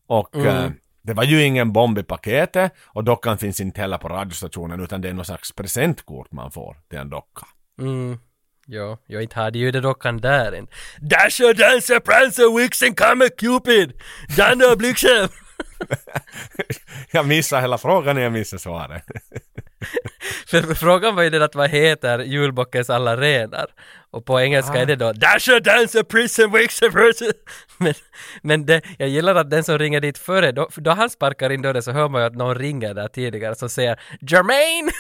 Och 0.08 0.36
eh, 0.36 0.58
mm 0.58 0.74
det 1.06 1.14
var 1.14 1.24
ju 1.24 1.44
ingen 1.44 1.74
bomb 1.74 1.98
i 1.98 2.04
paketet 2.04 2.74
och 2.86 3.04
dockan 3.04 3.38
finns 3.38 3.60
inte 3.60 3.82
heller 3.82 3.98
på 3.98 4.10
radiostationen 4.10 4.80
utan 4.84 5.02
det 5.02 5.10
är 5.10 5.14
någon 5.14 5.26
slags 5.26 5.52
presentkort 5.52 6.32
man 6.32 6.52
får 6.52 6.78
till 6.90 7.00
en 7.00 7.10
docka. 7.10 7.48
Mm. 7.80 8.20
Ja, 8.68 8.98
jag 9.08 9.24
inte 9.24 9.40
hade 9.40 9.60
ju 9.60 9.72
det 9.72 9.82
dockan 9.82 10.18
där 10.18 10.52
än. 10.52 10.68
Dasher, 11.02 11.54
Dancer, 11.54 12.00
Prancer, 12.00 12.58
Vixen, 12.58 12.96
Comet, 12.96 13.40
Cupid! 13.40 13.94
Danne 14.38 14.66
och 14.66 14.78
Blixen! 14.78 15.30
jag 17.12 17.28
missade 17.28 17.62
hela 17.62 17.78
frågan 17.78 18.18
och 18.18 18.24
jag 18.24 18.32
missade 18.32 18.60
svaret. 18.60 19.04
För 20.48 20.74
frågan 20.74 21.16
var 21.16 21.24
ju 21.24 21.30
den 21.30 21.42
att 21.42 21.56
vad 21.56 21.70
heter 21.70 22.20
julbockens 22.20 22.90
alla 22.90 23.18
renar? 23.18 23.66
Och 24.12 24.26
på 24.26 24.42
engelska 24.42 24.74
är 24.74 24.86
det 24.86 24.96
då 24.96 25.14
Dasher, 25.14 25.60
Dancer, 25.60 26.04
Prison, 26.04 26.52
Prison. 26.52 27.32
Men, 27.78 27.94
men 28.42 28.66
det, 28.66 28.82
jag 28.98 29.10
gillar 29.10 29.36
att 29.36 29.50
den 29.50 29.64
som 29.64 29.78
ringer 29.78 30.02
dit 30.02 30.18
före, 30.18 30.52
då, 30.52 30.70
då 30.76 30.92
han 30.92 31.10
sparkar 31.10 31.50
in 31.50 31.62
dörren 31.62 31.84
så 31.84 31.92
hör 31.92 32.10
man 32.10 32.22
ju 32.22 32.28
att 32.28 32.36
någon 32.36 32.56
ringer 32.56 32.94
där 32.94 33.08
tidigare 33.08 33.56
som 33.56 33.70
säger 33.70 34.00
Jermaine, 34.22 34.92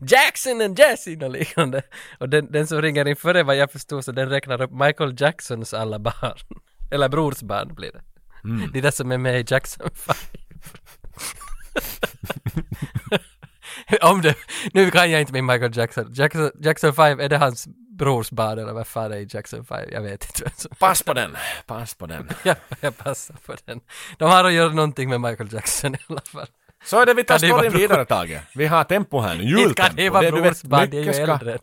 Jackson 0.00 0.60
och 0.60 0.78
Jesse 0.78 1.16
och 1.24 1.30
liknande. 1.30 1.82
Och 2.18 2.28
den, 2.28 2.52
den 2.52 2.66
som 2.66 2.82
ringer 2.82 3.08
in 3.08 3.16
före 3.16 3.42
vad 3.42 3.56
jag 3.56 3.72
förstod 3.72 4.04
så 4.04 4.12
den 4.12 4.28
räknar 4.28 4.62
upp 4.62 4.70
Michael 4.72 5.14
Jacksons 5.18 5.74
alla 5.74 5.98
barn. 5.98 6.38
Eller 6.90 7.08
brorsbarn 7.08 7.74
blir 7.74 7.92
det. 7.92 8.00
Det 8.72 8.78
är 8.78 8.82
det 8.82 8.92
som 8.92 9.12
är 9.12 9.18
med 9.18 9.40
i 9.40 9.44
Jackson 9.48 9.90
5. 9.94 10.16
Om 14.02 14.22
det, 14.22 14.34
nu 14.72 14.90
kan 14.90 15.10
jag 15.10 15.20
inte 15.20 15.32
min 15.32 15.46
Michael 15.46 15.76
Jackson. 15.76 16.12
Jackson, 16.12 16.50
Jackson 16.60 16.94
5, 16.94 17.20
är 17.20 17.28
det 17.28 17.36
hans 17.38 17.66
brors 17.98 18.30
barn 18.30 18.58
eller 18.58 18.72
vad 18.72 18.86
fan 18.86 19.12
är 19.12 19.16
i 19.16 19.26
Jackson 19.30 19.64
5? 19.64 19.88
Jag 19.92 20.02
vet 20.02 20.40
inte. 20.40 20.68
Pass 20.78 21.02
på 21.02 21.12
den, 21.12 21.36
pass 21.66 21.94
på 21.94 22.06
den. 22.06 22.28
Ja, 22.42 22.54
jag 22.80 22.96
passar 22.96 23.34
på 23.46 23.54
den. 23.64 23.80
De 24.18 24.30
har 24.30 24.44
att 24.44 24.52
göra 24.52 24.72
någonting 24.72 25.08
med 25.08 25.20
Michael 25.20 25.52
Jackson 25.52 25.94
i 25.94 25.98
alla 26.08 26.20
fall. 26.20 26.46
Så 26.84 27.00
är 27.00 27.06
det 27.06 27.14
vi 27.14 27.24
tar 27.24 27.38
storyn 27.38 27.72
vidare 27.72 28.04
Tage. 28.04 28.40
Vi 28.54 28.66
har 28.66 28.84
tempo 28.84 29.20
här 29.20 29.34
nu, 29.34 29.42
Inte 29.42 29.60
jultempo. 29.60 29.82
kan 29.82 29.96
det 29.96 30.10
vara 30.10 30.30
du 30.30 30.30
vet, 30.30 30.42
brorsbarn, 30.42 30.90
det 30.90 30.98
är 30.98 31.02
ju 31.02 31.10
äldre. 31.10 31.58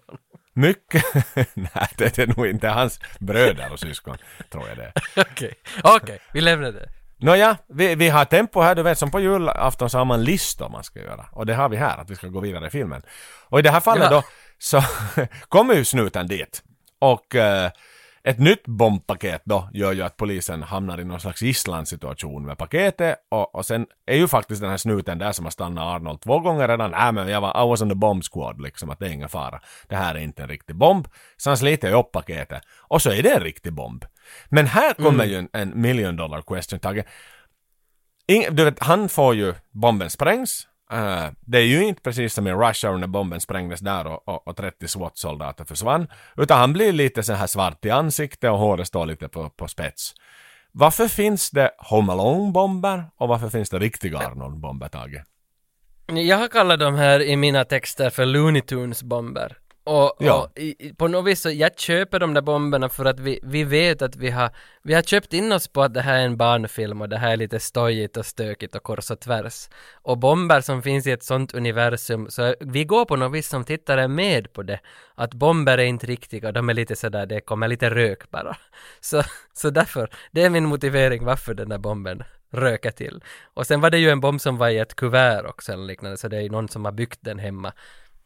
Mycket, 0.54 1.04
nej 1.54 1.90
det 1.98 2.18
är 2.20 2.28
nog 2.28 2.48
inte 2.48 2.68
hans 2.68 3.00
bröder 3.20 3.72
och 3.74 3.80
syskon, 3.80 4.18
tror 4.50 4.68
jag 4.68 4.78
det. 4.78 4.92
Okej, 5.22 5.54
okej, 5.84 6.20
vi 6.34 6.42
lämnar 6.42 6.72
det. 6.72 6.90
Nåja, 7.18 7.58
vi, 7.68 7.96
vi 7.96 8.10
har 8.10 8.26
tempo 8.26 8.62
här, 8.62 8.76
du 8.76 8.84
vet 8.84 8.98
som 8.98 9.12
på 9.12 9.20
julafton 9.20 9.90
så 9.90 9.98
har 9.98 10.06
man 10.06 10.24
listor 10.24 10.70
man 10.70 10.84
ska 10.84 11.00
göra. 11.00 11.26
Och 11.32 11.46
det 11.46 11.54
har 11.56 11.70
vi 11.70 11.78
här, 11.78 11.98
att 11.98 12.10
vi 12.10 12.16
ska 12.16 12.28
gå 12.28 12.40
vidare 12.40 12.68
i 12.68 12.70
filmen. 12.70 13.02
Och 13.50 13.60
i 13.60 13.62
det 13.62 13.72
här 13.72 13.80
fallet 13.80 14.08
Ja. 14.12 14.16
då, 14.16 14.24
så 14.58 14.84
kommer 15.50 15.74
ju 15.74 15.86
snuten 15.86 16.28
dit. 16.28 16.64
Och 17.00 17.36
eh, 17.36 17.72
ett 18.24 18.40
nytt 18.40 18.68
bombpaket 18.68 19.42
då 19.46 19.70
gör 19.74 19.92
ju 19.92 20.02
att 20.02 20.18
polisen 20.18 20.64
hamnar 20.64 21.02
i 21.02 21.04
någon 21.04 21.20
slags 21.20 21.42
gisslansituation 21.42 22.46
med 22.46 22.58
paketet. 22.58 23.16
Och, 23.30 23.56
och 23.56 23.66
sen 23.66 23.86
är 24.06 24.18
ju 24.18 24.28
faktiskt 24.28 24.62
den 24.62 24.70
här 24.70 24.78
snuten 24.78 25.18
där 25.18 25.32
som 25.32 25.46
har 25.46 25.52
stannat 25.52 25.84
Arnold 25.84 26.22
två 26.22 26.40
gånger 26.40 26.68
redan. 26.68 26.92
Nej 26.92 27.12
men 27.12 27.28
jag 27.28 27.42
var, 27.42 27.66
I 27.66 27.70
was 27.70 27.82
on 27.82 27.90
the 27.90 27.96
bomb 27.96 28.24
squad 28.24 28.62
liksom, 28.62 28.90
att 28.90 29.00
det 29.00 29.06
är 29.06 29.10
ingen 29.10 29.30
fara. 29.30 29.62
Det 29.88 29.96
här 29.96 30.16
är 30.16 30.20
inte 30.20 30.44
en 30.44 30.50
riktig 30.50 30.76
bomb. 30.76 31.08
Så 31.38 31.50
han 31.50 31.58
sliter 31.58 31.90
ju 31.90 31.96
upp 31.96 32.12
paketet. 32.12 32.64
Och 32.78 33.02
så 33.02 33.12
är 33.12 33.24
det 33.24 33.36
en 33.36 33.44
riktig 33.44 33.74
bomb. 33.74 34.06
Men 34.50 34.68
här 34.68 34.94
kommer 34.94 35.26
ju 35.26 35.36
en, 35.36 35.50
en 35.54 35.82
million 35.82 36.16
dollar 36.16 36.42
question, 36.42 36.80
Tage. 36.80 37.04
Ing, 38.28 38.46
du 38.52 38.64
vet, 38.64 38.80
han 38.80 39.10
får 39.10 39.36
ju, 39.36 39.54
bomben 39.72 40.10
sprängs. 40.10 40.68
Eh, 40.92 41.26
det 41.40 41.58
är 41.58 41.66
ju 41.66 41.84
inte 41.84 42.02
precis 42.02 42.34
som 42.34 42.48
i 42.48 42.52
Hour 42.52 42.98
när 42.98 43.08
bomben 43.08 43.42
sprängdes 43.42 43.80
där 43.80 44.08
och, 44.08 44.28
och, 44.28 44.48
och 44.48 44.58
30 44.58 44.88
SWAT-soldater 44.88 45.66
försvann. 45.66 46.08
Utan 46.38 46.60
han 46.60 46.74
blir 46.74 46.92
lite 46.92 47.24
så 47.24 47.34
här 47.34 47.48
svart 47.48 47.86
i 47.86 47.90
ansiktet 47.90 48.52
och 48.52 48.58
håret 48.58 48.88
står 48.88 49.06
lite 49.06 49.28
på, 49.28 49.50
på 49.50 49.68
spets. 49.68 50.14
Varför 50.72 51.08
finns 51.08 51.52
det 51.52 51.72
Home 51.78 52.14
Alone-bomber 52.14 53.04
och 53.18 53.28
varför 53.28 53.50
finns 53.50 53.70
det 53.70 53.80
riktiga 53.80 54.18
Arnold-bomber, 54.18 54.88
Tage? 54.88 55.24
Jag 56.08 56.38
har 56.38 56.48
kallat 56.48 56.80
de 56.80 56.96
här 56.96 57.22
i 57.22 57.36
mina 57.36 57.64
texter 57.64 58.10
för 58.10 58.26
Looney 58.26 58.62
Tunes 58.62 59.04
bomber. 59.04 59.58
Och, 59.84 60.16
Ja. 60.20 60.44
och 60.44 60.60
i, 60.60 60.94
på 60.98 61.08
något 61.08 61.26
vis 61.26 61.42
så, 61.42 61.50
jag 61.50 61.80
köper 61.80 62.20
de 62.20 62.34
där 62.34 62.42
bomberna 62.42 62.90
för 62.90 63.06
att 63.06 63.20
vi, 63.20 63.40
vi 63.44 63.64
vet 63.64 64.02
att 64.02 64.16
vi 64.16 64.30
har, 64.30 64.50
vi 64.84 64.94
har 64.94 65.02
köpt 65.02 65.34
in 65.34 65.52
oss 65.52 65.68
på 65.68 65.82
att 65.82 65.94
det 65.94 66.02
här 66.02 66.20
är 66.20 66.26
en 66.26 66.38
barnfilm 66.38 67.02
och 67.02 67.10
det 67.10 67.18
här 67.18 67.32
är 67.32 67.38
lite 67.38 67.60
stojigt 67.60 68.18
och 68.18 68.26
stökigt 68.26 68.76
och 68.76 68.84
kors 68.84 69.12
och 69.12 69.20
tvärs. 69.20 69.70
Och 69.94 70.18
bomber 70.18 70.62
som 70.62 70.82
finns 70.82 71.08
i 71.08 71.12
ett 71.12 71.24
sånt 71.24 71.54
universum, 71.54 72.30
så 72.30 72.56
vi 72.60 72.84
går 72.86 73.06
på 73.06 73.16
något 73.16 73.34
vis 73.34 73.48
som 73.50 73.64
tittare 73.64 74.08
med 74.08 74.54
på 74.54 74.64
det. 74.64 74.80
Att 75.16 75.34
bomber 75.34 75.78
är 75.78 75.84
inte 75.84 76.08
riktiga, 76.08 76.52
de 76.52 76.70
är 76.70 76.74
lite 76.74 76.96
sådär, 76.96 77.26
det 77.26 77.42
kommer 77.42 77.68
lite 77.68 77.90
rök 77.90 78.32
bara. 78.32 78.58
Så, 79.02 79.24
så 79.54 79.70
därför, 79.70 80.10
det 80.32 80.44
är 80.44 80.50
min 80.50 80.66
motivering 80.66 81.26
varför 81.26 81.54
den 81.54 81.70
där 81.70 81.78
bomben 81.78 82.24
röka 82.52 82.92
till. 82.92 83.24
Och 83.54 83.68
sen 83.68 83.82
var 83.82 83.90
det 83.90 83.98
ju 83.98 84.10
en 84.10 84.20
bomb 84.20 84.42
som 84.42 84.58
var 84.58 84.70
i 84.70 84.78
ett 84.78 84.96
kuvert 84.96 85.46
också 85.46 85.74
eller 85.74 85.86
liknande, 85.86 86.18
så 86.18 86.28
det 86.28 86.38
är 86.38 86.42
ju 86.42 86.50
någon 86.50 86.70
som 86.70 86.86
har 86.86 86.92
byggt 86.92 87.20
den 87.22 87.40
hemma 87.40 87.74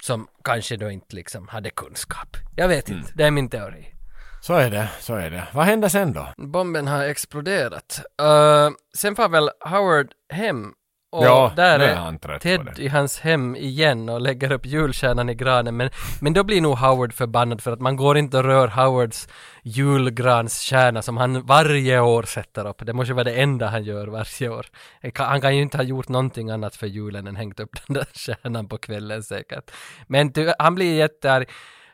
som 0.06 0.28
kanske 0.44 0.78
då 0.78 0.92
inte 0.92 1.16
liksom 1.16 1.48
hade 1.48 1.70
kunskap. 1.70 2.38
Jag 2.56 2.68
vet 2.68 2.90
inte, 2.90 3.12
det 3.16 3.24
är 3.24 3.32
min 3.32 3.50
teori. 3.50 3.96
Så 4.42 4.54
är 4.54 4.70
det, 4.70 4.90
så 5.00 5.16
är 5.16 5.30
det. 5.30 5.48
Vad 5.54 5.66
händer 5.66 5.90
sen 5.90 6.14
då? 6.14 6.34
Bomben 6.38 6.88
har 6.88 7.04
exploderat. 7.04 8.02
Uh, 8.22 8.76
sen 8.98 9.16
får 9.16 9.30
väl 9.30 9.50
Howard 9.60 10.08
hem 10.30 10.74
och 11.16 11.26
Ja, 11.26 11.52
där 11.56 11.80
är 11.80 11.96
han 11.96 12.20
trött 12.20 12.34
på 12.36 12.40
Ted 12.44 12.62
det. 12.76 12.82
i 12.84 12.88
hans 12.88 13.20
hem 13.20 13.56
igen 13.56 14.10
och 14.10 14.22
lägger 14.22 14.52
upp 14.52 14.66
julstjärnan 14.66 15.30
i 15.30 15.36
granen. 15.36 15.78
Men, 15.78 15.90
men 16.22 16.34
då 16.34 16.44
blir 16.44 16.62
nog 16.62 16.78
Howard 16.78 17.14
förbannad 17.14 17.62
för 17.62 17.72
att 17.72 17.80
man 17.82 17.96
går 17.96 18.18
inte 18.18 18.38
och 18.38 18.44
rör 18.44 18.68
Howards 18.68 19.28
julgranskärna 19.64 21.02
som 21.02 21.18
han 21.18 21.46
varje 21.46 22.00
år 22.00 22.24
sätter 22.24 22.68
upp. 22.68 22.86
Det 22.86 22.94
måste 22.94 23.14
vara 23.14 23.24
det 23.24 23.34
enda 23.42 23.68
han 23.68 23.84
gör 23.84 24.08
varje 24.08 24.50
år. 24.50 24.66
Han 25.18 25.42
kan- 25.42 25.56
ju 25.56 25.62
inte 25.62 25.78
ha 25.78 25.84
gjort 25.84 26.10
någonting 26.10 26.50
annat 26.50 26.76
för 26.76 26.88
julen 26.88 27.28
än 27.28 27.36
hängt 27.36 27.60
upp 27.60 27.70
den 27.88 27.94
där 27.94 28.08
stjärnan 28.14 28.68
på 28.68 28.78
kvällen 28.78 29.24
säkert. 29.24 29.72
Men 30.08 30.34
han 30.60 30.76
blir 30.76 30.96
jättearg. 30.96 31.50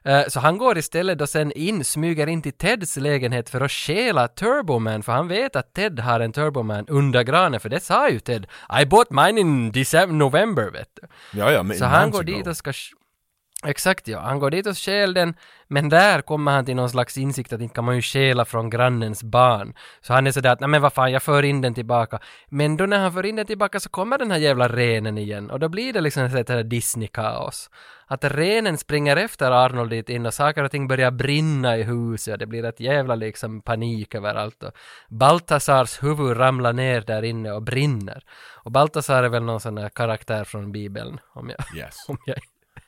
Eh, 0.05 0.23
Så 0.27 0.39
han 0.39 0.57
går 0.57 0.77
istället 0.77 1.17
då 1.17 1.27
sen 1.27 1.51
in, 1.51 1.83
smyger 1.85 2.27
in 2.27 2.41
till 2.41 2.53
Teds 2.53 2.97
lägenhet 2.97 3.49
för 3.49 3.61
att 3.61 3.71
stjäla 3.71 4.27
Turboman, 4.27 5.03
för 5.03 5.11
han 5.11 5.27
vet 5.27 5.55
att 5.55 5.73
Ted 5.73 5.99
har 5.99 6.19
en 6.19 6.31
Turboman 6.31 6.85
under 6.87 7.23
granen, 7.23 7.59
för 7.59 7.69
det 7.69 7.79
sa 7.79 8.09
ju 8.09 8.19
Ted. 8.19 8.47
I 8.81 8.85
bought 8.85 9.11
mine 9.11 9.39
in 9.41 9.71
December, 9.71 10.15
November, 10.15 10.71
vet 10.71 10.89
du. 11.01 11.07
Ja, 11.39 11.51
ja, 11.51 11.63
men 11.63 11.77
Så 11.77 11.85
han 11.85 12.11
går 12.11 12.19
ago. 12.19 12.25
dit 12.37 12.47
och 12.47 12.57
ska... 12.57 12.73
Exakt 13.65 14.07
ja, 14.07 14.19
han 14.19 14.39
går 14.39 14.51
dit 14.51 14.67
och 14.67 14.77
stjäl 14.77 15.13
den, 15.13 15.33
men 15.67 15.89
där 15.89 16.21
kommer 16.21 16.51
han 16.51 16.65
till 16.65 16.75
någon 16.75 16.89
slags 16.89 17.17
insikt 17.17 17.53
att 17.53 17.61
inte 17.61 17.75
kan 17.75 17.85
man 17.85 17.95
ju 17.95 18.01
stjäla 18.01 18.45
från 18.45 18.69
grannens 18.69 19.23
barn. 19.23 19.73
Så 20.01 20.13
han 20.13 20.27
är 20.27 20.31
sådär 20.31 20.51
att, 20.51 20.59
nej 20.59 20.69
men 20.69 20.81
vad 20.81 20.93
fan, 20.93 21.11
jag 21.11 21.23
för 21.23 21.43
in 21.43 21.61
den 21.61 21.73
tillbaka. 21.73 22.19
Men 22.49 22.77
då 22.77 22.85
när 22.85 22.99
han 22.99 23.13
för 23.13 23.25
in 23.25 23.35
den 23.35 23.45
tillbaka 23.45 23.79
så 23.79 23.89
kommer 23.89 24.17
den 24.17 24.31
här 24.31 24.37
jävla 24.37 24.67
renen 24.67 25.17
igen 25.17 25.51
och 25.51 25.59
då 25.59 25.69
blir 25.69 25.93
det 25.93 26.01
liksom 26.01 26.23
ett 26.23 26.49
här 26.49 26.63
Disney-kaos. 26.63 27.69
Att 28.07 28.23
renen 28.23 28.77
springer 28.77 29.17
efter 29.17 29.51
Arnold 29.51 29.89
dit 29.89 30.09
in 30.09 30.25
och 30.25 30.33
saker 30.33 30.63
och 30.63 30.71
ting 30.71 30.87
börjar 30.87 31.11
brinna 31.11 31.77
i 31.77 31.83
huset 31.83 32.33
och 32.33 32.39
det 32.39 32.45
blir 32.45 32.65
ett 32.65 32.79
jävla 32.79 33.15
liksom 33.15 33.61
panik 33.61 34.15
överallt 34.15 34.63
och 34.63 34.71
Baltasars 35.09 36.03
huvud 36.03 36.37
ramlar 36.37 36.73
ner 36.73 37.01
där 37.01 37.23
inne 37.23 37.51
och 37.51 37.61
brinner. 37.61 38.23
Och 38.63 38.71
Baltasar 38.71 39.23
är 39.23 39.29
väl 39.29 39.43
någon 39.43 39.59
sån 39.59 39.77
här 39.77 39.89
karaktär 39.89 40.43
från 40.43 40.71
Bibeln, 40.71 41.19
om 41.33 41.49
jag, 41.49 41.77
Yes. 41.77 41.95
om 42.07 42.17
jag, 42.25 42.37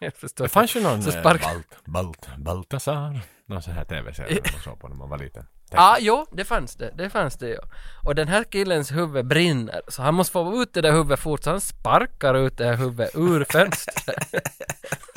jag 0.05 0.13
förstår. 0.13 0.45
Det 0.45 0.49
fanns 0.49 0.75
ju 0.75 0.81
någon 0.81 1.03
Så 1.03 1.09
eh, 1.09 1.21
spark- 1.21 1.41
Balt, 1.41 1.85
Balt, 1.85 2.27
Baltasar, 2.37 3.19
någon 3.45 3.61
sån 3.61 3.73
här 3.73 3.85
tv-serie 3.85 4.41
man 4.53 4.61
såg 4.61 4.79
på 4.79 4.87
när 4.87 4.95
man 4.95 5.09
var 5.09 5.17
liten. 5.17 5.45
Ja, 5.71 5.97
jo, 5.99 6.25
det 6.31 6.45
fanns 6.45 6.75
det. 6.75 6.91
Det 6.97 7.09
fanns 7.09 7.37
det 7.37 7.47
ju. 7.47 7.57
Och 8.03 8.15
den 8.15 8.27
här 8.27 8.43
killens 8.43 8.91
huvud 8.91 9.25
brinner, 9.27 9.81
så 9.87 10.01
han 10.01 10.13
måste 10.13 10.31
få 10.31 10.61
ut 10.61 10.73
det 10.73 10.81
där 10.81 10.91
huvudet 10.91 11.19
fort, 11.19 11.43
så 11.43 11.49
han 11.49 11.61
sparkar 11.61 12.33
ut 12.35 12.57
det 12.57 12.65
här 12.65 12.75
huvudet 12.75 13.15
ur 13.15 13.43
fönstret. 13.51 14.45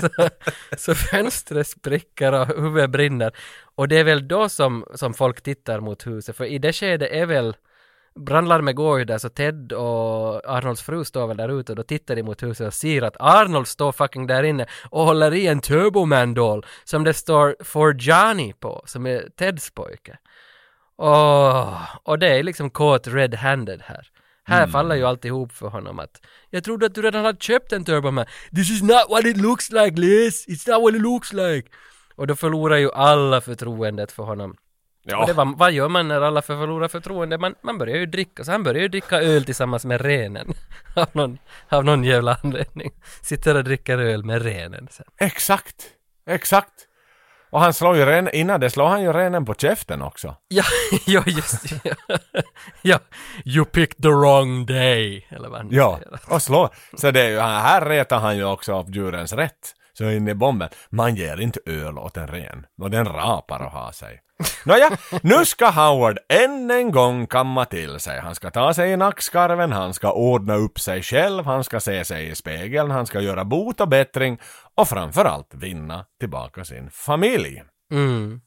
så, 0.01 0.29
så 0.77 0.95
fönstret 0.95 1.69
spricker 1.69 2.33
och 2.33 2.47
huvudet 2.47 2.91
brinner. 2.91 3.33
Och 3.75 3.89
det 3.89 3.97
är 3.99 4.05
väl 4.05 4.29
då 4.29 4.49
som, 4.49 4.85
som 4.95 5.15
folk 5.15 5.43
tittar 5.43 5.81
mot 5.81 6.07
huset, 6.07 6.37
för 6.37 6.45
i 6.45 6.59
det 6.59 6.73
skedet 6.73 7.11
är 7.13 7.27
väl 7.27 7.57
Brandlarmet 8.17 8.77
går 8.77 8.99
ju 8.99 9.05
där 9.05 9.19
så 9.19 9.29
Ted 9.29 9.73
och 9.73 10.51
Arnolds 10.51 10.83
fru 10.83 11.05
står 11.05 11.27
väl 11.27 11.37
där 11.37 11.61
ute 11.61 11.73
och 11.73 11.77
då 11.77 11.83
tittar 11.83 12.17
de 12.17 12.23
mot 12.23 12.43
huset 12.43 12.67
och 12.67 12.75
ser 12.75 13.03
att 13.03 13.17
Arnold 13.21 13.67
står 13.67 13.93
fucking 13.93 14.27
där 14.27 14.43
inne 14.43 14.67
och 14.91 15.05
håller 15.05 15.35
i 15.35 15.47
en 15.47 15.61
Turboman-doll 15.61 16.67
som 16.85 17.05
det 17.05 17.15
står 17.15 17.57
For 17.65 17.97
Johnny 18.01 18.53
på, 18.53 18.83
som 18.87 19.07
är 19.07 19.29
Teds 19.37 19.71
pojke. 19.71 20.19
Åh, 20.99 21.83
och 22.03 22.19
det 22.19 22.29
är 22.29 22.43
liksom 22.43 22.71
caught 22.71 23.07
red-handed 23.07 23.83
här. 23.85 24.09
Här 24.45 24.67
faller 24.67 24.95
ju 24.95 25.05
alltihop 25.05 25.53
för 25.53 25.69
honom 25.69 25.99
att 25.99 26.21
Jag 26.51 26.65
trodde 26.65 26.87
att 26.87 26.95
du 26.95 27.03
redan 27.03 27.25
hade 27.25 27.39
köpt 27.41 27.73
en 27.73 27.85
Turboman. 27.85 28.27
This 28.55 28.71
is 28.71 28.83
not 28.83 29.07
what 29.11 29.25
it 29.25 29.37
looks 29.37 29.71
like 29.71 30.01
Liz! 30.01 30.47
It's 30.49 30.71
not 30.73 30.83
what 30.83 30.95
it 30.95 31.03
looks 31.03 31.33
like! 31.33 31.69
Och 32.15 32.27
då 32.27 32.37
förlorar 32.37 32.77
ju 32.77 32.93
alla 32.93 33.41
förtroendet 33.41 34.13
för 34.13 34.23
honom. 34.23 34.57
Och 35.15 35.27
det 35.27 35.33
var, 35.33 35.57
vad 35.57 35.73
gör 35.73 35.89
man 35.89 36.09
när 36.09 36.21
alla 36.21 36.43
förlorar 36.43 36.89
förtroende? 36.89 37.39
Man, 37.39 37.55
man 37.63 37.79
börjar 37.79 37.97
ju 37.97 38.07
dricka, 38.07 38.45
så 38.45 38.53
han 38.53 38.63
börjar 38.63 38.83
ju 38.83 38.89
dricka 38.89 39.21
öl 39.23 39.45
tillsammans 39.45 39.85
med 39.85 40.01
renen. 40.01 40.55
av, 40.97 41.07
någon, 41.13 41.39
av 41.69 41.85
någon 41.85 42.05
jävla 42.05 42.39
anledning. 42.43 42.91
Sitter 43.23 43.55
och 43.55 43.65
dricker 43.65 43.99
öl 43.99 44.25
med 44.25 44.43
renen 44.43 44.89
sen. 44.91 45.07
Exakt, 45.21 45.77
exakt. 46.31 46.73
Och 47.51 47.61
han 47.61 47.75
slår 47.75 47.97
ju 47.97 48.05
ren, 48.05 48.29
innan 48.35 48.61
det 48.61 48.71
slår 48.71 48.87
han 48.87 49.03
ju 49.03 49.13
renen 49.13 49.45
på 49.45 49.55
käften 49.55 50.03
också. 50.03 50.37
Ja, 50.49 50.65
ja 51.07 51.23
just 51.27 51.83
det. 51.85 51.97
ja, 52.83 52.99
you 53.45 53.65
picked 53.65 54.03
the 54.03 54.09
wrong 54.09 54.67
day. 54.67 55.27
Eller 55.31 55.49
vad 55.49 55.59
han 55.59 55.69
Ja, 55.71 55.99
säger. 56.03 56.35
och 56.35 56.43
slår. 56.43 56.69
Så 56.97 57.11
det 57.11 57.21
är 57.23 57.29
ju, 57.29 57.41
här 57.41 57.87
retar 57.89 58.19
han 58.19 58.37
ju 58.37 58.45
också 58.45 58.81
upp 58.81 58.87
djurens 58.89 59.33
rätt. 59.33 59.75
Så 59.93 60.11
in 60.11 60.29
i 60.29 60.35
bomben, 60.35 60.69
man 60.91 61.15
ger 61.15 61.41
inte 61.41 61.61
öl 61.67 61.99
åt 61.99 62.17
en 62.17 62.27
ren. 62.29 62.67
Och 62.83 62.91
den 62.91 63.05
rapar 63.07 63.65
och 63.65 63.71
har 63.71 63.93
sig. 63.93 64.21
Nåja, 64.65 64.91
nu 65.23 65.45
ska 65.45 65.71
Howard 65.71 66.19
än 66.29 66.71
en 66.71 66.91
gång 66.93 67.27
kamma 67.27 67.65
till 67.65 68.01
sig. 68.01 68.21
Han 68.21 68.35
ska 68.35 68.51
ta 68.51 68.75
sig 68.75 68.91
i 68.91 68.97
nackskarven, 68.97 69.73
han 69.73 69.95
ska 69.95 70.13
ordna 70.13 70.55
upp 70.55 70.81
sig 70.81 71.03
själv, 71.03 71.45
han 71.45 71.65
ska 71.65 71.81
se 71.81 72.05
sig 72.05 72.29
i 72.31 72.35
spegeln, 72.35 72.91
han 72.91 73.07
ska 73.07 73.21
göra 73.21 73.45
bot 73.45 73.81
och 73.81 73.89
bättring 73.89 74.39
och 74.75 74.89
framförallt 74.89 75.55
vinna 75.55 76.05
tillbaka 76.21 76.65
sin 76.65 76.91
familj. 76.91 77.63
Mm. 77.93 78.41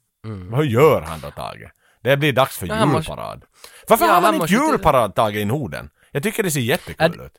Vad 0.52 0.66
gör 0.66 1.02
han 1.02 1.20
då, 1.20 1.32
Tage? 1.32 1.72
Det 2.04 2.18
blir 2.18 2.34
dags 2.34 2.58
för 2.58 2.68
Ja, 2.68 2.74
han 2.74 2.90
måste- 2.90 3.12
julparad. 3.12 3.44
Varför 3.88 4.06
Ja, 4.06 4.12
har 4.12 4.22
man 4.22 4.24
han 4.26 4.34
inte 4.34 4.44
måste 4.44 4.56
till- 4.58 4.66
julparad, 4.72 5.16
Tage, 5.16 5.36
i 5.36 5.46
Norden? 5.46 5.90
Jag 6.12 6.24
tycker 6.24 6.44
det 6.44 6.52
ser 6.52 6.60
jättekul 6.60 7.06
Att- 7.06 7.26
ut. 7.26 7.34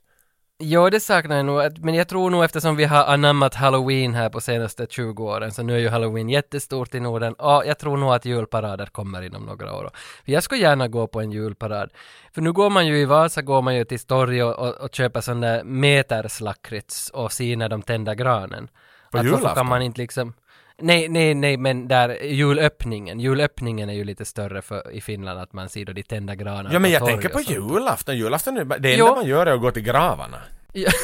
Jo, 0.62 0.90
det 0.90 1.00
saknar 1.00 1.36
jag 1.36 1.46
nog, 1.46 1.78
men 1.78 1.94
jag 1.94 2.08
tror 2.08 2.30
nog 2.30 2.44
eftersom 2.44 2.76
vi 2.76 2.84
har 2.84 3.04
anammat 3.04 3.54
Halloween 3.54 4.14
här 4.14 4.28
på 4.28 4.40
senaste 4.40 4.86
20 4.90 5.24
åren, 5.24 5.52
så 5.52 5.62
nu 5.62 5.74
är 5.74 5.78
ju 5.78 5.88
Halloween 5.88 6.28
jättestort 6.28 6.94
i 6.94 7.00
Norden, 7.00 7.32
och 7.32 7.66
jag 7.66 7.78
tror 7.78 7.96
nog 7.96 8.14
att 8.14 8.24
julparader 8.24 8.86
kommer 8.86 9.22
inom 9.22 9.42
några 9.42 9.74
år. 9.74 9.90
För 10.24 10.32
jag 10.32 10.42
skulle 10.42 10.60
gärna 10.60 10.88
gå 10.88 11.06
på 11.06 11.20
en 11.20 11.32
julparad. 11.32 11.90
För 12.32 12.40
nu 12.42 12.52
går 12.52 12.70
man 12.70 12.86
ju 12.86 12.98
i 12.98 13.04
Vasa, 13.04 13.42
går 13.42 13.62
man 13.62 13.76
ju 13.76 13.84
till 13.84 14.00
Storg 14.00 14.42
och, 14.42 14.58
och, 14.58 14.74
och 14.74 14.94
köper 14.94 15.20
sån 15.20 15.40
där 15.40 15.64
meterslakrits 15.64 17.10
och 17.10 17.32
ser 17.32 17.56
när 17.56 17.68
de 17.68 17.82
tänder 17.82 18.14
granen. 18.14 18.68
På 19.10 19.18
att 19.18 19.24
julafton? 19.24 19.54
kan 19.54 19.66
man 19.66 19.82
inte 19.82 20.00
liksom 20.00 20.32
Nej, 20.80 21.08
nej, 21.08 21.34
nej, 21.34 21.56
men 21.56 21.88
där 21.88 22.22
julöppningen, 22.22 23.20
julöppningen 23.20 23.90
är 23.90 23.94
ju 23.94 24.04
lite 24.04 24.24
större 24.24 24.62
för, 24.62 24.90
i 24.92 25.00
Finland 25.00 25.40
att 25.40 25.52
man 25.52 25.68
ser 25.68 25.84
då 25.84 25.92
de 25.92 26.02
tända 26.02 26.34
granarna 26.34 26.70
Ja 26.72 26.78
men 26.78 26.90
jag 26.90 27.06
tänker 27.06 27.28
på 27.28 27.40
julafton, 27.40 28.16
julafton 28.18 28.56
är, 28.56 28.64
det 28.64 28.92
enda 28.92 29.14
man 29.14 29.26
gör 29.26 29.46
är 29.46 29.52
att 29.54 29.60
gå 29.60 29.70
till 29.70 29.82
gravarna. 29.82 30.38
Ja. 30.72 30.90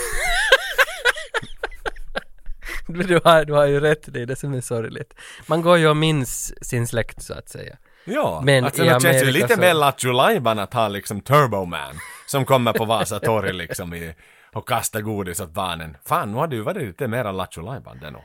Du, 2.89 3.21
har, 3.25 3.45
du 3.45 3.53
har 3.53 3.67
ju 3.67 3.81
rätt, 3.81 4.03
det 4.13 4.23
är 4.23 4.27
det 4.27 4.37
som 4.37 4.55
är 4.55 4.61
sorgligt. 4.61 5.15
Man 5.47 5.63
går 5.63 5.79
ju 5.79 5.89
och 5.89 5.97
minns 5.97 6.65
sin 6.65 6.87
släkt 6.87 7.23
så 7.23 7.35
att 7.35 7.49
säga. 7.49 7.77
Ja, 8.05 8.43
Men 8.45 8.65
alltså, 8.65 8.83
det 8.83 9.01
känns 9.01 9.23
ju 9.23 9.31
lite 9.31 9.55
så- 9.55 9.61
mer 9.61 9.75
Lattjo 9.75 10.13
Lajban 10.13 10.59
att 10.59 10.75
ha 10.75 10.89
liksom 10.89 11.21
Turbo 11.21 11.65
Man 11.65 11.95
som 12.27 12.45
kommer 12.45 12.73
på 12.73 12.85
Vasa 12.85 13.21
torg 13.21 13.53
liksom 13.53 13.95
i, 13.95 14.15
och 14.53 14.69
kastar 14.69 15.01
godis 15.01 15.41
åt 15.41 15.51
barnen. 15.51 15.97
Fan, 16.05 16.31
nu 16.33 16.37
har 16.37 16.47
du 16.47 16.61
varit 16.61 16.83
lite 16.83 17.09
mer 17.09 17.33
Lattjo 17.33 17.63
Lajban 17.63 17.99
det 18.01 18.11
nog. 18.11 18.23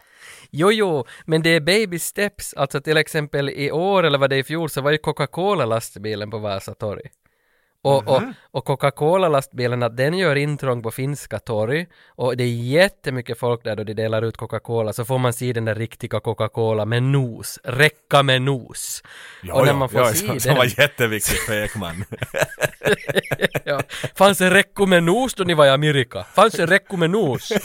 Jo, 0.50 0.72
jo, 0.72 1.06
men 1.26 1.42
det 1.42 1.50
är 1.50 1.60
baby 1.60 2.00
steps. 2.00 2.54
Alltså 2.54 2.82
till 2.82 2.98
exempel 2.98 3.50
i 3.50 3.72
år, 3.72 4.04
eller 4.04 4.18
var 4.18 4.28
det 4.28 4.38
i 4.38 4.44
fjol, 4.44 4.70
så 4.70 4.82
var 4.82 4.92
ju 4.92 4.98
Coca-Cola-lastbilen 4.98 6.32
på 6.32 6.38
Vasa 6.38 6.74
torg. 6.74 7.10
Och, 7.84 8.08
och, 8.08 8.22
och 8.52 8.66
Coca-Cola-lastbilen, 8.66 9.84
att 9.84 9.98
den 9.98 10.18
gör 10.18 10.36
intrång 10.36 10.84
på 10.84 10.92
finska 10.92 11.40
torg 11.40 11.88
och 12.08 12.38
det 12.38 12.44
är 12.44 12.48
jättemycket 12.48 13.40
folk 13.40 13.64
där 13.64 13.76
då 13.76 13.84
de 13.84 13.94
delar 13.94 14.22
ut 14.22 14.38
Coca-Cola 14.38 14.94
så 14.94 15.06
får 15.06 15.18
man 15.18 15.34
se 15.34 15.54
den 15.54 15.66
där 15.66 15.76
riktiga 15.76 16.20
Coca-Cola 16.20 16.86
med 16.86 17.04
nos, 17.04 17.60
räcka 17.64 18.24
med 18.24 18.42
nos. 18.42 19.04
Ja, 19.44 19.54
och 19.54 19.66
när 19.66 19.74
man 19.74 19.90
får 19.90 20.00
ja, 20.00 20.08
se 20.08 20.16
som, 20.16 20.28
den, 20.28 20.40
som 20.40 20.56
var 20.56 20.80
jätteviktigt 20.80 21.40
för 21.40 21.64
Ekman. 21.64 22.06
ja. 23.64 23.82
Fanns 24.16 24.38
det 24.38 24.50
räcko 24.50 24.86
med 24.86 25.04
nos 25.04 25.34
då 25.34 25.44
ni 25.44 25.54
var 25.54 25.66
i 25.66 25.70
Amerika? 25.70 26.24
Fanns 26.24 26.54
det 26.54 26.66
räcko 26.66 26.98
med 26.98 27.10
nos? 27.10 27.52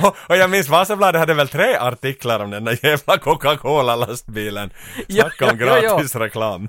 och, 0.00 0.16
och 0.28 0.36
jag 0.36 0.50
minns 0.50 0.68
Vasabladet 0.68 1.18
hade 1.18 1.34
väl 1.34 1.48
tre 1.48 1.76
artiklar 1.76 2.40
om 2.40 2.50
den 2.50 2.64
där 2.64 2.78
jävla 2.82 3.18
Coca-Cola-lastbilen. 3.18 4.70
Snacka 5.08 5.50
om 5.50 5.58
gratis 5.58 6.14
reklam. 6.14 6.68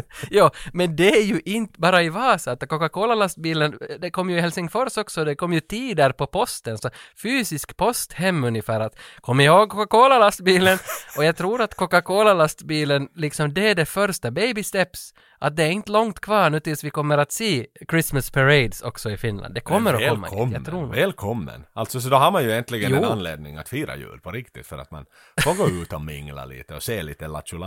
Ja, 0.30 0.50
men 0.72 0.96
det 0.96 1.16
är 1.18 1.22
ju 1.22 1.40
inte 1.44 1.80
bara 1.80 2.02
i 2.02 2.08
Vasa, 2.08 2.52
att 2.52 2.68
Coca-Cola-lastbilen, 2.68 3.78
det 3.98 4.10
kom 4.10 4.30
ju 4.30 4.36
i 4.38 4.40
Helsingfors 4.40 4.96
också, 4.96 5.24
det 5.24 5.34
kom 5.34 5.52
ju 5.52 5.60
tider 5.60 6.12
på 6.12 6.26
posten, 6.26 6.78
så 6.78 6.90
fysisk 7.22 7.76
post 7.76 8.12
hem 8.12 8.44
ungefär 8.44 8.80
att 8.80 8.98
kom 9.20 9.40
ihåg 9.40 9.70
Coca-Cola-lastbilen? 9.70 10.78
Och 11.16 11.24
jag 11.24 11.36
tror 11.36 11.62
att 11.62 11.74
Coca-Cola-lastbilen, 11.74 13.08
liksom 13.14 13.54
det 13.54 13.68
är 13.70 13.74
det 13.74 13.86
första, 13.86 14.30
baby 14.30 14.62
steps, 14.62 15.14
att 15.38 15.56
det 15.56 15.62
är 15.64 15.70
inte 15.70 15.92
långt 15.92 16.20
kvar 16.20 16.50
nu 16.50 16.60
tills 16.60 16.84
vi 16.84 16.90
kommer 16.90 17.18
att 17.18 17.32
se 17.32 17.66
Christmas 17.90 18.30
parades 18.30 18.82
också 18.82 19.10
i 19.10 19.16
Finland. 19.16 19.54
Det 19.54 19.60
kommer 19.60 19.94
att 19.94 20.08
komma 20.08 20.28
dit, 20.44 20.52
jag 20.52 20.64
tror. 20.64 20.86
Välkommen! 20.86 21.64
Alltså 21.72 22.00
så 22.00 22.08
då 22.08 22.16
har 22.16 22.30
man 22.30 22.44
ju 22.44 22.52
äntligen 22.52 22.94
en 22.94 23.02
Jo. 23.02 23.08
anledning 23.08 23.56
att 23.56 23.68
fira 23.68 23.96
jul 23.96 24.20
på 24.20 24.30
riktigt 24.30 24.66
för 24.66 24.78
att 24.78 24.90
man 24.90 25.04
får 25.44 25.54
gå 25.54 25.68
ut 25.68 25.92
och 25.92 26.00
mingla 26.00 26.44
lite 26.44 26.74
och 26.74 26.82
se 26.82 27.02
lite 27.02 27.28
Lattjo. 27.28 27.58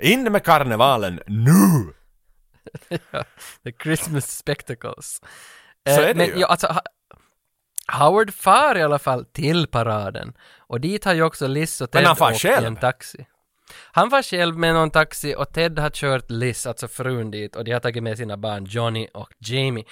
In 0.00 0.32
med 0.32 0.44
karnevalen 0.44 1.20
nu! 1.26 1.51
The 3.64 3.72
Christmas 3.82 4.36
spectacles. 4.38 5.20
Så 5.86 5.90
Eh, 5.90 5.98
är 5.98 6.06
det 6.08 6.14
men 6.14 6.26
ju. 6.26 6.32
Ja, 6.36 6.46
alltså, 6.46 6.80
Howard 7.92 8.34
far 8.34 8.78
i 8.78 8.82
alla 8.82 8.98
fall 8.98 9.24
till 9.24 9.66
paraden. 9.66 10.32
Och 10.58 10.80
dit 10.80 11.04
har 11.04 11.14
ju 11.14 11.22
också 11.22 11.46
Liz 11.46 11.80
och 11.80 11.90
Ted 11.90 12.00
Men 12.00 12.06
han 12.06 12.16
far 12.16 12.32
åkt 12.32 12.44
i 12.44 12.48
en 12.48 12.76
taxi. 12.76 13.26
Han 13.92 14.08
var 14.08 14.22
själv 14.22 14.58
med 14.58 14.74
någon 14.74 14.90
taxi 14.90 15.34
och 15.38 15.52
Ted 15.52 15.78
har 15.78 15.90
kört 15.90 16.30
Liz, 16.30 16.66
alltså 16.66 16.88
frun 16.88 17.30
dit, 17.30 17.56
och 17.56 17.64
de 17.64 17.72
har 17.72 17.80
tagit 17.80 18.02
med 18.02 18.16
sina 18.16 18.36
barn 18.36 18.64
Johnny 18.64 19.08
och 19.14 19.28
Jamie. 19.38 19.84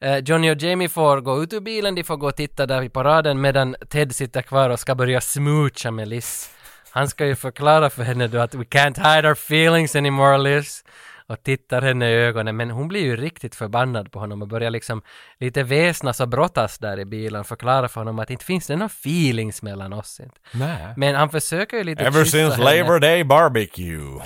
Eh, 0.00 0.18
Johnny 0.18 0.50
och 0.54 0.62
Jamie 0.62 0.88
får 0.88 1.20
gå 1.20 1.42
ut 1.42 1.52
ur 1.52 1.60
bilen, 1.60 1.94
de 1.94 2.04
får 2.04 2.16
gå 2.16 2.26
och 2.26 2.36
titta 2.36 2.66
där 2.66 2.80
vid 2.80 2.92
paraden 2.92 3.40
medan 3.40 3.76
Ted 3.88 4.14
sitter 4.14 4.42
kvar 4.42 4.70
och 4.70 4.80
ska 4.80 4.94
börja 4.94 5.20
smoocha 5.20 5.90
med 5.90 6.08
Liz. 6.08 6.50
Han 6.92 7.08
ska 7.08 7.26
ju 7.26 7.34
förklara 7.34 7.90
för 7.90 8.02
henne 8.02 8.28
då 8.28 8.38
att 8.38 8.54
we 8.54 8.64
can't 8.64 9.14
hide 9.14 9.28
our 9.28 9.32
feelings 9.32 9.96
anymore 9.96 10.38
Liz. 10.38 10.84
Och 11.26 11.42
tittar 11.42 11.82
henne 11.82 12.10
i 12.10 12.14
ögonen, 12.14 12.56
men 12.56 12.70
hon 12.70 12.88
blir 12.88 13.00
ju 13.00 13.16
riktigt 13.16 13.54
förbannad 13.54 14.12
på 14.12 14.18
honom 14.18 14.42
och 14.42 14.48
börjar 14.48 14.70
liksom 14.70 15.02
lite 15.40 15.62
väsnas 15.62 16.20
och 16.20 16.28
brottas 16.28 16.78
där 16.78 17.00
i 17.00 17.04
bilen, 17.04 17.44
förklara 17.44 17.88
för 17.88 18.00
honom 18.00 18.18
att 18.18 18.30
inte 18.30 18.44
finns 18.44 18.66
det 18.66 18.76
några 18.76 18.86
feelings 18.86 19.62
mellan 19.62 19.92
oss 19.92 20.20
inte. 20.20 20.36
Nej. 20.52 20.94
Men 20.96 21.14
han 21.14 21.30
försöker 21.30 21.76
ju 21.76 21.84
lite 21.84 22.04
Ever 22.04 22.24
since 22.24 22.56
henne. 22.56 22.82
Labor 22.82 22.98
Day 22.98 23.24
barbecue. 23.24 24.20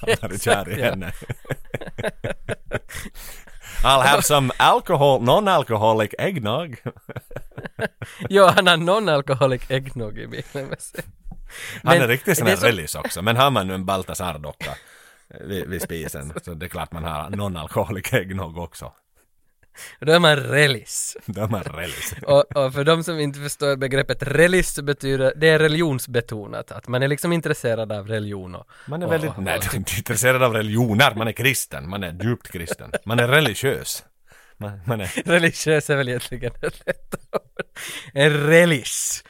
Han 0.00 0.14
hade 0.20 0.38
kär 0.38 0.78
i 0.78 0.82
henne. 0.82 1.12
I'll 3.84 4.02
have 4.02 4.22
some 4.22 4.52
alcohol, 4.56 5.22
non-alcoholic 5.22 6.14
eggnog. 6.18 6.76
Jo, 8.28 8.44
han 8.44 8.66
har 8.66 8.76
non-alcoholic 8.76 9.70
eggnog 9.70 10.18
i 10.18 10.26
bilen 10.26 10.68
med 10.68 10.80
sig. 10.80 11.04
Han 11.84 11.96
är 11.96 12.08
riktigt 12.08 12.38
sån 12.38 12.46
här 12.46 12.56
som- 12.56 12.66
relis 12.66 12.94
också. 12.94 13.22
Men 13.22 13.36
har 13.36 13.50
man 13.50 13.66
nu 13.66 13.74
en 13.74 13.84
Baltasar-docka 13.84 14.74
vid, 15.40 15.68
vid 15.68 15.82
spisen 15.82 16.32
så 16.44 16.54
det 16.54 16.66
är 16.66 16.68
klart 16.68 16.92
man 16.92 17.04
har 17.04 17.30
non-alcoholic 17.30 18.14
eggnog 18.14 18.58
också. 18.58 18.92
Då 20.00 20.12
är 20.12 20.18
man 20.18 20.36
relis. 20.36 21.16
Då 21.26 21.42
är 21.42 21.48
man 21.48 21.62
relis. 21.62 22.14
Och, 22.22 22.56
och 22.56 22.72
för 22.74 22.84
de 22.84 23.04
som 23.04 23.18
inte 23.18 23.38
förstår 23.40 23.76
begreppet 23.76 24.18
relis 24.22 24.70
så 24.74 24.82
betyder 24.82 25.32
det 25.36 25.48
är 25.48 25.58
religionsbetonat, 25.58 26.72
att 26.72 26.88
man 26.88 27.02
är 27.02 27.08
liksom 27.08 27.32
intresserad 27.32 27.92
av 27.92 28.08
religion 28.08 28.54
och, 28.54 28.66
Man 28.86 29.02
är 29.02 29.06
och- 29.06 29.12
väldigt, 29.12 29.30
och- 29.30 29.42
nej, 29.42 29.58
du 29.62 29.68
är 29.68 29.76
inte 29.76 29.92
intresserad 29.98 30.42
av 30.42 30.52
religioner, 30.54 31.14
man 31.14 31.28
är 31.28 31.32
kristen, 31.32 31.88
man 31.88 32.02
är 32.04 32.24
djupt 32.24 32.48
kristen. 32.52 32.92
Man 33.04 33.18
är 33.20 33.28
religiös. 33.28 34.04
Man, 34.56 34.80
man 34.86 35.00
är, 35.00 35.22
Religiös 35.24 35.90
är 35.90 35.96
väl 35.96 36.08
egentligen 36.08 36.52
ett 36.62 36.82
rätt 36.86 37.14
ord. 37.32 37.42
En 38.14 38.46
relis. 38.46 39.24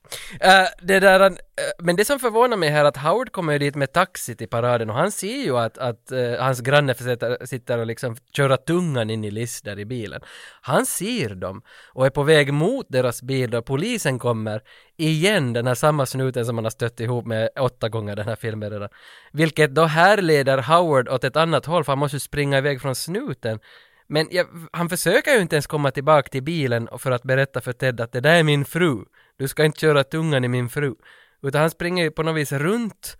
Uh, 0.44 0.50
eh, 0.50 0.66
det 0.82 1.00
där, 1.00 1.30
uh, 1.30 1.36
men 1.78 1.96
det 1.96 2.04
som 2.04 2.18
förvånar 2.18 2.56
mig 2.56 2.68
här 2.68 2.80
är 2.80 2.88
att 2.88 2.96
Howard 2.96 3.32
kommer 3.32 3.52
ju 3.52 3.58
dit 3.58 3.74
med 3.74 3.92
taxi 3.92 4.36
till 4.36 4.48
paraden 4.48 4.90
och 4.90 4.96
han 4.96 5.12
ser 5.12 5.42
ju 5.44 5.58
att, 5.58 5.78
att 5.78 6.12
uh, 6.12 6.40
hans 6.40 6.60
granne 6.60 6.94
sitter, 6.94 7.46
sitter 7.46 7.78
och 7.78 7.86
liksom 7.86 8.16
köra 8.36 8.56
tungan 8.56 9.10
in 9.10 9.24
i 9.24 9.30
list 9.30 9.64
där 9.64 9.78
i 9.78 9.84
bilen. 9.84 10.20
Han 10.60 10.86
ser 10.86 11.34
dem 11.34 11.62
och 11.92 12.06
är 12.06 12.10
på 12.10 12.22
väg 12.22 12.52
mot 12.52 12.86
deras 12.88 13.22
bil 13.22 13.50
då 13.50 13.62
polisen 13.62 14.18
kommer 14.18 14.62
igen, 14.96 15.52
den 15.52 15.66
här 15.66 15.74
samma 15.74 16.06
snuten 16.06 16.46
som 16.46 16.56
han 16.56 16.64
har 16.64 16.70
stött 16.70 17.00
ihop 17.00 17.26
med 17.26 17.48
åtta 17.60 17.88
gånger 17.88 18.16
den 18.16 18.28
här 18.28 18.36
filmen 18.36 18.70
redan. 18.70 18.88
Vilket 19.32 19.74
då 19.74 19.84
härleder 19.84 20.58
Howard 20.58 21.08
åt 21.08 21.24
ett 21.24 21.36
annat 21.36 21.66
håll 21.66 21.84
för 21.84 21.92
han 21.92 21.98
måste 21.98 22.16
ju 22.16 22.20
springa 22.20 22.58
iväg 22.58 22.80
från 22.80 22.94
snuten. 22.94 23.58
Men 24.07 24.28
jag, 24.30 24.46
han 24.72 24.88
försöker 24.88 25.34
ju 25.34 25.40
inte 25.40 25.57
ens 25.57 25.66
komma 25.66 25.90
tillbaka 25.90 26.28
till 26.28 26.42
bilen 26.42 26.88
för 26.98 27.11
att 27.11 27.22
berätta 27.22 27.61
för 27.61 27.72
Ted 27.72 28.00
att 28.00 28.12
det 28.12 28.20
där 28.20 28.34
är 28.34 28.42
min 28.42 28.64
fru. 28.64 29.05
Du 29.38 29.48
ska 29.48 29.64
inte 29.64 29.80
köra 29.80 30.05
tungan 30.05 30.44
i 30.44 30.48
min 30.48 30.68
fru. 30.68 30.94
Utan 31.42 31.61
han 31.61 31.70
springer 31.70 32.05
ju 32.05 32.11
på 32.11 32.22
något 32.22 32.36
vis 32.36 32.53
runt. 32.53 33.16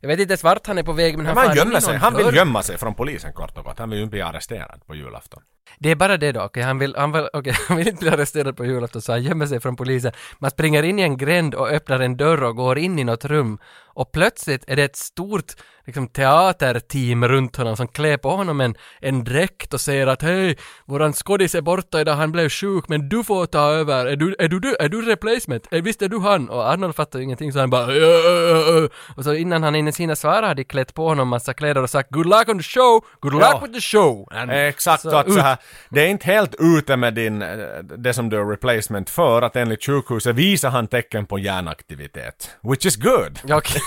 Jag 0.00 0.08
vet 0.08 0.20
inte 0.20 0.32
ens 0.32 0.44
vart 0.44 0.66
han 0.66 0.78
är 0.78 0.82
på 0.82 0.92
väg 0.92 1.16
men 1.16 1.26
han 1.26 1.36
han 1.36 1.56
gömmer 1.56 1.80
sig, 1.80 1.96
han 1.96 2.16
vill 2.16 2.36
gömma 2.36 2.62
sig 2.62 2.78
från 2.78 2.94
polisen 2.94 3.32
kort 3.32 3.58
och 3.58 3.64
gott. 3.64 3.78
Han 3.78 3.90
vill 3.90 3.98
ju 3.98 4.04
inte 4.04 4.10
bli 4.10 4.22
arresterad 4.22 4.86
på 4.86 4.94
julafton. 4.94 5.42
Det 5.78 5.90
är 5.90 5.96
bara 5.96 6.16
det 6.16 6.36
okej, 6.40 6.62
han 6.62 6.78
vill, 6.78 6.94
han 6.98 7.12
vill, 7.12 7.28
okej, 7.32 7.54
han 7.68 7.76
vill 7.76 7.88
inte 7.88 8.00
bli 8.00 8.10
arresterad 8.10 8.56
på 8.56 8.64
julafton 8.64 9.02
så 9.02 9.12
han 9.12 9.22
gömmer 9.22 9.46
sig 9.46 9.60
från 9.60 9.76
polisen. 9.76 10.12
Man 10.38 10.50
springer 10.50 10.82
in 10.82 10.98
i 10.98 11.02
en 11.02 11.16
gränd 11.16 11.54
och 11.54 11.68
öppnar 11.68 12.00
en 12.00 12.16
dörr 12.16 12.42
och 12.42 12.56
går 12.56 12.78
in 12.78 12.98
i 12.98 13.04
något 13.04 13.24
rum 13.24 13.58
och 13.94 14.12
plötsligt 14.12 14.64
är 14.66 14.76
det 14.76 14.82
ett 14.84 14.96
stort 14.96 15.52
liksom, 15.86 16.08
teaterteam 16.08 17.28
runt 17.28 17.56
honom 17.56 17.76
som 17.76 17.88
klär 17.88 18.16
på 18.16 18.30
honom 18.30 18.60
en, 18.60 18.74
en 19.00 19.24
dräkt 19.24 19.74
och 19.74 19.80
säger 19.80 20.06
att 20.06 20.22
hej, 20.22 20.56
våran 20.86 21.12
skådis 21.12 21.54
är 21.54 21.60
borta 21.60 22.00
idag, 22.00 22.14
han 22.14 22.32
blev 22.32 22.48
sjuk 22.48 22.88
men 22.88 23.08
du 23.08 23.24
får 23.24 23.46
ta 23.46 23.70
över, 23.70 24.06
är 24.06 24.16
du, 24.16 24.36
är 24.38 24.48
du, 24.48 24.60
du 24.60 24.76
är 24.80 24.88
du 24.88 25.02
replacement? 25.02 25.66
Är, 25.70 25.82
visst 25.82 26.02
är 26.02 26.08
du 26.08 26.18
han? 26.18 26.48
Och 26.50 26.70
Arnold 26.72 26.94
fattar 26.94 27.18
ingenting 27.20 27.52
så 27.52 27.58
han 27.58 27.70
bara 27.70 27.94
"Ja, 27.94 28.06
ja, 28.06 28.80
ja." 28.82 28.88
och 29.16 29.24
så 29.24 29.34
innan 29.34 29.62
han 29.62 29.74
in 29.74 29.88
i 29.88 29.92
sina 29.92 30.16
svar 30.16 30.42
hade 30.42 30.64
klätt 30.64 30.94
på 30.94 31.08
honom 31.08 31.28
massa 31.28 31.54
kläder 31.54 31.82
och 31.82 31.90
sagt 31.90 32.10
good 32.10 32.26
luck 32.26 32.48
on 32.48 32.58
the 32.58 32.62
show, 32.64 33.04
good 33.20 33.32
luck 33.32 33.42
Ja. 33.42 33.60
with 33.62 33.74
the 33.74 33.80
show. 33.80 34.28
And 34.30 34.50
Exakt, 34.50 35.02
så 35.02 35.10
så 35.10 35.40
här, 35.40 35.57
det 35.90 36.00
är 36.00 36.06
inte 36.06 36.26
helt 36.26 36.54
ute 36.58 36.96
med 36.96 37.14
din, 37.14 37.42
eh, 37.42 37.58
det 37.82 38.14
som 38.14 38.28
du 38.28 38.36
är 38.40 38.44
replacement 38.44 39.10
för, 39.10 39.42
att 39.42 39.56
enligt 39.56 39.84
sjukhuset 39.84 40.36
visar 40.36 40.70
han 40.70 40.86
tecken 40.86 41.26
på 41.26 41.38
hjärnaktivitet. 41.38 42.50
Which 42.62 42.86
is 42.86 42.96
good. 42.96 43.38
Okej, 43.50 43.80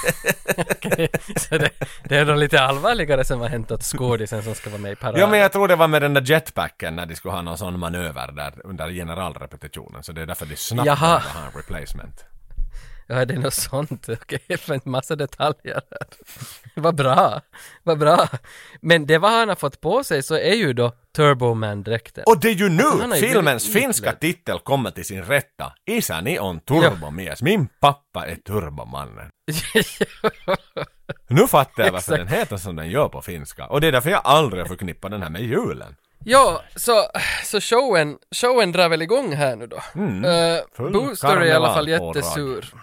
Okej. 0.57 1.09
så 1.37 1.57
det, 1.57 1.69
det 2.03 2.17
är 2.17 2.25
nog 2.25 2.37
lite 2.37 2.61
allvarligare 2.61 3.23
som 3.23 3.41
har 3.41 3.49
hänt 3.49 3.71
åt 3.71 3.83
skådisen 3.83 4.43
som 4.43 4.55
ska 4.55 4.69
vara 4.69 4.81
med 4.81 4.91
i 4.91 4.95
paraden. 4.95 5.21
Ja 5.21 5.27
men 5.27 5.39
jag 5.39 5.51
tror 5.51 5.67
det 5.67 5.75
var 5.75 5.87
med 5.87 6.01
den 6.01 6.13
där 6.13 6.21
jetpacken 6.31 6.95
när 6.95 7.05
de 7.05 7.15
skulle 7.15 7.33
ha 7.33 7.41
någon 7.41 7.57
sån 7.57 7.79
manöver 7.79 8.31
där 8.31 8.53
under 8.63 8.89
generalrepetitionen, 8.89 10.03
så 10.03 10.11
det 10.11 10.21
är 10.21 10.25
därför 10.25 10.45
de 10.45 10.55
snabbt 10.55 10.87
Jaha. 10.87 11.17
ha 11.19 11.45
en 11.45 11.51
replacement. 11.61 12.25
Ja, 13.07 13.25
det 13.25 13.33
är 13.33 13.37
något 13.37 13.53
sånt. 13.53 14.09
Okej, 14.21 14.57
för 14.57 14.73
en 14.73 14.81
massa 14.85 15.15
detaljer. 15.15 15.81
Vad 16.75 16.95
bra, 16.95 17.41
vad 17.83 17.99
bra. 17.99 18.27
Men 18.81 19.05
det 19.05 19.17
vad 19.17 19.31
han 19.31 19.49
har 19.49 19.55
fått 19.55 19.81
på 19.81 20.03
sig 20.03 20.23
så 20.23 20.35
är 20.35 20.53
ju 20.53 20.73
då 20.73 20.91
Turboman-dräkten. 21.17 22.23
Och 22.27 22.39
det 22.39 22.47
är 22.47 22.53
ju 22.53 22.69
nu 22.69 22.83
Alltså, 22.83 23.15
filmens 23.15 23.65
blivit 23.65 23.83
finska 23.83 24.11
titel 24.13 24.59
kommer 24.59 24.91
till 24.91 25.05
sin 25.05 25.23
rätta. 25.23 25.73
Isäni 25.85 26.39
on 26.39 26.59
turbomies. 26.59 27.41
Min 27.41 27.67
pappa 27.79 28.27
är 28.27 28.35
turbomannen. 28.35 29.29
Nu 31.27 31.47
fattar 31.47 31.83
jag 31.83 31.91
varför 31.91 32.17
den 32.17 32.27
heter 32.27 32.57
som 32.57 32.75
den 32.75 32.89
gör 32.89 33.09
på 33.09 33.21
finska. 33.21 33.65
Och 33.65 33.81
det 33.81 33.87
är 33.87 33.91
därför 33.91 34.09
jag 34.09 34.21
aldrig 34.23 34.63
har 34.63 34.67
förknippat 34.67 35.11
den 35.11 35.21
här 35.21 35.29
med 35.29 35.41
julen. 35.41 35.95
Ja, 36.25 36.61
så, 36.75 37.05
så 37.43 37.61
showen, 37.61 38.17
showen 38.35 38.71
drar 38.71 38.89
väl 38.89 39.01
igång 39.01 39.33
här 39.33 39.55
nu 39.55 39.67
då. 39.67 39.81
Mm. 39.95 40.61
Full 40.77 40.93
Booster 40.93 41.37
är 41.37 41.45
i 41.45 41.51
alla 41.51 41.73
fall 41.73 41.87
jättesur. 41.87 42.73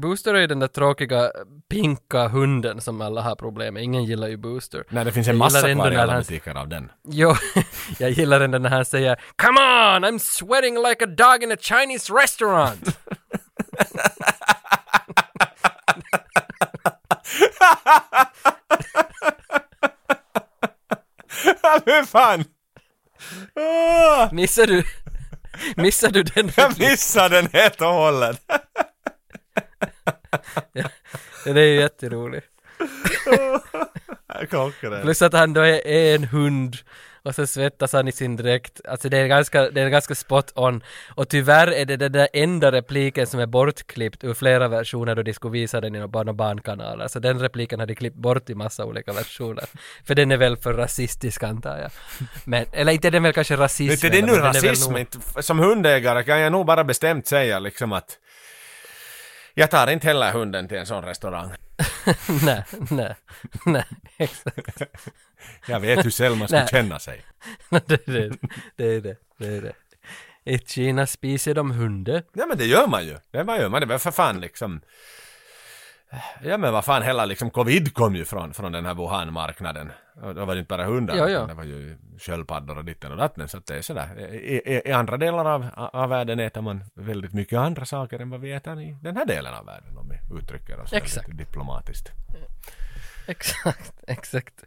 Booster 0.00 0.34
är 0.34 0.40
ju 0.40 0.46
den 0.46 0.58
där 0.60 0.66
tråkiga 0.68 1.30
pinka 1.70 2.28
hunden 2.28 2.80
som 2.80 3.00
alla 3.00 3.20
har 3.20 3.36
problem 3.36 3.74
med. 3.74 3.82
Ingen 3.82 4.04
gillar 4.04 4.28
ju 4.28 4.36
Booster. 4.36 4.84
Nej, 4.88 5.04
det 5.04 5.12
finns 5.12 5.28
en 5.28 5.32
Jag 5.34 5.38
massa 5.38 5.74
kvar 5.74 5.92
i 5.92 5.96
alla 5.96 6.12
han- 6.12 6.20
butiker 6.22 6.54
av 6.54 6.68
den. 6.68 6.92
Jo, 7.08 7.34
jag 7.98 8.10
gillar 8.10 8.40
den 8.40 8.62
när 8.62 8.70
han 8.70 8.84
säger 8.84 9.16
Come 9.36 9.60
on, 9.60 10.04
I'm 10.04 10.18
sweating 10.18 10.74
like 10.82 11.04
a 11.04 11.06
dog 11.06 11.42
in 11.42 11.52
a 11.52 11.56
Chinese 11.60 12.12
restaurant. 12.14 12.98
Fy 21.84 22.06
fan! 22.06 22.44
Missar 24.32 24.66
du, 24.66 24.82
missar 25.76 26.08
du 26.10 26.22
den? 26.22 26.50
jag 26.56 26.78
missade 26.78 27.36
den 27.36 27.48
helt 27.52 27.80
och 27.80 27.86
hållet. 27.88 28.40
Den 31.44 31.56
är 31.56 31.60
ju 31.62 31.80
jätterolig. 31.80 32.42
Jag. 34.92 35.02
Plus 35.02 35.22
att 35.22 35.32
han 35.32 35.52
då 35.52 35.60
är 35.66 36.14
en 36.14 36.24
hund 36.24 36.76
och 37.22 37.34
så 37.34 37.46
svettas 37.46 37.92
han 37.92 38.08
i 38.08 38.12
sin 38.12 38.36
dräkt. 38.36 38.80
Alltså 38.88 39.08
det 39.08 39.18
är 39.18 39.26
ganska, 39.26 39.70
det 39.70 39.80
är 39.80 39.88
ganska 39.88 40.14
spot 40.14 40.52
on. 40.54 40.82
Och 41.14 41.28
tyvärr 41.28 41.66
är 41.66 41.84
det 41.84 41.96
den 41.96 42.12
där 42.12 42.28
enda 42.32 42.72
repliken 42.72 43.26
som 43.26 43.40
är 43.40 43.46
bortklippt 43.46 44.24
ur 44.24 44.34
flera 44.34 44.68
versioner 44.68 45.18
och 45.18 45.24
de 45.24 45.34
skulle 45.34 45.52
visa 45.52 45.80
den 45.80 45.94
i 45.94 45.98
några 45.98 46.32
barnkanaler. 46.32 47.08
Så 47.08 47.18
den 47.18 47.38
repliken 47.40 47.80
hade 47.80 47.94
klippt 47.94 48.16
bort 48.16 48.50
i 48.50 48.54
massa 48.54 48.84
olika 48.84 49.12
versioner. 49.12 49.64
För 50.04 50.14
den 50.14 50.30
är 50.32 50.36
väl 50.36 50.56
för 50.56 50.74
rasistisk 50.74 51.42
antar 51.42 51.78
jag. 51.78 51.90
Men, 52.44 52.66
eller 52.72 52.92
inte 52.92 53.08
är 53.08 53.12
den 53.12 53.22
väl 53.22 53.32
kanske 53.32 53.56
rasism. 53.56 54.08
Det 54.10 54.18
är 54.18 54.22
nu 54.22 54.32
rasism. 54.32 54.92
nog- 54.92 55.44
Som 55.44 55.58
hundägare 55.58 56.22
kan 56.22 56.38
jag 56.40 56.52
nog 56.52 56.66
bara 56.66 56.84
bestämt 56.84 57.26
säga 57.26 57.58
liksom 57.58 57.92
att 57.92 58.18
jag 59.54 59.70
tar 59.70 59.90
inte 59.90 60.06
heller 60.06 60.32
hunden 60.32 60.68
till 60.68 60.78
en 60.78 60.86
sån 60.86 61.04
restaurang. 61.04 61.50
nej, 62.42 62.64
nej, 62.90 63.14
nej, 63.66 63.84
exakt. 64.16 64.82
Jag 65.66 65.80
vet 65.80 66.04
hur 66.04 66.10
Selma 66.10 66.46
skulle 66.46 66.66
känna 66.66 66.98
sig. 66.98 67.22
det, 67.70 68.08
är 68.08 68.12
det, 68.12 68.36
det 68.76 68.84
är 68.84 69.00
det, 69.00 69.16
det 69.38 69.46
är 69.46 69.62
det. 69.62 69.72
I 70.44 70.58
Kina 70.58 71.06
spiser 71.06 71.54
de 71.54 71.70
hundar. 71.70 72.22
Ja 72.32 72.46
men 72.46 72.58
det 72.58 72.66
gör 72.66 72.86
man 72.86 73.06
ju. 73.06 73.18
Det 73.30 73.44
man 73.44 73.56
gör 73.56 73.68
man. 73.68 73.80
Det 73.80 73.86
var 73.86 73.98
för 73.98 74.10
fan 74.10 74.40
liksom... 74.40 74.80
Ja 76.42 76.58
men 76.58 76.72
vad 76.72 76.84
fan 76.84 77.02
hela 77.02 77.24
liksom 77.24 77.50
covid 77.50 77.94
kom 77.94 78.16
ju 78.16 78.24
från, 78.24 78.54
från 78.54 78.72
den 78.72 78.86
här 78.86 78.94
Wuhan-marknaden. 78.94 79.90
Och 80.22 80.34
Det 80.34 80.44
var 80.44 80.54
ju 80.54 80.60
inte 80.60 80.68
bara 80.76 80.84
hundar. 80.84 81.16
Ja, 81.16 81.28
ja. 81.28 81.46
Det 81.46 81.54
var 81.54 81.64
ju 81.64 81.96
sköldpaddor 82.18 82.78
och 82.78 82.84
ditten 82.84 83.12
och 83.12 83.18
datten. 83.18 83.48
Så 83.48 83.58
att 83.58 83.66
det 83.66 83.76
är 83.76 83.82
sådär. 83.82 84.34
I, 84.34 84.62
i, 84.74 84.82
I 84.84 84.92
andra 84.92 85.16
delar 85.16 85.44
av, 85.44 85.66
av 85.76 86.08
världen 86.08 86.40
äter 86.40 86.60
man 86.60 86.84
väldigt 86.94 87.32
mycket 87.32 87.58
andra 87.58 87.84
saker 87.84 88.18
än 88.18 88.30
vad 88.30 88.40
vi 88.40 88.52
äter 88.52 88.80
i 88.80 88.96
den 89.02 89.16
här 89.16 89.26
delen 89.26 89.54
av 89.54 89.66
världen. 89.66 89.96
Om 89.98 90.08
vi 90.08 90.38
uttrycker 90.38 90.80
oss 90.80 90.92
Exakt. 90.92 91.38
diplomatiskt. 91.38 92.12
Exakt, 93.26 93.92
exakt. 94.06 94.64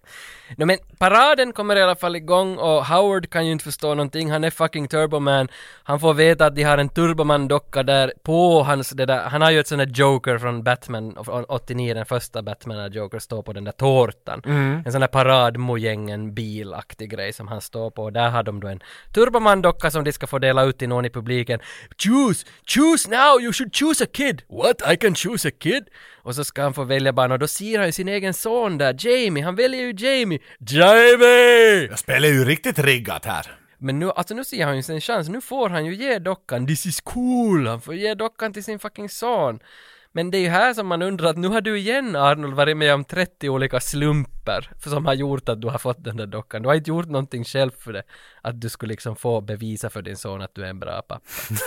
No, 0.57 0.65
men 0.65 0.77
paraden 0.97 1.53
kommer 1.53 1.75
i 1.75 1.81
alla 1.81 1.95
fall 1.95 2.15
igång 2.15 2.57
och 2.57 2.85
Howard 2.85 3.29
kan 3.29 3.45
ju 3.45 3.51
inte 3.51 3.63
förstå 3.63 3.88
någonting. 3.88 4.31
Han 4.31 4.43
är 4.43 4.49
fucking 4.49 4.88
Turboman. 4.88 5.47
Han 5.84 5.99
får 5.99 6.13
veta 6.13 6.45
att 6.45 6.55
de 6.55 6.63
har 6.63 6.77
en 6.77 6.89
Turboman-docka 6.89 7.84
där 7.84 8.13
på 8.23 8.63
hans, 8.63 8.89
det 8.89 9.05
där, 9.05 9.23
han 9.23 9.41
har 9.41 9.51
ju 9.51 9.59
ett 9.59 9.67
sånt 9.67 9.79
där 9.79 10.01
Joker 10.01 10.38
från 10.38 10.63
Batman 10.63 11.17
från 11.25 11.43
89, 11.43 11.93
den 11.93 12.05
första 12.05 12.41
Batman 12.41 12.77
när 12.77 12.89
Joker 12.89 13.19
står 13.19 13.41
på 13.41 13.53
den 13.53 13.63
där 13.63 13.71
tårtan. 13.71 14.41
En 14.85 14.91
sån 14.91 15.01
där 15.01 15.07
paradmojängen 15.07 16.34
bilaktig 16.34 17.09
grej 17.09 17.34
som 17.34 17.47
han 17.47 17.61
står 17.61 17.89
på. 17.89 18.03
Och 18.03 18.13
där 18.13 18.29
har 18.29 18.43
de 18.43 18.59
då 18.59 18.67
en 18.67 18.79
Turboman-docka 19.13 19.91
som 19.91 20.03
de 20.03 20.11
ska 20.11 20.27
få 20.27 20.39
dela 20.39 20.63
ut 20.63 20.77
till 20.77 20.89
någon 20.89 21.05
i 21.05 21.09
publiken. 21.09 21.59
Choose! 21.97 22.45
Choose 22.65 23.09
now! 23.09 23.41
You 23.41 23.53
should 23.53 23.75
choose 23.75 24.03
a 24.03 24.07
kid! 24.13 24.41
What? 24.49 24.93
I 24.93 24.97
can 24.97 25.15
choose 25.15 25.47
a 25.47 25.51
kid? 25.59 25.84
Och 26.27 26.35
så 26.35 26.43
ska 26.43 26.61
han 26.61 26.73
få 26.73 26.84
välja 26.84 27.13
barn 27.13 27.31
och 27.31 27.39
då 27.39 27.47
ser 27.47 27.77
han 27.77 27.88
ju 27.88 27.91
sin 27.91 28.07
egen 28.07 28.34
son 28.34 28.47
där, 28.78 28.95
Jamie. 28.99 29.44
Han 29.44 29.56
väljer 29.56 29.82
ju 29.82 29.94
Jamie. 30.07 30.40
Jamie! 30.60 31.88
Jag 31.90 31.99
spelar 31.99 32.28
ju 32.28 32.45
riktigt 32.45 32.80
riggat 32.80 33.26
här. 33.26 33.57
Men 33.78 33.99
nu, 33.99 34.11
alltså 34.11 34.36
nu 34.36 34.44
ser 34.44 34.65
han 34.65 34.76
ju 34.76 34.84
sin 34.84 35.02
chans. 35.02 35.30
Nu 35.30 35.41
får 35.41 35.69
han 35.69 35.86
ju 35.86 35.95
ge 35.95 36.19
dockan. 36.19 36.68
This 36.68 36.86
is 36.86 37.02
cool! 37.02 37.68
Han 37.68 37.82
får 37.82 37.95
ge 37.95 38.14
dockan 38.14 38.53
till 38.53 38.64
sin 38.64 38.80
fucking 38.80 39.10
son. 39.10 39.60
Men 40.18 40.31
det 40.31 40.38
är 40.38 40.41
ju 40.41 40.49
här 40.49 40.73
som 40.73 40.88
man 40.88 41.02
undrar 41.02 41.30
att 41.30 41.38
nu 41.38 41.48
har 41.48 41.61
du 41.61 41.77
igen 41.77 42.15
Arnold 42.15 42.53
varit 42.53 42.77
med 42.77 42.94
om 42.94 43.03
30 43.03 43.49
olika 43.49 43.80
slumper 43.80 44.72
för 44.80 44.89
som 44.89 45.06
har 45.06 45.14
gjort 45.14 45.49
att 45.49 45.61
du 45.61 45.68
har 45.68 45.77
fått 45.77 46.03
den 46.03 46.18
där 46.18 46.26
dockan. 46.26 46.61
Du 46.61 46.68
har 46.68 46.76
inte 46.76 46.89
gjort 46.89 47.06
någonting 47.06 47.44
själv 47.44 47.72
för 47.80 47.94
det. 47.94 48.03
Att 48.41 48.61
du 48.61 48.69
skulle 48.69 48.91
liksom 48.91 49.15
få 49.15 49.41
bevisa 49.41 49.89
för 49.89 50.02
din 50.02 50.18
son 50.18 50.41
att 50.41 50.56
du 50.56 50.64
är 50.64 50.69
en 50.69 50.80
bra 50.80 51.02
pappa. 51.02 51.19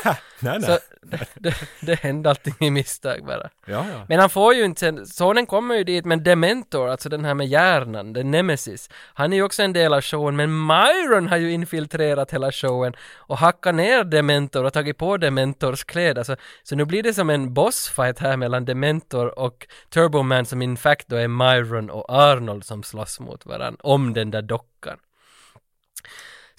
Nej, 0.40 0.58
nej. 0.58 0.62
Så 0.62 0.78
det, 1.02 1.28
det, 1.34 1.54
det 1.80 1.94
händer 1.94 2.30
allting 2.30 2.54
i 2.60 2.70
misstag 2.70 3.24
bara. 3.26 3.50
Ja, 3.66 3.86
ja. 3.92 4.04
Men 4.08 4.20
han 4.20 4.30
får 4.30 4.54
ju 4.54 4.64
inte 4.64 4.80
sen, 4.80 5.06
sonen 5.06 5.46
kommer 5.46 5.74
ju 5.74 5.84
dit 5.84 6.04
men 6.04 6.24
Dementor, 6.24 6.88
alltså 6.88 7.08
den 7.08 7.24
här 7.24 7.34
med 7.34 7.46
hjärnan, 7.46 8.12
den 8.12 8.30
Nemesis, 8.30 8.90
han 9.14 9.32
är 9.32 9.36
ju 9.36 9.42
också 9.42 9.62
en 9.62 9.72
del 9.72 9.94
av 9.94 10.00
showen 10.00 10.36
men 10.36 10.66
Myron 10.66 11.28
har 11.28 11.36
ju 11.36 11.52
infiltrerat 11.52 12.30
hela 12.30 12.52
showen 12.52 12.92
och 13.16 13.38
hackat 13.38 13.74
ner 13.74 14.04
Dementor 14.04 14.64
och 14.64 14.72
tagit 14.72 14.98
på 14.98 15.16
Dementors 15.16 15.84
kläder 15.84 16.22
så, 16.22 16.36
så 16.62 16.76
nu 16.76 16.84
blir 16.84 17.02
det 17.02 17.14
som 17.14 17.30
en 17.30 17.54
bossfight 17.54 18.18
här 18.18 18.39
mellan 18.40 18.64
Dementor 18.64 19.38
och 19.38 19.66
Turboman 19.88 20.46
som 20.46 20.62
in 20.62 20.76
fact 20.76 21.08
då 21.08 21.16
är 21.16 21.28
Myron 21.28 21.90
och 21.90 22.12
Arnold 22.12 22.64
som 22.64 22.82
slåss 22.82 23.20
mot 23.20 23.46
varandra 23.46 23.80
om 23.82 24.12
den 24.12 24.30
där 24.30 24.42
dockan. 24.42 24.98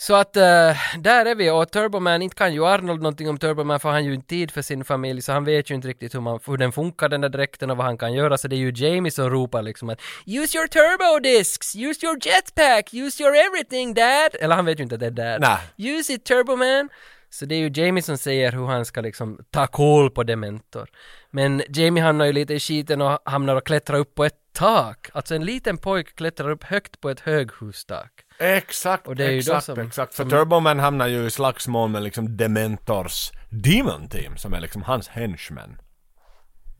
Så 0.01 0.15
att 0.15 0.37
eh, 0.37 0.77
där 0.99 1.25
är 1.25 1.35
vi 1.35 1.49
och 1.49 1.71
Turboman, 1.71 2.21
inte 2.21 2.35
kan 2.35 2.53
ju 2.53 2.65
Arnold 2.65 3.01
någonting 3.01 3.29
om 3.29 3.37
Turboman 3.37 3.79
för 3.79 3.89
han 3.89 3.95
har 3.95 4.09
ju 4.09 4.13
inte 4.13 4.27
tid 4.27 4.51
för 4.51 4.61
sin 4.61 4.83
familj 4.83 5.21
så 5.21 5.31
han 5.31 5.45
vet 5.45 5.71
ju 5.71 5.75
inte 5.75 5.87
riktigt 5.87 6.15
hur, 6.15 6.19
man, 6.19 6.39
hur 6.47 6.57
den 6.57 6.71
funkar 6.71 7.09
den 7.09 7.21
där 7.21 7.29
dräkten 7.29 7.69
och 7.71 7.77
vad 7.77 7.85
han 7.85 7.97
kan 7.97 8.13
göra 8.13 8.37
så 8.37 8.47
det 8.47 8.55
är 8.55 8.57
ju 8.57 8.73
Jamie 8.75 9.11
som 9.11 9.29
ropar 9.29 9.61
liksom 9.61 9.89
att 9.89 10.01
Use 10.25 10.57
your 10.57 10.67
turbo 10.67 11.19
discs, 11.19 11.75
use 11.75 12.05
your 12.05 12.17
jetpack, 12.27 12.93
use 12.93 13.23
your 13.23 13.35
everything 13.35 13.93
dad! 13.93 14.35
Eller 14.39 14.55
han 14.55 14.65
vet 14.65 14.79
ju 14.79 14.83
inte 14.83 14.95
att 14.95 15.01
det 15.01 15.07
är 15.07 15.11
dad. 15.11 15.41
Nej. 15.41 15.97
Use 15.97 16.13
it 16.13 16.23
Turboman! 16.25 16.89
Så 17.33 17.45
det 17.45 17.55
är 17.55 17.59
ju 17.59 17.71
Jamie 17.85 18.03
som 18.03 18.17
säger 18.17 18.51
hur 18.51 18.65
han 18.65 18.85
ska 18.85 19.01
liksom 19.01 19.39
ta 19.51 19.67
koll 19.67 20.09
på 20.09 20.23
Dementor. 20.23 20.89
Men 21.29 21.63
Jamie 21.69 22.03
hamnar 22.03 22.25
ju 22.25 22.33
lite 22.33 22.53
i 22.53 22.59
skiten 22.59 23.01
och 23.01 23.19
hamnar 23.25 23.55
och 23.55 23.65
klättrar 23.65 23.97
upp 23.97 24.15
på 24.15 24.25
ett 24.25 24.35
tak. 24.53 25.09
Alltså 25.13 25.35
en 25.35 25.45
liten 25.45 25.77
pojk 25.77 26.15
klättrar 26.15 26.49
upp 26.49 26.63
högt 26.63 27.01
på 27.01 27.09
ett 27.09 27.19
höghustak. 27.19 28.11
Exakt, 28.39 29.07
Och 29.07 29.15
det 29.15 29.25
är 29.25 29.37
exakt, 29.37 29.65
som- 29.65 29.79
exakt. 29.79 30.15
För 30.15 30.23
som- 30.23 30.29
Turboman 30.29 30.79
hamnar 30.79 31.07
ju 31.07 31.25
i 31.25 31.31
slagsmål 31.31 31.89
med 31.89 32.03
liksom 32.03 32.37
Dementors 32.37 33.31
Demon 33.49 34.09
Team 34.09 34.37
som 34.37 34.53
är 34.53 34.59
liksom 34.61 34.81
hans 34.81 35.07
henchmen. 35.07 35.77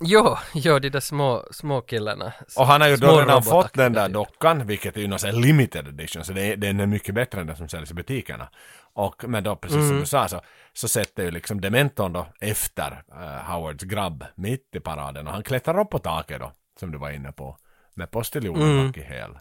Jo, 0.04 0.38
jo, 0.54 0.80
de 0.80 0.90
där 0.90 1.00
små, 1.00 1.46
små 1.52 1.82
killarna. 1.82 2.34
Och 2.58 2.66
han 2.68 2.82
har 2.82 2.88
ju 2.88 2.96
då 2.96 3.20
redan 3.20 3.44
fått 3.44 3.74
den 3.74 3.94
där 3.94 4.10
dockan, 4.10 4.68
vilket 4.68 4.98
är 4.98 5.02
ju 5.02 5.08
någon 5.08 5.42
limited 5.42 5.88
edition, 5.88 6.24
så 6.26 6.34
det 6.34 6.42
är, 6.42 6.58
den 6.58 6.80
är 6.80 6.86
mycket 6.86 7.16
bättre 7.16 7.42
än 7.42 7.48
den 7.48 7.56
som 7.56 7.68
säljs 7.70 7.92
i 7.92 7.94
butikerna. 7.94 8.50
Och 8.94 9.24
men 9.28 9.44
då, 9.44 9.56
precis 9.56 9.76
Mm. 9.78 9.88
som 9.90 10.00
du 10.00 10.06
sa, 10.06 10.28
så, 10.28 10.42
så 10.74 10.88
sätter 10.88 11.24
ju 11.24 11.32
liksom 11.32 11.62
Dementorn 11.62 12.14
då 12.14 12.28
efter 12.40 13.04
eh, 13.12 13.52
Howards 13.54 13.84
grabb 13.84 14.26
mitt 14.36 14.76
i 14.76 14.80
paraden 14.80 15.28
och 15.28 15.34
han 15.34 15.44
klättrar 15.44 15.80
upp 15.80 15.90
på 15.90 16.00
taket 16.00 16.40
då, 16.40 16.52
som 16.80 16.92
du 16.92 16.98
var 16.98 17.10
inne 17.12 17.32
på, 17.32 17.58
med 17.94 18.12
postiljonen 18.12 18.72
Mm. 18.80 18.94
i 18.96 19.02
häl. 19.02 19.32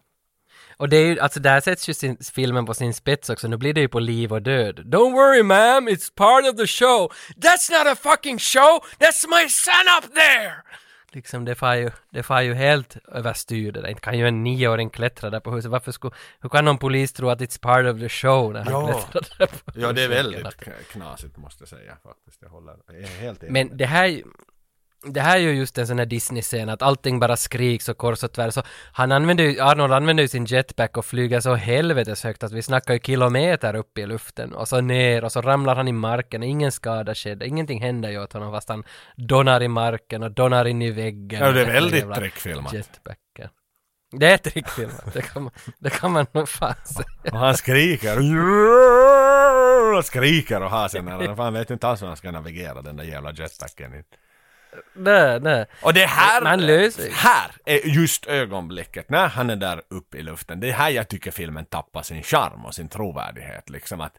Och 0.81 0.89
det 0.89 0.97
är 0.97 1.07
ju, 1.07 1.21
alltså 1.21 1.41
där 1.41 1.61
sätts 1.61 1.89
ju 1.89 1.95
sin, 1.95 2.17
filmen 2.35 2.67
på 2.67 2.75
sin 2.75 2.95
spets 2.95 3.31
också, 3.31 3.49
nu 3.49 3.57
blir 3.57 3.75
det 3.75 3.81
ju 3.81 3.89
på 3.89 4.01
liv 4.01 4.33
och 4.33 4.43
död. 4.43 4.79
Don't 4.79 5.13
worry 5.13 5.43
ma'am, 5.43 5.89
it's 5.89 6.15
part 6.15 6.45
of 6.53 6.57
the 6.57 6.67
show. 6.67 7.13
That's 7.37 7.71
not 7.79 7.87
a 7.93 7.97
fucking 7.97 8.39
show! 8.39 8.81
That's 8.99 9.27
my 9.29 9.49
son 9.49 9.85
up 9.99 10.15
there! 10.15 10.53
Liksom 11.13 11.45
det 11.45 11.55
far 11.55 11.75
ju, 11.75 11.91
det 12.11 12.23
far 12.23 12.41
ju 12.41 12.55
helt 12.55 12.97
överstyr 13.13 13.73
det 13.73 13.81
där. 13.81 13.89
Inte 13.89 14.01
kan 14.01 14.19
ju 14.19 14.29
en 14.29 14.43
nioåring 14.45 14.91
klättra 14.91 15.31
där 15.31 15.41
på 15.41 15.51
huset. 15.51 15.71
Varför 15.71 15.93
skulle, 15.93 16.15
hur 16.41 16.49
kan 16.49 16.65
någon 16.65 16.79
polis 16.79 17.13
tro 17.13 17.29
att 17.29 17.41
it's 17.41 17.61
part 17.61 17.87
of 17.95 18.01
the 18.01 18.09
show 18.09 18.53
när 18.53 18.65
han 18.65 18.73
Ja. 18.73 19.01
klättrar 19.11 19.39
där 19.39 19.47
på 19.47 19.81
Ja, 19.81 19.93
det 19.93 20.03
är 20.03 20.09
väldigt 20.09 20.57
knasigt 20.91 21.37
måste 21.37 21.63
jag 21.63 21.69
säga 21.69 21.97
faktiskt. 22.03 22.43
Jag 22.43 22.49
håller 22.49 22.77
jag 22.87 22.97
är 22.97 23.07
helt 23.07 23.43
enig. 23.43 23.53
Men 23.53 23.77
det 23.77 23.87
här, 23.87 24.23
det 25.03 25.21
här 25.21 25.37
är 25.37 25.41
ju 25.41 25.53
just 25.53 25.79
en 25.79 25.87
sån 25.87 25.99
här 25.99 26.07
Disney-scen 26.07 26.69
att 26.69 26.83
allting 26.83 27.21
bara 27.21 27.37
skriks 27.37 27.89
och 27.89 27.99
kors 27.99 28.25
och 28.25 28.33
tvärs. 28.33 28.55
Så 28.55 28.63
han 28.93 29.13
använder 29.13 29.45
ju, 29.45 29.61
Arnold 29.61 29.93
använder 29.93 30.23
ju 30.23 30.29
sin 30.29 30.45
jetpack 30.45 30.97
och 30.97 31.05
flyger 31.05 31.41
så 31.41 31.55
helvetes 31.55 32.25
högt 32.25 32.43
att 32.43 32.53
vi 32.53 32.63
snackar 32.63 32.95
ju 32.95 33.01
kilometer 33.01 33.77
upp 33.77 33.99
i 33.99 34.07
luften 34.07 34.53
och 34.53 34.69
så 34.69 34.81
ner 34.81 35.25
och 35.25 35.33
så 35.33 35.41
ramlar 35.41 35.77
han 35.77 35.89
i 35.89 35.93
marken. 35.93 36.43
Ingen 36.43 36.73
skada 36.73 37.15
skedde, 37.15 37.47
ingenting 37.47 37.83
händer 37.83 38.11
ju 38.11 38.23
åt 38.23 38.33
honom 38.33 38.53
fast 38.53 38.69
han 38.69 38.85
donar 39.17 39.63
i 39.63 39.69
marken 39.69 40.23
och 40.23 40.31
donar 40.31 40.65
in 40.65 40.83
i 40.83 40.91
väggen. 40.91 41.41
Ja, 41.41 41.53
det 41.53 41.61
är 41.61 41.73
väldigt 41.73 42.15
trickfilmat. 42.15 42.73
Jetpacken. 42.73 43.49
Det 44.13 44.27
är 44.27 44.37
trickfilmat, 44.37 45.13
det 45.15 45.23
kan 45.23 45.43
man, 45.43 45.53
det 45.79 45.91
kan 45.91 46.13
man 46.13 46.27
nog 46.33 46.49
fan 46.49 46.75
säga. 46.85 47.33
Och 47.33 47.39
han 47.39 47.57
skriker 47.57 48.19
och 49.99 50.05
skriker 50.05 50.63
och 50.63 50.71
har 50.71 50.89
sen 50.89 51.09
han 51.39 51.53
vet 51.55 51.71
inte 51.71 51.89
alls 51.89 52.03
hur 52.03 52.07
han 52.07 52.17
ska 52.17 52.31
navigera 52.31 52.83
den 52.83 52.97
där 52.97 53.05
jävla 53.05 53.33
jetpacken. 53.33 54.05
Nej, 54.95 55.41
nej. 55.41 55.67
Och 55.83 55.95
det 55.95 56.07
här, 56.07 56.43
Man 56.43 56.67
löser- 56.67 57.11
här 57.13 57.51
är 57.65 57.87
just 57.89 58.27
ögonblicket 58.27 59.11
när 59.11 59.29
han 59.29 59.51
är 59.51 59.57
där 59.57 59.83
uppe 59.91 60.19
i 60.19 60.23
luften. 60.23 60.61
Det 60.61 60.69
är 60.69 60.73
här 60.73 60.91
jag 60.91 61.09
tycker 61.09 61.31
filmen 61.31 61.65
tappar 61.65 62.03
sin 62.03 62.23
charm 62.23 62.65
och 62.65 62.75
sin 62.75 62.89
trovärdighet. 62.89 63.71
Liksom 63.71 64.01
att 64.01 64.15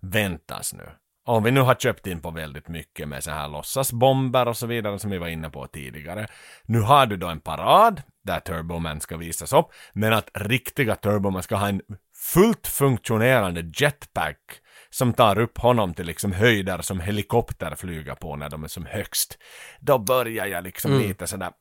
väntas 0.00 0.74
nu. 0.74 0.88
Om 1.24 1.42
vi 1.42 1.50
nu 1.50 1.60
har 1.60 1.74
köpt 1.74 2.06
in 2.06 2.20
på 2.20 2.30
väldigt 2.30 2.68
mycket 2.68 3.08
med 3.08 3.24
så 3.24 3.30
här 3.30 3.48
låtsasbomber 3.48 4.48
och 4.48 4.56
så 4.56 4.66
vidare 4.66 4.98
som 4.98 5.10
vi 5.10 5.18
var 5.18 5.28
inne 5.28 5.50
på 5.50 5.66
tidigare. 5.66 6.26
Nu 6.64 6.80
har 6.80 7.06
du 7.06 7.16
då 7.16 7.26
en 7.28 7.40
parad 7.40 8.02
där 8.24 8.40
Turboman 8.40 9.00
ska 9.00 9.16
visas 9.16 9.52
upp. 9.52 9.66
Men 9.92 10.12
att 10.12 10.30
riktiga 10.34 10.94
Turboman 10.96 11.42
ska 11.42 11.56
ha 11.56 11.68
en 11.68 11.80
fullt 12.32 12.66
funktionerande 12.66 13.70
jetpack 13.74 14.38
som 14.94 15.12
tar 15.12 15.38
upp 15.38 15.58
honom 15.58 15.94
till 15.94 16.06
liksom 16.06 16.32
höjder 16.32 16.82
som 16.82 17.00
helikopter 17.00 17.74
flyger 17.74 18.14
på 18.14 18.36
när 18.36 18.50
de 18.50 18.64
är 18.64 18.68
som 18.68 18.86
högst. 18.86 19.38
Då 19.80 19.98
börjar 19.98 20.46
jag 20.46 20.64
liksom 20.64 20.98
lite 20.98 21.26
sådär 21.26 21.52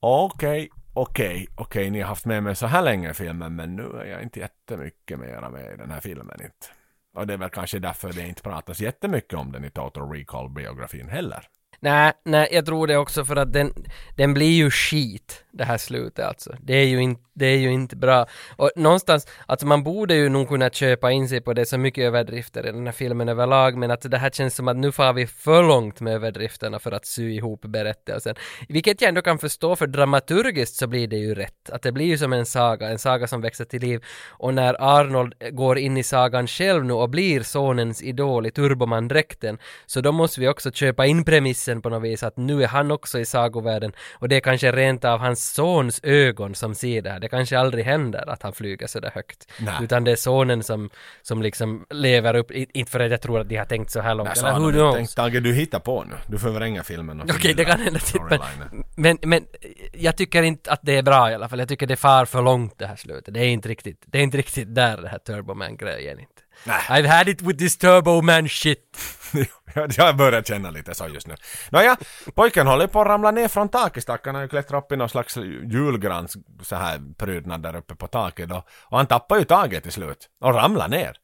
Okej, 0.00 0.70
okej, 0.94 1.48
okej, 1.56 1.90
ni 1.90 2.00
har 2.00 2.08
haft 2.08 2.24
med 2.24 2.42
mig 2.42 2.56
så 2.56 2.66
här 2.66 2.82
länge 2.82 3.10
i 3.10 3.14
filmen 3.14 3.56
men 3.56 3.76
nu 3.76 3.82
är 3.82 4.04
jag 4.04 4.22
inte 4.22 4.40
jättemycket 4.40 5.18
mera 5.18 5.50
med 5.50 5.74
i 5.74 5.76
den 5.76 5.90
här 5.90 6.00
filmen 6.00 6.42
inte. 6.42 6.66
Och 7.14 7.26
det 7.26 7.32
är 7.32 7.38
väl 7.38 7.50
kanske 7.50 7.78
därför 7.78 8.12
det 8.12 8.28
inte 8.28 8.42
pratas 8.42 8.80
jättemycket 8.80 9.34
om 9.34 9.52
den 9.52 9.64
i 9.64 9.70
Total 9.70 10.12
Recall-biografin 10.12 11.08
heller. 11.08 11.48
Nej, 11.80 12.12
nej, 12.24 12.48
jag 12.52 12.66
tror 12.66 12.86
det 12.86 12.96
också 12.96 13.24
för 13.24 13.36
att 13.36 13.52
den, 13.52 13.72
den 14.16 14.34
blir 14.34 14.52
ju 14.52 14.70
skit, 14.70 15.44
det 15.50 15.64
här 15.64 15.78
slutet 15.78 16.24
alltså. 16.24 16.56
Det 16.60 16.74
är 16.74 16.86
ju, 16.86 17.02
inte 17.02 17.22
det 17.38 17.46
är 17.46 17.56
ju 17.56 17.72
inte 17.72 17.96
bra. 17.96 18.26
Och 18.56 18.70
någonstans, 18.76 19.26
alltså 19.46 19.66
man 19.66 19.82
borde 19.82 20.14
ju 20.14 20.28
nog 20.28 20.48
kunna 20.48 20.70
köpa 20.70 21.10
in 21.10 21.28
sig 21.28 21.40
på 21.40 21.52
det 21.52 21.66
så 21.66 21.78
mycket 21.78 22.04
överdrifter 22.04 22.66
i 22.66 22.72
den 22.72 22.86
här 22.86 22.92
filmen 22.92 23.28
överlag, 23.28 23.76
men 23.76 23.90
att 23.90 24.10
det 24.10 24.18
här 24.18 24.30
känns 24.30 24.54
som 24.54 24.68
att 24.68 24.76
nu 24.76 24.92
far 24.92 25.12
vi 25.12 25.26
för 25.26 25.62
långt 25.62 26.00
med 26.00 26.14
överdrifterna 26.14 26.78
för 26.78 26.92
att 26.92 27.06
sy 27.06 27.30
ihop 27.34 27.60
berättelsen. 27.62 28.34
Vilket 28.68 29.00
jag 29.00 29.08
ändå 29.08 29.22
kan 29.22 29.38
förstå, 29.38 29.76
för 29.76 29.86
dramaturgiskt 29.86 30.76
så 30.76 30.86
blir 30.86 31.08
det 31.08 31.16
ju 31.16 31.34
rätt. 31.34 31.70
Att 31.70 31.82
det 31.82 31.92
blir 31.92 32.06
ju 32.06 32.18
som 32.18 32.32
en 32.32 32.46
saga, 32.46 32.88
en 32.88 32.98
saga 32.98 33.26
som 33.26 33.40
växer 33.40 33.64
till 33.64 33.80
liv. 33.80 34.04
Och 34.28 34.54
när 34.54 34.98
Arnold 34.98 35.34
går 35.50 35.78
in 35.78 35.96
i 35.96 36.02
sagan 36.02 36.46
själv 36.46 36.84
nu 36.84 36.92
och 36.92 37.10
blir 37.10 37.42
sonens 37.42 38.02
idol 38.02 38.46
i 38.46 38.50
Turboman-dräkten, 38.50 39.58
så 39.86 40.00
då 40.00 40.12
måste 40.12 40.40
vi 40.40 40.48
också 40.48 40.70
köpa 40.70 41.06
in 41.06 41.24
premissen 41.24 41.67
på 41.76 41.88
något 41.88 42.02
vis 42.02 42.22
att 42.22 42.36
nu 42.36 42.62
är 42.62 42.68
han 42.68 42.90
också 42.90 43.18
i 43.18 43.24
sagovärlden 43.24 43.92
och 44.12 44.28
det 44.28 44.36
är 44.36 44.40
kanske 44.40 44.72
rent 44.72 45.04
av 45.04 45.20
hans 45.20 45.54
sons 45.54 46.00
ögon 46.02 46.54
som 46.54 46.74
ser 46.74 47.02
det 47.02 47.10
här. 47.10 47.20
Det 47.20 47.28
kanske 47.28 47.58
aldrig 47.58 47.84
händer 47.84 48.28
att 48.28 48.42
han 48.42 48.52
flyger 48.52 48.86
så 48.86 49.00
där 49.00 49.10
högt. 49.14 49.52
Nej. 49.60 49.74
Utan 49.82 50.04
det 50.04 50.10
är 50.12 50.16
sonen 50.16 50.62
som, 50.62 50.90
som 51.22 51.42
liksom 51.42 51.86
lever 51.90 52.36
upp, 52.36 52.50
inte 52.50 52.90
för 52.90 53.00
att 53.00 53.10
jag 53.10 53.20
tror 53.20 53.40
att 53.40 53.48
de 53.48 53.56
har 53.56 53.64
tänkt 53.64 53.90
så 53.90 54.00
här 54.00 54.14
långt. 54.14 54.28
Nej, 54.28 54.36
så 54.36 54.46
eller 54.46 54.72
knows? 54.72 54.94
tänkt, 54.94 55.16
Tage 55.16 55.42
du 55.42 55.52
hittar 55.54 55.78
på 55.80 56.04
nu. 56.04 56.14
Du 56.26 56.38
förvränger 56.38 56.82
filmen 56.82 57.22
Okej, 57.22 57.54
det 57.54 57.64
kan 57.64 57.80
hända. 57.80 57.92
Men, 57.92 58.00
storylinen. 58.00 58.84
men, 58.96 59.18
men 59.22 59.46
jag 59.92 60.16
tycker 60.16 60.42
inte 60.42 60.70
att 60.70 60.80
det 60.82 60.96
är 60.96 61.02
bra 61.02 61.30
i 61.30 61.34
alla 61.34 61.48
fall. 61.48 61.58
Jag 61.58 61.68
tycker 61.68 61.86
det 61.86 61.96
far 61.96 62.24
för 62.24 62.42
långt 62.42 62.78
det 62.78 62.86
här 62.86 62.96
slutet. 62.96 63.34
Det 63.34 63.40
är 63.40 63.48
inte 63.48 63.68
riktigt, 63.68 64.02
det 64.06 64.18
är 64.18 64.22
inte 64.22 64.38
riktigt 64.38 64.74
där 64.74 64.96
det 64.96 65.08
här 65.08 65.18
Turboman-grejen 65.18 66.20
inte. 66.20 66.42
Nej. 66.64 66.80
I've 66.88 67.06
had 67.08 67.28
it 67.28 67.42
with 67.42 67.58
this 67.58 67.78
Turboman 67.78 68.48
shit. 68.48 68.96
Jag- 69.96 70.16
börjar 70.16 70.42
känna 70.42 70.70
lite 70.70 70.94
så 70.94 71.08
just 71.08 71.26
nu. 71.26 71.34
Nåja, 71.70 71.96
pojken 72.34 72.66
håller 72.66 72.86
på 72.86 73.00
att 73.00 73.06
ramla 73.06 73.30
ner 73.30 73.48
från 73.48 73.68
taket. 73.68 74.02
Stackarn 74.02 74.34
har 74.34 74.42
ju 74.42 74.48
klättrat 74.48 74.84
upp 74.84 74.92
i 74.92 74.96
någon 74.96 75.08
slags 75.08 75.36
julgrans 75.72 76.36
så 76.62 76.76
här 76.76 77.00
prydnad 77.18 77.62
där 77.62 77.76
uppe 77.76 77.94
på 77.94 78.06
taket 78.06 78.48
då. 78.48 78.62
Och 78.84 78.96
han 78.96 79.06
tappar 79.06 79.38
ju 79.38 79.44
taget 79.44 79.82
till 79.82 79.92
slut 79.92 80.28
och 80.40 80.54
ramlar 80.54 80.88
ner. 80.88 81.16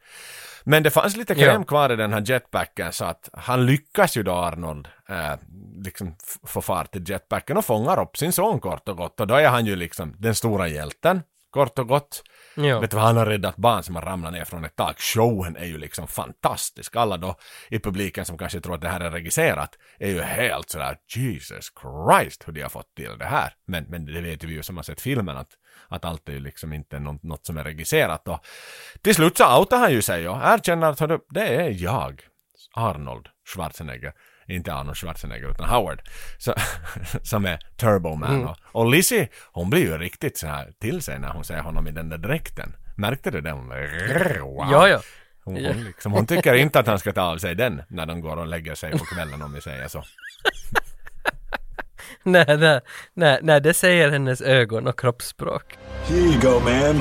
Men 0.65 0.83
det 0.83 0.91
fanns 0.91 1.17
lite 1.17 1.35
kräm 1.35 1.61
Ja. 1.61 1.65
kvar 1.65 1.93
i 1.93 1.97
den 1.97 2.13
här 2.13 2.23
jetpacken 2.31 2.93
så 2.93 3.05
att 3.05 3.29
han 3.33 3.67
lyckas 3.67 4.17
ju 4.17 4.23
då 4.23 4.33
Arnold 4.33 4.89
eh, 5.09 5.35
liksom 5.85 6.17
få 6.47 6.63
fart 6.63 6.93
till 6.93 7.11
jetpacken 7.11 7.57
och 7.57 7.65
fångar 7.65 8.03
upp 8.03 8.17
sin 8.17 8.33
son 8.33 8.61
kort 8.61 8.89
och 8.89 8.97
gott. 8.97 9.21
Och 9.21 9.27
då 9.27 9.35
är 9.35 9.49
han 9.49 9.67
ju 9.67 9.77
liksom 9.77 10.15
den 10.19 10.35
stora 10.35 10.69
hjälten, 10.69 11.23
kort 11.55 11.79
och 11.79 11.89
gott. 11.89 12.23
Ja. 12.57 12.81
Vet 12.81 12.91
du 12.91 12.97
vad, 12.97 13.07
han 13.07 13.17
har 13.17 13.27
räddat 13.27 13.57
barn 13.57 13.83
som 13.83 13.95
har 13.95 14.03
ramlat 14.03 14.33
ner 14.33 14.45
från 14.45 14.65
ett 14.65 14.77
tak. 14.77 15.01
Showen 15.01 15.57
är 15.57 15.65
ju 15.65 15.79
liksom 15.79 16.09
fantastisk. 16.09 16.97
Alla 16.97 17.17
då 17.17 17.37
i 17.71 17.79
publiken 17.79 18.25
som 18.25 18.39
kanske 18.39 18.61
tror 18.61 18.75
att 18.75 18.81
det 18.81 18.89
här 18.89 19.01
är 19.01 19.11
regisserat 19.11 19.79
är 19.99 20.11
ju 20.11 20.21
helt 20.21 20.71
sådär 20.71 20.97
Jesus 21.17 21.73
Christ 21.83 22.49
hur 22.49 22.53
de 22.53 22.63
har 22.63 22.69
fått 22.69 22.95
till 22.95 23.19
det 23.19 23.25
här. 23.25 23.53
Men, 23.67 23.85
men 23.85 24.07
det 24.07 24.21
vet 24.21 24.45
vi 24.45 24.53
ju 24.53 24.63
som 24.63 24.77
har 24.77 24.85
sett 24.85 25.01
filmen 25.01 25.37
att, 25.37 25.49
att 25.89 26.05
allt 26.05 26.29
är 26.29 26.33
ju 26.33 26.41
liksom 26.41 26.73
inte 26.73 26.99
något, 26.99 27.23
något 27.23 27.47
som 27.47 27.57
är 27.57 27.65
regisserat. 27.65 28.29
Och 28.29 28.41
till 29.03 29.15
slut 29.15 29.37
så 29.37 29.59
outar 29.59 29.79
han 29.79 29.93
ju 29.93 30.03
sig 30.03 30.29
och 30.29 30.39
erkänner 30.43 30.91
att 30.91 31.21
det 31.31 31.49
är 31.49 31.71
jag, 31.71 32.23
Arnold 32.75 33.29
Schwarzenegger. 33.55 34.13
Inte 34.49 34.75
Arnold 34.75 34.97
Schwarzenegger 34.97 35.51
utan 35.51 35.69
Howard. 35.69 36.03
Så, 36.39 36.55
som 37.23 37.45
är 37.45 37.59
Turboman. 37.77 38.45
Och, 38.45 38.57
och 38.73 38.91
Lizzie, 38.91 39.29
hon 39.53 39.71
blir 39.71 39.81
ju 39.81 39.99
riktigt 39.99 40.39
så 40.39 40.47
här 40.47 40.73
till 40.81 41.03
sig 41.03 41.19
när 41.19 41.29
hon 41.29 41.45
ser 41.45 41.59
honom 41.59 41.87
i 41.87 41.91
den 41.91 42.09
där 42.09 42.19
dräkten. 42.19 42.77
Märkte 42.97 43.31
du 43.31 43.41
det? 43.41 43.51
Hon, 43.51 43.69
wow. 43.69 44.69
Ja, 44.71 44.89
ja. 44.89 45.01
Hon, 45.45 45.55
hon, 45.55 45.85
liksom, 45.85 46.13
hon 46.13 46.27
tycker 46.27 46.55
inte 46.55 46.79
att 46.79 46.87
han 46.87 46.99
ska 46.99 47.13
ta 47.13 47.23
av 47.23 47.39
sig 47.39 47.55
den 47.55 47.83
när 47.89 48.07
de 48.07 48.21
går 48.21 48.37
och 48.37 48.47
lägger 48.47 48.75
sig 48.75 48.93
på 48.93 49.05
kvällen 49.05 49.43
om 49.43 49.53
vi 49.53 49.61
säger 49.61 49.89
så. 49.89 50.05
nej, 52.23 52.57
nej, 52.59 52.81
nej, 53.15 53.39
nej, 53.43 53.61
det 53.61 53.75
säger 53.75 54.11
hennes 54.11 54.41
ögon 54.41 54.87
och 54.87 55.01
kroppsspråk. 55.01 55.79
Here 56.09 56.19
you 56.21 56.41
go, 56.41 56.61
ma'am. 56.61 56.95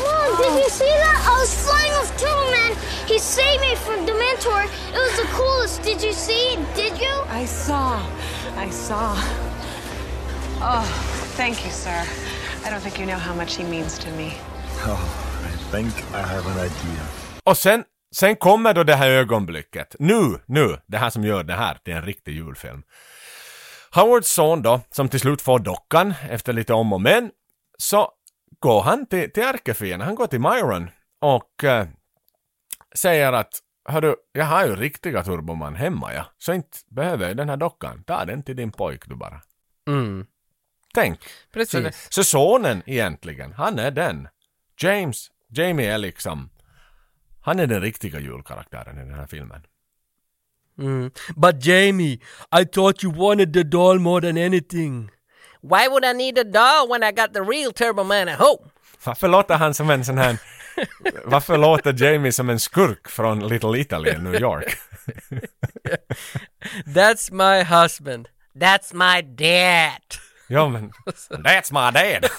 Mom, 0.00 0.36
did 0.38 0.52
you 0.52 0.70
see 0.70 0.94
that? 1.04 1.20
I 1.26 1.40
was 1.40 1.52
flying 1.64 1.94
off 2.02 2.20
Turboman. 2.20 2.87
He 3.08 3.18
saved 3.18 3.62
me 3.62 3.74
from 3.74 4.04
Dementor. 4.04 4.64
It 4.92 5.00
was 5.06 5.16
the 5.16 5.28
coolest. 5.32 5.82
Did 5.82 6.02
you 6.02 6.12
see? 6.12 6.58
Did 6.76 7.00
you? 7.00 7.14
I 7.30 7.46
saw. 7.46 7.98
I 8.56 8.70
saw. 8.70 9.16
Oh, 10.60 10.84
thank 11.36 11.64
you, 11.64 11.70
sir. 11.70 12.04
I 12.66 12.70
don't 12.70 12.80
think 12.80 12.98
you 12.98 13.06
know 13.06 13.18
how 13.18 13.34
much 13.34 13.56
he 13.56 13.64
means 13.64 13.98
to 13.98 14.10
me. 14.10 14.34
Oh, 14.86 15.00
I 15.44 15.72
think 15.72 15.94
I 16.12 16.20
have 16.20 16.46
an 16.46 16.58
idea. 16.58 17.02
Och 17.44 17.56
sen, 17.56 17.84
sen 18.14 18.36
kommer 18.36 18.74
då 18.74 18.84
det 18.84 18.94
här 18.94 19.10
ögonblicket. 19.10 19.96
Nu, 19.98 20.40
nu, 20.46 20.78
det 20.86 20.98
här 20.98 21.10
som 21.10 21.24
gör 21.24 21.44
det 21.44 21.54
här 21.54 21.74
till 21.84 21.94
en 21.94 22.02
riktig 22.02 22.32
julfilm. 22.32 22.82
Howards 23.94 24.28
son 24.28 24.62
då, 24.62 24.80
som 24.90 25.08
till 25.08 25.20
slut 25.20 25.42
får 25.42 25.58
dockan 25.58 26.14
efter 26.30 26.52
lite 26.52 26.72
om 26.72 26.92
och 26.92 27.00
men, 27.00 27.30
så 27.78 28.10
går 28.60 28.82
han 28.82 29.06
till, 29.06 29.32
till 29.32 29.42
ärkefienden, 29.42 30.06
han 30.06 30.14
går 30.14 30.26
till 30.26 30.40
Myron 30.40 30.90
och 31.20 31.64
eh, 31.64 31.86
säger 32.94 33.32
att 33.32 33.58
Hördu, 33.88 34.14
jag 34.32 34.44
har 34.44 34.66
ju 34.66 34.76
riktiga 34.76 35.24
Turboman 35.24 35.74
hemma 35.76 36.14
ja, 36.14 36.24
så 36.38 36.52
inte 36.52 36.78
behöver 36.88 37.28
jag 37.28 37.36
den 37.36 37.48
här 37.48 37.56
dockan. 37.56 38.04
Ta 38.06 38.24
den 38.24 38.42
till 38.42 38.56
din 38.56 38.72
pojk 38.72 39.06
du 39.06 39.14
bara. 39.14 39.40
Mm. 39.88 40.26
Tänk. 40.94 41.20
Precis. 41.52 41.70
Så, 41.72 41.80
det- 41.80 41.94
så 42.08 42.24
sonen 42.24 42.82
egentligen, 42.86 43.52
han 43.52 43.78
är 43.78 43.90
den. 43.90 44.28
James, 44.80 45.30
Jamie 45.48 45.92
är 45.94 45.98
liksom, 45.98 46.50
han 47.42 47.58
är 47.60 47.66
den 47.66 47.80
riktiga 47.80 48.20
julkaraktären 48.20 48.96
i 48.98 49.00
den 49.00 49.14
här 49.14 49.26
filmen. 49.26 49.62
Mm. 50.78 51.10
But 51.36 51.64
Jamie, 51.66 52.20
I 52.60 52.64
thought 52.72 53.04
you 53.04 53.12
wanted 53.14 53.52
the 53.52 53.62
doll 53.62 53.98
more 53.98 54.20
than 54.28 54.36
anything. 54.46 55.10
Why 55.62 55.88
would 55.88 56.04
I 56.04 56.12
need 56.14 56.38
a 56.38 56.44
doll 56.44 56.88
when 56.88 57.02
I 57.02 57.12
got 57.12 57.34
the 57.34 57.40
real 57.40 57.72
Turboman 57.72 58.28
at 58.28 58.38
home? 58.38 58.70
Varför 59.04 59.28
låter 59.28 59.54
han 59.56 59.74
som 59.74 59.90
en 59.90 60.04
sån 60.04 60.18
här, 60.18 60.38
varför 61.24 61.58
låter 61.58 62.04
Jamie 62.04 62.32
som 62.32 62.50
en 62.50 62.60
skurk 62.60 63.08
från 63.08 63.48
Little 63.48 63.80
Italy 63.80 64.10
i 64.10 64.18
New 64.18 64.34
York? 64.34 64.78
That's 66.86 67.32
my 67.32 67.64
husband. 67.64 68.28
That's 68.54 68.94
my 68.94 69.22
dad. 69.22 70.02
ja 70.48 70.68
men, 70.68 70.92
that's 71.30 71.72
my 71.72 71.90
dad. 72.00 72.30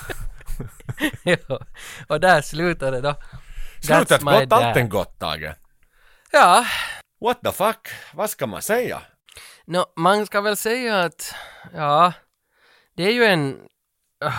ja. 1.48 1.60
Och 2.07 2.20
där 2.20 2.41
slutar 2.41 2.91
det 2.91 3.02
då. 3.02 3.16
Slutet 3.82 4.22
gott, 4.22 4.53
allting 4.53 4.90
gott 4.90 5.20
Tage. 5.20 5.53
Ja, 6.32 6.66
What 7.22 7.41
the 7.44 7.52
fuck, 7.52 7.88
vad 8.14 8.30
ska 8.30 8.48
man 8.48 8.61
säga? 8.61 9.02
Nå, 9.66 9.86
man 9.95 10.26
ska 10.26 10.41
väl 10.41 10.57
säga 10.57 10.99
att, 10.99 11.36
ja, 11.74 12.14
det 12.95 13.03
är 13.03 13.11
ju 13.11 13.26
en... 13.26 13.60
ah, 14.26 14.32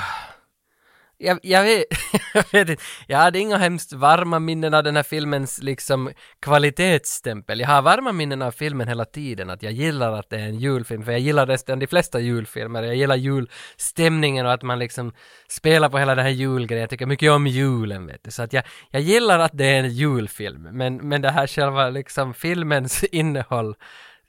jag, 1.21 1.39
jag, 1.43 1.63
vet, 1.65 1.85
jag 2.35 2.45
vet 2.53 2.69
inte, 2.69 2.83
jag 3.07 3.19
hade 3.19 3.39
inga 3.39 3.57
hemskt 3.57 3.93
varma 3.93 4.39
minnen 4.39 4.75
av 4.75 4.85
den 4.85 4.97
här 4.97 5.03
filmens 5.03 5.63
liksom 5.63 6.11
kvalitetsstämpel. 6.41 7.61
Jag 7.61 7.69
har 7.69 7.83
varma 7.83 8.13
minnen 8.13 8.43
av 8.43 8.51
filmen 8.51 8.89
hela 8.89 9.05
tiden, 9.05 9.51
att 9.51 9.63
jag 9.63 9.73
gillar 9.73 10.13
att 10.13 10.31
det 10.31 10.37
är 10.37 10.45
en 10.45 10.59
julfilm, 10.59 11.05
för 11.05 11.13
jag 11.13 11.21
gillar 11.21 11.47
nästan 11.47 11.79
de 11.79 11.87
flesta 11.87 12.21
julfilmer. 12.21 12.83
Jag 12.83 12.97
gillar 12.97 13.17
julstämningen 13.17 14.47
och 14.47 14.53
att 14.53 14.63
man 14.63 14.79
liksom 14.79 15.13
spelar 15.49 15.89
på 15.89 15.99
hela 15.99 16.15
den 16.15 16.25
här 16.25 16.33
julgrejen. 16.33 16.81
Jag 16.81 16.91
tycker 16.91 17.07
mycket 17.07 17.33
om 17.33 17.47
julen, 17.47 18.07
vet 18.07 18.25
du. 18.25 18.31
Så 18.31 18.43
att 18.43 18.53
jag, 18.53 18.65
jag 18.91 19.03
gillar 19.03 19.39
att 19.39 19.53
det 19.55 19.67
är 19.67 19.79
en 19.79 19.91
julfilm, 19.91 20.69
men, 20.73 20.97
men 20.97 21.23
det 21.23 21.31
här 21.31 21.47
själva 21.47 21.91
liksom 21.91 22.35
filmens 22.35 23.05
innehåll 23.13 23.75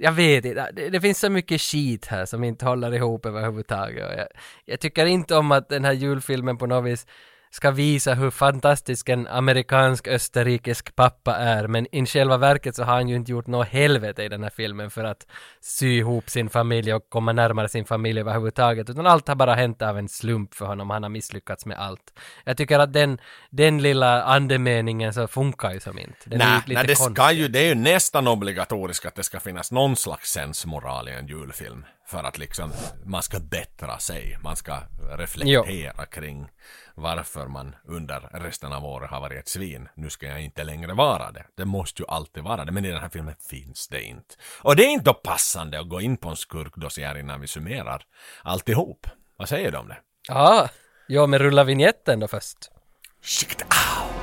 jag 0.01 0.11
vet 0.11 0.45
inte, 0.45 0.71
det, 0.71 0.89
det 0.89 1.01
finns 1.01 1.19
så 1.19 1.29
mycket 1.29 1.61
skit 1.61 2.05
här 2.05 2.25
som 2.25 2.43
inte 2.43 2.65
håller 2.65 2.93
ihop 2.93 3.25
överhuvudtaget. 3.25 4.17
Jag, 4.17 4.27
jag 4.65 4.79
tycker 4.79 5.05
inte 5.05 5.35
om 5.35 5.51
att 5.51 5.69
den 5.69 5.85
här 5.85 5.91
julfilmen 5.91 6.57
på 6.57 6.65
något 6.67 6.85
vis 6.91 7.07
ska 7.51 7.71
visa 7.71 8.13
hur 8.13 8.31
fantastisk 8.31 9.09
en 9.09 9.27
amerikansk 9.27 10.07
österrikisk 10.07 10.95
pappa 10.95 11.35
är, 11.35 11.67
men 11.67 11.95
i 11.95 12.05
själva 12.05 12.37
verket 12.37 12.75
så 12.75 12.83
har 12.83 12.93
han 12.93 13.09
ju 13.09 13.15
inte 13.15 13.31
gjort 13.31 13.47
något 13.47 13.67
helvete 13.67 14.23
i 14.23 14.29
den 14.29 14.43
här 14.43 14.49
filmen 14.49 14.91
för 14.91 15.03
att 15.03 15.27
sy 15.61 15.97
ihop 15.97 16.29
sin 16.29 16.49
familj 16.49 16.93
och 16.93 17.09
komma 17.09 17.33
närmare 17.33 17.69
sin 17.69 17.85
familj 17.85 18.19
överhuvudtaget, 18.19 18.89
utan 18.89 19.07
allt 19.07 19.27
har 19.27 19.35
bara 19.35 19.55
hänt 19.55 19.81
av 19.81 19.97
en 19.97 20.09
slump 20.09 20.53
för 20.53 20.65
honom, 20.65 20.89
han 20.89 21.03
har 21.03 21.09
misslyckats 21.09 21.65
med 21.65 21.79
allt. 21.79 22.19
Jag 22.45 22.57
tycker 22.57 22.79
att 22.79 22.93
den, 22.93 23.19
den 23.49 23.81
lilla 23.81 24.23
andemeningen 24.23 25.13
så 25.13 25.27
funkar 25.27 25.71
ju 25.71 25.79
som 25.79 25.99
inte. 25.99 26.15
Den 26.25 26.39
Nej, 26.39 26.61
nej, 26.67 26.87
det 26.87 26.95
konstig. 26.95 27.15
ska 27.15 27.31
ju, 27.31 27.47
det 27.47 27.59
är 27.59 27.67
ju 27.67 27.75
nästan 27.75 28.27
obligatoriskt 28.27 29.05
att 29.05 29.15
det 29.15 29.23
ska 29.23 29.39
finnas 29.39 29.71
någon 29.71 29.95
slags 29.95 30.31
sensmoral 30.31 31.09
i 31.09 31.11
en 31.11 31.27
julfilm. 31.27 31.85
För 32.11 32.23
att 32.23 32.37
liksom, 32.37 32.73
man 33.05 33.23
ska 33.23 33.39
bättra 33.39 33.99
sig, 33.99 34.37
man 34.43 34.55
ska 34.55 34.77
reflektera 35.17 36.05
kring 36.05 36.49
varför 36.95 37.47
man 37.47 37.75
under 37.83 38.19
resten 38.19 38.73
av 38.73 38.85
året 38.85 39.09
har 39.09 39.21
varit 39.21 39.39
ett 39.39 39.47
svin. 39.47 39.89
Nu 39.95 40.09
ska 40.09 40.27
jag 40.27 40.41
inte 40.41 40.63
längre 40.63 40.93
vara 40.93 41.31
det. 41.31 41.45
Det 41.57 41.65
måste 41.65 42.01
ju 42.01 42.07
alltid 42.07 42.43
vara 42.43 42.65
det, 42.65 42.71
men 42.71 42.85
i 42.85 42.91
den 42.91 43.01
här 43.01 43.09
filmen 43.09 43.35
finns 43.49 43.87
det 43.87 44.03
inte. 44.03 44.35
Och 44.61 44.75
det 44.75 44.85
är 44.85 44.89
inte 44.89 45.13
passande 45.13 45.79
att 45.79 45.89
gå 45.89 46.01
in 46.01 46.17
på 46.17 46.29
en 46.29 46.35
skurkdossier 46.35 47.17
innan 47.17 47.41
vi 47.41 47.47
summerar 47.47 48.03
alltihop. 48.43 49.07
Vad 49.37 49.49
säger 49.49 49.71
du 49.71 49.77
om 49.77 49.87
det? 49.87 49.97
Ja, 50.27 50.69
ja 51.07 51.27
men 51.27 51.39
rulla 51.39 51.63
vignetten 51.63 52.19
då 52.19 52.27
först. 52.27 52.57
Shit, 53.21 53.65
Let's 53.65 54.20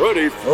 ready 0.00 0.30
for 0.30 0.50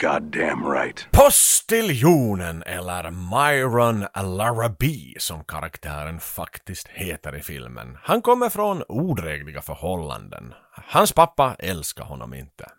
Goddamn 0.00 0.66
right. 0.66 1.06
Postiljonen 1.10 2.62
eller 2.62 3.10
Myron 3.10 4.06
Larrabee 4.36 5.14
som 5.18 5.44
karaktären 5.44 6.20
faktiskt 6.20 6.88
heter 6.88 7.36
i 7.36 7.40
filmen. 7.40 7.98
Han 8.02 8.22
kommer 8.22 8.48
från 8.48 8.82
odrägliga 8.88 9.62
förhållanden. 9.62 10.54
Hans 10.72 11.12
pappa 11.12 11.56
älskar 11.58 12.04
honom 12.04 12.34
inte. 12.34 12.70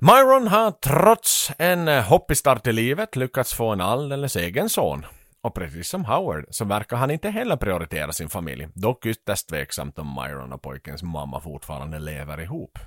Myron 0.00 0.48
har 0.48 0.70
trots 0.70 1.50
en 1.58 1.88
hoppig 1.88 2.36
start 2.36 2.66
i 2.66 2.72
livet 2.72 3.16
lyckats 3.16 3.54
få 3.54 3.68
en 3.68 3.80
alldeles 3.80 4.36
egen 4.36 4.68
son. 4.68 5.06
Och 5.48 5.54
precis 5.54 5.88
som 5.88 6.04
Howard 6.04 6.44
så 6.50 6.64
verkar 6.64 6.96
han 6.96 7.10
inte 7.10 7.30
heller 7.30 7.56
prioritera 7.56 8.12
sin 8.12 8.28
familj, 8.28 8.68
dock 8.74 9.06
ytterst 9.06 9.48
tveksamt 9.48 9.98
om 9.98 10.14
Myron 10.14 10.52
och 10.52 10.62
pojkens 10.62 11.02
mamma 11.02 11.40
fortfarande 11.40 11.98
lever 11.98 12.40
ihop. 12.40 12.78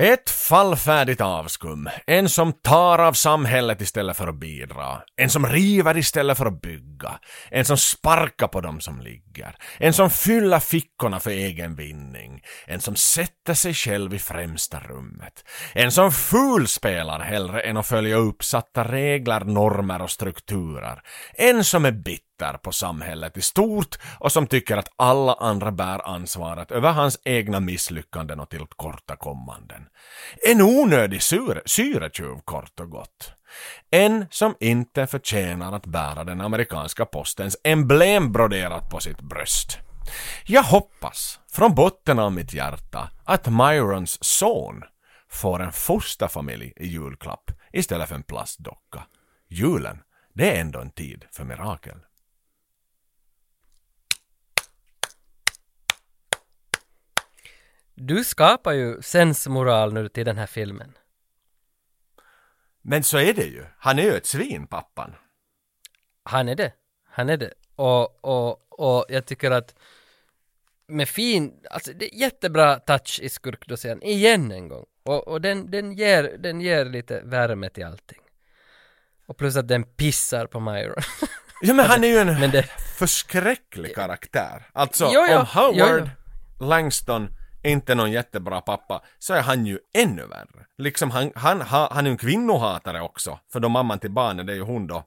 Ett 0.00 0.30
fallfärdigt 0.30 1.20
avskum. 1.20 1.88
En 2.06 2.28
som 2.28 2.52
tar 2.52 2.98
av 2.98 3.12
samhället 3.12 3.80
istället 3.80 4.16
för 4.16 4.28
att 4.28 4.40
bidra. 4.40 5.02
En 5.16 5.30
som 5.30 5.46
river 5.46 5.96
istället 5.96 6.38
för 6.38 6.46
att 6.46 6.62
bygga. 6.62 7.18
En 7.50 7.64
som 7.64 7.76
sparkar 7.76 8.48
på 8.48 8.60
dem 8.60 8.80
som 8.80 9.00
ligger. 9.00 9.56
En 9.78 9.92
som 9.92 10.10
fyller 10.10 10.58
fickorna 10.58 11.20
för 11.20 11.30
egen 11.30 11.74
vinning. 11.74 12.42
En 12.66 12.80
som 12.80 12.96
sätter 12.96 13.54
sig 13.54 13.74
själv 13.74 14.14
i 14.14 14.18
främsta 14.18 14.80
rummet. 14.80 15.44
En 15.74 15.92
som 15.92 16.12
fulspelar 16.12 17.20
hellre 17.20 17.60
än 17.60 17.76
att 17.76 17.86
följa 17.86 18.16
uppsatta 18.16 18.84
regler, 18.84 19.40
normer 19.40 20.02
och 20.02 20.10
strukturer. 20.10 21.00
En 21.34 21.64
som 21.64 21.84
är 21.84 21.92
bitter 21.92 22.29
på 22.62 22.72
samhället 22.72 23.36
i 23.36 23.40
stort 23.40 23.98
och 24.18 24.32
som 24.32 24.46
tycker 24.46 24.76
att 24.76 24.92
alla 24.96 25.34
andra 25.34 25.70
bär 25.72 26.08
ansvaret 26.08 26.70
över 26.70 26.92
hans 26.92 27.18
egna 27.24 27.60
misslyckanden 27.60 28.40
och 28.40 28.48
tillkortakommanden. 28.48 29.86
En 30.48 30.62
onödig 30.62 31.22
syretjuv 31.66 32.40
kort 32.44 32.80
och 32.80 32.90
gott. 32.90 33.32
En 33.90 34.26
som 34.30 34.54
inte 34.60 35.06
förtjänar 35.06 35.72
att 35.72 35.86
bära 35.86 36.24
den 36.24 36.40
amerikanska 36.40 37.04
postens 37.04 37.56
emblem 37.64 38.32
broderat 38.32 38.90
på 38.90 39.00
sitt 39.00 39.20
bröst. 39.20 39.78
Jag 40.46 40.62
hoppas 40.62 41.40
från 41.52 41.74
botten 41.74 42.18
av 42.18 42.32
mitt 42.32 42.54
hjärta 42.54 43.10
att 43.24 43.46
Myrons 43.46 44.24
son 44.24 44.82
får 45.30 45.62
en 45.62 45.72
fosterfamilj 45.72 46.72
i 46.76 46.86
julklapp 46.86 47.50
istället 47.72 48.08
för 48.08 48.14
en 48.14 48.22
plastdocka. 48.22 49.06
Julen, 49.48 49.98
det 50.34 50.56
är 50.56 50.60
ändå 50.60 50.80
en 50.80 50.90
tid 50.90 51.24
för 51.32 51.44
mirakel. 51.44 51.96
Du 58.02 58.24
skapar 58.24 58.72
ju 58.72 59.02
sensmoral 59.02 59.92
nu 59.92 60.08
till 60.08 60.24
den 60.26 60.38
här 60.38 60.46
filmen. 60.46 60.98
Men 62.82 63.02
så 63.02 63.18
är 63.18 63.34
det 63.34 63.44
ju. 63.44 63.64
Han 63.78 63.98
är 63.98 64.02
ju 64.02 64.16
ett 64.16 64.26
svin, 64.26 64.66
pappan. 64.66 65.14
Han 66.22 66.48
är 66.48 66.54
det. 66.54 66.72
Han 67.10 67.28
är 67.28 67.36
det. 67.36 67.52
Och, 67.76 68.24
och, 68.24 68.80
och 68.80 69.04
jag 69.08 69.26
tycker 69.26 69.50
att 69.50 69.74
med 70.86 71.08
fin, 71.08 71.52
alltså 71.70 71.92
det 71.92 72.14
är 72.14 72.18
jättebra 72.18 72.76
touch 72.78 73.20
i 73.22 73.28
skurkdossiern, 73.28 74.02
igen 74.02 74.52
en 74.52 74.68
gång. 74.68 74.86
Och, 75.02 75.28
och 75.28 75.40
den, 75.40 75.70
den, 75.70 75.92
ger, 75.92 76.36
den 76.38 76.60
ger 76.60 76.84
lite 76.84 77.20
värme 77.20 77.68
till 77.70 77.84
allting. 77.84 78.20
Och 79.26 79.36
plus 79.36 79.56
att 79.56 79.68
den 79.68 79.84
pissar 79.84 80.46
på 80.46 80.60
Myron. 80.60 81.02
Ja 81.62 81.74
men 81.74 81.86
han 81.86 82.04
är 82.04 82.08
ju 82.08 82.18
en 82.18 82.50
det- 82.50 82.70
förskräcklig 82.98 83.94
karaktär. 83.94 84.70
Alltså 84.72 85.10
Jo, 85.12 85.26
jo, 85.30 85.38
om 85.38 85.46
Howard 85.46 86.10
jo, 86.60 86.66
Langston 86.66 87.28
inte 87.62 87.94
någon 87.94 88.12
jättebra 88.12 88.60
pappa 88.60 89.02
så 89.18 89.34
är 89.34 89.42
han 89.42 89.66
ju 89.66 89.78
ännu 89.94 90.26
värre. 90.26 90.66
Liksom 90.78 91.10
han, 91.10 91.32
han, 91.34 91.60
ha, 91.60 91.92
han 91.92 92.06
är 92.06 92.10
ju 92.10 92.12
en 92.12 92.18
kvinnohatare 92.18 93.00
också. 93.00 93.38
För 93.52 93.60
då 93.60 93.68
mamman 93.68 93.98
till 93.98 94.10
barnen 94.10 94.46
det 94.46 94.52
är 94.52 94.56
ju 94.56 94.62
hon 94.62 94.86
då 94.86 95.04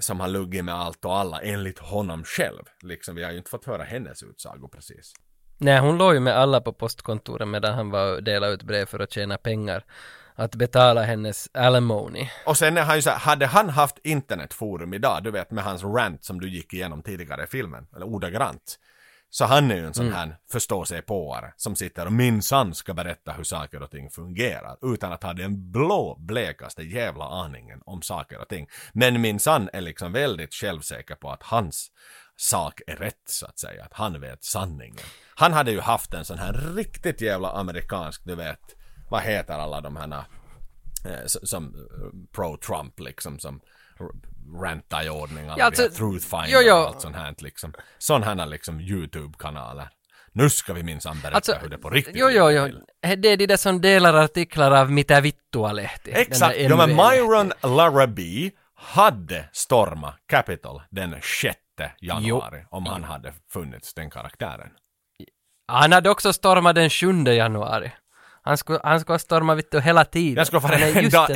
som 0.00 0.20
har 0.20 0.28
luggit 0.28 0.64
med 0.64 0.74
allt 0.74 1.04
och 1.04 1.16
alla 1.16 1.40
enligt 1.40 1.78
honom 1.78 2.24
själv. 2.24 2.62
Liksom 2.82 3.14
vi 3.14 3.24
har 3.24 3.30
ju 3.30 3.38
inte 3.38 3.50
fått 3.50 3.64
höra 3.64 3.82
hennes 3.82 4.22
utsago 4.22 4.68
precis. 4.68 5.12
Nej, 5.58 5.80
hon 5.80 5.98
låg 5.98 6.14
ju 6.14 6.20
med 6.20 6.36
alla 6.36 6.60
på 6.60 6.72
postkontoret 6.72 7.48
medan 7.48 7.74
han 7.74 7.90
var 7.90 8.14
och 8.14 8.22
delade 8.22 8.52
ut 8.52 8.62
brev 8.62 8.86
för 8.86 9.00
att 9.00 9.12
tjäna 9.12 9.38
pengar. 9.38 9.84
Att 10.34 10.54
betala 10.54 11.02
hennes 11.02 11.48
alimony. 11.54 12.28
Och 12.46 12.56
sen 12.56 12.76
är 12.76 12.82
han 12.82 12.96
ju 12.96 13.02
så 13.02 13.10
här, 13.10 13.18
hade 13.18 13.46
han 13.46 13.68
haft 13.68 13.98
internetforum 14.02 14.94
idag, 14.94 15.24
du 15.24 15.30
vet 15.30 15.50
med 15.50 15.64
hans 15.64 15.84
rant 15.84 16.24
som 16.24 16.40
du 16.40 16.48
gick 16.48 16.74
igenom 16.74 17.02
tidigare 17.02 17.44
i 17.44 17.46
filmen, 17.46 17.86
eller 17.96 18.06
ordagrant. 18.06 18.78
Så 19.34 19.44
han 19.44 19.70
är 19.70 19.76
ju 19.76 19.86
en 19.86 19.94
sån 19.94 20.06
Mm. 20.06 20.18
här 20.18 20.36
förståsigpåare 20.50 21.52
som 21.56 21.76
sitter 21.76 22.06
och 22.06 22.12
minsann 22.12 22.74
ska 22.74 22.94
berätta 22.94 23.32
hur 23.32 23.44
saker 23.44 23.82
och 23.82 23.90
ting 23.90 24.10
fungerar 24.10 24.92
utan 24.94 25.12
att 25.12 25.22
ha 25.22 25.32
den 25.32 25.70
blå 25.72 26.16
blekaste 26.18 26.82
jävla 26.82 27.24
aningen 27.24 27.80
om 27.84 28.02
saker 28.02 28.38
och 28.40 28.48
ting. 28.48 28.68
Men 28.92 29.20
minsann 29.20 29.70
är 29.72 29.80
liksom 29.80 30.12
väldigt 30.12 30.54
självsäker 30.54 31.14
på 31.14 31.30
att 31.30 31.42
hans 31.42 31.90
sak 32.36 32.80
är 32.86 32.96
rätt 32.96 33.22
så 33.26 33.46
att 33.46 33.58
säga, 33.58 33.84
att 33.84 33.92
han 33.92 34.20
vet 34.20 34.44
sanningen. 34.44 35.04
Han 35.34 35.52
hade 35.52 35.70
ju 35.70 35.80
haft 35.80 36.14
en 36.14 36.24
sån 36.24 36.38
här 36.38 36.52
riktigt 36.76 37.20
jävla 37.20 37.50
amerikansk, 37.52 38.24
du 38.24 38.34
vet, 38.34 38.76
vad 39.10 39.22
heter 39.22 39.54
alla 39.54 39.80
de 39.80 39.96
här 39.96 40.24
eh, 41.06 41.26
som 41.26 41.64
eh, 41.64 42.32
pro-Trump 42.36 43.00
liksom 43.00 43.38
som 43.38 43.60
rantar 44.60 45.04
i 45.04 45.08
ordning 45.08 45.48
alla 45.48 45.58
Ja, 45.58 45.64
alltså, 45.64 45.88
truthfinder 45.88 46.48
jo, 46.48 46.60
jo. 46.62 46.74
och 46.74 46.86
allt 46.86 47.00
sånt 47.00 47.16
här 47.16 47.34
liksom. 47.38 47.74
Sådana 47.98 48.26
här 48.26 48.46
liksom 48.46 48.80
YouTube-kanaler. 48.80 49.88
Nu 50.32 50.50
ska 50.50 50.72
vi 50.72 50.82
minsann 50.82 51.20
berätta 51.20 51.36
Alltså, 51.36 51.54
hur 51.54 51.68
det 51.68 51.78
på 51.78 51.90
riktigt 51.90 52.16
jo, 52.16 52.30
jo, 52.30 52.50
jo. 52.50 52.68
Det 53.16 53.28
är 53.28 53.36
de 53.36 53.46
där 53.46 53.56
som 53.56 53.80
delar 53.80 54.14
artiklar 54.14 54.70
av 54.70 54.90
Mitä 54.90 55.20
vittua-lehti. 55.20 56.12
Exakt, 56.14 56.56
ja 56.58 56.76
men. 56.76 56.96
Myron 56.96 57.52
Larrabee 57.62 58.50
hade 58.74 59.48
stormat 59.52 60.14
Capitol 60.26 60.82
den 60.90 61.14
6 61.42 61.56
januari 62.00 62.64
om 62.70 62.86
han 62.86 63.04
hade 63.04 63.32
funnits 63.52 63.94
den 63.94 64.10
karaktären. 64.10 64.70
Han 65.68 65.92
hade 65.92 66.10
också 66.10 66.32
stormat 66.32 66.74
den 66.74 66.90
7 66.90 67.24
januari. 67.24 67.92
Han 68.44 68.56
skulle, 68.58 68.80
han 68.84 69.00
skulle 69.00 69.14
vet 69.54 69.70
du, 69.70 69.80
hela 69.80 70.04
tiden. 70.04 70.34
Jag 70.36 70.46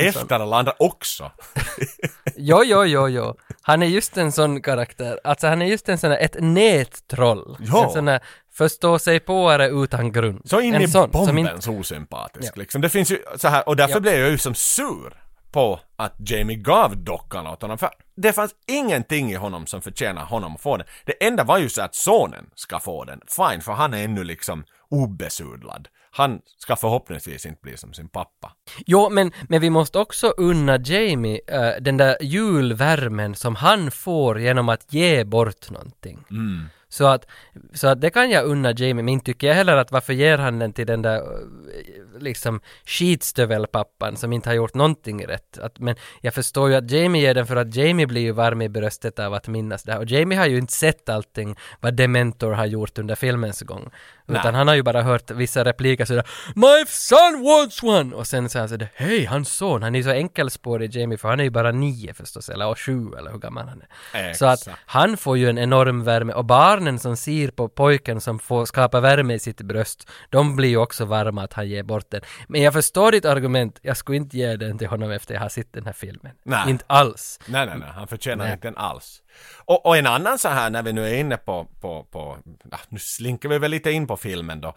en 0.06 0.12
sån- 0.12 0.22
efter 0.22 0.34
alla 0.40 0.56
andra 0.56 0.72
också. 0.78 1.32
Jo, 2.36 2.62
jo, 2.64 2.84
jo, 2.84 3.08
jo. 3.08 3.34
Han 3.62 3.82
är 3.82 3.86
just 3.86 4.16
en 4.16 4.32
sån 4.32 4.62
karaktär. 4.62 5.20
Alltså 5.24 5.46
han 5.46 5.62
är 5.62 5.66
just 5.66 5.88
en 5.88 5.98
sån 5.98 6.10
här, 6.10 6.18
ett 6.18 6.36
nättroll. 6.40 7.56
Ja. 7.60 7.84
En 7.84 7.90
sån 7.90 8.08
här 8.08 8.20
förstå 8.52 8.98
sig 8.98 9.20
påare 9.20 9.68
utan 9.68 10.12
grund. 10.12 10.40
Så 10.44 10.60
in 10.60 10.74
en 10.74 10.82
i 10.82 10.88
sån, 10.88 11.12
som 11.12 11.26
bombens 11.26 11.68
osympatisk 11.68 12.56
liksom. 12.56 12.80
Det 12.80 12.88
finns 12.88 13.10
ju 13.10 13.18
så 13.36 13.48
här, 13.48 13.68
och 13.68 13.76
därför 13.76 13.94
Ja. 13.94 14.00
blev 14.00 14.14
jag 14.20 14.30
ju 14.30 14.38
som 14.38 14.54
sur 14.54 15.22
på 15.52 15.80
att 15.96 16.12
Jamie 16.30 16.56
gav 16.56 16.96
dockan 16.96 17.46
åt 17.46 17.62
honom. 17.62 17.78
För 17.78 17.90
det 18.16 18.32
fanns 18.32 18.54
ingenting 18.68 19.32
i 19.32 19.34
honom 19.34 19.66
som 19.66 19.82
förtjänar 19.82 20.24
honom 20.24 20.54
att 20.54 20.60
få 20.60 20.76
den. 20.76 20.86
Det 21.04 21.26
enda 21.26 21.44
var 21.44 21.58
ju 21.58 21.68
så 21.68 21.82
att 21.82 21.94
sonen 21.94 22.46
ska 22.54 22.78
få 22.78 23.04
den. 23.04 23.20
Fine, 23.28 23.60
för 23.60 23.72
han 23.72 23.94
är 23.94 24.04
ännu 24.04 24.24
liksom 24.24 24.64
obesudlad. 24.88 25.88
Han 26.16 26.40
ska 26.58 26.76
förhoppningsvis 26.76 27.46
inte 27.46 27.60
bli 27.62 27.76
som 27.76 27.92
sin 27.94 28.08
pappa. 28.08 28.52
Jo, 28.86 29.10
men, 29.10 29.32
men 29.48 29.60
vi 29.60 29.70
måste 29.70 29.98
också 29.98 30.34
unna 30.36 30.78
Jamie 30.78 31.40
eh, 31.46 31.82
den 31.82 31.96
där 31.96 32.16
julvärmen 32.20 33.34
som 33.34 33.56
han 33.56 33.90
får 33.90 34.40
genom 34.40 34.68
att 34.68 34.92
ge 34.92 35.24
bort 35.24 35.70
någonting. 35.70 36.24
Mm. 36.30 36.64
Så 36.96 37.06
att, 37.06 37.26
så 37.74 37.88
att 37.88 38.00
det 38.00 38.10
kan 38.10 38.30
jag 38.30 38.44
unna 38.44 38.72
Jamie, 38.72 38.94
men 38.94 39.08
inte 39.08 39.26
tycker 39.26 39.46
jag 39.46 39.54
heller 39.54 39.76
att 39.76 39.92
varför 39.92 40.12
ger 40.12 40.38
han 40.38 40.58
den 40.58 40.72
till 40.72 40.86
den 40.86 41.02
där 41.02 41.16
eh, 41.16 42.20
liksom 42.20 42.60
skitstövelpappan 42.84 44.16
som 44.16 44.32
inte 44.32 44.48
har 44.48 44.54
gjort 44.54 44.74
någonting 44.74 45.26
rätt. 45.26 45.58
Att, 45.58 45.78
men 45.78 45.96
jag 46.20 46.34
förstår 46.34 46.70
ju 46.70 46.76
att 46.76 46.90
Jamie 46.90 47.22
ger 47.22 47.34
den 47.34 47.46
för 47.46 47.56
att 47.56 47.74
Jamie 47.74 48.06
blir 48.06 48.20
ju 48.20 48.32
varm 48.32 48.62
i 48.62 48.68
bröstet 48.68 49.18
av 49.18 49.34
att 49.34 49.48
minnas 49.48 49.82
det 49.82 49.92
här. 49.92 49.98
Och 49.98 50.06
Jamie 50.06 50.38
har 50.38 50.46
ju 50.46 50.58
inte 50.58 50.72
sett 50.72 51.08
allting 51.08 51.56
vad 51.80 51.94
Dementor 51.94 52.52
har 52.52 52.66
gjort 52.66 52.98
under 52.98 53.14
filmens 53.14 53.62
gång. 53.62 53.90
Utan 54.28 54.42
Nej. 54.44 54.52
han 54.52 54.68
har 54.68 54.74
ju 54.74 54.82
bara 54.82 55.02
hört 55.02 55.30
vissa 55.30 55.64
repliker 55.64 56.04
sådär 56.04 56.26
My 56.54 56.86
son 56.86 57.42
wants 57.42 57.82
one! 57.82 58.16
Och 58.16 58.26
sen 58.26 58.48
säger 58.48 58.60
han 58.60 58.68
sådär 58.68 58.88
Hej, 58.94 59.24
hans 59.24 59.52
son! 59.52 59.82
Han 59.82 59.94
är 59.94 59.98
ju 59.98 60.04
så 60.04 60.10
enkelspårig 60.10 60.96
Jamie 60.96 61.18
för 61.18 61.28
han 61.28 61.40
är 61.40 61.44
ju 61.44 61.50
bara 61.50 61.72
nio 61.72 62.14
förstås, 62.14 62.48
eller 62.48 62.66
och 62.66 62.78
sju 62.78 63.08
eller 63.18 63.30
hur 63.30 63.38
gammal 63.38 63.68
han 63.68 63.82
är. 64.12 64.32
Så 64.32 64.46
att 64.46 64.60
Exakt. 64.60 64.80
han 64.86 65.16
får 65.16 65.38
ju 65.38 65.48
en 65.48 65.58
enorm 65.58 66.04
värme 66.04 66.32
och 66.32 66.44
barnen 66.86 66.98
som 66.98 67.16
ser 67.16 67.50
på 67.50 67.68
pojken 67.68 68.20
som 68.20 68.38
får 68.38 68.66
skapa 68.66 69.00
värme 69.00 69.34
i 69.34 69.38
sitt 69.38 69.60
bröst, 69.60 70.08
de 70.30 70.56
blir 70.56 70.68
ju 70.68 70.76
också 70.76 71.04
varma 71.04 71.42
att 71.42 71.52
han 71.52 71.68
ger 71.68 71.82
bort 71.82 72.10
den. 72.10 72.20
Men 72.48 72.62
jag 72.62 72.72
förstår 72.72 73.12
ditt 73.12 73.24
argument, 73.24 73.78
jag 73.82 73.96
skulle 73.96 74.16
inte 74.16 74.36
ge 74.36 74.56
den 74.56 74.78
till 74.78 74.88
honom 74.88 75.10
efter 75.10 75.34
jag 75.34 75.40
har 75.40 75.48
sett 75.48 75.72
den 75.72 75.86
här 75.86 75.92
filmen. 75.92 76.32
Nej. 76.44 76.70
Inte 76.70 76.84
alls. 76.86 77.40
Nej, 77.48 77.66
nej, 77.66 77.78
nej, 77.78 77.88
han 77.88 78.08
förtjänar 78.08 78.44
Nej. 78.44 78.52
inte 78.52 78.68
den 78.68 78.76
alls. 78.76 79.22
Och, 79.64 79.86
och 79.86 79.96
en 79.96 80.06
annan 80.06 80.38
så 80.38 80.48
här 80.48 80.70
när 80.70 80.82
vi 80.82 80.92
nu 80.92 81.08
är 81.08 81.14
inne 81.14 81.36
på, 81.36 81.66
på, 81.80 82.04
på 82.04 82.38
ah, 82.72 82.78
nu 82.88 82.98
slinker 82.98 83.48
vi 83.48 83.58
väl 83.58 83.70
lite 83.70 83.90
in 83.90 84.06
på 84.06 84.16
filmen 84.16 84.60
då, 84.60 84.68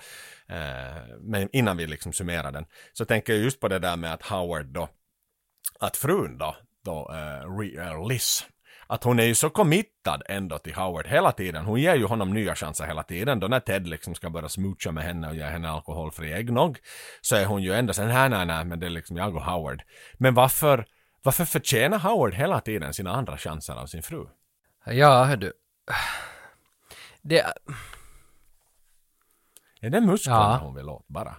eh, 0.49 1.17
men 1.21 1.49
innan 1.51 1.77
vi 1.77 1.87
liksom 1.87 2.13
summerar 2.13 2.51
den, 2.51 2.65
så 2.93 3.05
tänker 3.05 3.33
jag 3.33 3.41
just 3.41 3.59
på 3.59 3.67
det 3.67 3.79
där 3.79 3.97
med 3.97 4.13
att 4.13 4.25
Howard 4.25 4.65
då, 4.65 4.89
att 5.79 5.97
frun 5.97 6.37
då, 6.37 6.55
då 6.85 7.11
eh, 7.13 7.87
eh, 7.87 8.07
Liz, 8.07 8.45
att 8.89 9.03
hon 9.03 9.19
är 9.19 9.23
ju 9.23 9.35
så 9.35 9.49
committad 9.49 10.23
ändå 10.25 10.57
till 10.57 10.75
Howard 10.75 11.07
hela 11.07 11.31
tiden. 11.31 11.65
Hon 11.65 11.79
ger 11.81 11.95
ju 11.95 12.05
honom 12.05 12.33
nya 12.33 12.55
chanser 12.55 12.85
hela 12.85 13.03
tiden. 13.03 13.39
Då 13.39 13.47
när 13.47 13.59
Ted 13.59 13.87
liksom 13.87 14.15
ska 14.15 14.29
börja 14.29 14.49
smoocha 14.49 14.91
med 14.91 15.03
henne 15.03 15.27
och 15.29 15.35
ge 15.35 15.43
henne 15.43 15.69
alkoholfri 15.69 16.33
äggnog 16.33 16.79
så 17.21 17.35
är 17.35 17.45
hon 17.45 17.63
ju 17.63 17.73
ändå 17.73 17.93
sen 17.93 18.07
nej, 18.07 18.29
nej, 18.29 18.45
nej, 18.45 18.65
men 18.65 18.79
det 18.79 18.85
är 18.85 18.89
liksom 18.89 19.17
jag 19.17 19.35
och 19.35 19.43
Howard. 19.45 19.81
Men 20.17 20.33
varför, 20.33 20.85
varför 21.23 21.45
förtjänar 21.45 21.99
Howard 21.99 22.33
hela 22.33 22.59
tiden 22.61 22.93
sina 22.93 23.11
andra 23.11 23.37
chanser 23.37 23.73
av 23.73 23.85
sin 23.87 24.03
fru? 24.03 24.25
Ja, 24.85 25.35
du. 25.35 25.53
Det, 27.21 27.45
Är 29.81 29.89
det 29.89 30.01
musklerna 30.01 30.39
Ja. 30.39 30.59
hon 30.63 30.75
vill 30.75 30.89
åt 30.89 31.07
bara? 31.07 31.35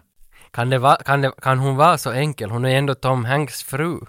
kan, 0.51 0.71
det 0.71 0.79
va, 0.79 0.97
kan, 1.05 1.21
det, 1.21 1.33
kan 1.43 1.59
hon 1.59 1.77
vara 1.77 1.99
så 1.99 2.13
enkel? 2.13 2.51
Hon 2.51 2.65
är 2.65 2.79
ändå 2.79 2.95
Tom 2.95 3.25
Hanks 3.25 3.63
fru. 3.63 4.01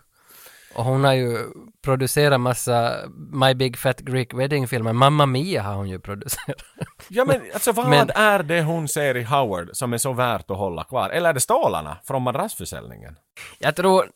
Och 0.73 0.83
hon 0.85 1.03
har 1.03 1.13
ju 1.13 1.37
producerat 1.83 2.39
massa 2.41 2.95
My 3.31 3.53
Big 3.53 3.77
Fat 3.77 3.99
Greek 3.99 4.33
Wedding-filmer. 4.33 4.93
Mamma 4.93 5.25
Mia 5.25 5.61
har 5.61 5.73
hon 5.75 5.89
ju 5.89 5.99
producerat. 5.99 6.63
Ja 7.07 7.25
men 7.25 7.41
alltså 7.53 7.71
vad 7.71 7.89
Men- 7.89 8.09
är 8.09 8.43
det 8.43 8.61
hon 8.61 8.87
ser 8.87 9.17
i 9.17 9.23
Howard 9.23 9.69
som 9.73 9.93
är 9.93 9.97
så 9.97 10.13
värt 10.13 10.51
att 10.51 10.57
hålla 10.57 10.83
kvar? 10.83 11.09
Eller 11.09 11.29
är 11.29 11.33
det 11.33 11.39
stålarna 11.39 11.97
från 12.03 12.21
madrassförsäljningen? 12.21 13.15
Jag 13.59 13.75
tror... 13.75 14.09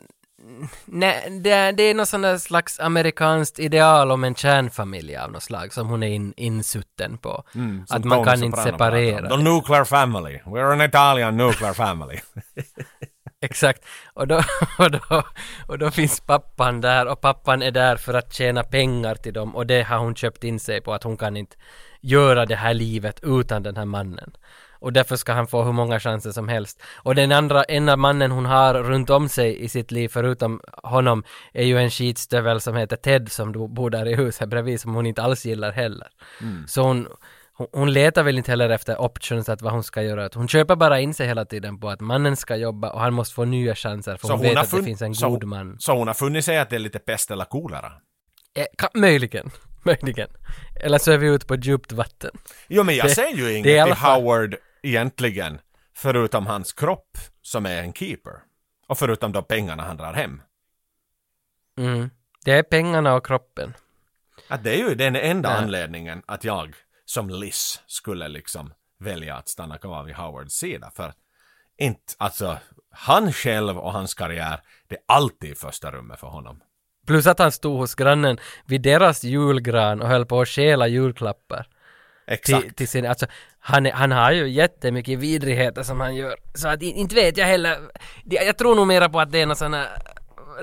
Nej, 0.85 1.39
det, 1.43 1.71
det 1.71 1.83
är 1.83 1.93
någon 1.93 2.05
sån 2.05 2.39
slags 2.39 2.79
amerikanskt 2.79 3.59
ideal 3.59 4.11
om 4.11 4.23
en 4.23 4.35
kärnfamilj 4.35 5.17
av 5.17 5.31
något 5.31 5.43
slag 5.43 5.73
som 5.73 5.87
hon 5.87 6.03
är 6.03 6.07
in, 6.07 6.33
insutten 6.37 7.17
på. 7.17 7.43
Mm, 7.55 7.85
att 7.89 8.03
man 8.03 8.23
kan 8.23 8.43
inte 8.43 8.61
separera. 8.61 9.29
The 9.29 9.37
nuclear 9.37 9.83
family. 9.83 10.39
We're 10.45 10.71
an 10.73 10.81
Italian 10.81 11.37
nuclear 11.37 11.73
family. 11.73 12.19
Exakt. 13.45 13.85
Och 14.13 14.27
då, 14.27 14.41
och, 14.77 14.91
då, 14.91 15.23
och 15.67 15.77
då 15.77 15.91
finns 15.91 16.19
pappan 16.19 16.81
där 16.81 17.05
och 17.05 17.21
pappan 17.21 17.61
är 17.61 17.71
där 17.71 17.97
för 17.97 18.13
att 18.13 18.33
tjäna 18.33 18.63
pengar 18.63 19.15
till 19.15 19.33
dem 19.33 19.55
och 19.55 19.67
det 19.67 19.83
har 19.83 19.97
hon 19.97 20.15
köpt 20.15 20.43
in 20.43 20.59
sig 20.59 20.81
på 20.81 20.93
att 20.93 21.03
hon 21.03 21.17
kan 21.17 21.37
inte 21.37 21.55
göra 22.01 22.45
det 22.45 22.55
här 22.55 22.73
livet 22.73 23.19
utan 23.23 23.63
den 23.63 23.77
här 23.77 23.85
mannen. 23.85 24.37
Och 24.79 24.93
därför 24.93 25.15
ska 25.15 25.33
han 25.33 25.47
få 25.47 25.63
hur 25.63 25.71
många 25.71 25.99
chanser 25.99 26.31
som 26.31 26.47
helst. 26.47 26.81
Och 26.95 27.15
den 27.15 27.31
andra, 27.31 27.63
enda 27.63 27.95
mannen 27.95 28.31
hon 28.31 28.45
har 28.45 28.73
runt 28.73 29.09
om 29.09 29.29
sig 29.29 29.63
i 29.63 29.69
sitt 29.69 29.91
liv 29.91 30.09
förutom 30.09 30.61
honom 30.83 31.23
är 31.53 31.65
ju 31.65 31.77
en 31.77 31.89
skitstövel 31.89 32.61
som 32.61 32.75
heter 32.75 32.95
Ted 32.95 33.31
som 33.31 33.51
bor 33.51 33.89
där 33.89 34.07
i 34.07 34.15
huset 34.15 34.49
bredvid 34.49 34.81
som 34.81 34.95
hon 34.95 35.05
inte 35.05 35.21
alls 35.21 35.45
gillar 35.45 35.71
heller. 35.71 36.07
Mm. 36.41 36.67
Så 36.67 36.81
hon, 36.81 37.07
hon, 37.57 37.67
hon 37.71 37.93
letar 37.93 38.23
väl 38.23 38.37
inte 38.37 38.51
heller 38.51 38.69
efter 38.69 39.01
options 39.01 39.49
att 39.49 39.61
vad 39.61 39.73
hon 39.73 39.83
ska 39.83 40.01
göra. 40.01 40.29
Hon 40.33 40.47
köper 40.47 40.75
bara 40.75 40.99
in 40.99 41.13
sig 41.13 41.27
hela 41.27 41.45
tiden 41.45 41.79
på 41.79 41.89
att 41.89 42.01
mannen 42.01 42.35
ska 42.35 42.55
jobba 42.55 42.89
och 42.91 42.99
han 43.01 43.13
måste 43.13 43.35
få 43.35 43.45
nya 43.45 43.75
chanser 43.75 44.17
för 44.17 44.29
hon, 44.29 44.41
vet 44.41 44.57
att 44.57 44.71
det 44.71 44.83
finns 44.83 45.01
en 45.01 45.15
så, 45.15 45.29
god 45.29 45.43
man. 45.43 45.79
Så 45.79 45.93
hon 45.97 46.07
har 46.07 46.13
funnit 46.13 46.45
sig 46.45 46.57
att 46.57 46.69
det 46.69 46.75
är 46.75 46.79
lite 46.79 46.99
pest 46.99 47.31
eller 47.31 47.45
kolera? 47.45 47.91
Eh, 48.55 48.65
ka- 48.77 48.89
möjligen, 48.99 49.49
möjligen. 49.83 50.29
Eller 50.81 50.97
så 50.97 51.11
är 51.11 51.17
vi 51.17 51.27
ute 51.27 51.45
på 51.45 51.55
djupt 51.55 51.91
vatten. 51.91 52.31
Jo 52.67 52.83
men 52.83 52.95
jag 52.95 53.05
Det- 53.05 53.09
ser 53.15 53.27
ju 53.35 53.53
inget 53.53 53.67
i 53.67 53.69
i 53.71 53.79
alla 53.79 53.95
fall- 53.95 54.21
Howard 54.21 54.55
egentligen 54.83 55.59
förutom 55.95 56.45
hans 56.47 56.73
kropp 56.73 57.17
som 57.41 57.65
är 57.65 57.81
en 57.83 57.93
keeper. 57.93 58.33
Och 58.87 58.97
förutom 58.97 59.31
de 59.31 59.43
pengarna 59.43 59.83
han 59.83 59.97
drar 59.97 60.13
hem. 60.13 60.41
Mm. 61.77 62.09
Det 62.45 62.51
är 62.51 62.63
pengarna 62.63 63.13
och 63.15 63.25
kroppen. 63.25 63.73
Att 64.47 64.63
det 64.63 64.73
är 64.73 64.77
ju 64.89 64.95
den 64.95 65.15
enda 65.15 65.49
Nej. 65.49 65.57
anledningen 65.63 66.21
att 66.25 66.43
jag 66.43 66.75
som 67.05 67.29
Liz 67.29 67.81
skulle 67.87 68.27
liksom 68.27 68.73
välja 68.99 69.35
att 69.35 69.49
stanna 69.49 69.77
kvar 69.77 70.03
vid 70.03 70.15
Howards 70.15 70.53
sida. 70.55 70.91
För 70.95 71.13
inte, 71.77 72.13
alltså, 72.17 72.57
han 72.91 73.33
själv 73.33 73.77
och 73.77 73.91
hans 73.93 74.13
karriär, 74.13 74.59
det 74.87 74.95
är 74.95 75.01
alltid 75.05 75.51
i 75.51 75.55
första 75.55 75.91
rummet 75.91 76.19
för 76.19 76.27
honom. 76.27 76.61
Plus 77.07 77.27
att 77.27 77.39
han 77.39 77.51
stod 77.51 77.77
hos 77.77 77.95
grannen 77.95 78.37
vid 78.65 78.81
deras 78.81 79.23
julgran 79.23 80.01
och 80.01 80.07
höll 80.07 80.25
på 80.25 80.41
att 80.41 80.47
stjäla 80.47 80.87
julklappar. 80.87 81.67
Exakt. 82.27 82.63
Till, 82.63 82.73
till 82.73 82.87
sin, 82.87 83.05
alltså, 83.05 83.25
han, 83.59 83.85
han 83.85 84.11
har 84.11 84.31
ju 84.31 84.49
jättemycket 84.49 85.19
vidrigheter 85.19 85.83
som 85.83 85.99
han 85.99 86.15
gör. 86.15 86.35
Så 86.53 86.67
att 86.67 86.81
in- 86.81 86.95
inte 86.95 87.15
vet 87.15 87.37
jag 87.37 87.45
heller. 87.45 87.79
Jag 88.23 88.57
tror 88.57 88.75
nog 88.75 88.87
mera 88.87 89.09
på 89.09 89.19
att 89.19 89.31
det 89.31 89.41
är 89.41 89.45
någon 89.45 89.55
sån 89.55 89.73
här 89.73 89.89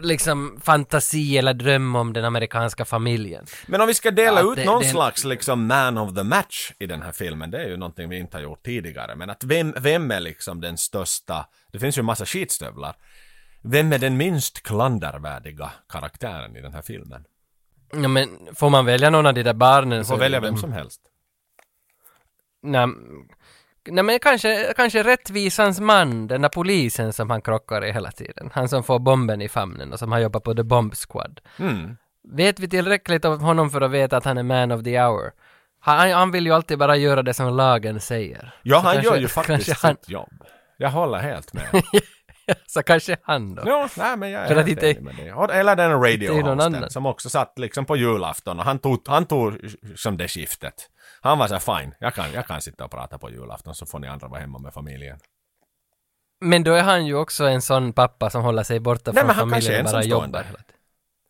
liksom 0.00 0.60
fantasi 0.62 1.38
eller 1.38 1.54
dröm 1.54 1.96
om 1.96 2.12
den 2.12 2.24
amerikanska 2.24 2.84
familjen. 2.84 3.46
Men 3.66 3.80
om 3.80 3.86
vi 3.86 3.94
ska 3.94 4.10
dela 4.10 4.40
Ja, 4.40 4.52
ut 4.52 4.56
det- 4.56 4.64
någon 4.64 4.82
det- 4.82 4.88
slags 4.88 5.24
liksom 5.24 5.66
man 5.66 5.98
of 5.98 6.14
the 6.14 6.22
match 6.22 6.72
i 6.78 6.86
den 6.86 7.02
här 7.02 7.12
filmen, 7.12 7.50
det 7.50 7.58
är 7.64 7.68
ju 7.68 7.76
någonting 7.76 8.08
vi 8.08 8.18
inte 8.18 8.36
har 8.36 8.42
gjort 8.42 8.62
tidigare. 8.64 9.16
Men 9.16 9.30
att 9.30 9.44
vem, 9.44 9.74
vem 9.80 10.10
är 10.10 10.20
liksom 10.20 10.60
den 10.60 10.78
största, 10.78 11.46
det 11.72 11.78
finns 11.78 11.98
ju 11.98 12.00
en 12.00 12.06
massa 12.06 12.26
skitstövlar. 12.26 12.96
Vem 13.62 13.92
är 13.92 13.98
den 13.98 14.16
minst 14.16 14.62
klandervärdiga 14.62 15.70
karaktären 15.88 16.56
i 16.56 16.60
den 16.60 16.74
här 16.74 16.82
filmen? 16.82 17.24
Ja, 17.92 18.08
men 18.08 18.28
får 18.54 18.70
man 18.70 18.84
välja 18.86 19.10
någon 19.10 19.26
av 19.26 19.34
de 19.34 19.42
där 19.42 19.54
barnen 19.54 19.98
Du 19.98 20.04
får 20.04 20.16
välja 20.16 20.40
vem 20.40 20.56
som 20.56 20.72
helst. 20.72 21.00
Nej, 22.62 22.86
nej 23.90 24.04
men 24.04 24.18
kanske, 24.18 24.72
kanske 24.76 25.02
rättvisans 25.02 25.80
man, 25.80 26.26
den 26.26 26.42
där 26.42 26.48
polisen 26.48 27.12
som 27.12 27.30
han 27.30 27.42
krockar 27.42 27.84
i 27.84 27.92
hela 27.92 28.10
tiden. 28.10 28.50
Han 28.52 28.68
som 28.68 28.84
får 28.84 28.98
bomben 28.98 29.42
i 29.42 29.48
famnen 29.48 29.92
och 29.92 29.98
som 29.98 30.12
har 30.12 30.18
jobbat 30.18 30.42
på 30.44 30.54
The 30.54 30.62
Bomb 30.62 30.94
Squad. 31.08 31.40
Mm. 31.58 31.96
Vet 32.36 32.60
vi 32.60 32.68
tillräckligt 32.68 33.24
om 33.24 33.40
honom 33.40 33.70
för 33.70 33.80
att 33.80 33.90
veta 33.90 34.16
att 34.16 34.24
han 34.24 34.38
är 34.38 34.42
man 34.42 34.72
of 34.72 34.82
the 34.84 35.00
hour? 35.00 35.30
Han, 35.80 36.10
han 36.12 36.30
vill 36.30 36.46
ju 36.46 36.52
alltid 36.52 36.78
bara 36.78 36.96
göra 36.96 37.22
det 37.22 37.34
som 37.34 37.56
lagen 37.56 38.00
säger. 38.00 38.54
Ja, 38.62 38.76
Så 38.80 38.86
han 38.86 38.94
kanske- 38.94 39.10
gör 39.14 39.20
ju 39.20 39.28
faktiskt 39.28 39.82
han, 39.82 39.96
sitt 39.96 40.08
jobb. 40.08 40.32
Jag 40.76 40.90
håller 40.90 41.18
helt 41.18 41.52
med. 41.52 41.64
Så 42.66 42.82
kanske 42.82 43.16
han 43.22 43.54
då. 43.54 43.62
Ja, 43.66 43.88
nej 43.96 44.16
men 44.16 44.30
jag 44.30 44.42
är 44.42 44.54
helt 44.54 44.68
inte- 44.68 45.00
med 45.00 45.14
det. 45.16 45.28
Eller 45.54 45.76
den 45.76 46.60
annan. 46.60 46.90
som 46.90 47.06
också 47.06 47.28
satt 47.30 47.58
liksom 47.58 47.84
på 47.84 47.96
julafton 47.96 48.58
och 48.58 48.64
han 48.64 48.78
tog, 48.78 49.02
han 49.08 49.26
tog 49.26 49.58
som 49.96 50.16
det 50.16 50.28
skiftet. 50.28 50.74
Han 51.22 51.38
var 51.38 51.48
så 51.48 51.54
här, 51.54 51.80
fine, 51.80 51.94
jag 51.98 52.14
kan, 52.14 52.32
jag 52.32 52.46
kan 52.46 52.60
sitta 52.60 52.84
och 52.84 52.90
prata 52.90 53.18
på 53.18 53.30
julafton 53.30 53.74
så 53.74 53.86
får 53.86 53.98
ni 53.98 54.08
andra 54.08 54.28
vara 54.28 54.40
hemma 54.40 54.58
med 54.58 54.74
familjen. 54.74 55.18
Men 56.40 56.64
då 56.64 56.72
är 56.72 56.82
han 56.82 57.06
ju 57.06 57.14
också 57.14 57.44
en 57.44 57.62
sån 57.62 57.92
pappa 57.92 58.30
som 58.30 58.42
håller 58.42 58.62
sig 58.62 58.80
borta 58.80 59.12
Nej, 59.12 59.24
från 59.24 59.34
familjen 59.34 59.86
och 59.86 59.92
bara 59.92 60.04
jobbar. 60.04 60.46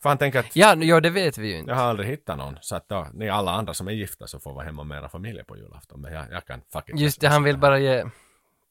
För 0.02 0.08
han 0.08 0.18
tänker 0.18 0.38
att 0.40 0.56
Ja, 0.56 0.74
ja, 0.74 1.00
det 1.00 1.10
vet 1.10 1.38
vi 1.38 1.48
ju 1.48 1.58
inte. 1.58 1.70
jag 1.70 1.76
har 1.78 1.84
aldrig 1.84 2.08
hittat 2.08 2.38
någon. 2.38 2.58
Så 2.60 2.76
att 2.76 2.88
då, 2.88 3.06
ni 3.14 3.28
alla 3.28 3.50
andra 3.50 3.74
som 3.74 3.88
är 3.88 3.92
gifta 3.92 4.26
så 4.26 4.40
får 4.40 4.54
vara 4.54 4.64
hemma 4.64 4.84
med 4.84 4.98
era 4.98 5.08
familjer 5.08 5.44
på 5.44 5.56
julafton. 5.56 6.00
Men 6.00 6.12
jag, 6.12 6.24
jag 6.30 6.46
kan 6.46 6.60
fuck 6.72 6.88
it. 6.88 7.00
Just 7.00 7.20
det, 7.20 7.28
han 7.28 7.42
vill 7.44 7.58
bara 7.58 7.78
ge... 7.78 8.04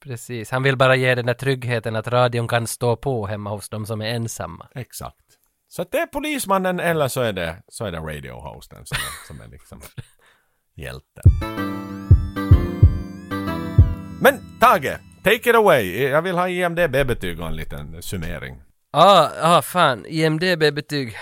Precis, 0.04 0.52
han 0.52 0.64
vill 0.64 0.78
bara 0.78 0.96
ge 0.96 1.16
den 1.16 1.26
där 1.26 1.34
tryggheten 1.34 1.96
att 1.96 2.08
radion 2.08 2.48
kan 2.48 2.68
stå 2.68 2.96
på 2.96 3.28
hemma 3.28 3.50
hos 3.50 3.70
dem 3.70 3.86
som 3.86 4.02
är 4.02 4.06
ensamma. 4.06 4.68
Exakt. 4.76 5.26
Så 5.68 5.82
att 5.82 5.92
det 5.92 5.98
är 5.98 6.06
polismannen 6.06 6.80
eller 6.80 7.08
så 7.08 7.22
är 7.22 7.34
det, 7.34 7.64
så 7.68 7.86
är 7.86 7.92
det 7.92 7.98
radiohosten 7.98 8.86
som 8.86 8.96
är, 8.96 9.28
som 9.28 9.42
är 9.42 9.48
liksom 9.48 9.82
hjälten. 10.82 11.24
Men 14.22 14.60
Tage, 14.60 14.98
take 15.24 15.50
it 15.50 15.56
away. 15.56 16.04
Jag 16.04 16.22
vill 16.22 16.36
ha 16.36 16.50
IMDB-betyg 16.50 17.40
och 17.40 17.48
en 17.48 17.56
liten 17.56 18.02
summering. 18.02 18.62
Ah, 18.92 19.30
ah 19.42 19.62
fan, 19.62 20.06
IMDB-betyg. 20.06 21.16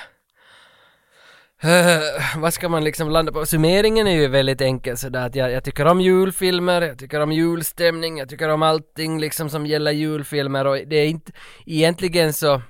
Uh, 1.64 1.72
eh, 1.72 2.02
vad 2.38 2.53
ska 2.53 2.69
man 2.69 2.84
liksom 2.84 3.10
landa 3.10 3.31
på? 3.31 3.45
Summeringen 3.45 4.07
är 4.07 4.11
ju 4.15 4.27
väldigt 4.27 4.61
enkel 4.61 4.98
sådär 4.98 5.26
att 5.26 5.36
jag, 5.36 5.52
jag 5.52 5.64
tycker 5.64 5.86
om 5.86 6.02
julfilmer, 6.02 6.81
jag 6.81 6.98
tycker 6.98 7.19
om 7.19 7.31
julstämning, 7.31 8.18
jag 8.18 8.30
tycker 8.30 8.49
om 8.49 8.64
allting 8.64 9.19
liksom 9.19 9.49
som 9.49 9.65
gäller 9.65 9.91
julfilmer 9.91 10.68
och 10.68 10.77
det 10.88 10.95
är 10.95 11.07
inte, 11.07 11.31
egentligen 11.65 12.34
så 12.34 12.61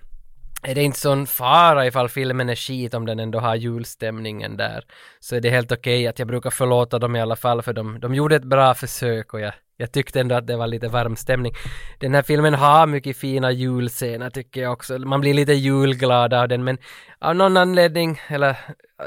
är 0.62 0.76
det 0.76 0.84
inte 0.84 1.00
sån 1.00 1.28
fara 1.28 1.88
ifall 1.88 2.10
filmen 2.10 2.50
är 2.50 2.56
skit 2.56 2.94
om 2.94 3.06
den 3.06 3.20
ändå 3.20 3.40
har 3.40 3.56
julstämningen 3.56 4.58
där. 4.58 4.84
Så 5.20 5.36
är 5.36 5.42
det 5.42 5.50
helt 5.50 5.72
okej 5.72 6.08
att 6.08 6.20
jag 6.20 6.28
brukar 6.28 6.50
förlåta 6.50 7.00
dem 7.00 7.16
i 7.16 7.22
alla 7.22 7.36
fall 7.36 7.62
för 7.62 7.74
de, 7.74 8.00
de 8.00 8.16
gjorde 8.16 8.36
ett 8.36 8.44
bra 8.44 8.74
försök 8.74 9.34
och 9.34 9.40
jag, 9.40 9.54
jag 9.78 9.92
tyckte 9.92 10.20
ändå 10.20 10.36
att 10.36 10.48
det 10.48 10.58
var 10.58 10.68
lite 10.68 10.88
varm 10.88 11.16
stämning. 11.16 11.54
Den 12.00 12.16
här 12.16 12.22
filmen 12.22 12.54
har 12.54 12.88
mycket 12.88 13.18
fina 13.18 13.52
julscener 13.52 14.30
tycker 14.30 14.62
jag 14.62 14.74
också. 14.74 15.00
Man 15.00 15.22
blir 15.22 15.34
lite 15.34 15.54
julglad 15.54 16.34
av 16.34 16.48
den 16.48 16.64
men 16.64 16.78
av 17.20 17.36
någon 17.36 17.58
anledning, 17.58 18.22
eller 18.28 18.58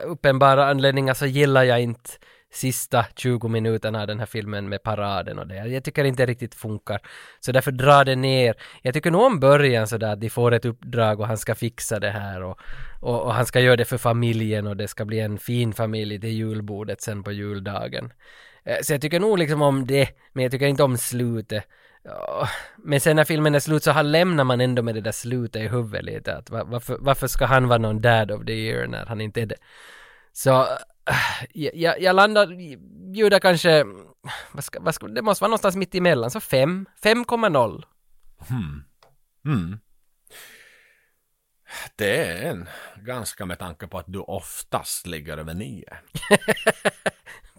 uppenbara 0.05 0.70
anledningar 0.70 1.15
så 1.15 1.27
gillar 1.27 1.62
jag 1.62 1.81
inte 1.81 2.11
sista 2.53 3.07
20 3.16 3.49
minuterna 3.49 4.01
av 4.01 4.07
den 4.07 4.19
här 4.19 4.27
filmen 4.27 4.69
med 4.69 4.83
paraden 4.83 5.39
och 5.39 5.47
det. 5.47 5.66
Jag 5.66 5.85
tycker 5.85 6.05
inte 6.05 6.27
riktigt 6.27 6.55
funkar. 6.55 7.01
Så 7.41 7.53
därför 7.53 7.73
drar 7.73 8.05
det 8.05 8.16
ner. 8.16 8.55
Jag 8.83 8.95
tycker 8.95 9.11
nog 9.11 9.23
om 9.23 9.41
början 9.41 9.87
sådär 9.87 10.12
att 10.12 10.20
de 10.20 10.31
får 10.31 10.53
ett 10.55 10.65
uppdrag 10.65 11.20
och 11.20 11.27
han 11.27 11.39
ska 11.39 11.55
fixa 11.55 12.01
det 12.01 12.11
här 12.11 12.43
och, 12.43 12.59
och, 13.01 13.23
och 13.23 13.35
han 13.35 13.47
ska 13.47 13.61
göra 13.61 13.77
det 13.77 13.85
för 13.85 13.99
familjen 13.99 14.66
och 14.66 14.77
det 14.77 14.89
ska 14.89 15.05
bli 15.05 15.20
en 15.20 15.39
fin 15.39 15.73
familj 15.73 16.20
till 16.20 16.31
julbordet 16.31 17.01
sen 17.01 17.23
på 17.23 17.33
juldagen. 17.33 18.12
Eh, 18.65 18.77
så 18.83 18.93
jag 18.93 19.01
tycker 19.01 19.20
nog 19.20 19.39
liksom 19.39 19.62
om 19.62 19.87
det, 19.87 20.09
men 20.33 20.43
jag 20.43 20.53
tycker 20.53 20.66
inte 20.66 20.83
om 20.83 20.97
slutet. 20.97 21.65
Men 22.77 23.01
sen 23.01 23.16
när 23.16 23.24
filmen 23.24 23.55
är 23.55 23.61
slut 23.61 23.83
så 23.83 23.91
har, 23.91 24.03
lämnar 24.03 24.45
man 24.45 24.61
ändå 24.61 24.83
med 24.83 24.95
det 24.95 25.01
där 25.01 25.12
slutet 25.12 25.62
i 25.62 25.69
huvudet 25.69 26.05
lite. 26.05 26.37
Att 26.37 26.51
varför, 26.51 26.97
varför 27.01 27.27
ska 27.27 27.47
han 27.47 27.69
vara 27.69 27.79
någon 27.79 28.01
dad 28.01 28.31
of 28.31 28.45
the 28.45 28.53
year 28.53 28.87
när 28.87 29.07
han 29.07 29.20
inte 29.20 29.43
är 29.43 29.47
det? 29.47 29.57
Så 30.33 30.66
jag, 31.53 32.01
jag, 32.01 32.16
landar, 32.16 32.47
bjuder 33.12 33.39
kanske, 33.39 33.85
vad 34.53 34.65
ska, 34.65 34.81
vad 34.81 34.95
ska, 34.95 35.07
det 35.07 35.23
måste 35.23 35.43
vara 35.43 35.49
någonstans 35.49 35.77
mitt 35.77 35.95
emellan, 35.95 36.31
så 36.31 36.41
5, 36.41 36.87
5,0. 37.03 37.85
Hmm. 38.49 38.85
Mm. 39.45 39.79
Det 41.97 42.27
är 42.27 42.51
en 42.51 42.69
ganska 42.97 43.47
med 43.47 43.59
tanke 43.59 43.87
på 43.87 43.99
att 43.99 44.05
du 44.09 44.19
oftast 44.19 45.07
ligger 45.07 45.39
över 45.39 45.55
nio. 45.55 45.97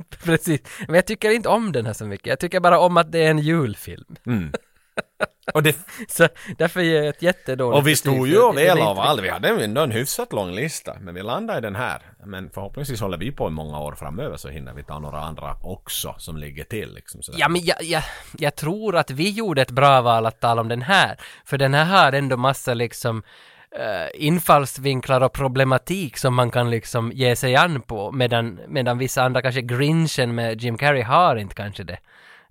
Precis, 0.24 0.62
men 0.88 0.96
jag 0.96 1.06
tycker 1.06 1.32
inte 1.32 1.50
om 1.50 1.72
den 1.72 1.86
här 1.86 1.94
så 1.94 2.06
mycket. 2.06 2.28
Jag 2.28 2.40
tycker 2.40 2.60
bara 2.60 2.80
om 2.80 2.98
att 2.98 3.12
det 3.12 3.20
är 3.20 3.32
en 3.32 3.40
julfilm. 3.40 4.16
Mm. 4.26 4.52
Och, 5.54 5.64
det, 5.64 5.76
Så 6.08 6.28
därför 6.58 6.82
ger 6.82 6.96
jag 6.96 7.08
ett 7.08 7.22
jättedåligt 7.22 7.78
och 7.78 7.88
vi 7.88 7.96
stod 7.96 8.28
ju 8.28 8.40
och 8.40 8.62
är 8.62 8.72
inte 8.72 8.84
av 8.84 9.00
all, 9.00 9.22
vi 9.22 9.30
hade 9.30 9.64
ändå 9.64 9.82
en 9.82 9.92
hyfsat 9.92 10.34
lång 10.34 10.52
lista, 10.52 10.96
men 11.02 11.16
vi 11.16 11.24
landade 11.24 11.58
i 11.58 11.62
den 11.62 11.76
här. 11.76 12.02
Men 12.26 12.50
förhoppningsvis 12.50 13.02
håller 13.02 13.18
vi 13.18 13.32
på 13.32 13.48
i 13.48 13.52
många 13.52 13.80
år 13.80 13.96
framöver 13.96 14.38
så 14.38 14.50
hinner 14.50 14.74
vi 14.74 14.84
ta 14.84 15.00
några 15.00 15.20
andra 15.20 15.56
också 15.64 16.16
som 16.18 16.38
ligger 16.38 16.64
till 16.64 16.94
liksom 16.94 17.22
sådär. 17.22 17.40
Ja, 17.40 17.50
men 17.50 17.62
jag, 17.66 17.84
jag, 17.84 18.04
jag 18.38 18.56
tror 18.56 18.96
att 18.96 19.12
vi 19.12 19.30
gjorde 19.30 19.62
ett 19.62 19.72
bra 19.72 20.02
val 20.02 20.26
att 20.26 20.40
tala 20.40 20.62
om 20.62 20.68
den 20.68 20.82
här. 20.82 21.18
För 21.46 21.58
den 21.58 21.74
här 21.74 21.86
har 21.86 22.14
ändå 22.14 22.38
massa 22.38 22.74
liksom 22.74 23.24
eh, 23.72 24.26
infallsvinklar 24.28 25.22
och 25.22 25.34
problematik 25.34 26.18
som 26.18 26.36
man 26.36 26.52
kan 26.52 26.70
liksom 26.70 27.12
ge 27.12 27.36
sig 27.36 27.56
an 27.56 27.82
på. 27.82 28.12
Medan, 28.12 28.60
medan 28.68 28.98
vissa 28.98 29.24
andra, 29.24 29.42
kanske 29.42 29.62
Grinchen 29.62 30.36
med 30.36 30.62
Jim 30.62 30.78
Carrey, 30.78 31.02
har 31.02 31.36
inte 31.36 31.56
kanske 31.56 31.84
det. 31.84 31.98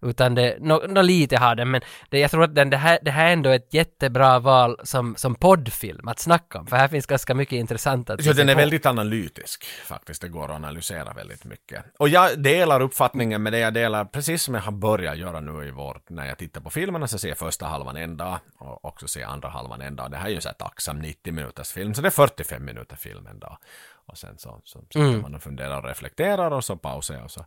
Utan 0.02 0.34
det, 0.34 0.56
nå 0.60 0.82
nå 0.88 1.02
lite 1.02 1.36
har 1.36 1.54
den, 1.54 1.70
men 1.70 1.80
det, 2.08 2.18
jag 2.18 2.30
tror 2.30 2.44
att 2.44 2.54
den, 2.54 2.70
det, 2.70 2.76
här, 2.76 2.98
det 3.02 3.10
här 3.10 3.28
är 3.28 3.32
ändå 3.32 3.50
ett 3.50 3.74
jättebra 3.74 4.38
val 4.38 4.80
som, 4.84 5.16
som 5.16 5.34
poddfilm 5.34 6.08
att 6.08 6.18
snacka 6.18 6.58
om. 6.58 6.66
För 6.66 6.76
här 6.76 6.88
finns 6.88 7.06
ganska 7.06 7.34
mycket 7.34 7.56
intressant 7.56 8.10
att 8.10 8.24
Så 8.24 8.32
den 8.32 8.48
är 8.48 8.54
på. 8.54 8.58
väldigt 8.60 8.86
analytisk 8.86 9.64
faktiskt. 9.84 10.22
Det 10.22 10.28
går 10.28 10.44
att 10.44 10.50
analysera 10.50 11.12
väldigt 11.12 11.44
mycket. 11.44 11.84
Och 11.98 12.08
jag 12.08 12.42
delar 12.42 12.80
uppfattningen 12.80 13.42
med 13.42 13.52
det 13.52 13.58
jag 13.58 13.74
delar, 13.74 14.04
precis 14.04 14.42
som 14.42 14.54
jag 14.54 14.62
har 14.62 14.72
börjat 14.72 15.18
göra 15.18 15.40
nu 15.40 15.68
i 15.68 15.70
vår, 15.70 16.00
när 16.08 16.26
jag 16.26 16.38
tittar 16.38 16.60
på 16.60 16.70
filmerna 16.70 17.08
så 17.08 17.18
ser 17.18 17.28
jag 17.28 17.38
första 17.38 17.66
halvan 17.66 17.96
en 17.96 18.16
dag 18.16 18.38
och 18.58 18.84
också 18.84 19.08
ser 19.08 19.24
andra 19.24 19.48
halvan 19.48 19.80
en 19.80 19.96
dag. 19.96 20.10
Det 20.10 20.16
här 20.16 20.26
är 20.26 20.30
ju 20.30 20.40
här 20.44 20.52
tacksam 20.52 20.98
90 20.98 21.32
minuters 21.32 21.72
film, 21.72 21.94
så 21.94 22.02
det 22.02 22.08
är 22.08 22.10
45 22.10 22.64
minuter 22.64 22.96
film 22.96 23.26
en 23.26 23.38
dag. 23.38 23.58
Och 24.06 24.18
sen 24.18 24.38
så, 24.38 24.60
så 24.64 24.78
sitter 24.80 25.00
Mm. 25.00 25.20
man 25.22 25.34
och 25.34 25.42
funderar 25.42 25.78
och 25.78 25.84
reflekterar 25.88 26.50
och 26.50 26.64
så 26.64 26.76
pausar 26.76 27.14
jag 27.14 27.24
och 27.24 27.30
så 27.30 27.44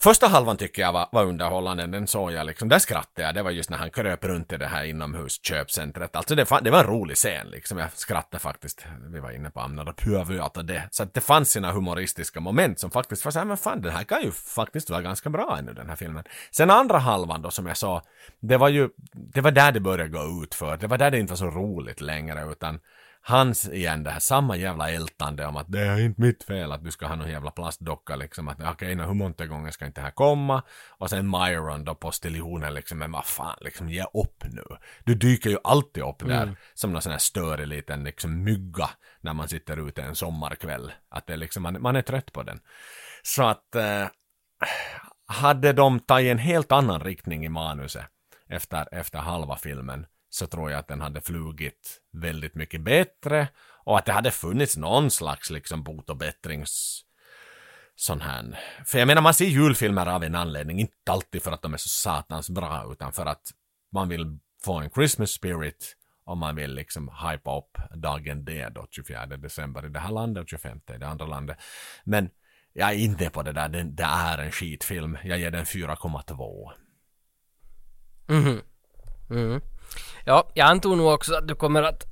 Första 0.00 0.26
halvan 0.26 0.56
tycker 0.56 0.82
jag 0.82 0.92
var, 0.92 1.08
var 1.12 1.24
underhållande, 1.24 1.86
den 1.86 2.06
såg 2.06 2.32
jag 2.32 2.46
liksom, 2.46 2.68
där 2.68 2.78
skrattade 2.78 3.26
jag, 3.26 3.34
det 3.34 3.42
var 3.42 3.50
just 3.50 3.70
när 3.70 3.78
han 3.78 3.90
kröp 3.90 4.24
runt 4.24 4.52
i 4.52 4.56
det 4.56 4.66
här 4.66 4.84
inomhusköpcentret. 4.84 6.16
Alltså 6.16 6.34
det, 6.34 6.46
det 6.62 6.70
var 6.70 6.78
en 6.78 6.86
rolig 6.86 7.16
scen 7.16 7.48
liksom, 7.48 7.78
jag 7.78 7.92
skrattade 7.92 8.42
faktiskt, 8.42 8.86
vi 9.12 9.20
var 9.20 9.30
inne 9.30 9.50
på 9.50 9.60
Amnara 9.60 9.92
Pyövyata 9.92 10.62
det. 10.62 10.88
Så 10.90 11.02
att 11.02 11.14
det 11.14 11.20
fanns 11.20 11.50
sina 11.50 11.72
humoristiska 11.72 12.40
moment 12.40 12.80
som 12.80 12.90
faktiskt 12.90 13.24
var 13.24 13.32
såhär, 13.32 13.46
men 13.46 13.56
fan 13.56 13.82
den 13.82 13.92
här 13.92 14.04
kan 14.04 14.22
ju 14.22 14.32
faktiskt 14.32 14.90
vara 14.90 15.02
ganska 15.02 15.30
bra 15.30 15.56
ännu 15.58 15.72
den 15.72 15.88
här 15.88 15.96
filmen. 15.96 16.24
Sen 16.50 16.70
andra 16.70 16.98
halvan 16.98 17.42
då 17.42 17.50
som 17.50 17.66
jag 17.66 17.76
sa, 17.76 18.02
det 18.40 18.56
var 18.56 18.68
ju, 18.68 18.88
det 19.12 19.40
var 19.40 19.50
där 19.50 19.72
det 19.72 19.80
började 19.80 20.10
gå 20.10 20.42
ut 20.44 20.54
för, 20.54 20.76
det 20.76 20.86
var 20.86 20.98
där 20.98 21.10
det 21.10 21.18
inte 21.18 21.32
var 21.32 21.36
så 21.36 21.50
roligt 21.50 22.00
längre 22.00 22.52
utan 22.52 22.80
hans 23.28 23.68
igen 23.68 24.04
det 24.04 24.10
här 24.10 24.20
samma 24.20 24.56
jävla 24.56 24.90
ältande 24.90 25.46
om 25.46 25.56
att 25.56 25.72
det 25.72 25.80
är 25.80 25.98
inte 26.00 26.20
mitt 26.20 26.44
fel 26.44 26.72
att 26.72 26.84
du 26.84 26.90
ska 26.90 27.06
ha 27.06 27.16
någon 27.16 27.30
jävla 27.30 27.50
plastdocka 27.50 28.16
liksom 28.16 28.48
att 28.48 28.60
okej, 28.60 28.94
okay, 28.94 29.06
hur 29.06 29.14
många 29.14 29.46
gånger 29.46 29.70
ska 29.70 29.86
inte 29.86 30.00
det 30.00 30.04
här 30.04 30.10
komma? 30.10 30.62
Och 30.88 31.10
sen 31.10 31.30
Myron 31.30 31.84
då, 31.84 31.94
postiljonen 31.94 32.74
liksom, 32.74 32.98
men 32.98 33.12
vad 33.12 33.24
fan 33.24 33.58
liksom 33.60 33.88
ge 33.90 34.02
upp 34.02 34.44
nu. 34.44 34.64
Du 35.04 35.14
dyker 35.14 35.50
ju 35.50 35.58
alltid 35.64 36.02
upp 36.02 36.18
där 36.18 36.42
Mm. 36.42 36.56
som 36.74 36.92
någon 36.92 37.02
sån 37.02 37.12
här 37.12 37.18
störig 37.18 37.66
liten 37.66 38.04
liksom 38.04 38.44
mygga 38.44 38.90
när 39.20 39.32
man 39.32 39.48
sitter 39.48 39.88
ute 39.88 40.02
en 40.02 40.14
sommarkväll. 40.14 40.92
Att 41.10 41.26
det 41.26 41.32
är 41.32 41.36
liksom, 41.36 41.62
man, 41.62 41.82
man 41.82 41.96
är 41.96 42.02
trött 42.02 42.32
på 42.32 42.42
den. 42.42 42.60
Så 43.22 43.42
att 43.42 43.74
eh, 43.74 44.06
hade 45.26 45.72
de 45.72 46.00
tagit 46.00 46.30
en 46.30 46.38
helt 46.38 46.72
annan 46.72 47.00
riktning 47.00 47.44
i 47.44 47.48
manuset 47.48 48.06
efter, 48.48 48.94
efter 48.94 49.18
halva 49.18 49.56
filmen 49.56 50.06
så 50.30 50.46
tror 50.46 50.70
jag 50.70 50.78
att 50.78 50.88
den 50.88 51.00
hade 51.00 51.20
flugit 51.20 52.00
väldigt 52.20 52.54
mycket 52.54 52.80
bättre 52.80 53.48
och 53.84 53.98
att 53.98 54.06
det 54.06 54.12
hade 54.12 54.30
funnits 54.30 54.76
någon 54.76 55.10
slags 55.10 55.50
liksom 55.50 55.82
bot 55.82 56.10
och 56.10 56.16
bättrings 56.16 57.04
sån 57.96 58.20
här. 58.20 58.58
För 58.84 58.98
jag 58.98 59.06
menar 59.06 59.22
man 59.22 59.34
ser 59.34 59.44
julfilmer 59.44 60.06
av 60.06 60.24
en 60.24 60.34
anledning, 60.34 60.80
inte 60.80 61.12
alltid 61.12 61.42
för 61.42 61.52
att 61.52 61.62
de 61.62 61.74
är 61.74 61.78
så 61.78 61.88
satans 61.88 62.50
bra 62.50 62.88
utan 62.92 63.12
för 63.12 63.26
att 63.26 63.42
man 63.92 64.08
vill 64.08 64.38
få 64.64 64.74
en 64.74 64.90
Christmas 64.90 65.30
spirit 65.30 65.96
och 66.24 66.36
man 66.36 66.56
vill 66.56 66.74
liksom 66.74 67.08
hypa 67.08 67.58
upp 67.58 67.78
dagen 67.94 68.44
D 68.44 68.68
då, 68.74 68.86
24 68.90 69.26
december 69.26 69.86
i 69.86 69.88
det 69.88 70.00
här 70.00 70.10
landet 70.10 70.42
och 70.42 70.48
25 70.48 70.80
i 70.94 70.98
det 70.98 71.06
andra 71.06 71.26
landet. 71.26 71.58
Men 72.04 72.30
jag 72.72 72.90
är 72.90 72.94
inte 72.94 73.30
på 73.30 73.42
det 73.42 73.52
där, 73.52 73.68
det, 73.68 73.82
det 73.82 74.02
är 74.02 74.38
en 74.38 74.52
skitfilm. 74.52 75.18
Jag 75.24 75.38
ger 75.38 75.50
den 75.50 75.64
4,2. 75.64 76.70
Mhm. 78.26 78.60
Mm. 79.30 79.60
Ja, 80.24 80.50
jag 80.54 80.68
antog 80.68 80.96
nog 80.96 81.06
också 81.06 81.34
att 81.34 81.48
du 81.48 81.54
kommer 81.54 81.82
att 81.82 82.07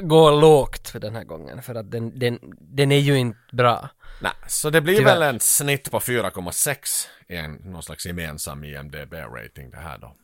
gå 0.00 0.30
lågt 0.30 0.88
för 0.88 1.00
den 1.00 1.16
här 1.16 1.24
gången 1.24 1.62
för 1.62 1.74
att 1.74 1.90
den, 1.90 2.18
den, 2.18 2.38
den 2.60 2.92
är 2.92 2.98
ju 2.98 3.18
inte 3.18 3.38
bra. 3.52 3.88
Nej, 4.22 4.32
så 4.48 4.70
det 4.70 4.80
blir 4.80 4.96
Tyvärr. 4.96 5.18
väl 5.18 5.34
en 5.34 5.40
snitt 5.40 5.90
på 5.90 5.98
4,6 5.98 7.06
i 7.28 7.36
en 7.36 7.52
någon 7.52 7.82
slags 7.82 8.06
gemensam 8.06 8.64
IMDB-rating 8.64 9.70
det 9.70 9.76
här 9.76 9.98
då. 9.98 10.14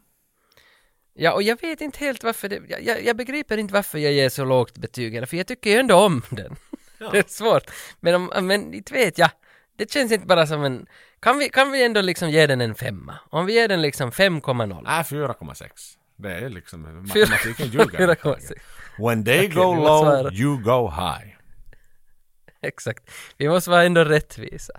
Ja, 1.15 1.33
och 1.33 1.43
jag 1.43 1.61
vet 1.61 1.81
inte 1.81 1.99
helt 1.99 2.25
varför 2.25 2.49
det, 2.49 2.61
jag, 2.69 2.83
jag, 2.83 3.05
jag 3.05 3.17
begriper 3.17 3.59
inte 3.59 3.75
varför 3.75 3.99
jag 3.99 4.13
ger 4.13 4.29
så 4.29 4.45
lågt 4.45 4.79
betyg 4.79 5.29
för 5.29 5.37
jag 5.37 5.47
tycker 5.47 5.71
ju 5.71 5.77
ändå 5.77 5.95
om 5.97 6.23
den. 6.31 6.57
det 7.13 7.19
är 7.19 7.25
svårt. 7.29 7.71
Men 8.01 8.15
om, 8.15 8.47
men 8.47 8.75
inte 8.75 8.93
vet 8.93 9.19
jag. 9.19 9.31
Det 9.77 9.93
känns 9.93 10.13
inte 10.13 10.27
bara 10.27 10.47
som 10.47 10.65
en, 10.65 10.87
kan 11.21 11.39
vi, 11.39 11.49
kan 11.49 11.73
vi 11.73 11.85
ändå 11.85 12.01
liksom 12.01 12.31
ge 12.31 12.47
den 12.47 12.61
en 12.61 12.75
femma? 12.75 13.19
Om 13.31 13.47
vi 13.47 13.53
ger 13.53 13.69
den 13.69 13.83
liksom 13.83 14.11
5,0. 14.11 14.83
Nej, 14.85 15.03
4,6. 15.03 15.69
Det 16.17 16.33
är 16.33 16.49
liksom, 16.49 17.07
matematiken 17.09 17.67
ljuger. 17.67 17.85
4,6. 18.15 18.53
When 18.99 19.25
they 19.25 19.39
Okej, 19.39 19.49
go 19.49 19.75
low, 19.75 20.05
vara- 20.05 20.33
you 20.33 20.63
go 20.63 20.91
high. 20.91 21.35
Exakt. 22.63 23.11
Vi 23.37 23.49
måste 23.49 23.71
vara 23.71 23.85
ändå 23.85 24.05
rättvisa. 24.05 24.73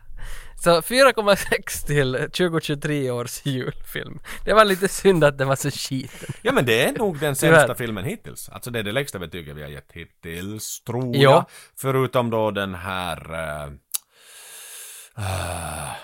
Så 0.63 0.81
4,6 0.81 1.85
till 1.87 2.13
2023 2.13 3.11
års 3.11 3.45
julfilm. 3.45 4.19
Det 4.45 4.53
var 4.53 4.65
lite 4.65 4.87
synd 4.87 5.23
att 5.23 5.37
den 5.37 5.47
var 5.47 5.55
så 5.55 5.71
skiten. 5.71 6.33
Ja 6.41 6.51
men 6.51 6.65
det 6.65 6.83
är 6.83 6.91
nog 6.97 7.19
den 7.19 7.35
sämsta 7.35 7.75
filmen 7.75 8.05
hittills. 8.05 8.49
Alltså 8.49 8.71
det 8.71 8.79
är 8.79 8.83
det 8.83 8.91
lägsta 8.91 9.19
betyget 9.19 9.55
vi 9.55 9.61
har 9.61 9.69
gett 9.69 9.91
hittills, 9.91 10.81
tror 10.83 11.15
Ja. 11.15 11.21
jag. 11.31 11.45
Förutom 11.75 12.29
då 12.29 12.51
den 12.51 12.75
här... 12.75 13.33
eh, 13.33 13.69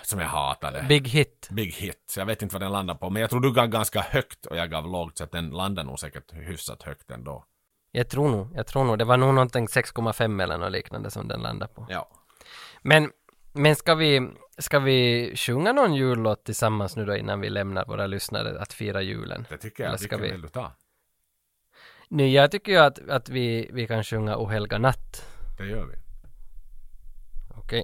som 0.03 0.19
jag 0.19 0.27
hatade. 0.27 0.85
Big 0.89 1.07
Hit. 1.07 1.47
Big 1.51 1.73
Hit. 1.73 2.03
Så 2.09 2.19
jag 2.19 2.25
vet 2.25 2.41
inte 2.41 2.55
vad 2.55 2.61
den 2.61 2.71
landar 2.71 2.95
på. 2.95 3.09
Men 3.09 3.21
jag 3.21 3.29
tror 3.29 3.39
du 3.41 3.53
gav 3.53 3.67
ganska 3.67 4.01
högt 4.01 4.45
och 4.45 4.57
jag 4.57 4.71
gav 4.71 4.87
lågt 4.91 5.17
så 5.17 5.23
att 5.23 5.31
den 5.31 5.49
landar 5.49 5.83
nog 5.83 5.99
säkert 5.99 6.33
hyfsat 6.33 6.83
högt 6.83 7.11
ändå. 7.11 7.45
Jag 7.91 8.09
tror 8.09 8.29
nog, 8.29 8.47
jag 8.55 8.67
tror 8.67 8.83
nog. 8.83 8.97
Det 8.97 9.05
var 9.05 9.17
nog 9.17 9.33
någonting 9.33 9.67
6,5 9.67 10.43
eller 10.43 10.57
något 10.57 10.71
liknande 10.71 11.11
som 11.11 11.27
den 11.27 11.41
landade 11.41 11.73
på. 11.73 11.87
Ja. 11.89 12.09
Men, 12.81 13.11
men 13.53 13.75
ska 13.75 13.95
vi, 13.95 14.29
ska 14.57 14.79
vi 14.79 15.31
sjunga 15.35 15.73
någon 15.73 15.95
jullåt 15.95 16.43
tillsammans 16.43 16.95
nu 16.95 17.05
då 17.05 17.15
innan 17.15 17.41
vi 17.41 17.49
lämnar 17.49 17.85
våra 17.85 18.07
lyssnare 18.07 18.61
att 18.61 18.73
fira 18.73 19.01
julen? 19.01 19.45
Det 19.49 19.57
tycker 19.57 19.83
jag. 19.83 19.87
Eller 19.87 19.97
ska 19.97 20.17
Vilken 20.17 20.21
vi? 20.21 20.31
vill 20.31 20.41
du 20.41 20.47
ta? 20.47 20.71
Nu, 22.09 22.27
jag 22.27 22.51
tycker 22.51 22.71
ju 22.71 22.77
att, 22.77 23.09
att 23.09 23.29
vi, 23.29 23.69
vi 23.73 23.87
kan 23.87 24.03
sjunga 24.03 24.37
O 24.37 24.45
helga 24.45 24.77
natt. 24.77 25.25
Det 25.57 25.65
gör 25.65 25.85
vi. 25.85 25.95
Okej. 27.57 27.83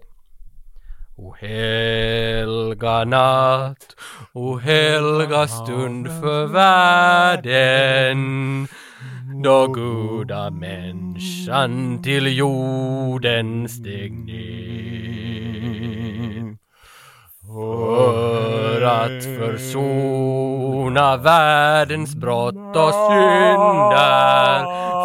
O 1.17 1.35
helga 1.39 3.03
natt, 3.05 3.95
o 4.33 4.57
helga 4.57 5.47
stund 5.47 6.07
för 6.07 6.45
världen 6.45 8.17
då 9.43 9.67
goda 9.67 10.49
människan 10.49 12.01
till 12.03 12.37
jorden 12.37 13.69
steg 13.69 14.13
ner 14.13 15.35
för 17.47 18.81
att 18.81 19.23
försona 19.23 21.17
världens 21.17 22.15
brott 22.15 22.75
och 22.75 22.93
synder. 22.93 24.63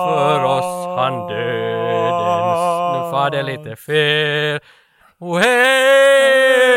För 0.09 0.45
oss 0.45 0.87
han 0.99 1.29
dödens 1.29 2.61
nu 2.93 3.11
far 3.11 3.31
det 3.31 3.43
lite 3.43 3.77
fel. 3.77 4.61
O 5.19 5.37
helga 5.37 6.71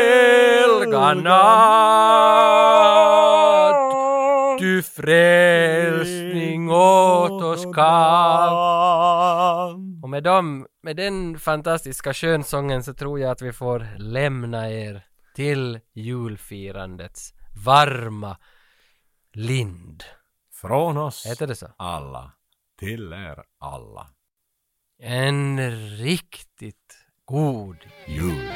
natt 1.13 2.83
du 4.73 4.83
frälsning 4.83 6.71
åt 6.71 7.43
oss 7.43 7.65
gav 7.65 8.93
och 10.03 10.09
med 10.09 10.23
dem, 10.23 10.67
med 10.83 10.95
den 10.95 11.39
fantastiska 11.39 12.13
könsången 12.13 12.83
så 12.83 12.93
tror 12.93 13.19
jag 13.19 13.31
att 13.31 13.41
vi 13.41 13.53
får 13.53 13.97
lämna 13.97 14.69
er 14.71 15.05
till 15.35 15.79
julfirandets 15.93 17.33
varma 17.65 18.37
lind. 19.33 20.03
Från 20.61 20.97
oss 20.97 21.25
Heter 21.25 21.47
det 21.47 21.55
så? 21.55 21.67
alla 21.77 22.31
till 22.79 23.13
er 23.13 23.43
alla. 23.59 24.07
En 24.99 25.71
riktigt 25.97 26.97
god 27.25 27.77
Jul. 28.07 28.49